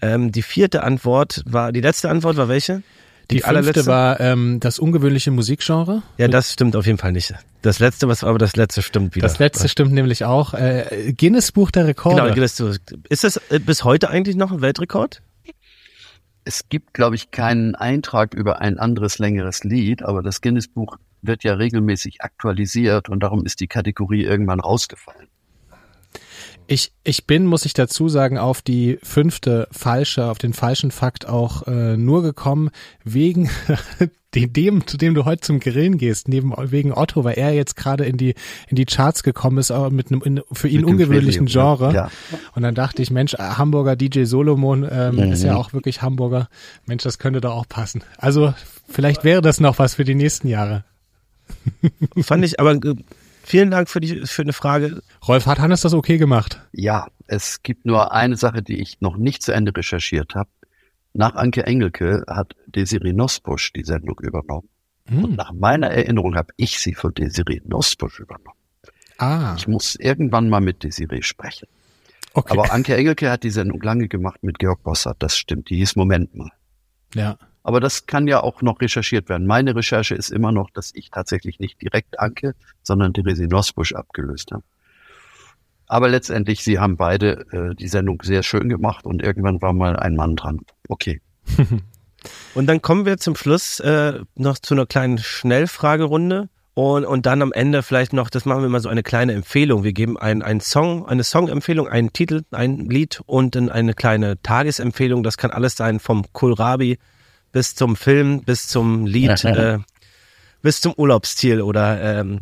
Ähm, 0.00 0.32
die 0.32 0.42
vierte 0.42 0.82
Antwort 0.84 1.42
war, 1.46 1.72
die 1.72 1.80
letzte 1.80 2.08
Antwort 2.08 2.36
war 2.36 2.48
welche? 2.48 2.82
Die, 3.30 3.40
fünfte 3.40 3.84
war 3.86 4.20
ähm, 4.20 4.58
das 4.58 4.78
ungewöhnliche 4.78 5.30
Musikgenre. 5.30 6.02
Ja, 6.16 6.28
das 6.28 6.52
stimmt 6.52 6.74
auf 6.76 6.86
jeden 6.86 6.96
Fall 6.96 7.12
nicht. 7.12 7.34
Das 7.60 7.78
letzte, 7.78 8.08
was 8.08 8.24
aber 8.24 8.38
das 8.38 8.56
letzte 8.56 8.80
stimmt 8.80 9.16
wieder. 9.16 9.26
Das 9.26 9.38
letzte 9.38 9.68
stimmt 9.68 9.92
nämlich 9.92 10.24
auch. 10.24 10.54
Äh, 10.54 11.12
Guinness 11.16 11.52
Buch 11.52 11.70
der 11.70 11.86
Rekorde. 11.86 12.22
Genau, 12.22 12.34
das, 12.34 12.58
ist 13.08 13.24
das 13.24 13.36
äh, 13.50 13.58
bis 13.58 13.84
heute 13.84 14.08
eigentlich 14.08 14.36
noch 14.36 14.50
ein 14.50 14.62
Weltrekord? 14.62 15.20
Es 16.44 16.70
gibt, 16.70 16.94
glaube 16.94 17.16
ich, 17.16 17.30
keinen 17.30 17.74
Eintrag 17.74 18.32
über 18.32 18.62
ein 18.62 18.78
anderes 18.78 19.18
längeres 19.18 19.64
Lied, 19.64 20.02
aber 20.02 20.22
das 20.22 20.40
Guinness-Buch 20.40 20.96
wird 21.20 21.44
ja 21.44 21.54
regelmäßig 21.54 22.22
aktualisiert 22.22 23.10
und 23.10 23.20
darum 23.20 23.44
ist 23.44 23.60
die 23.60 23.66
Kategorie 23.66 24.22
irgendwann 24.22 24.60
rausgefallen. 24.60 25.28
Ich, 26.70 26.92
ich 27.02 27.26
bin, 27.26 27.46
muss 27.46 27.64
ich 27.64 27.72
dazu 27.72 28.08
sagen, 28.10 28.36
auf 28.36 28.60
die 28.60 28.98
fünfte 29.02 29.68
falsche, 29.72 30.26
auf 30.26 30.36
den 30.36 30.52
falschen 30.52 30.90
Fakt 30.90 31.26
auch 31.26 31.66
äh, 31.66 31.96
nur 31.96 32.22
gekommen, 32.22 32.68
wegen 33.04 33.48
dem, 34.34 34.86
zu 34.86 34.98
dem 34.98 35.14
du 35.14 35.24
heute 35.24 35.40
zum 35.40 35.60
Grillen 35.60 35.96
gehst, 35.96 36.28
neben 36.28 36.52
wegen 36.70 36.92
Otto, 36.92 37.24
weil 37.24 37.38
er 37.38 37.52
jetzt 37.54 37.74
gerade 37.74 38.04
in 38.04 38.18
die 38.18 38.34
in 38.68 38.76
die 38.76 38.84
Charts 38.84 39.22
gekommen 39.22 39.56
ist, 39.56 39.70
aber 39.70 39.90
mit 39.90 40.12
einem 40.12 40.20
in, 40.22 40.42
für 40.52 40.68
ihn 40.68 40.84
ungewöhnlichen 40.84 41.46
Genre. 41.46 41.92
ja. 41.94 42.10
Und 42.54 42.62
dann 42.62 42.74
dachte 42.74 43.00
ich, 43.00 43.10
Mensch, 43.10 43.32
Hamburger 43.32 43.96
DJ 43.96 44.24
Solomon 44.24 44.86
ähm, 44.88 45.16
Mhm. 45.16 45.32
ist 45.32 45.42
ja 45.42 45.56
auch 45.56 45.72
wirklich 45.72 46.02
Hamburger. 46.02 46.48
Mensch, 46.84 47.02
das 47.02 47.18
könnte 47.18 47.40
doch 47.40 47.52
auch 47.54 47.66
passen. 47.68 48.04
Also 48.18 48.52
vielleicht 48.88 49.24
wäre 49.24 49.40
das 49.40 49.58
noch 49.58 49.78
was 49.78 49.94
für 49.94 50.04
die 50.04 50.14
nächsten 50.14 50.48
Jahre. 50.48 50.84
Fand 52.20 52.44
ich, 52.44 52.60
aber 52.60 52.72
äh, 52.74 52.94
vielen 53.48 53.70
Dank 53.70 53.88
für 53.88 54.00
die 54.00 54.26
für 54.26 54.42
eine 54.42 54.52
Frage. 54.52 55.02
Rolf, 55.26 55.46
hat 55.46 55.58
Hannes 55.58 55.80
das 55.80 55.94
okay 55.94 56.18
gemacht? 56.18 56.60
Ja, 56.72 57.08
es 57.26 57.62
gibt 57.62 57.86
nur 57.86 58.12
eine 58.12 58.36
Sache, 58.36 58.62
die 58.62 58.80
ich 58.80 59.00
noch 59.00 59.16
nicht 59.16 59.42
zu 59.42 59.52
Ende 59.52 59.74
recherchiert 59.76 60.34
habe. 60.34 60.50
Nach 61.14 61.34
Anke 61.34 61.66
Engelke 61.66 62.24
hat 62.28 62.54
Desiree 62.66 63.12
Nosbusch 63.12 63.72
die 63.72 63.84
Sendung 63.84 64.18
übernommen. 64.20 64.68
Und 65.10 65.22
hm. 65.22 65.34
nach 65.36 65.52
meiner 65.52 65.88
Erinnerung 65.88 66.36
habe 66.36 66.52
ich 66.56 66.78
sie 66.78 66.94
von 66.94 67.14
Desiree 67.14 67.62
Nosbusch 67.64 68.20
übernommen. 68.20 68.58
Ah. 69.16 69.54
Ich 69.56 69.66
muss 69.66 69.96
irgendwann 69.96 70.48
mal 70.48 70.60
mit 70.60 70.84
Desiree 70.84 71.22
sprechen. 71.22 71.66
Okay. 72.34 72.52
Aber 72.52 72.72
Anke 72.72 72.94
Engelke 72.94 73.30
hat 73.30 73.42
die 73.42 73.50
Sendung 73.50 73.80
lange 73.82 74.08
gemacht 74.08 74.42
mit 74.42 74.58
Georg 74.58 74.82
Bossert, 74.82 75.16
das 75.20 75.36
stimmt. 75.36 75.70
Die 75.70 75.76
hieß 75.76 75.96
Moment 75.96 76.34
mal. 76.34 76.52
Ja. 77.14 77.38
Aber 77.62 77.80
das 77.80 78.06
kann 78.06 78.26
ja 78.28 78.42
auch 78.42 78.62
noch 78.62 78.80
recherchiert 78.80 79.28
werden. 79.28 79.46
Meine 79.46 79.74
Recherche 79.74 80.14
ist 80.14 80.30
immer 80.30 80.52
noch, 80.52 80.70
dass 80.70 80.92
ich 80.94 81.10
tatsächlich 81.10 81.58
nicht 81.58 81.80
direkt 81.82 82.18
Anke, 82.18 82.54
sondern 82.82 83.12
Therese 83.12 83.46
Nosbusch 83.46 83.92
abgelöst 83.92 84.52
habe. 84.52 84.62
Aber 85.88 86.08
letztendlich, 86.08 86.62
sie 86.62 86.78
haben 86.78 86.96
beide 86.96 87.46
äh, 87.50 87.74
die 87.74 87.88
Sendung 87.88 88.22
sehr 88.22 88.42
schön 88.42 88.68
gemacht 88.68 89.06
und 89.06 89.22
irgendwann 89.22 89.62
war 89.62 89.72
mal 89.72 89.96
ein 89.96 90.16
Mann 90.16 90.36
dran. 90.36 90.60
Okay. 90.88 91.20
und 92.54 92.66
dann 92.66 92.82
kommen 92.82 93.06
wir 93.06 93.16
zum 93.16 93.34
Schluss 93.34 93.80
äh, 93.80 94.20
noch 94.34 94.58
zu 94.58 94.74
einer 94.74 94.86
kleinen 94.86 95.18
Schnellfragerunde. 95.18 96.48
Und, 96.74 97.04
und 97.06 97.26
dann 97.26 97.42
am 97.42 97.52
Ende 97.52 97.82
vielleicht 97.82 98.12
noch, 98.12 98.30
das 98.30 98.44
machen 98.44 98.62
wir 98.62 98.68
mal 98.68 98.78
so 98.78 98.88
eine 98.88 99.02
kleine 99.02 99.32
Empfehlung. 99.32 99.82
Wir 99.82 99.92
geben 99.92 100.16
einen, 100.16 100.42
einen 100.42 100.60
Song, 100.60 101.08
eine 101.08 101.24
Songempfehlung, 101.24 101.88
einen 101.88 102.12
Titel, 102.12 102.42
ein 102.52 102.88
Lied 102.88 103.20
und 103.26 103.56
dann 103.56 103.68
eine 103.68 103.94
kleine 103.94 104.40
Tagesempfehlung. 104.42 105.24
Das 105.24 105.38
kann 105.38 105.50
alles 105.50 105.74
sein, 105.74 105.98
vom 105.98 106.24
Kohlrabi 106.32 106.98
bis 107.52 107.74
zum 107.74 107.96
Film, 107.96 108.42
bis 108.42 108.68
zum 108.68 109.06
Lied, 109.06 109.44
äh, 109.44 109.78
bis 110.62 110.80
zum 110.80 110.92
Urlaubsziel 110.94 111.60
oder 111.62 112.00
ähm, 112.00 112.40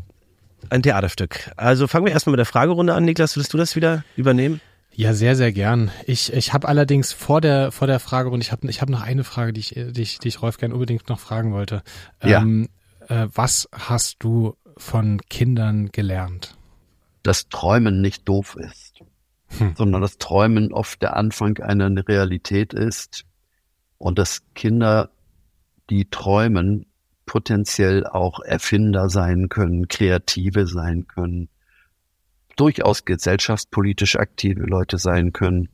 ein 0.70 0.82
Theaterstück. 0.82 1.52
Also 1.56 1.86
fangen 1.86 2.06
wir 2.06 2.12
erstmal 2.12 2.32
mit 2.32 2.38
der 2.38 2.46
Fragerunde 2.46 2.94
an. 2.94 3.04
Niklas, 3.04 3.36
willst 3.36 3.52
du 3.52 3.58
das 3.58 3.76
wieder 3.76 4.04
übernehmen? 4.16 4.60
Ja, 4.92 5.12
sehr, 5.12 5.36
sehr 5.36 5.52
gern. 5.52 5.90
Ich, 6.06 6.32
ich 6.32 6.54
habe 6.54 6.68
allerdings 6.68 7.12
vor 7.12 7.42
der, 7.42 7.70
vor 7.70 7.86
der 7.86 8.00
Fragerunde, 8.00 8.42
ich 8.42 8.50
habe 8.50 8.66
ich 8.68 8.80
hab 8.80 8.88
noch 8.88 9.02
eine 9.02 9.24
Frage, 9.24 9.52
die 9.52 9.60
ich, 9.60 9.74
die 9.76 10.02
ich, 10.02 10.18
die 10.18 10.28
ich 10.28 10.40
Rolf 10.40 10.56
gern 10.56 10.72
unbedingt 10.72 11.08
noch 11.10 11.20
fragen 11.20 11.52
wollte. 11.52 11.82
Ja. 12.24 12.40
Ähm, 12.40 12.70
äh, 13.08 13.26
was 13.34 13.68
hast 13.72 14.16
du 14.20 14.56
von 14.78 15.20
Kindern 15.28 15.90
gelernt? 15.92 16.56
Dass 17.22 17.48
Träumen 17.48 18.00
nicht 18.00 18.26
doof 18.26 18.56
ist, 18.58 19.00
hm. 19.58 19.74
sondern 19.76 20.00
dass 20.00 20.16
Träumen 20.16 20.72
oft 20.72 21.02
der 21.02 21.14
Anfang 21.14 21.58
einer 21.58 21.90
Realität 22.08 22.72
ist 22.72 23.26
und 23.98 24.18
dass 24.18 24.42
Kinder, 24.54 25.10
die 25.90 26.08
träumen, 26.10 26.86
potenziell 27.26 28.06
auch 28.06 28.40
Erfinder 28.40 29.08
sein 29.08 29.48
können, 29.48 29.88
Kreative 29.88 30.66
sein 30.66 31.06
können, 31.06 31.48
durchaus 32.56 33.04
gesellschaftspolitisch 33.04 34.16
aktive 34.16 34.62
Leute 34.62 34.98
sein 34.98 35.32
können. 35.32 35.68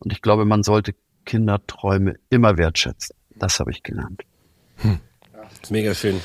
Und 0.00 0.12
ich 0.12 0.20
glaube, 0.20 0.44
man 0.44 0.62
sollte 0.62 0.94
Kinderträume 1.24 2.16
immer 2.30 2.56
wertschätzen. 2.56 3.16
Das 3.36 3.60
habe 3.60 3.70
ich 3.70 3.82
gelernt. 3.82 4.22
Hm. 4.76 5.00
Mega 5.70 5.94
schön. 5.94 6.20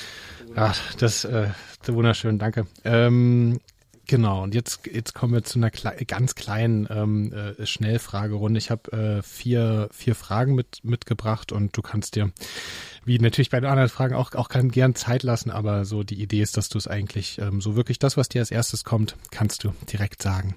Ja, 0.55 0.73
das 0.99 1.25
äh, 1.25 1.49
wunderschön, 1.87 2.37
danke. 2.37 2.67
Ähm, 2.83 3.59
genau, 4.07 4.43
und 4.43 4.55
jetzt, 4.55 4.87
jetzt 4.91 5.13
kommen 5.13 5.33
wir 5.33 5.43
zu 5.43 5.59
einer 5.59 5.71
kle 5.71 5.93
ganz 6.05 6.35
kleinen 6.35 6.87
ähm, 6.89 7.33
äh, 7.33 7.65
Schnellfragerunde. 7.65 8.57
Ich 8.57 8.71
habe 8.71 8.91
äh, 8.91 9.21
vier, 9.21 9.89
vier 9.91 10.15
Fragen 10.15 10.55
mit, 10.55 10.83
mitgebracht 10.83 11.51
und 11.51 11.75
du 11.75 11.81
kannst 11.81 12.15
dir, 12.15 12.31
wie 13.05 13.19
natürlich 13.19 13.49
bei 13.49 13.59
den 13.59 13.69
anderen 13.69 13.89
Fragen, 13.89 14.15
auch, 14.15 14.33
auch 14.33 14.49
gern 14.49 14.95
Zeit 14.95 15.23
lassen, 15.23 15.51
aber 15.51 15.85
so 15.85 16.03
die 16.03 16.21
Idee 16.21 16.41
ist, 16.41 16.57
dass 16.57 16.69
du 16.69 16.77
es 16.77 16.87
eigentlich 16.87 17.39
ähm, 17.39 17.61
so 17.61 17.75
wirklich 17.75 17.99
das, 17.99 18.17
was 18.17 18.29
dir 18.29 18.41
als 18.41 18.51
erstes 18.51 18.83
kommt, 18.83 19.15
kannst 19.31 19.63
du 19.63 19.73
direkt 19.91 20.21
sagen. 20.21 20.55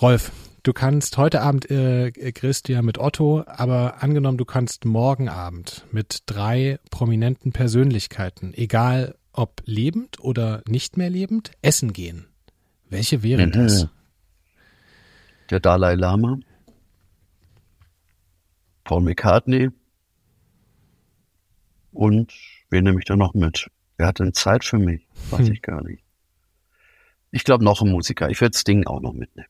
Rolf, 0.00 0.30
Du 0.62 0.74
kannst 0.74 1.16
heute 1.16 1.40
Abend 1.40 1.70
äh, 1.70 2.10
grillst 2.10 2.68
du 2.68 2.74
ja 2.74 2.82
mit 2.82 2.98
Otto, 2.98 3.44
aber 3.46 4.02
angenommen, 4.02 4.36
du 4.36 4.44
kannst 4.44 4.84
morgen 4.84 5.30
Abend 5.30 5.86
mit 5.90 6.24
drei 6.26 6.78
prominenten 6.90 7.52
Persönlichkeiten, 7.52 8.52
egal 8.52 9.14
ob 9.32 9.62
lebend 9.64 10.20
oder 10.20 10.62
nicht 10.68 10.98
mehr 10.98 11.08
lebend, 11.08 11.52
essen 11.62 11.94
gehen. 11.94 12.26
Welche 12.90 13.22
wären 13.22 13.50
mhm. 13.50 13.52
das? 13.52 13.88
Der 15.48 15.60
Dalai 15.60 15.94
Lama, 15.94 16.38
Paul 18.84 19.02
McCartney 19.02 19.70
und 21.92 22.32
wen 22.68 22.84
nehme 22.84 22.98
ich 23.00 23.06
da 23.06 23.16
noch 23.16 23.34
mit? 23.34 23.68
Wer 23.96 24.06
hat 24.06 24.18
denn 24.18 24.32
Zeit 24.32 24.64
für 24.64 24.78
mich? 24.78 25.06
Weiß 25.30 25.46
hm. 25.46 25.52
ich 25.52 25.62
gar 25.62 25.82
nicht. 25.82 26.04
Ich 27.32 27.44
glaube 27.44 27.64
noch 27.64 27.82
ein 27.82 27.90
Musiker. 27.90 28.30
Ich 28.30 28.40
werde 28.40 28.56
Sting 28.56 28.86
auch 28.86 29.00
noch 29.00 29.12
mitnehmen 29.12 29.48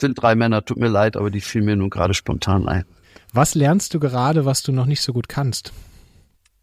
sind 0.00 0.14
drei 0.14 0.34
Männer, 0.34 0.64
tut 0.64 0.78
mir 0.78 0.88
leid, 0.88 1.16
aber 1.16 1.30
die 1.30 1.40
fielen 1.40 1.64
mir 1.64 1.76
nun 1.76 1.90
gerade 1.90 2.14
spontan 2.14 2.68
ein. 2.68 2.84
Was 3.32 3.54
lernst 3.54 3.94
du 3.94 4.00
gerade, 4.00 4.44
was 4.44 4.62
du 4.62 4.72
noch 4.72 4.86
nicht 4.86 5.02
so 5.02 5.12
gut 5.12 5.28
kannst? 5.28 5.72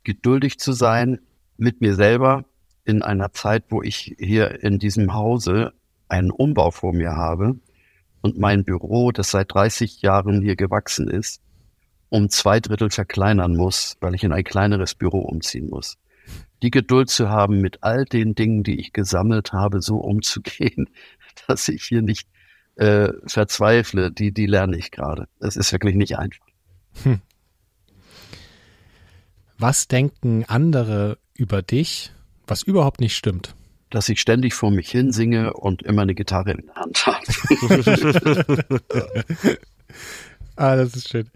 Geduldig 0.04 0.60
zu 0.60 0.72
sein 0.72 1.20
mit 1.58 1.82
mir 1.82 1.96
selber 1.96 2.46
in 2.84 3.02
einer 3.02 3.32
Zeit, 3.34 3.66
wo 3.70 3.82
ich 3.82 4.16
hier 4.20 4.64
in 4.64 4.80
diesem 4.80 5.14
Hause 5.14 5.74
einen 6.08 6.32
Umbau 6.32 6.72
vor 6.72 6.94
mir 6.94 7.16
habe 7.16 7.56
und 8.22 8.38
mein 8.38 8.64
Büro, 8.64 9.12
das 9.12 9.32
seit 9.32 9.54
30 9.54 10.02
Jahren 10.02 10.42
hier 10.42 10.56
gewachsen 10.56 11.08
ist, 11.08 11.42
um 12.10 12.30
zwei 12.30 12.60
Drittel 12.60 12.90
verkleinern 12.90 13.56
muss, 13.56 13.98
weil 14.00 14.16
ich 14.16 14.24
in 14.24 14.32
ein 14.32 14.44
kleineres 14.44 14.96
Büro 14.96 15.20
umziehen 15.20 15.70
muss. 15.70 15.98
Die 16.64 16.72
Geduld 16.72 17.10
zu 17.10 17.30
haben, 17.30 17.62
mit 17.62 17.84
all 17.84 18.06
den 18.06 18.34
Dingen, 18.34 18.64
die 18.64 18.80
ich 18.80 18.94
gesammelt 18.94 19.54
habe, 19.54 19.82
so 19.82 19.98
umzugehen, 19.98 20.90
dass 21.48 21.68
ich 21.68 21.84
hier 21.84 22.02
nicht 22.02 22.28
äh, 22.76 23.10
verzweifle, 23.28 24.12
die, 24.12 24.32
die 24.32 24.48
lerne 24.48 24.78
ich 24.78 24.92
gerade. 24.92 25.28
Es 25.40 25.56
ist 25.56 25.72
wirklich 25.72 25.96
nicht 25.96 26.18
einfach. 26.18 26.46
Hm. 27.04 27.22
Was 29.58 29.88
denken 29.88 30.44
andere 30.46 31.18
über 31.34 31.62
dich, 31.62 32.12
was 32.48 32.62
überhaupt 32.62 33.00
nicht 33.00 33.16
stimmt? 33.16 33.56
Dass 33.90 34.10
ich 34.10 34.20
ständig 34.20 34.54
vor 34.54 34.72
mich 34.72 34.90
hin 34.90 35.12
singe 35.12 35.54
und 35.54 35.84
immer 35.84 36.02
eine 36.02 36.16
Gitarre 36.16 36.52
in 36.52 36.66
der 36.66 36.76
Hand 36.76 37.06
habe. 37.06 37.26
ah, 40.56 40.76
das 40.76 40.96
ist 40.96 41.10
schön. 41.10 41.30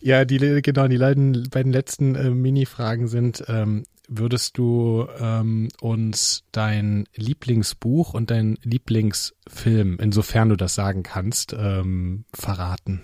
Ja, 0.00 0.24
die, 0.24 0.38
genau, 0.62 0.88
die 0.88 0.98
beiden 0.98 1.72
letzten 1.72 2.14
äh, 2.14 2.30
Mini-Fragen 2.30 3.06
sind, 3.06 3.44
ähm, 3.48 3.84
würdest 4.08 4.58
du 4.58 5.06
ähm, 5.20 5.68
uns 5.80 6.42
dein 6.52 7.06
Lieblingsbuch 7.14 8.12
und 8.12 8.30
dein 8.30 8.58
Lieblingsfilm, 8.62 9.98
insofern 10.00 10.48
du 10.48 10.56
das 10.56 10.74
sagen 10.74 11.02
kannst, 11.02 11.52
ähm, 11.52 12.24
verraten? 12.34 13.02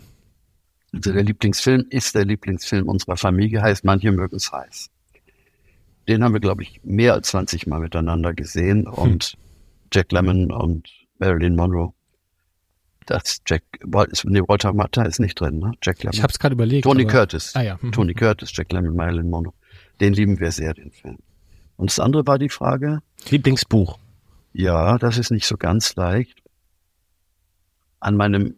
Also 0.92 1.12
der 1.12 1.22
Lieblingsfilm 1.22 1.84
ist 1.90 2.14
der 2.14 2.24
Lieblingsfilm 2.24 2.88
unserer 2.88 3.16
Familie, 3.16 3.62
heißt 3.62 3.84
Manche 3.84 4.10
mögen 4.10 4.36
es 4.36 4.50
heiß. 4.50 4.90
Den 6.08 6.22
haben 6.22 6.32
wir, 6.32 6.40
glaube 6.40 6.62
ich, 6.62 6.80
mehr 6.84 7.14
als 7.14 7.28
20 7.28 7.66
Mal 7.66 7.80
miteinander 7.80 8.32
gesehen 8.34 8.86
hm. 8.86 8.92
und 8.92 9.36
Jack 9.92 10.12
Lemmon 10.12 10.50
und 10.50 10.88
Marilyn 11.18 11.56
Monroe. 11.56 11.92
Das 13.06 13.40
Jack, 13.46 13.62
nee, 14.24 14.40
Walter 14.46 14.72
Matta 14.72 15.02
ist 15.04 15.20
nicht 15.20 15.40
drin, 15.40 15.58
ne? 15.58 15.72
Jack 15.82 16.02
Lemmon. 16.02 16.14
Ich 16.14 16.22
habe 16.22 16.32
es 16.32 16.38
gerade 16.38 16.54
überlegt. 16.54 16.84
Tony 16.84 17.06
Curtis. 17.06 17.54
Ah, 17.54 17.62
ja. 17.62 17.78
Tony 17.92 18.14
Curtis, 18.14 18.50
Jack 18.52 18.72
Lemmon, 18.72 18.96
Marilyn 18.96 19.30
Monroe. 19.30 19.54
Den 20.00 20.12
lieben 20.12 20.40
wir 20.40 20.50
sehr, 20.50 20.74
den 20.74 20.90
Film. 20.90 21.18
Und 21.76 21.90
das 21.90 22.00
andere 22.00 22.26
war 22.26 22.38
die 22.38 22.48
Frage. 22.48 23.00
Lieblingsbuch. 23.28 23.98
Ja, 24.52 24.98
das 24.98 25.18
ist 25.18 25.30
nicht 25.30 25.46
so 25.46 25.56
ganz 25.56 25.94
leicht. 25.96 26.42
An 28.00 28.16
meinem 28.16 28.54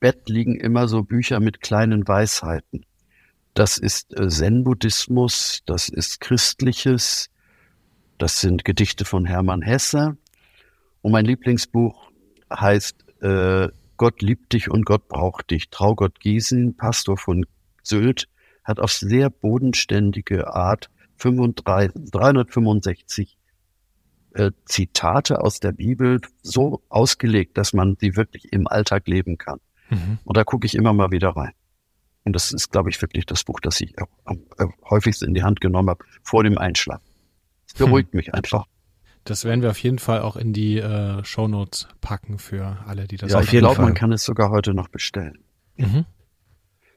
Bett 0.00 0.28
liegen 0.28 0.56
immer 0.56 0.88
so 0.88 1.02
Bücher 1.02 1.40
mit 1.40 1.60
kleinen 1.60 2.06
Weisheiten. 2.08 2.84
Das 3.56 3.78
ist 3.78 4.14
äh, 4.20 4.28
Zen-Buddhismus, 4.28 5.62
das 5.64 5.88
ist 5.88 6.20
Christliches, 6.20 7.30
das 8.18 8.42
sind 8.42 8.66
Gedichte 8.66 9.06
von 9.06 9.24
Hermann 9.24 9.62
Hesse. 9.62 10.18
Und 11.00 11.12
mein 11.12 11.24
Lieblingsbuch 11.24 12.10
heißt 12.52 13.22
äh, 13.22 13.68
Gott 13.96 14.20
liebt 14.20 14.52
dich 14.52 14.70
und 14.70 14.84
Gott 14.84 15.08
braucht 15.08 15.50
dich. 15.50 15.70
Traugott 15.70 16.20
Giesen, 16.20 16.76
Pastor 16.76 17.16
von 17.16 17.46
Sylt, 17.82 18.28
hat 18.62 18.78
auf 18.78 18.92
sehr 18.92 19.30
bodenständige 19.30 20.52
Art 20.52 20.90
35, 21.16 22.10
365 22.10 23.38
äh, 24.34 24.50
Zitate 24.66 25.40
aus 25.40 25.60
der 25.60 25.72
Bibel 25.72 26.20
so 26.42 26.82
ausgelegt, 26.90 27.56
dass 27.56 27.72
man 27.72 27.96
sie 27.98 28.16
wirklich 28.16 28.52
im 28.52 28.66
Alltag 28.66 29.08
leben 29.08 29.38
kann. 29.38 29.60
Mhm. 29.88 30.18
Und 30.24 30.36
da 30.36 30.44
gucke 30.44 30.66
ich 30.66 30.74
immer 30.74 30.92
mal 30.92 31.10
wieder 31.10 31.30
rein. 31.30 31.52
Und 32.26 32.32
das 32.32 32.52
ist, 32.52 32.72
glaube 32.72 32.90
ich, 32.90 33.00
wirklich 33.00 33.24
das 33.24 33.44
Buch, 33.44 33.60
das 33.60 33.80
ich 33.80 33.94
am 34.24 34.42
häufigsten 34.90 35.26
in 35.26 35.34
die 35.34 35.44
Hand 35.44 35.60
genommen 35.60 35.88
habe 35.88 36.04
vor 36.22 36.42
dem 36.42 36.58
Einschlafen. 36.58 37.04
Es 37.68 37.74
beruhigt 37.74 38.12
hm. 38.12 38.16
mich 38.16 38.34
einfach. 38.34 38.66
Das 39.22 39.44
werden 39.44 39.62
wir 39.62 39.70
auf 39.70 39.78
jeden 39.78 40.00
Fall 40.00 40.22
auch 40.22 40.34
in 40.34 40.52
die 40.52 40.78
äh, 40.78 41.24
Shownotes 41.24 41.86
packen 42.00 42.40
für 42.40 42.78
alle, 42.84 43.06
die 43.06 43.16
das 43.16 43.30
Ja, 43.30 43.40
ich 43.40 43.50
glaube, 43.50 43.80
man 43.80 43.94
kann 43.94 44.10
es 44.10 44.24
sogar 44.24 44.50
heute 44.50 44.74
noch 44.74 44.88
bestellen. 44.88 45.38
Mhm. 45.76 46.04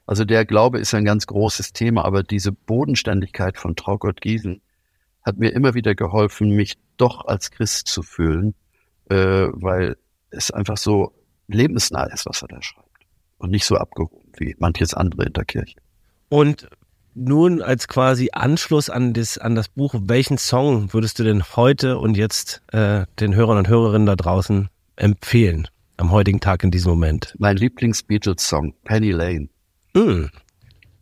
Also 0.04 0.24
der 0.24 0.44
Glaube 0.44 0.80
ist 0.80 0.94
ein 0.94 1.04
ganz 1.04 1.28
großes 1.28 1.74
Thema, 1.74 2.04
aber 2.04 2.24
diese 2.24 2.50
Bodenständigkeit 2.50 3.56
von 3.56 3.76
Traugott 3.76 4.20
Giesen 4.20 4.62
hat 5.22 5.38
mir 5.38 5.50
immer 5.50 5.74
wieder 5.74 5.94
geholfen, 5.94 6.50
mich 6.50 6.76
doch 6.96 7.24
als 7.24 7.52
Christ 7.52 7.86
zu 7.86 8.02
fühlen, 8.02 8.54
äh, 9.08 9.46
weil 9.52 9.96
es 10.30 10.50
einfach 10.50 10.76
so 10.76 11.14
lebensnah 11.46 12.06
ist, 12.06 12.26
was 12.26 12.42
er 12.42 12.48
da 12.48 12.60
schreibt. 12.62 12.89
Und 13.40 13.50
nicht 13.50 13.64
so 13.64 13.76
abgehoben 13.76 14.20
wie 14.36 14.54
manches 14.58 14.94
andere 14.94 15.24
in 15.24 15.32
der 15.32 15.44
Kirche. 15.44 15.76
Und 16.28 16.68
nun 17.14 17.60
als 17.62 17.88
quasi 17.88 18.30
Anschluss 18.32 18.88
an 18.88 19.12
das, 19.12 19.38
an 19.38 19.54
das 19.54 19.68
Buch, 19.68 19.94
welchen 19.98 20.38
Song 20.38 20.92
würdest 20.92 21.18
du 21.18 21.24
denn 21.24 21.42
heute 21.56 21.98
und 21.98 22.16
jetzt 22.16 22.62
äh, 22.72 23.06
den 23.18 23.34
Hörern 23.34 23.58
und 23.58 23.68
Hörerinnen 23.68 24.06
da 24.06 24.14
draußen 24.14 24.68
empfehlen? 24.96 25.66
Am 25.96 26.10
heutigen 26.10 26.40
Tag 26.40 26.62
in 26.64 26.70
diesem 26.70 26.90
Moment. 26.90 27.34
Mein 27.38 27.56
Lieblings-Beatles-Song, 27.56 28.74
Penny 28.84 29.10
Lane. 29.10 29.48
Mm. 29.94 30.26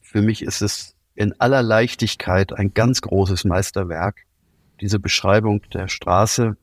Für 0.01 0.23
mich 0.23 0.43
ist 0.43 0.62
es 0.62 0.94
in 1.15 1.39
aller 1.40 1.62
Leichtigkeit 1.62 2.52
ein 2.52 2.73
ganz 2.73 3.01
großes 3.02 3.44
Meisterwerk. 3.44 4.24
Diese 4.81 4.98
Beschreibung 4.98 5.62
der 5.73 5.89
Straße, 5.89 6.56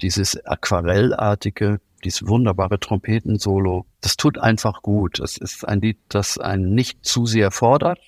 dieses 0.00 0.42
Aquarellartige, 0.46 1.80
dieses 2.04 2.26
wunderbare 2.26 2.80
Trompetensolo, 2.80 3.86
das 4.00 4.16
tut 4.16 4.38
einfach 4.38 4.82
gut. 4.82 5.20
Es 5.20 5.36
ist 5.36 5.66
ein 5.66 5.80
Lied, 5.80 5.98
das 6.08 6.38
einen 6.38 6.74
nicht 6.74 7.04
zu 7.04 7.26
sehr 7.26 7.50
fordert 7.50 8.00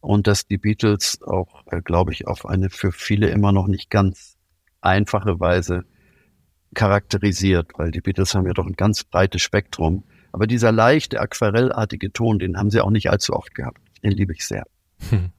und 0.00 0.26
das 0.26 0.46
die 0.46 0.58
Beatles 0.58 1.20
auch, 1.22 1.64
äh, 1.70 1.80
glaube 1.80 2.12
ich, 2.12 2.26
auf 2.26 2.46
eine 2.46 2.70
für 2.70 2.92
viele 2.92 3.28
immer 3.30 3.52
noch 3.52 3.68
nicht 3.68 3.90
ganz 3.90 4.36
einfache 4.80 5.40
Weise 5.40 5.84
charakterisiert, 6.74 7.70
weil 7.76 7.90
die 7.90 8.00
Beatles 8.00 8.34
haben 8.34 8.46
ja 8.46 8.52
doch 8.52 8.66
ein 8.66 8.74
ganz 8.74 9.04
breites 9.04 9.42
Spektrum. 9.42 10.04
Aber 10.32 10.46
dieser 10.46 10.72
leichte, 10.72 11.20
aquarellartige 11.20 12.12
Ton, 12.12 12.38
den 12.38 12.56
haben 12.56 12.70
sie 12.70 12.80
auch 12.80 12.90
nicht 12.90 13.10
allzu 13.10 13.34
oft 13.34 13.54
gehabt. 13.54 13.80
Den 14.02 14.12
liebe 14.12 14.32
ich 14.32 14.46
sehr. 14.46 14.64
Hm. 15.10 15.30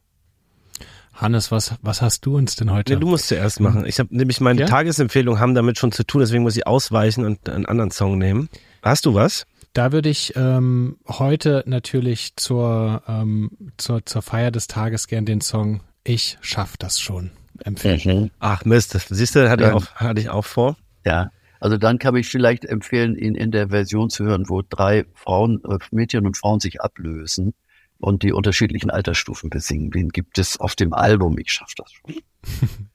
Hannes, 1.13 1.51
was, 1.51 1.75
was 1.81 2.01
hast 2.01 2.25
du 2.25 2.35
uns 2.35 2.55
denn 2.55 2.71
heute? 2.71 2.93
Nee, 2.93 2.99
du 2.99 3.07
musst 3.07 3.27
zuerst 3.27 3.59
machen. 3.59 3.85
Ich 3.85 3.99
habe 3.99 4.15
nämlich 4.15 4.41
meine 4.41 4.61
ja? 4.61 4.67
Tagesempfehlungen 4.67 5.39
haben 5.39 5.53
damit 5.53 5.77
schon 5.77 5.91
zu 5.91 6.03
tun, 6.03 6.21
deswegen 6.21 6.43
muss 6.43 6.57
ich 6.57 6.65
ausweichen 6.65 7.25
und 7.25 7.47
einen 7.49 7.65
anderen 7.65 7.91
Song 7.91 8.17
nehmen. 8.17 8.49
Hast 8.81 9.05
du 9.05 9.13
was? 9.13 9.45
Da 9.73 9.91
würde 9.91 10.09
ich 10.09 10.33
ähm, 10.35 10.97
heute 11.07 11.63
natürlich 11.65 12.35
zur, 12.35 13.03
ähm, 13.07 13.51
zur, 13.77 14.05
zur 14.05 14.21
Feier 14.21 14.51
des 14.51 14.67
Tages 14.67 15.07
gern 15.07 15.25
den 15.25 15.41
Song 15.41 15.81
Ich 16.03 16.37
schaff 16.41 16.77
das 16.77 16.99
schon 16.99 17.31
empfehlen. 17.63 18.01
Mhm. 18.23 18.31
Ach 18.39 18.65
Mist, 18.65 18.97
siehst 19.09 19.35
du, 19.35 19.49
hatte, 19.49 19.65
ich 19.65 19.71
auch, 19.71 19.85
hatte 19.95 20.19
ich 20.19 20.29
auch 20.29 20.45
vor. 20.45 20.77
Ja, 21.05 21.31
also 21.59 21.77
dann 21.77 21.97
kann 21.97 22.15
ich 22.15 22.27
vielleicht 22.27 22.65
empfehlen, 22.65 23.15
ihn 23.15 23.35
in 23.35 23.51
der 23.51 23.69
Version 23.69 24.09
zu 24.09 24.25
hören, 24.25 24.49
wo 24.49 24.61
drei 24.67 25.05
Frauen, 25.13 25.61
äh, 25.63 25.77
Mädchen 25.91 26.25
und 26.25 26.37
Frauen 26.37 26.59
sich 26.59 26.81
ablösen 26.81 27.53
und 27.99 28.23
die 28.23 28.33
unterschiedlichen 28.33 28.89
Altersstufen 28.89 29.49
besingen. 29.49 29.91
Den 29.91 30.09
gibt 30.09 30.37
es 30.37 30.59
auf 30.59 30.75
dem 30.75 30.93
Album. 30.93 31.37
Ich 31.37 31.51
schaffe 31.51 31.73
das 31.77 31.91
schon. 31.91 32.15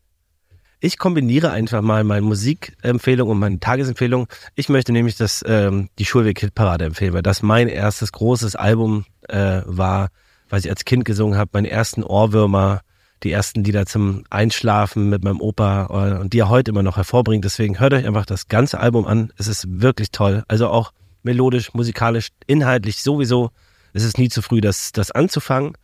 Ich 0.81 0.97
kombiniere 0.97 1.51
einfach 1.51 1.83
mal 1.83 2.05
meine 2.05 2.23
Musikempfehlung 2.23 3.29
und 3.31 3.41
meine 3.41 3.59
Tagesempfehlung. 3.59 4.29
Ich 4.55 4.69
möchte 4.69 4.93
nämlich 4.93 5.17
das 5.17 5.45
ähm, 5.45 5.89
die 5.99 6.05
Schulweg-Hit-Parade 6.05 6.85
empfehlen, 6.85 7.15
weil 7.15 7.23
das 7.23 7.43
mein 7.43 7.67
erstes 7.67 8.13
großes 8.13 8.55
Album 8.55 9.05
äh, 9.29 9.63
war, 9.65 10.11
was 10.49 10.65
ich 10.65 10.71
als 10.71 10.85
Kind 10.85 11.05
gesungen 11.05 11.37
habe, 11.37 11.51
meine 11.53 11.69
ersten 11.69 12.05
Ohrwürmer, 12.05 12.83
die 13.25 13.33
ersten 13.33 13.65
Lieder 13.65 13.87
zum 13.87 14.23
Einschlafen 14.31 15.09
mit 15.09 15.25
meinem 15.25 15.41
Opa 15.41 15.87
äh, 15.91 16.21
und 16.21 16.33
die 16.33 16.39
er 16.39 16.49
heute 16.49 16.71
immer 16.71 16.85
noch 16.85 16.97
hervorbringt. 16.97 17.45
Deswegen 17.45 17.81
hört 17.81 17.93
euch 17.93 18.07
einfach 18.07 18.27
das 18.27 18.47
ganze 18.47 18.79
Album 18.79 19.05
an. 19.05 19.33
Es 19.37 19.49
ist 19.49 19.67
wirklich 19.69 20.13
toll. 20.13 20.45
Also 20.47 20.69
auch 20.69 20.93
melodisch, 21.25 21.75
musikalisch, 21.75 22.29
inhaltlich 22.47 23.03
sowieso. 23.03 23.51
Es 23.93 24.05
ist 24.05 24.19
nie 24.19 24.29
zu 24.29 24.43
früh, 24.43 24.61
das, 24.61 24.93
das 24.93 25.11
anzufangen. 25.11 25.75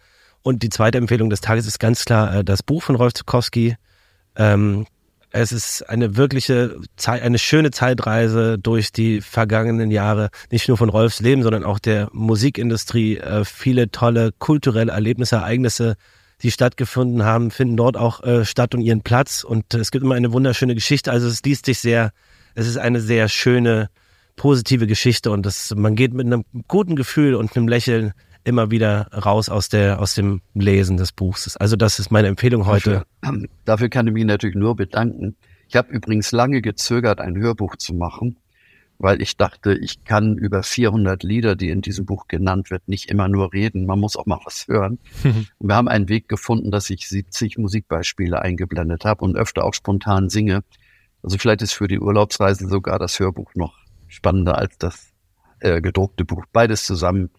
Und 0.42 0.62
die 0.62 0.68
zweite 0.68 0.98
Empfehlung 0.98 1.30
des 1.30 1.40
Tages 1.40 1.66
ist 1.66 1.80
ganz 1.80 2.04
klar 2.04 2.36
äh, 2.36 2.44
das 2.44 2.62
Buch 2.62 2.82
von 2.82 2.96
Rolf 2.96 3.14
Zukowski. 3.14 3.76
Ähm, 4.36 4.86
es 5.36 5.50
ist 5.50 5.88
eine 5.88 6.16
wirkliche 6.16 6.76
Zeit, 6.96 7.22
eine 7.22 7.40
schöne 7.40 7.72
Zeitreise 7.72 8.56
durch 8.56 8.92
die 8.92 9.20
vergangenen 9.20 9.90
Jahre, 9.90 10.30
nicht 10.52 10.68
nur 10.68 10.76
von 10.76 10.88
Rolfs 10.88 11.20
Leben, 11.20 11.42
sondern 11.42 11.64
auch 11.64 11.80
der 11.80 12.08
Musikindustrie. 12.12 13.16
Äh, 13.16 13.44
viele 13.44 13.90
tolle 13.90 14.30
kulturelle 14.38 14.92
Erlebnisse, 14.92 15.36
Ereignisse, 15.36 15.96
die 16.42 16.52
stattgefunden 16.52 17.24
haben, 17.24 17.50
finden 17.50 17.76
dort 17.76 17.96
auch 17.96 18.22
äh, 18.22 18.44
statt 18.44 18.76
und 18.76 18.82
ihren 18.82 19.02
Platz. 19.02 19.42
Und 19.42 19.74
es 19.74 19.90
gibt 19.90 20.04
immer 20.04 20.14
eine 20.14 20.32
wunderschöne 20.32 20.76
Geschichte. 20.76 21.10
Also 21.10 21.26
es 21.26 21.42
liest 21.42 21.66
sich 21.66 21.80
sehr, 21.80 22.12
es 22.54 22.68
ist 22.68 22.76
eine 22.76 23.00
sehr 23.00 23.28
schöne, 23.28 23.88
positive 24.36 24.86
Geschichte 24.86 25.30
und 25.30 25.44
das, 25.46 25.74
man 25.74 25.94
geht 25.94 26.14
mit 26.14 26.26
einem 26.26 26.44
guten 26.68 26.96
Gefühl 26.96 27.34
und 27.34 27.56
einem 27.56 27.68
Lächeln 27.68 28.12
immer 28.44 28.70
wieder 28.70 29.08
raus 29.12 29.48
aus 29.48 29.68
der, 29.68 30.00
aus 30.00 30.14
dem 30.14 30.42
Lesen 30.54 30.96
des 30.96 31.12
Buchs. 31.12 31.56
Also 31.56 31.76
das 31.76 31.98
ist 31.98 32.10
meine 32.10 32.28
Empfehlung 32.28 32.66
heute. 32.66 33.04
Dafür, 33.22 33.48
dafür 33.64 33.88
kann 33.88 34.06
ich 34.06 34.12
mich 34.12 34.24
natürlich 34.24 34.56
nur 34.56 34.76
bedanken. 34.76 35.36
Ich 35.68 35.76
habe 35.76 35.90
übrigens 35.92 36.30
lange 36.32 36.60
gezögert, 36.60 37.20
ein 37.20 37.38
Hörbuch 37.38 37.76
zu 37.76 37.94
machen 37.94 38.36
weil 38.98 39.20
ich 39.20 39.36
dachte, 39.36 39.74
ich 39.74 40.04
kann 40.04 40.36
über 40.38 40.62
400 40.62 41.22
Lieder, 41.22 41.56
die 41.56 41.70
in 41.70 41.82
diesem 41.82 42.06
Buch 42.06 42.28
genannt 42.28 42.70
wird, 42.70 42.88
nicht 42.88 43.10
immer 43.10 43.28
nur 43.28 43.52
reden. 43.52 43.86
Man 43.86 43.98
muss 43.98 44.16
auch 44.16 44.26
mal 44.26 44.40
was 44.44 44.66
hören. 44.68 44.98
und 45.24 45.68
wir 45.68 45.74
haben 45.74 45.88
einen 45.88 46.08
Weg 46.08 46.28
gefunden, 46.28 46.70
dass 46.70 46.90
ich 46.90 47.08
70 47.08 47.58
Musikbeispiele 47.58 48.40
eingeblendet 48.40 49.04
habe 49.04 49.24
und 49.24 49.36
öfter 49.36 49.64
auch 49.64 49.74
spontan 49.74 50.28
singe. 50.28 50.62
Also 51.22 51.38
vielleicht 51.38 51.62
ist 51.62 51.72
für 51.72 51.88
die 51.88 51.98
Urlaubsreise 51.98 52.68
sogar 52.68 52.98
das 52.98 53.18
Hörbuch 53.18 53.54
noch 53.54 53.83
spannender 54.14 54.58
als 54.58 54.78
das 54.78 55.12
äh, 55.60 55.80
gedruckte 55.80 56.24
Buch. 56.24 56.44
Beides 56.52 56.84
zusammen 56.84 57.30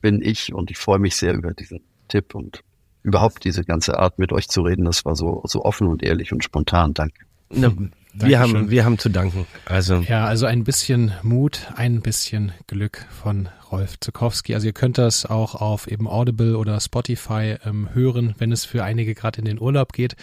bin 0.00 0.22
ich 0.22 0.52
und 0.52 0.70
ich 0.70 0.78
freue 0.78 0.98
mich 0.98 1.16
sehr 1.16 1.34
über 1.34 1.52
diesen 1.52 1.80
Tipp 2.08 2.34
und 2.34 2.62
überhaupt 3.02 3.44
diese 3.44 3.64
ganze 3.64 3.98
Art 3.98 4.18
mit 4.18 4.32
euch 4.32 4.48
zu 4.48 4.62
reden. 4.62 4.84
Das 4.84 5.04
war 5.04 5.16
so, 5.16 5.42
so 5.44 5.64
offen 5.64 5.88
und 5.88 6.02
ehrlich 6.02 6.32
und 6.32 6.44
spontan. 6.44 6.94
Danke. 6.94 7.24
Na, 7.50 7.72
wir 8.14 8.38
haben, 8.38 8.70
wir 8.70 8.84
haben 8.84 8.98
zu 8.98 9.08
danken. 9.08 9.46
Also. 9.66 9.96
Ja, 10.08 10.24
also 10.24 10.46
ein 10.46 10.62
bisschen 10.64 11.12
Mut, 11.22 11.72
ein 11.74 12.00
bisschen 12.00 12.52
Glück 12.66 13.06
von 13.10 13.48
Rolf 13.72 13.98
Zukowski. 13.98 14.54
Also 14.54 14.68
ihr 14.68 14.72
könnt 14.72 14.98
das 14.98 15.26
auch 15.26 15.56
auf 15.56 15.88
eben 15.88 16.06
Audible 16.06 16.56
oder 16.56 16.78
Spotify 16.80 17.56
ähm, 17.64 17.88
hören, 17.92 18.34
wenn 18.38 18.52
es 18.52 18.64
für 18.64 18.84
einige 18.84 19.14
gerade 19.14 19.40
in 19.40 19.44
den 19.44 19.60
Urlaub 19.60 19.92
geht. 19.92 20.14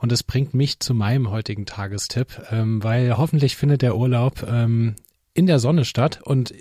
Und 0.00 0.10
das 0.10 0.24
bringt 0.24 0.54
mich 0.54 0.80
zu 0.80 0.92
meinem 0.92 1.30
heutigen 1.30 1.66
Tagestipp, 1.66 2.42
ähm, 2.50 2.82
weil 2.82 3.16
hoffentlich 3.16 3.56
findet 3.56 3.82
der 3.82 3.96
Urlaub 3.96 4.44
ähm, 4.48 4.96
in 5.36 5.46
der 5.46 5.58
Sonne 5.58 5.84
statt 5.84 6.20
und 6.22 6.52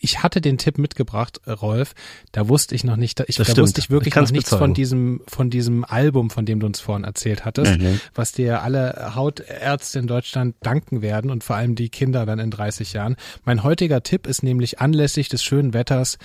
ich 0.00 0.22
hatte 0.22 0.40
den 0.40 0.58
Tipp 0.58 0.78
mitgebracht, 0.78 1.40
Rolf. 1.46 1.94
Da 2.32 2.48
wusste 2.48 2.74
ich 2.74 2.84
noch 2.84 2.96
nicht, 2.96 3.20
ich, 3.26 3.36
da 3.36 3.44
stimmt. 3.44 3.58
wusste 3.58 3.80
ich 3.80 3.90
wirklich 3.90 4.14
ich 4.14 4.20
noch 4.20 4.30
nichts 4.30 4.50
bezeugen. 4.50 4.60
von 4.60 4.74
diesem, 4.74 5.20
von 5.26 5.50
diesem 5.50 5.84
Album, 5.84 6.30
von 6.30 6.46
dem 6.46 6.60
du 6.60 6.66
uns 6.66 6.80
vorhin 6.80 7.04
erzählt 7.04 7.44
hattest, 7.44 7.80
mhm. 7.80 8.00
was 8.14 8.32
dir 8.32 8.62
alle 8.62 9.14
Hautärzte 9.14 9.98
in 9.98 10.06
Deutschland 10.06 10.54
danken 10.62 11.02
werden 11.02 11.30
und 11.30 11.42
vor 11.42 11.56
allem 11.56 11.74
die 11.74 11.88
Kinder 11.88 12.26
dann 12.26 12.38
in 12.38 12.50
30 12.50 12.92
Jahren. 12.92 13.16
Mein 13.44 13.64
heutiger 13.64 14.02
Tipp 14.02 14.26
ist 14.26 14.42
nämlich 14.42 14.80
anlässlich 14.80 15.28
des 15.28 15.42
schönen 15.42 15.74
Wetters 15.74 16.18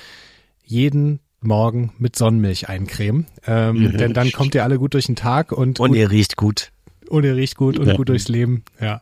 jeden 0.64 1.20
Morgen 1.42 1.92
mit 1.98 2.16
Sonnenmilch 2.16 2.70
eincremen. 2.70 3.26
Ähm, 3.46 3.78
mhm. 3.78 3.98
Denn 3.98 4.14
dann 4.14 4.32
kommt 4.32 4.56
ihr 4.56 4.64
alle 4.64 4.78
gut 4.78 4.94
durch 4.94 5.08
den 5.08 5.16
Tag 5.16 5.52
und. 5.52 5.80
Und 5.80 5.94
ihr 5.94 6.10
riecht 6.10 6.38
gut. 6.38 6.72
Und 7.10 7.26
ihr 7.26 7.36
riecht 7.36 7.58
gut 7.58 7.78
und 7.78 7.88
ja. 7.88 7.96
gut 7.96 8.08
durchs 8.08 8.30
Leben, 8.30 8.64
ja. 8.80 9.02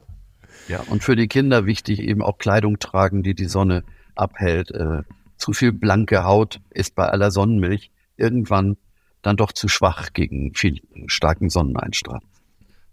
Ja, 0.67 0.81
und 0.89 1.03
für 1.03 1.15
die 1.15 1.27
Kinder 1.27 1.65
wichtig 1.65 1.99
eben 1.99 2.21
auch 2.21 2.37
Kleidung 2.37 2.79
tragen, 2.79 3.23
die 3.23 3.33
die 3.33 3.47
Sonne 3.47 3.83
abhält. 4.15 4.71
Äh, 4.71 5.03
zu 5.37 5.53
viel 5.53 5.71
blanke 5.71 6.23
Haut 6.23 6.61
ist 6.69 6.95
bei 6.95 7.07
aller 7.07 7.31
Sonnenmilch 7.31 7.91
irgendwann 8.15 8.77
dann 9.21 9.37
doch 9.37 9.51
zu 9.51 9.67
schwach 9.67 10.13
gegen 10.13 10.53
viel 10.53 10.81
starken 11.07 11.49
Sonneneinstrahl. 11.49 12.19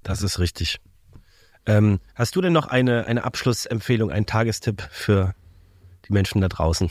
Das 0.02 0.22
ist 0.22 0.38
richtig. 0.38 0.80
Ähm, 1.66 2.00
hast 2.14 2.34
du 2.34 2.40
denn 2.40 2.52
noch 2.52 2.66
eine, 2.66 3.06
eine 3.06 3.24
Abschlussempfehlung, 3.24 4.10
einen 4.10 4.26
Tagestipp 4.26 4.88
für 4.90 5.34
die 6.06 6.12
Menschen 6.12 6.40
da 6.40 6.48
draußen? 6.48 6.90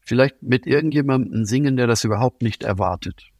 Vielleicht 0.00 0.42
mit 0.42 0.66
irgendjemandem 0.66 1.44
singen, 1.44 1.76
der 1.76 1.86
das 1.86 2.04
überhaupt 2.04 2.40
nicht 2.40 2.62
erwartet. 2.62 3.30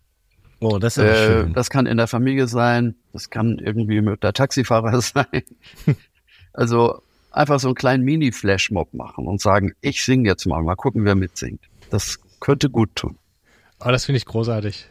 Oh, 0.68 0.78
das 0.78 0.96
ist 0.96 1.04
äh, 1.04 1.26
schön. 1.26 1.52
Das 1.52 1.70
kann 1.70 1.86
in 1.86 1.96
der 1.96 2.08
Familie 2.08 2.48
sein, 2.48 2.96
das 3.12 3.30
kann 3.30 3.58
irgendwie 3.58 4.00
mit 4.00 4.22
der 4.22 4.32
Taxifahrer 4.32 5.00
sein. 5.00 5.42
also 6.52 7.02
einfach 7.30 7.60
so 7.60 7.68
einen 7.68 7.74
kleinen 7.74 8.04
Mini-Flashmob 8.04 8.92
machen 8.94 9.26
und 9.26 9.40
sagen, 9.40 9.74
ich 9.80 10.04
singe 10.04 10.28
jetzt 10.28 10.46
mal, 10.46 10.62
mal 10.62 10.74
gucken, 10.74 11.04
wer 11.04 11.14
mitsingt. 11.14 11.60
Das 11.90 12.18
könnte 12.40 12.70
gut 12.70 12.94
tun. 12.96 13.16
Oh, 13.84 13.90
das 13.90 14.06
finde 14.06 14.16
ich 14.16 14.24
großartig. 14.24 14.86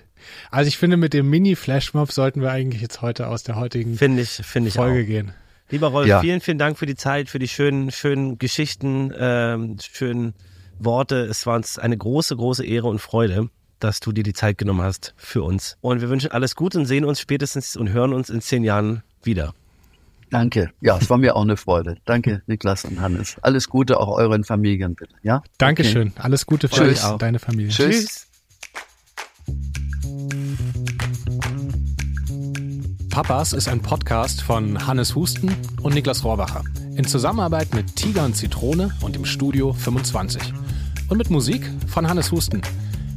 Also 0.50 0.68
ich 0.68 0.78
finde, 0.78 0.98
mit 0.98 1.14
dem 1.14 1.30
Mini-Flashmob 1.30 2.12
sollten 2.12 2.42
wir 2.42 2.52
eigentlich 2.52 2.82
jetzt 2.82 3.02
heute 3.02 3.28
aus 3.28 3.44
der 3.44 3.58
heutigen 3.58 3.96
find 3.96 4.20
ich, 4.20 4.30
find 4.30 4.68
ich 4.68 4.76
Folge 4.76 5.02
auch. 5.02 5.06
gehen. 5.06 5.34
Lieber 5.70 5.88
Rolf, 5.88 6.08
ja. 6.08 6.22
vielen, 6.22 6.42
vielen 6.42 6.60
Dank 6.60 6.78
für 6.78 6.86
die 6.86 6.96
Zeit, 6.96 7.28
für 7.28 7.40
die 7.40 7.48
schönen, 7.48 7.92
schönen 7.92 8.38
Geschichten, 8.38 9.12
ähm, 9.18 9.78
schönen 9.80 10.34
Worte. 10.78 11.26
Es 11.26 11.46
war 11.46 11.56
uns 11.56 11.80
eine 11.80 11.98
große, 11.98 12.36
große 12.36 12.66
Ehre 12.66 12.88
und 12.88 13.00
Freude, 13.00 13.50
dass 13.80 14.00
du 14.00 14.12
dir 14.12 14.24
die 14.24 14.34
Zeit 14.34 14.58
genommen 14.58 14.82
hast 14.82 15.14
für 15.18 15.44
uns. 15.44 15.78
Und 15.82 16.02
wir 16.02 16.10
wünschen 16.10 16.32
alles 16.32 16.56
Gute 16.56 16.80
und 16.80 16.86
sehen 16.86 17.06
uns 17.06 17.20
spätestens 17.20 17.76
und 17.76 17.90
hören 17.90 18.14
uns 18.14 18.30
in 18.30 18.42
zehn 18.42 18.64
Jahren 18.64 19.04
wieder. 19.24 19.54
Danke. 20.30 20.72
Ja, 20.82 20.98
es 20.98 21.10
war 21.10 21.18
mir 21.18 21.36
auch 21.36 21.44
eine 21.44 21.56
Freude. 21.56 21.98
Danke, 22.06 22.42
Niklas 22.48 22.84
und 22.86 23.00
Hannes. 23.00 23.38
Alles 23.42 23.70
Gute 23.70 24.00
auch 24.00 24.10
euren 24.10 24.44
Familien 24.44 24.96
bitte. 24.96 25.16
Ja? 25.22 25.44
Dankeschön. 25.58 26.10
Okay. 26.10 26.22
Alles 26.22 26.46
Gute 26.46 26.68
für 26.68 26.76
Tschüss. 26.76 27.04
euch, 27.04 27.18
deine 27.18 27.40
Familie. 27.40 27.72
Tschüss. 27.72 28.06
Tschüss. 28.06 28.28
Papas 33.10 33.54
ist 33.54 33.70
ein 33.70 33.82
Podcast 33.82 34.42
von 34.42 34.88
Hannes 34.88 35.16
Husten 35.16 35.56
und 35.82 35.94
Niklas 35.94 36.26
Rohrbacher. 36.26 36.64
In 36.98 37.06
Zusammenarbeit 37.06 37.74
mit 37.74 37.96
Tiger 37.96 38.26
und 38.26 38.36
Zitrone 38.36 38.92
und 39.00 39.16
dem 39.16 39.24
Studio 39.24 39.72
25. 39.72 40.54
Und 41.08 41.18
mit 41.18 41.30
Musik 41.30 41.70
von 41.88 42.10
Hannes 42.10 42.32
Husten. 42.34 42.62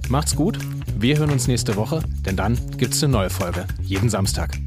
Macht's 0.09 0.35
gut 0.35 0.59
Wir 0.99 1.19
hören 1.19 1.31
uns 1.31 1.49
nächste 1.49 1.77
Woche, 1.77 2.03
denn 2.25 2.35
dann 2.35 2.59
gibt 2.77 2.95
es 2.95 3.05
eine 3.05 3.13
neue 3.13 3.31
Folge. 3.31 3.67
Jeden 3.83 4.09
Samstag. 4.09 4.59